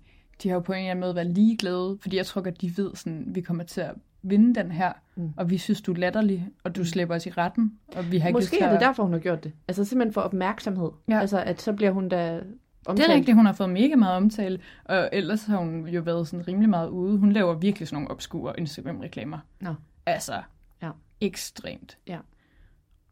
de 0.42 0.48
har 0.48 0.54
jo 0.54 0.60
på 0.60 0.72
en 0.72 0.78
eller 0.78 0.90
anden 0.90 1.00
måde 1.00 1.14
været 1.14 1.26
ligeglade, 1.26 1.98
fordi 2.00 2.16
jeg 2.16 2.26
tror 2.26 2.40
godt, 2.40 2.60
de 2.60 2.72
ved, 2.76 2.90
sådan, 2.94 3.24
vi 3.28 3.40
kommer 3.40 3.64
til 3.64 3.80
at 3.80 3.94
vinde 4.22 4.54
den 4.54 4.70
her, 4.70 4.92
Mm. 5.16 5.22
mm. 5.22 5.32
og 5.36 5.50
vi 5.50 5.58
synes, 5.58 5.80
du 5.82 5.92
er 5.92 5.96
latterlig, 5.96 6.48
og 6.64 6.76
du 6.76 6.84
slipper 6.84 7.14
os 7.14 7.26
i 7.26 7.30
retten, 7.30 7.78
og 7.96 8.12
vi 8.12 8.18
har 8.18 8.28
ikke 8.28 8.36
Måske 8.36 8.60
er 8.60 8.70
det 8.72 8.80
derfor, 8.80 9.02
hun 9.02 9.12
har 9.12 9.20
gjort 9.20 9.44
det. 9.44 9.52
Altså 9.68 9.84
simpelthen 9.84 10.12
for 10.12 10.20
opmærksomhed. 10.20 10.90
Ja. 11.08 11.20
Altså 11.20 11.38
at 11.42 11.62
så 11.62 11.72
bliver 11.72 11.90
hun 11.90 12.08
da 12.08 12.40
Det 12.86 12.90
omtalt. 12.90 13.10
er 13.10 13.14
rigtigt, 13.14 13.34
hun 13.36 13.46
har 13.46 13.52
fået 13.52 13.70
mega 13.70 13.96
meget 13.96 14.16
omtale, 14.16 14.60
og 14.84 15.08
ellers 15.12 15.44
har 15.44 15.56
hun 15.56 15.88
jo 15.88 16.00
været 16.00 16.28
sådan 16.28 16.48
rimelig 16.48 16.68
meget 16.70 16.88
ude. 16.88 17.18
Hun 17.18 17.32
laver 17.32 17.54
virkelig 17.54 17.88
sådan 17.88 17.96
nogle 18.02 18.10
obskure 18.10 18.60
Instagram-reklamer. 18.60 19.38
Nå. 19.60 19.74
Altså, 20.06 20.42
Ja. 20.82 20.90
ekstremt. 21.20 21.98
Ja. 22.06 22.18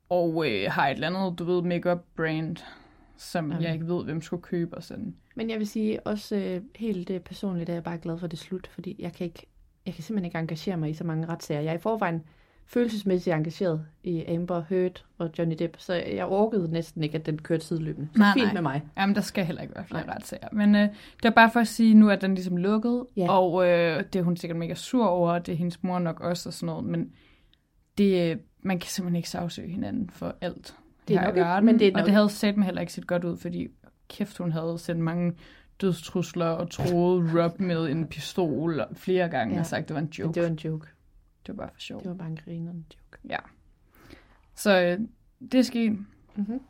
Og 0.08 0.50
øh, 0.50 0.70
har 0.72 0.88
et 0.88 0.94
eller 0.94 1.06
andet, 1.06 1.38
du 1.38 1.44
ved, 1.44 1.62
makeup 1.62 2.04
brand, 2.16 2.56
som 3.16 3.50
Jamen. 3.50 3.62
jeg 3.62 3.72
ikke 3.74 3.86
ved, 3.88 4.04
hvem 4.04 4.22
skulle 4.22 4.42
købe 4.42 4.76
og 4.76 4.82
sådan. 4.82 5.14
Men 5.34 5.50
jeg 5.50 5.58
vil 5.58 5.66
sige 5.66 6.06
også 6.06 6.36
øh, 6.36 6.60
helt 6.76 7.10
øh, 7.10 7.20
personligt, 7.20 7.68
er 7.70 7.74
jeg 7.74 7.82
bare 7.84 7.98
glad 7.98 8.18
for, 8.18 8.24
at 8.24 8.30
det 8.30 8.38
slut, 8.38 8.66
fordi 8.66 8.96
jeg 8.98 9.12
kan, 9.12 9.24
ikke, 9.26 9.46
jeg 9.86 9.94
kan 9.94 10.02
simpelthen 10.02 10.24
ikke 10.24 10.38
engagere 10.38 10.76
mig 10.76 10.90
i 10.90 10.94
så 10.94 11.04
mange 11.04 11.26
retssager. 11.28 11.60
Jeg 11.60 11.70
er 11.70 11.74
i 11.78 11.80
forvejen 11.80 12.22
følelsesmæssigt 12.66 13.34
engageret 13.36 13.84
i 14.04 14.24
Amber 14.24 14.62
Heard 14.68 15.04
og 15.18 15.30
Johnny 15.38 15.54
Depp, 15.58 15.74
så 15.78 15.94
jeg 15.94 16.26
orkede 16.26 16.68
næsten 16.72 17.02
ikke, 17.02 17.18
at 17.18 17.26
den 17.26 17.38
kørte 17.38 17.64
sideløbende. 17.66 18.08
Så 18.12 18.18
Nej, 18.18 18.32
fint 18.34 18.44
nej. 18.44 18.52
med 18.54 18.62
mig. 18.62 18.82
Jamen, 18.98 19.14
der 19.14 19.20
skal 19.20 19.44
heller 19.44 19.62
ikke 19.62 19.74
være 19.74 19.84
flere 19.84 20.06
Nej. 20.06 20.14
retssager. 20.14 20.48
Men 20.52 20.74
øh, 20.74 20.80
det 21.16 21.24
er 21.24 21.30
bare 21.30 21.50
for 21.50 21.60
at 21.60 21.68
sige, 21.68 21.94
nu 21.94 22.08
er 22.08 22.16
den 22.16 22.34
ligesom 22.34 22.56
lukket, 22.56 23.06
Ja. 23.16 23.30
og 23.30 23.68
øh, 23.68 24.02
det 24.12 24.18
er 24.18 24.22
hun 24.22 24.36
sikkert 24.36 24.58
mega 24.58 24.74
sur 24.74 25.06
over, 25.06 25.30
og 25.32 25.46
det 25.46 25.52
er 25.52 25.56
hendes 25.56 25.82
mor 25.82 25.98
nok 25.98 26.20
også 26.20 26.48
og 26.48 26.52
sådan 26.52 26.66
noget, 26.66 26.84
men 26.84 27.12
det, 27.98 28.30
øh, 28.30 28.36
man 28.62 28.78
kan 28.78 28.88
simpelthen 28.88 29.16
ikke 29.16 29.30
sagsøge 29.30 29.68
hinanden 29.68 30.10
for 30.10 30.34
alt. 30.40 30.74
Det 31.08 31.16
er 31.16 31.20
nok 31.24 31.36
ikke, 31.36 31.66
men 31.66 31.78
det 31.78 31.86
er 31.88 31.92
Og 31.92 31.98
nok 31.98 32.06
det 32.06 32.14
havde 32.14 32.28
set 32.30 32.56
mig 32.56 32.64
heller 32.64 32.80
ikke 32.80 32.92
set 32.92 33.06
godt 33.06 33.24
ud, 33.24 33.36
fordi 33.36 33.68
kæft, 34.08 34.38
hun 34.38 34.52
havde 34.52 34.78
sendt 34.78 35.00
mange 35.00 35.32
dødstrusler 35.80 36.46
og 36.46 36.70
troede 36.70 37.42
Rob 37.44 37.60
med 37.60 37.88
en 37.90 38.06
pistol 38.06 38.80
og 38.80 38.86
flere 38.96 39.28
gange 39.28 39.54
Ja. 39.54 39.60
og 39.60 39.66
sagt, 39.66 39.88
det 39.88 39.94
var 39.94 40.00
en 40.00 40.08
joke. 40.18 40.34
Det 40.34 40.42
var 40.42 40.48
en 40.48 40.54
joke. 40.54 40.86
Det 41.46 41.56
var 41.56 41.62
bare 41.62 41.70
for 41.72 41.80
sjov. 41.80 42.00
Det 42.00 42.08
var 42.08 42.14
bare 42.14 42.28
en 42.28 42.36
grinerende 42.36 42.84
joke. 42.94 43.18
Ja. 43.28 43.38
Så 44.54 44.80
øh, 44.80 45.00
det 45.52 45.58
er 45.58 45.62
sket. 45.62 45.92
Mm-hmm. 46.36 46.60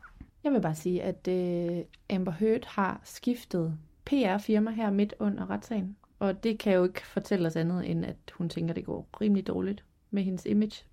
Jeg 0.43 0.51
vil 0.53 0.61
bare 0.61 0.75
sige, 0.75 1.03
at 1.03 1.27
øh, 1.27 1.83
Amber 2.09 2.31
Heard 2.31 2.65
har 2.65 3.01
skiftet 3.03 3.77
PR-firma 4.05 4.71
her 4.71 4.89
midt 4.89 5.13
under 5.19 5.49
retssagen. 5.49 5.97
Og 6.19 6.43
det 6.43 6.59
kan 6.59 6.73
jo 6.73 6.83
ikke 6.83 7.07
fortælle 7.07 7.47
os 7.47 7.55
andet, 7.55 7.91
end 7.91 8.05
at 8.05 8.17
hun 8.33 8.49
tænker, 8.49 8.69
at 8.71 8.75
det 8.75 8.85
går 8.85 9.07
rimelig 9.21 9.47
dårligt 9.47 9.85
med 10.11 10.23
hendes 10.23 10.45
image. 10.45 10.85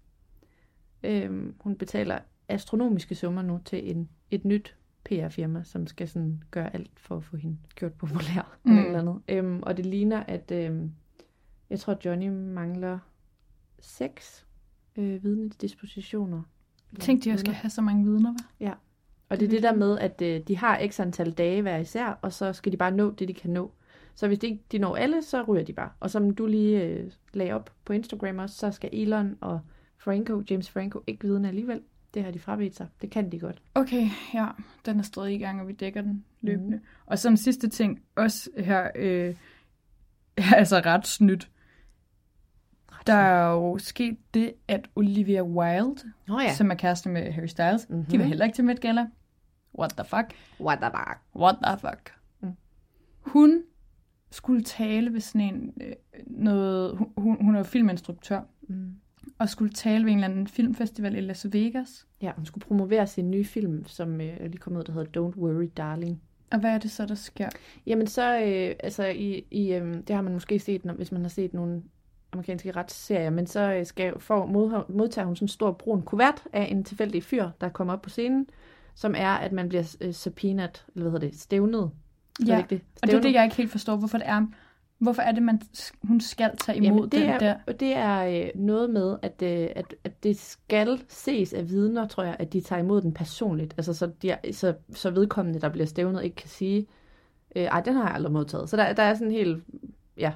Øhm, 1.03 1.55
hun 1.61 1.76
betaler 1.76 2.18
astronomiske 2.49 3.14
summer 3.14 3.43
nu 3.43 3.61
til 3.64 3.91
en, 3.91 4.09
et 4.30 4.45
nyt 4.45 4.76
PR-firma, 5.05 5.62
som 5.64 5.87
skal 5.87 6.09
sådan 6.09 6.43
gøre 6.51 6.74
alt 6.74 6.91
for 6.97 7.16
at 7.16 7.24
få 7.24 7.37
hende 7.37 7.57
gjort 7.74 7.93
populær. 7.93 8.59
Mm. 8.64 8.78
Eller, 8.78 8.99
andet. 8.99 9.22
Øhm, 9.28 9.62
og 9.62 9.76
det 9.76 9.87
ligner, 9.87 10.22
at 10.28 10.51
øhm, 10.51 10.93
jeg 11.70 11.80
tror, 11.80 11.99
Johnny 12.05 12.28
mangler 12.28 12.99
seks 13.83 14.47
øh, 14.97 15.24
vidnedispositioner. 15.24 16.43
Tænk, 17.01 17.24
de 17.24 17.30
også 17.30 17.41
skal 17.41 17.55
have 17.55 17.70
så 17.70 17.83
mange 17.83 18.05
vidner, 18.05 18.35
hva'? 18.35 18.55
Ja. 18.61 18.72
Og 19.28 19.41
det 19.41 19.47
er 19.47 19.51
det 19.51 19.62
der 19.62 19.74
med, 19.74 19.99
at 19.99 20.22
øh, 20.22 20.41
de 20.49 20.57
har 20.57 20.87
x 20.89 21.01
antal 21.01 21.33
dage 21.33 21.62
hver 21.62 21.78
især, 21.78 22.18
og 22.22 22.33
så 22.33 22.53
skal 22.53 22.72
de 22.72 22.76
bare 22.76 22.91
nå 22.91 23.11
det, 23.11 23.28
de 23.28 23.35
kan 23.35 23.51
nå. 23.51 23.72
Så 24.14 24.26
hvis 24.26 24.39
de 24.39 24.47
ikke 24.47 24.62
de 24.72 24.78
når 24.78 24.97
alle, 24.97 25.22
så 25.22 25.43
ryger 25.43 25.64
de 25.64 25.72
bare. 25.72 25.91
Og 26.01 26.11
som 26.11 26.35
du 26.35 26.47
lige 26.47 26.83
øh, 26.83 27.11
lagde 27.33 27.53
op 27.53 27.70
på 27.85 27.93
Instagram 27.93 28.39
også, 28.39 28.57
så 28.57 28.70
skal 28.70 28.91
Elon 28.93 29.37
og 29.41 29.61
Franco, 29.99 30.43
James 30.51 30.70
Franco, 30.70 31.03
ikke 31.07 31.26
vidne 31.26 31.49
alligevel. 31.49 31.80
Det 32.14 32.24
har 32.24 32.30
de 32.30 32.39
frabedt 32.39 32.76
sig. 32.76 32.89
Det 33.03 33.11
kan 33.11 33.33
de 33.33 33.39
godt. 33.39 33.62
Okay, 33.74 34.09
ja. 34.35 34.47
Den 34.87 34.99
er 34.99 35.03
stadig 35.03 35.35
i 35.35 35.39
gang, 35.39 35.61
og 35.61 35.68
vi 35.68 35.72
dækker 35.72 36.03
den 36.03 36.24
løbende. 36.41 36.76
Mm. 36.76 36.83
Og 37.07 37.18
en 37.28 37.37
sidste 37.37 37.68
ting, 37.68 38.03
også 38.14 38.51
her, 38.57 38.91
øh, 38.95 39.35
altså 40.59 40.76
ret 40.76 41.07
snydt. 41.07 41.51
Der 43.07 43.12
er 43.12 43.53
jo 43.53 43.78
sket 43.78 44.18
det, 44.34 44.53
at 44.68 44.88
Olivia 44.96 45.42
Wilde, 45.42 46.03
oh, 46.30 46.42
ja. 46.44 46.55
som 46.55 46.70
er 46.70 46.74
kæreste 46.74 47.09
med 47.09 47.32
Harry 47.32 47.46
Styles, 47.46 47.86
mm-hmm. 47.88 48.05
de 48.05 48.18
var 48.18 48.24
heller 48.24 48.44
ikke 48.44 48.55
til 48.55 48.64
Met 48.64 48.80
Gala. 48.80 49.07
What 49.78 49.90
the 49.90 50.05
fuck? 50.05 50.34
What 50.61 50.78
the 50.78 50.90
fuck? 50.90 51.18
What 51.36 51.57
the 51.62 51.78
fuck? 51.78 52.12
Mm. 52.40 52.57
Hun 53.20 53.62
skulle 54.30 54.62
tale 54.62 55.12
ved 55.12 55.20
sådan 55.20 55.55
en, 55.55 55.72
øh, 55.80 55.92
noget, 56.26 56.98
hun, 57.16 57.44
hun 57.44 57.55
er 57.55 57.59
jo 57.59 57.64
filminstruktør, 57.64 58.40
mm. 58.68 58.94
og 59.38 59.48
skulle 59.48 59.72
tale 59.72 60.05
ved 60.05 60.12
en 60.12 60.18
eller 60.18 60.28
anden 60.28 60.46
filmfestival 60.46 61.16
i 61.16 61.20
Las 61.20 61.46
Vegas. 61.53 62.07
Ja, 62.22 62.32
hun 62.36 62.46
skulle 62.46 62.64
promovere 62.64 63.07
sin 63.07 63.30
nye 63.30 63.44
film, 63.44 63.86
som 63.86 64.20
øh, 64.20 64.40
lige 64.40 64.59
kom 64.59 64.76
ud, 64.76 64.84
der 64.84 64.92
hedder 64.92 65.20
Don't 65.20 65.38
Worry 65.38 65.70
Darling. 65.76 66.22
Og 66.50 66.59
hvad 66.61 66.70
er 66.70 66.78
det 66.78 66.90
så, 66.90 67.07
der 67.07 67.14
sker? 67.14 67.48
Jamen 67.86 68.07
så, 68.07 68.34
øh, 68.34 68.74
altså 68.80 69.05
i, 69.07 69.46
i 69.50 69.72
øh, 69.72 69.94
det 69.94 70.11
har 70.11 70.22
man 70.22 70.32
måske 70.32 70.59
set, 70.59 70.84
når, 70.84 70.94
hvis 70.94 71.12
man 71.12 71.22
har 71.22 71.28
set 71.28 71.55
nogle 71.55 71.82
amerikanske 72.33 72.70
retsserier, 72.70 73.30
men 73.30 73.47
så 73.47 73.61
øh, 73.61 73.87
skal, 73.87 74.20
for, 74.20 74.47
mod, 74.47 74.85
modtager 74.89 75.26
hun 75.26 75.37
sådan 75.37 75.45
en 75.45 75.49
stor 75.49 75.72
brun 75.72 76.03
kuvert 76.03 76.43
af 76.53 76.68
en 76.70 76.85
tilfældig 76.85 77.22
fyr, 77.22 77.51
der 77.61 77.68
kommer 77.68 77.93
op 77.95 78.03
på 78.03 78.11
scenen, 78.11 78.47
som 78.95 79.14
er, 79.16 79.30
at 79.30 79.53
man 79.53 79.68
bliver 79.68 79.97
øh, 80.01 80.12
subpoenaed, 80.12 80.70
eller 80.95 81.11
hvad 81.11 81.20
hedder 81.20 81.30
det, 81.30 81.41
stævnet. 81.41 81.91
Ja, 82.47 82.57
det, 82.57 82.70
det? 82.70 82.80
og 83.03 83.09
det 83.09 83.16
er 83.16 83.20
det, 83.20 83.33
jeg 83.33 83.45
ikke 83.45 83.57
helt 83.57 83.70
forstår, 83.70 83.97
hvorfor 83.97 84.18
det 84.18 84.28
er. 84.28 84.47
Hvorfor 84.99 85.22
er 85.22 85.33
det, 85.33 85.43
man, 85.43 85.61
hun 86.03 86.20
skal 86.20 86.51
tage 86.57 86.76
imod 86.76 86.87
Jamen, 86.87 87.03
det 87.03 87.12
den 87.12 87.30
er, 87.30 87.39
der? 87.39 87.72
Det 87.72 87.97
er 87.97 88.45
øh, 88.45 88.51
noget 88.55 88.91
med, 88.91 89.16
at, 89.22 89.43
øh, 89.43 89.68
at, 89.76 89.95
at 90.05 90.22
det 90.22 90.39
skal 90.39 91.01
ses 91.09 91.53
af 91.53 91.68
vidner, 91.68 92.07
tror 92.09 92.22
jeg, 92.22 92.37
at 92.39 92.53
de 92.53 92.61
tager 92.61 92.83
imod 92.83 93.01
den 93.01 93.14
personligt. 93.14 93.74
Altså, 93.76 93.95
så, 93.95 94.11
de 94.22 94.37
så, 94.53 94.74
så 94.95 95.11
vedkommende, 95.11 95.61
der 95.61 95.68
bliver 95.68 95.87
stævnet, 95.87 96.24
ikke 96.24 96.37
kan 96.37 96.49
sige, 96.49 96.87
øh, 97.57 97.62
ej, 97.62 97.80
den 97.80 97.95
har 97.95 98.05
jeg 98.05 98.14
aldrig 98.14 98.33
modtaget. 98.33 98.70
Så 98.70 98.76
der, 98.76 98.93
der 98.93 99.03
er 99.03 99.14
sådan 99.14 99.26
en 99.26 99.33
helt, 99.33 99.64
ja. 100.16 100.33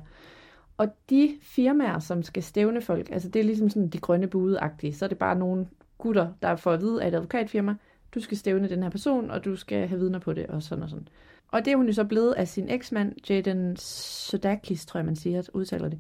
Og 0.77 0.89
de 1.11 1.37
firmaer, 1.43 1.99
som 1.99 2.23
skal 2.23 2.43
stævne 2.43 2.81
folk, 2.81 3.11
altså 3.13 3.29
det 3.29 3.41
er 3.41 3.45
ligesom 3.45 3.71
sådan 3.71 3.89
de 3.89 3.99
grønne 3.99 4.27
bude 4.27 4.59
så 4.93 5.05
er 5.05 5.09
det 5.09 5.19
bare 5.19 5.39
nogle 5.39 5.67
gutter, 5.99 6.29
der 6.43 6.57
får 6.57 6.73
at 6.73 6.81
vide 6.81 7.03
af 7.03 7.09
et 7.09 7.15
advokatfirma, 7.15 7.75
du 8.15 8.21
skal 8.21 8.37
stævne 8.37 8.69
den 8.69 8.83
her 8.83 8.91
person, 8.91 9.31
og 9.31 9.45
du 9.45 9.57
skal 9.57 9.89
have 9.89 10.01
vidner 10.01 10.19
på 10.19 10.33
det, 10.33 10.47
og 10.47 10.63
sådan 10.63 10.85
og 10.85 10.91
sådan. 10.91 11.09
Og 11.49 11.65
det 11.65 11.73
er 11.73 11.77
hun 11.77 11.87
jo 11.87 11.93
så 11.93 12.05
blevet 12.05 12.33
af 12.33 12.49
sin 12.49 12.69
eksmand, 12.69 13.13
Jaden 13.31 13.77
Sodakis, 13.77 14.87
tror 14.87 14.99
jeg, 14.99 15.05
man 15.05 15.17
siger, 15.17 15.43
udtaler 15.55 15.89
det, 15.89 15.99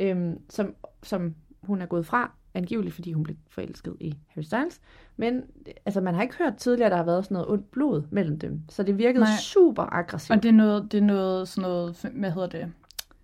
øhm, 0.00 0.38
som, 0.50 0.74
som 1.02 1.34
hun 1.62 1.82
er 1.82 1.86
gået 1.86 2.06
fra, 2.06 2.32
angiveligt 2.54 2.94
fordi 2.94 3.12
hun 3.12 3.22
blev 3.22 3.36
forelsket 3.48 3.96
i 4.00 4.14
Harry 4.26 4.42
Styles. 4.42 4.80
Men 5.16 5.42
altså, 5.86 6.00
man 6.00 6.14
har 6.14 6.22
ikke 6.22 6.36
hørt 6.38 6.56
tidligere, 6.56 6.86
at 6.86 6.90
der 6.90 6.96
har 6.96 7.04
været 7.04 7.24
sådan 7.24 7.34
noget 7.34 7.48
ondt 7.48 7.70
blod 7.70 8.02
mellem 8.10 8.38
dem. 8.38 8.60
Så 8.68 8.82
det 8.82 8.98
virkede 8.98 9.24
Nej. 9.24 9.36
super 9.40 9.82
aggressivt. 9.94 10.36
Og 10.36 10.42
det 10.42 10.48
er 10.48 10.52
noget, 10.52 10.92
det 10.92 10.98
er 10.98 11.04
noget 11.04 11.48
sådan 11.48 11.62
noget, 11.62 12.10
hvad 12.14 12.30
hedder 12.30 12.48
det? 12.48 12.72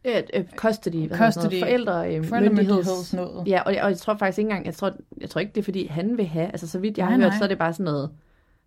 Et, 0.04 0.30
et 0.34 0.46
custody, 0.56 1.06
hvad 1.06 1.18
custody 1.18 1.44
noget, 1.44 1.60
forældre, 1.60 2.16
øh, 2.16 2.24
forældremyndigheds 2.24 3.14
noget. 3.14 3.48
Ja, 3.48 3.60
og, 3.60 3.74
og 3.82 3.90
jeg 3.90 3.98
tror 3.98 4.16
faktisk 4.16 4.38
ikke 4.38 4.48
engang, 4.48 4.66
jeg 4.66 4.74
tror, 4.74 4.92
jeg 5.20 5.30
tror 5.30 5.40
ikke, 5.40 5.52
det 5.52 5.60
er 5.60 5.64
fordi, 5.64 5.86
han 5.86 6.16
vil 6.16 6.26
have, 6.26 6.46
altså 6.46 6.68
så 6.68 6.78
vidt 6.78 6.98
jeg 6.98 7.04
nej, 7.04 7.10
har 7.10 7.18
hørt, 7.18 7.30
nej. 7.30 7.38
så 7.38 7.44
er 7.44 7.48
det 7.48 7.58
bare 7.58 7.72
sådan 7.72 7.84
noget, 7.84 8.10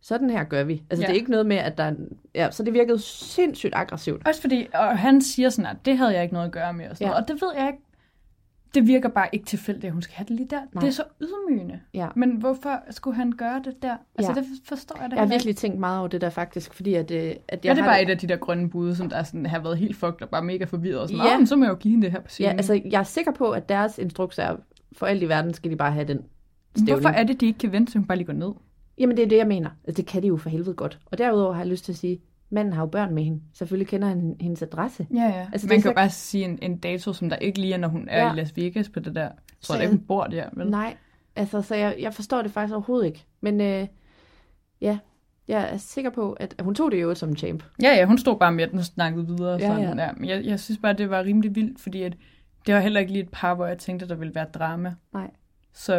sådan 0.01 0.29
her 0.29 0.43
gør 0.43 0.63
vi. 0.63 0.83
Altså 0.89 1.03
ja. 1.03 1.07
det 1.07 1.13
er 1.13 1.19
ikke 1.19 1.31
noget 1.31 1.45
med, 1.45 1.57
at 1.57 1.77
der 1.77 1.93
ja, 2.35 2.51
så 2.51 2.63
det 2.63 2.73
virkede 2.73 2.99
sindssygt 2.99 3.73
aggressivt. 3.75 4.27
Også 4.27 4.41
fordi, 4.41 4.67
og 4.73 4.97
han 4.97 5.21
siger 5.21 5.49
sådan, 5.49 5.71
at 5.71 5.77
det 5.85 5.97
havde 5.97 6.13
jeg 6.13 6.23
ikke 6.23 6.33
noget 6.33 6.47
at 6.47 6.51
gøre 6.51 6.73
med, 6.73 6.89
og, 6.89 6.97
sådan 6.97 7.05
ja. 7.05 7.11
noget, 7.11 7.23
og 7.23 7.27
det 7.27 7.41
ved 7.41 7.49
jeg 7.57 7.67
ikke, 7.67 7.79
det 8.75 8.87
virker 8.87 9.09
bare 9.09 9.27
ikke 9.31 9.45
tilfældigt, 9.45 9.85
at 9.85 9.91
hun 9.91 10.01
skal 10.01 10.15
have 10.15 10.25
det 10.25 10.35
lige 10.35 10.47
der. 10.49 10.61
Nej. 10.73 10.81
Det 10.81 10.87
er 10.87 10.91
så 10.91 11.03
ydmygende. 11.21 11.79
Ja. 11.93 12.07
Men 12.15 12.31
hvorfor 12.31 12.79
skulle 12.89 13.15
han 13.15 13.31
gøre 13.31 13.61
det 13.65 13.81
der? 13.81 13.95
Altså, 14.15 14.31
ja. 14.31 14.39
det 14.39 14.45
forstår 14.65 15.01
jeg 15.01 15.11
da 15.11 15.15
Jeg 15.15 15.23
har 15.23 15.29
virkelig 15.29 15.55
tænkt 15.55 15.79
meget 15.79 15.99
over 15.99 16.07
det 16.07 16.21
der 16.21 16.29
faktisk, 16.29 16.73
fordi 16.73 16.93
at, 16.93 17.11
øh, 17.11 17.33
at 17.47 17.65
jeg 17.65 17.69
Er 17.69 17.73
det 17.73 17.83
har... 17.83 17.89
bare 17.89 18.01
et 18.01 18.09
af 18.09 18.17
de 18.17 18.27
der 18.27 18.35
grønne 18.35 18.69
bude, 18.69 18.95
som 18.95 19.09
der 19.09 19.23
sådan, 19.23 19.45
har 19.45 19.59
været 19.59 19.77
helt 19.77 19.95
fucked 19.95 20.21
og 20.21 20.29
bare 20.29 20.43
mega 20.43 20.65
forvirret 20.65 20.99
og 20.99 21.09
sådan, 21.09 21.25
ja. 21.25 21.37
men 21.37 21.47
så 21.47 21.55
må 21.55 21.63
jeg 21.63 21.69
jo 21.69 21.75
give 21.75 21.91
hende 21.91 22.05
det 22.05 22.11
her 22.11 22.19
på 22.19 22.29
scenen. 22.29 22.51
Ja, 22.51 22.57
altså 22.57 22.81
jeg 22.91 22.99
er 22.99 23.03
sikker 23.03 23.31
på, 23.31 23.51
at 23.51 23.69
deres 23.69 23.97
instruks 23.97 24.39
er, 24.39 24.55
for 24.93 25.05
alt 25.05 25.23
i 25.23 25.29
verden 25.29 25.53
skal 25.53 25.71
de 25.71 25.75
bare 25.75 25.91
have 25.91 26.07
den 26.07 26.19
stævning. 26.75 26.99
Hvorfor 26.99 27.09
er 27.09 27.23
det, 27.23 27.41
de 27.41 27.45
ikke 27.45 27.59
kan 27.59 27.71
vente, 27.71 27.91
så 27.91 27.97
hun 27.97 28.07
bare 28.07 28.17
lige 28.17 28.25
går 28.27 28.33
ned? 28.33 28.51
Jamen 28.97 29.17
det 29.17 29.23
er 29.23 29.29
det, 29.29 29.37
jeg 29.37 29.47
mener. 29.47 29.69
Altså, 29.87 30.01
det 30.01 30.09
kan 30.09 30.23
de 30.23 30.27
jo 30.27 30.37
for 30.37 30.49
helvede 30.49 30.75
godt. 30.75 30.99
Og 31.05 31.17
derudover 31.17 31.53
har 31.53 31.61
jeg 31.61 31.67
lyst 31.67 31.85
til 31.85 31.91
at 31.91 31.97
sige, 31.97 32.21
manden 32.49 32.73
har 32.73 32.81
jo 32.81 32.85
børn 32.85 33.13
med 33.13 33.23
hende. 33.23 33.41
Selvfølgelig 33.53 33.87
kender 33.87 34.07
han 34.07 34.35
hendes 34.39 34.61
adresse. 34.61 35.07
Ja, 35.13 35.23
ja. 35.23 35.47
Altså, 35.51 35.67
Man 35.67 35.81
kan 35.81 35.91
jo 35.91 35.95
bare 35.95 36.09
sige 36.09 36.45
en, 36.45 36.59
en 36.61 36.77
dato, 36.77 37.13
som 37.13 37.29
der 37.29 37.35
ikke 37.35 37.59
lige 37.59 37.73
er, 37.73 37.77
når 37.77 37.87
hun 37.87 38.07
er 38.09 38.25
ja. 38.25 38.33
i 38.33 38.35
Las 38.35 38.55
Vegas 38.55 38.89
på 38.89 38.99
det 38.99 39.15
der. 39.15 39.29
Tror 39.61 39.75
så, 39.75 39.81
ikke, 39.81 39.91
hun 39.91 39.99
bor 39.99 40.23
der. 40.23 40.49
Vel? 40.53 40.69
Nej, 40.69 40.97
altså, 41.35 41.61
så 41.61 41.75
jeg, 41.75 41.95
jeg 41.99 42.13
forstår 42.13 42.41
det 42.41 42.51
faktisk 42.51 42.73
overhovedet 42.73 43.07
ikke. 43.07 43.25
Men 43.41 43.61
øh, 43.61 43.87
ja, 44.81 44.97
jeg 45.47 45.73
er 45.73 45.77
sikker 45.77 46.09
på, 46.09 46.33
at 46.33 46.55
hun 46.59 46.75
tog 46.75 46.91
det 46.91 47.01
jo 47.01 47.15
som 47.15 47.35
champ. 47.35 47.63
Ja, 47.81 47.95
ja, 47.95 48.05
hun 48.05 48.17
stod 48.17 48.39
bare 48.39 48.51
med 48.51 48.67
den 48.67 48.79
og 48.79 48.85
snakkede 48.85 49.27
videre. 49.27 49.57
Ja, 49.59 49.67
sådan, 49.67 49.97
ja. 49.97 50.05
Ja. 50.05 50.11
Men 50.17 50.29
jeg, 50.29 50.45
jeg 50.45 50.59
synes 50.59 50.79
bare, 50.79 50.93
det 50.93 51.09
var 51.09 51.23
rimelig 51.23 51.55
vildt, 51.55 51.79
fordi 51.79 52.01
at 52.01 52.13
det 52.65 52.73
var 52.73 52.79
heller 52.79 52.99
ikke 52.99 53.11
lige 53.11 53.23
et 53.23 53.29
par, 53.31 53.55
hvor 53.55 53.65
jeg 53.65 53.77
tænkte, 53.77 54.03
at 54.03 54.09
der 54.09 54.15
ville 54.15 54.35
være 54.35 54.45
drama. 54.53 54.93
Nej. 55.13 55.31
Så 55.73 55.93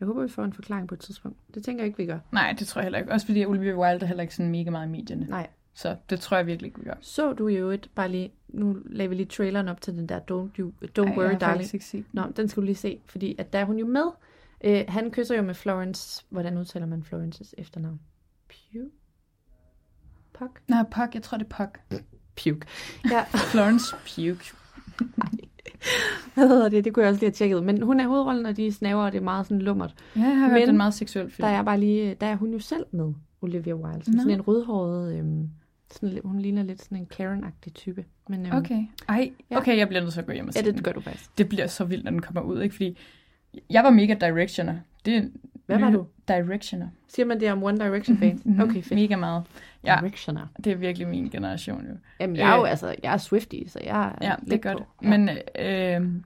jeg 0.00 0.06
håber, 0.06 0.22
vi 0.22 0.28
får 0.28 0.42
en 0.42 0.52
forklaring 0.52 0.88
på 0.88 0.94
et 0.94 1.00
tidspunkt. 1.00 1.38
Det 1.54 1.64
tænker 1.64 1.82
jeg 1.82 1.86
ikke, 1.86 1.98
vi 1.98 2.06
gør. 2.06 2.18
Nej, 2.32 2.54
det 2.58 2.66
tror 2.66 2.80
jeg 2.80 2.84
heller 2.84 2.98
ikke. 2.98 3.12
Også 3.12 3.26
fordi 3.26 3.44
Olivia 3.44 3.74
Wilde 3.74 4.02
er 4.02 4.06
heller 4.06 4.22
ikke 4.22 4.34
sådan 4.34 4.50
mega 4.50 4.70
meget 4.70 4.86
i 4.86 4.90
medierne. 4.90 5.26
Nej. 5.28 5.46
Så 5.78 5.96
det 6.10 6.20
tror 6.20 6.36
jeg 6.36 6.46
virkelig 6.46 6.66
ikke, 6.66 6.78
vi 6.78 6.84
gør. 6.84 6.94
Så 7.00 7.32
du 7.32 7.48
jo 7.48 7.70
et, 7.70 7.90
bare 7.94 8.08
lige, 8.08 8.32
nu 8.48 8.76
lavede 8.86 9.08
vi 9.08 9.14
lige 9.14 9.26
traileren 9.26 9.68
op 9.68 9.80
til 9.80 9.94
den 9.94 10.08
der 10.08 10.18
Don't, 10.18 10.58
you, 10.58 10.72
don't 10.98 11.08
Ej, 11.08 11.16
Worry 11.16 11.36
Darling. 11.40 11.74
Ikke 11.74 11.86
set. 11.86 12.04
Nå, 12.12 12.22
den 12.36 12.48
skulle 12.48 12.62
du 12.62 12.66
lige 12.66 12.76
se, 12.76 13.00
fordi 13.06 13.34
at 13.38 13.52
der 13.52 13.58
er 13.58 13.64
hun 13.64 13.78
jo 13.78 13.86
med. 13.86 14.04
Øh, 14.64 14.84
han 14.88 15.10
kysser 15.10 15.36
jo 15.36 15.42
med 15.42 15.54
Florence, 15.54 16.24
hvordan 16.28 16.58
udtaler 16.58 16.86
man 16.86 17.02
Florences 17.02 17.54
efternavn? 17.58 18.00
Pugh? 18.48 18.86
Puck? 20.32 20.60
Nej, 20.68 20.82
Puck, 20.82 21.14
jeg 21.14 21.22
tror 21.22 21.38
det 21.38 21.46
er 21.50 21.56
Puck. 21.56 22.02
Puke. 22.36 22.66
Ja. 23.10 23.24
Florence 23.52 23.96
Pugh. 23.96 24.40
Hvad 26.34 26.48
hedder 26.48 26.68
det? 26.68 26.84
Det 26.84 26.94
kunne 26.94 27.02
jeg 27.02 27.10
også 27.10 27.20
lige 27.20 27.28
have 27.28 27.34
tjekket. 27.34 27.64
Men 27.64 27.82
hun 27.82 28.00
er 28.00 28.08
hovedrollen, 28.08 28.46
og 28.46 28.56
de 28.56 28.72
snaver, 28.72 29.04
og 29.04 29.12
det 29.12 29.18
er 29.18 29.24
meget 29.24 29.46
sådan 29.46 29.62
lummert. 29.62 29.94
Ja, 30.16 30.20
jeg 30.20 30.38
har 30.38 30.48
hørt, 30.48 30.60
Men, 30.60 30.68
den 30.68 30.76
meget 30.76 30.94
seksuel 30.94 31.30
film. 31.30 31.46
Der 31.46 31.54
er 31.54 31.62
bare 31.62 31.80
lige, 31.80 32.14
der 32.14 32.26
er 32.26 32.36
hun 32.36 32.52
jo 32.52 32.58
selv 32.58 32.86
med, 32.90 33.12
Olivia 33.40 33.74
Wilde. 33.74 34.04
Som 34.04 34.14
no. 34.14 34.20
sådan 34.20 34.34
en 34.34 34.40
rødhåret, 34.40 35.18
øhm, 35.18 35.50
sådan, 35.90 36.20
hun 36.24 36.38
ligner 36.38 36.62
lidt 36.62 36.82
sådan 36.82 36.98
en 36.98 37.06
Karen-agtig 37.14 37.72
type. 37.74 38.04
Men, 38.28 38.46
øhm, 38.46 38.56
okay. 38.56 38.84
Ej, 39.08 39.30
ja. 39.50 39.56
okay, 39.56 39.76
jeg 39.76 39.88
bliver 39.88 40.00
nødt 40.00 40.12
til 40.12 40.20
at 40.20 40.26
gå 40.26 40.32
hjem 40.32 40.48
og 40.48 40.54
se 40.54 40.60
Ja, 40.64 40.70
det 40.70 40.84
gør 40.84 40.92
du 40.92 41.00
faktisk. 41.00 41.38
Det 41.38 41.48
bliver 41.48 41.66
så 41.66 41.84
vildt, 41.84 42.04
når 42.04 42.10
den 42.10 42.22
kommer 42.22 42.40
ud, 42.42 42.62
ikke? 42.62 42.74
Fordi 42.74 42.98
jeg 43.70 43.84
var 43.84 43.90
mega 43.90 44.14
directioner. 44.20 44.76
Det 45.04 45.16
er 45.16 45.22
Hvad 45.66 45.78
var 45.78 45.90
du? 45.90 46.06
Directioner. 46.28 46.88
Siger 47.08 47.26
man 47.26 47.40
det 47.40 47.52
om 47.52 47.62
One 47.62 47.78
Direction 47.78 48.18
fan? 48.18 48.40
Mm-hmm. 48.44 48.60
Okay, 48.68 48.82
fedt. 48.82 49.00
Mega 49.00 49.16
meget. 49.16 49.44
Ja, 49.84 49.96
Directioner. 50.00 50.46
Det 50.64 50.72
er 50.72 50.76
virkelig 50.76 51.08
min 51.08 51.28
generation 51.28 51.86
jo. 51.86 51.94
Jamen, 52.20 52.36
jeg 52.36 52.50
er 52.52 52.56
jo 52.56 52.64
øh, 52.64 52.70
altså, 52.70 52.94
jeg 53.02 53.12
er 53.12 53.16
Swiftie, 53.16 53.68
så 53.68 53.80
jeg 53.84 54.14
er 54.20 54.26
Ja, 54.26 54.34
det 54.44 54.52
er 54.52 54.72
godt. 54.72 54.78
På. 54.78 54.84
Ja. 55.02 55.18
Men 55.18 55.28
øh, 55.58 56.22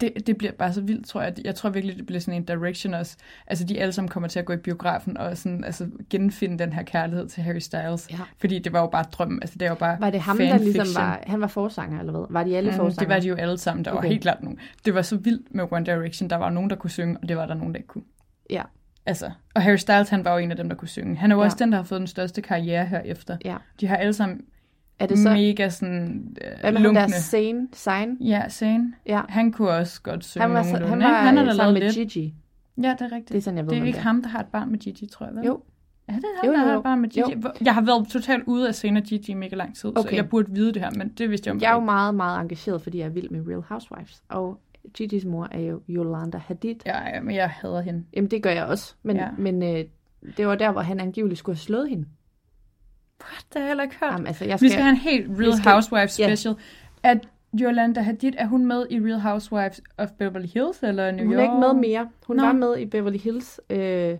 det, 0.00 0.26
det 0.26 0.36
bliver 0.36 0.52
bare 0.52 0.72
så 0.72 0.80
vildt, 0.80 1.06
tror 1.06 1.22
jeg. 1.22 1.34
Jeg 1.44 1.54
tror 1.54 1.70
virkelig, 1.70 1.96
det 1.96 2.06
bliver 2.06 2.20
sådan 2.20 2.34
en 2.34 2.44
direction 2.44 2.94
også. 2.94 3.16
Altså, 3.46 3.64
de 3.64 3.80
alle 3.80 3.92
sammen 3.92 4.08
kommer 4.08 4.28
til 4.28 4.38
at 4.38 4.44
gå 4.44 4.52
i 4.52 4.56
biografen 4.56 5.16
og 5.16 5.36
sådan, 5.36 5.64
altså, 5.64 5.90
genfinde 6.10 6.58
den 6.58 6.72
her 6.72 6.82
kærlighed 6.82 7.28
til 7.28 7.42
Harry 7.42 7.58
Styles. 7.58 8.10
Ja. 8.10 8.18
Fordi 8.38 8.58
det 8.58 8.72
var 8.72 8.80
jo 8.80 8.86
bare 8.86 9.04
drømmen. 9.12 9.42
Altså, 9.42 9.58
det 9.58 9.64
var 9.64 9.68
jo 9.68 9.78
bare 9.78 9.96
Var 10.00 10.10
det 10.10 10.20
ham, 10.20 10.38
der 10.38 10.58
ligesom 10.58 10.86
var... 10.96 11.20
Han 11.26 11.40
var 11.40 11.46
forsanger, 11.46 12.00
eller 12.00 12.12
hvad? 12.12 12.26
Var 12.30 12.44
de 12.44 12.56
alle 12.56 12.70
mm, 12.70 12.76
forsanger? 12.76 12.98
Det 12.98 13.08
var 13.08 13.20
de 13.20 13.28
jo 13.28 13.34
alle 13.34 13.58
sammen. 13.58 13.84
Der 13.84 13.90
okay. 13.90 14.02
var 14.02 14.08
helt 14.08 14.22
klart 14.22 14.42
nogen. 14.42 14.58
Det 14.84 14.94
var 14.94 15.02
så 15.02 15.16
vildt 15.16 15.54
med 15.54 15.64
One 15.72 15.86
Direction. 15.86 16.30
Der 16.30 16.36
var 16.36 16.50
nogen, 16.50 16.70
der 16.70 16.76
kunne 16.76 16.90
synge, 16.90 17.16
og 17.22 17.28
det 17.28 17.36
var 17.36 17.46
der 17.46 17.54
nogen, 17.54 17.72
der 17.72 17.78
ikke 17.78 17.88
kunne. 17.88 18.04
Ja. 18.50 18.62
Altså, 19.06 19.30
og 19.54 19.62
Harry 19.62 19.76
Styles, 19.76 20.08
han 20.08 20.24
var 20.24 20.32
jo 20.32 20.38
en 20.38 20.50
af 20.50 20.56
dem, 20.56 20.68
der 20.68 20.76
kunne 20.76 20.88
synge. 20.88 21.16
Han 21.16 21.30
er 21.30 21.36
jo 21.36 21.40
ja. 21.40 21.44
også 21.44 21.56
den, 21.60 21.72
der 21.72 21.78
har 21.78 21.84
fået 21.84 21.98
den 21.98 22.06
største 22.06 22.42
karriere 22.42 22.86
herefter. 22.86 23.36
Ja. 23.44 23.56
De 23.80 23.86
har 23.86 23.96
alle 23.96 24.12
sammen 24.12 24.40
er 24.98 25.06
det 25.06 25.18
så... 25.18 25.30
mega 25.30 25.68
sådan 25.68 26.36
øh, 26.44 26.60
Hvad 26.60 26.72
med 26.72 26.94
der 26.94 27.08
Zane? 27.08 27.68
Zane? 27.74 28.16
Ja, 28.20 28.48
Zane. 28.48 28.92
Ja. 29.06 29.20
Han 29.28 29.52
kunne 29.52 29.70
også 29.70 30.02
godt 30.02 30.24
synge 30.24 30.42
han 30.42 30.52
var, 30.52 30.62
nogenlunde. 30.62 30.88
Han 30.88 31.00
var, 31.00 31.22
han 31.22 31.36
har 31.36 31.54
sammen 31.54 31.74
med 31.74 31.82
lidt. 31.82 31.94
Gigi. 31.94 32.34
Ja, 32.82 32.94
det 32.98 33.00
er 33.00 33.04
rigtigt. 33.04 33.28
Det 33.28 33.36
er 33.36 33.40
sådan, 33.40 33.56
jeg 33.56 33.66
ved, 33.66 33.70
Det 33.70 33.82
er 33.82 33.84
ikke 33.84 33.98
ham, 33.98 34.22
der 34.22 34.28
har 34.28 34.40
et 34.40 34.46
barn 34.46 34.70
med 34.70 34.78
Gigi, 34.78 35.06
tror 35.06 35.26
jeg. 35.26 35.34
Vel? 35.34 35.44
Jo. 35.44 35.60
Ja, 36.08 36.12
det 36.12 36.24
er 36.24 36.46
ham, 36.46 36.46
jo, 36.46 36.52
jo, 36.52 36.58
jo. 36.58 36.64
der 36.64 36.70
har 36.70 36.76
et 36.76 36.82
barn 36.82 37.00
med 37.00 37.08
Gigi. 37.08 37.32
Jo. 37.32 37.50
Jeg 37.64 37.74
har 37.74 37.80
været 37.80 38.08
totalt 38.08 38.44
ude 38.46 38.68
af 38.68 38.74
Zane 38.74 39.00
og 39.00 39.04
Gigi 39.04 39.32
i 39.32 39.34
mega 39.34 39.56
lang 39.56 39.76
tid, 39.76 39.88
okay. 39.98 40.10
så 40.10 40.14
jeg 40.14 40.28
burde 40.28 40.50
vide 40.50 40.72
det 40.72 40.82
her, 40.82 40.90
men 40.96 41.08
det 41.08 41.30
vidste 41.30 41.48
jeg 41.48 41.54
om. 41.54 41.60
Jeg 41.60 41.70
er 41.70 41.74
jo 41.74 41.80
meget, 41.80 42.14
meget 42.14 42.40
engageret, 42.40 42.82
fordi 42.82 42.98
jeg 42.98 43.04
er 43.04 43.10
vild 43.10 43.30
med 43.30 43.48
Real 43.48 43.62
Housewives. 43.68 44.22
Og 44.28 44.60
Gigi's 44.98 45.28
mor 45.28 45.48
er 45.50 45.60
jo 45.60 45.80
Yolanda 45.88 46.38
Hadid. 46.38 46.74
Ja, 46.86 47.08
ja, 47.08 47.20
men 47.20 47.34
jeg 47.34 47.50
hader 47.50 47.80
hende. 47.80 48.04
Jamen, 48.16 48.30
det 48.30 48.42
gør 48.42 48.50
jeg 48.50 48.64
også. 48.64 48.94
Men, 49.02 49.16
ja. 49.16 49.28
men 49.38 49.62
øh, 49.62 49.84
det 50.36 50.46
var 50.46 50.54
der, 50.54 50.72
hvor 50.72 50.80
han 50.80 51.00
angiveligt 51.00 51.38
skulle 51.38 51.56
have 51.56 51.60
slået 51.60 51.88
hende. 51.88 52.06
What? 53.24 53.44
Det 53.52 53.54
har 53.54 53.60
jeg 53.60 53.68
heller 53.68 53.84
ikke 53.84 53.96
hørt. 54.00 54.12
Jamen, 54.12 54.26
altså, 54.26 54.44
jeg 54.44 54.58
Vi 54.60 54.68
skal 54.68 54.82
have 54.82 54.90
en 54.90 54.96
helt 54.96 55.26
Real 55.40 55.56
skal- 55.56 55.72
Housewives 55.72 56.12
special. 56.12 56.54
At 57.02 57.28
Yolanda 57.60 58.00
Hadid, 58.00 58.32
er 58.38 58.46
hun 58.46 58.66
med 58.66 58.86
i 58.90 58.98
Real 59.00 59.20
Housewives 59.20 59.80
of 59.98 60.08
Beverly 60.18 60.46
Hills 60.54 60.82
eller 60.82 61.10
New 61.10 61.24
Hun 61.24 61.34
York? 61.34 61.40
er 61.40 61.44
ikke 61.44 61.60
med 61.60 61.72
mere. 61.88 62.08
Hun 62.26 62.36
Nå. 62.36 62.42
var 62.46 62.52
med 62.52 62.78
i 62.78 62.84
Beverly 62.86 63.18
Hills 63.18 63.60
øh, 63.70 64.14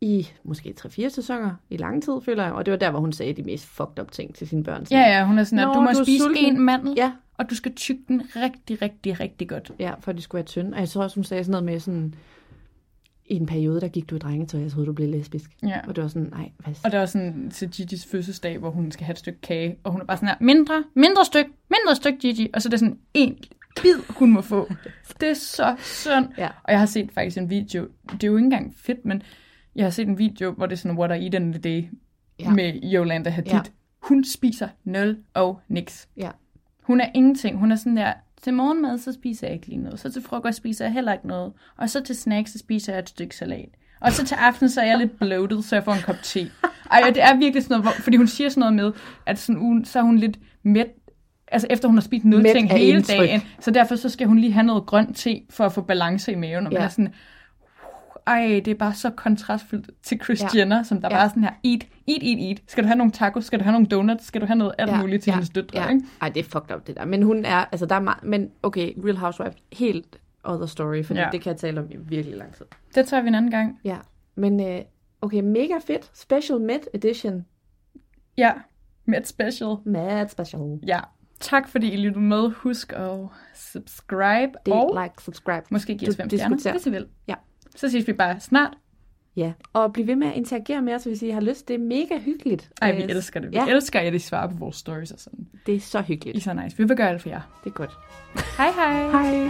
i 0.00 0.28
måske 0.44 0.74
3-4 0.80 1.08
sæsoner 1.08 1.50
i 1.70 1.76
lang 1.76 2.02
tid, 2.02 2.12
føler 2.24 2.44
jeg. 2.44 2.52
Og 2.52 2.66
det 2.66 2.72
var 2.72 2.78
der, 2.78 2.90
hvor 2.90 3.00
hun 3.00 3.12
sagde 3.12 3.32
de 3.32 3.42
mest 3.42 3.66
fucked 3.66 3.98
up 4.02 4.10
ting 4.12 4.34
til 4.34 4.48
sine 4.48 4.64
børn. 4.64 4.86
Ja, 4.90 5.00
ja, 5.00 5.24
hun 5.26 5.38
er 5.38 5.44
sådan, 5.44 5.58
at 5.58 5.66
Nå, 5.68 5.74
du 5.74 5.80
må 5.80 5.90
du 5.98 6.04
spise 6.04 6.24
sulten. 6.24 6.44
en 6.44 6.60
mandel, 6.60 6.94
Ja. 6.96 7.12
og 7.38 7.50
du 7.50 7.54
skal 7.54 7.74
tygge 7.74 8.02
den 8.08 8.22
rigtig, 8.36 8.82
rigtig, 8.82 9.20
rigtig 9.20 9.48
godt. 9.48 9.70
Ja, 9.78 9.92
for 10.00 10.10
at 10.10 10.16
de 10.16 10.22
skulle 10.22 10.38
være 10.38 10.46
tynde. 10.46 10.74
Og 10.74 10.80
jeg 10.80 10.88
tror 10.88 11.02
også, 11.02 11.14
hun 11.16 11.24
sagde 11.24 11.44
sådan 11.44 11.50
noget 11.50 11.64
med 11.64 11.80
sådan... 11.80 12.14
I 13.30 13.34
en 13.34 13.46
periode, 13.46 13.80
der 13.80 13.88
gik 13.88 14.10
du 14.10 14.16
i 14.16 14.18
drengetøj, 14.18 14.60
jeg 14.60 14.70
troede, 14.70 14.86
du 14.86 14.92
blev 14.92 15.08
lesbisk. 15.08 15.50
Ja. 15.62 15.80
Og 15.88 15.96
det 15.96 16.02
var 16.02 16.08
sådan, 16.08 16.28
nej, 16.30 16.50
hvad 16.58 16.74
Og 16.84 16.92
der 16.92 16.98
var 16.98 17.06
sådan 17.06 17.50
til 17.50 17.66
Gigi's 17.66 18.10
fødselsdag, 18.10 18.58
hvor 18.58 18.70
hun 18.70 18.92
skal 18.92 19.04
have 19.04 19.12
et 19.12 19.18
stykke 19.18 19.40
kage, 19.40 19.76
og 19.84 19.92
hun 19.92 20.00
er 20.00 20.04
bare 20.04 20.16
sådan 20.16 20.28
her, 20.28 20.36
mindre, 20.40 20.84
mindre 20.94 21.24
stykke, 21.24 21.50
mindre 21.70 21.96
stykke 21.96 22.18
Gigi, 22.18 22.50
og 22.54 22.62
så 22.62 22.68
er 22.68 22.70
det 22.70 22.78
sådan 22.78 22.98
en 23.14 23.38
bid, 23.82 24.14
hun 24.18 24.32
må 24.32 24.40
få. 24.40 24.70
Det 25.20 25.28
er 25.28 25.34
så 25.34 25.76
synd. 25.78 26.26
Ja. 26.38 26.48
Og 26.64 26.72
jeg 26.72 26.78
har 26.78 26.86
set 26.86 27.10
faktisk 27.14 27.38
en 27.38 27.50
video, 27.50 27.86
det 28.12 28.24
er 28.24 28.28
jo 28.28 28.36
ikke 28.36 28.44
engang 28.44 28.74
fedt, 28.76 29.04
men 29.04 29.22
jeg 29.76 29.84
har 29.84 29.90
set 29.90 30.08
en 30.08 30.18
video, 30.18 30.50
hvor 30.50 30.66
det 30.66 30.72
er 30.72 30.76
sådan, 30.76 30.98
what 30.98 31.20
I 31.20 31.24
eat 31.24 31.34
in 31.34 31.52
the 31.52 31.60
day, 31.60 31.84
Ja. 32.40 32.50
med 32.50 32.80
Yolanda 32.94 33.30
Hadid. 33.30 33.52
Ja. 33.52 33.60
Hun 34.02 34.24
spiser 34.24 34.68
nul 34.84 35.18
og 35.34 35.60
niks. 35.68 36.08
Ja. 36.16 36.30
Hun 36.82 37.00
er 37.00 37.06
ingenting. 37.14 37.58
Hun 37.58 37.72
er 37.72 37.76
sådan 37.76 37.96
der, 37.96 38.12
til 38.42 38.54
morgenmad, 38.54 38.98
så 38.98 39.12
spiser 39.12 39.46
jeg 39.46 39.54
ikke 39.54 39.66
lige 39.66 39.82
noget. 39.82 40.00
Så 40.00 40.12
til 40.12 40.22
frokost 40.22 40.56
spiser 40.56 40.84
jeg 40.84 40.92
heller 40.92 41.12
ikke 41.12 41.26
noget. 41.28 41.52
Og 41.76 41.90
så 41.90 42.00
til 42.02 42.16
snacks, 42.16 42.52
så 42.52 42.58
spiser 42.58 42.92
jeg 42.92 42.98
et 42.98 43.08
stykke 43.08 43.36
salat. 43.36 43.68
Og 44.00 44.12
så 44.12 44.24
til 44.26 44.34
aften, 44.34 44.68
så 44.68 44.80
er 44.80 44.84
jeg 44.86 44.98
lidt 44.98 45.18
bloated, 45.18 45.62
så 45.62 45.76
jeg 45.76 45.84
får 45.84 45.92
en 45.92 46.02
kop 46.02 46.16
te. 46.22 46.50
Ej, 46.90 47.02
og 47.08 47.14
det 47.14 47.22
er 47.22 47.36
virkelig 47.36 47.62
sådan 47.62 47.80
noget, 47.80 47.96
fordi 47.96 48.16
hun 48.16 48.26
siger 48.26 48.48
sådan 48.48 48.60
noget 48.60 48.74
med, 48.74 48.92
at 49.26 49.38
sådan, 49.38 49.60
hun, 49.60 49.84
så 49.84 49.98
er 49.98 50.02
hun 50.02 50.18
lidt 50.18 50.38
mæt, 50.62 50.86
altså 51.52 51.66
efter 51.70 51.88
hun 51.88 51.96
har 51.96 52.02
spist 52.02 52.24
noget 52.24 52.46
ting 52.54 52.70
hele 52.70 52.96
indtryk. 52.96 53.16
dagen, 53.18 53.42
så 53.60 53.70
derfor 53.70 53.96
så 53.96 54.08
skal 54.08 54.26
hun 54.26 54.38
lige 54.38 54.52
have 54.52 54.66
noget 54.66 54.86
grønt 54.86 55.16
te, 55.16 55.40
for 55.50 55.64
at 55.64 55.72
få 55.72 55.80
balance 55.80 56.32
i 56.32 56.34
maven. 56.34 56.66
Og 56.66 56.72
man 56.72 56.82
Ja. 56.82 56.84
er 56.84 56.88
sådan, 56.88 57.14
ej, 58.28 58.60
det 58.64 58.68
er 58.70 58.74
bare 58.74 58.94
så 58.94 59.10
kontrastfyldt 59.10 59.90
til 60.02 60.18
Kris 60.18 60.42
Ja. 60.42 60.48
Jenner, 60.54 60.82
som 60.82 61.00
der 61.00 61.08
Ja. 61.10 61.14
bare 61.16 61.24
er 61.24 61.28
sådan 61.28 61.42
her, 61.42 61.50
eat, 61.64 61.86
eat, 62.08 62.22
eat, 62.22 62.38
eat. 62.48 62.62
Skal 62.66 62.84
du 62.84 62.86
have 62.86 62.96
nogle 62.96 63.12
tacos? 63.12 63.44
Skal 63.44 63.58
du 63.58 63.64
have 63.64 63.72
nogle 63.72 63.86
donuts? 63.86 64.24
Skal 64.24 64.40
du 64.40 64.46
have 64.46 64.56
noget 64.56 64.74
alt 64.78 64.98
muligt 65.00 65.22
til 65.22 65.32
hendes 65.32 65.50
døtre? 65.50 65.80
ja. 65.82 65.88
Ikke? 65.88 66.02
Ej, 66.20 66.28
det 66.28 66.40
er 66.40 66.44
fucked 66.44 66.76
up, 66.76 66.86
det 66.86 66.96
der. 66.96 67.04
Men 67.04 67.22
hun 67.22 67.44
er, 67.44 67.56
altså 67.72 67.86
der 67.86 67.94
er 67.94 68.00
meget, 68.00 68.24
men 68.24 68.50
okay, 68.62 68.92
Real 69.04 69.16
Housewives, 69.16 69.56
helt 69.72 70.20
other 70.44 70.66
story, 70.66 71.04
for 71.04 71.14
Ja. 71.14 71.20
ja. 71.20 71.28
det 71.32 71.40
kan 71.42 71.50
jeg 71.50 71.56
tale 71.58 71.80
om 71.80 71.86
i 71.90 71.96
virkelig 71.96 72.38
lang 72.38 72.54
tid. 72.54 72.66
Det 72.94 73.06
tager 73.06 73.22
vi 73.22 73.28
en 73.28 73.34
anden 73.34 73.50
gang. 73.50 73.78
Ja, 73.84 73.96
men 74.34 74.60
øh, 74.60 74.80
okay, 75.22 75.40
mega 75.40 75.74
fedt. 75.86 76.10
Special 76.18 76.60
Med 76.60 76.78
Edition. 76.94 77.44
Ja, 78.36 78.52
med 79.04 79.24
special. 79.24 79.76
Mad 79.84 80.28
Special. 80.28 80.78
Ja, 80.86 81.00
tak 81.40 81.68
fordi 81.68 81.92
I 81.92 81.96
lyttede 81.96 82.24
med. 82.24 82.50
Husk 82.50 82.92
at 82.92 83.18
subscribe 83.54 84.52
Det 84.66 84.74
og 84.74 84.98
like, 85.02 85.14
subscribe. 85.22 85.62
måske 85.70 85.94
give 85.98 86.08
os 86.10 86.16
fem 86.16 86.28
stjerner, 86.30 86.72
hvis 86.72 86.86
I 86.86 86.90
vil. 86.90 87.06
Ja. 87.28 87.34
Så 87.80 87.88
ses 87.90 88.06
vi 88.08 88.12
bare 88.12 88.40
snart. 88.40 88.74
Ja, 89.36 89.52
og 89.72 89.92
bliv 89.92 90.06
ved 90.06 90.16
med 90.16 90.26
at 90.28 90.34
interagere 90.34 90.82
med 90.82 90.94
os, 90.94 91.04
hvis 91.04 91.22
I 91.22 91.28
har 91.30 91.40
lyst. 91.40 91.68
Det 91.68 91.74
er 91.74 91.78
mega 91.78 92.18
hyggeligt. 92.18 92.70
Ej, 92.82 92.92
vi 92.96 93.02
Øh, 93.02 93.08
elsker 93.10 93.40
det. 93.40 93.50
Vi 93.50 93.56
Ja, 93.56 93.66
elsker, 93.66 94.00
at 94.00 94.14
I 94.14 94.18
svarer 94.18 94.46
på 94.50 94.56
vores 94.58 94.76
stories 94.76 95.10
og 95.12 95.18
sådan. 95.18 95.46
det 95.66 95.74
er 95.74 95.80
så 95.80 95.98
I 95.98 96.02
hyggeligt. 96.02 96.36
er 96.36 96.40
så 96.40 96.52
nice. 96.62 96.76
Vi 96.76 96.84
vil 96.84 96.96
gøre 96.96 97.08
alt 97.08 97.22
for 97.22 97.28
jer. 97.28 97.40
Det 97.64 97.70
er 97.70 97.74
godt. 97.74 97.90
Hej 98.56 98.70
hej. 98.70 99.10
Hej. 99.10 99.48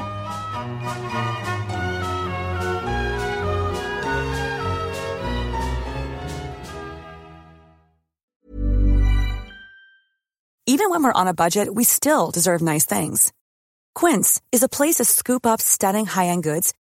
Even 10.67 10.91
when 10.91 11.03
we're 11.03 11.13
on 11.21 11.29
a 11.29 11.35
budget, 11.35 11.75
we 11.75 11.85
still 11.85 12.31
deserve 12.31 12.61
nice 12.61 12.85
things. 12.87 13.33
Quince 13.95 14.41
is 14.53 14.63
a 14.63 14.69
place 14.69 14.97
to 14.97 15.05
scoop 15.05 15.47
up 15.47 15.61
stunning 15.61 16.07
high-end 16.07 16.43
goods 16.43 16.73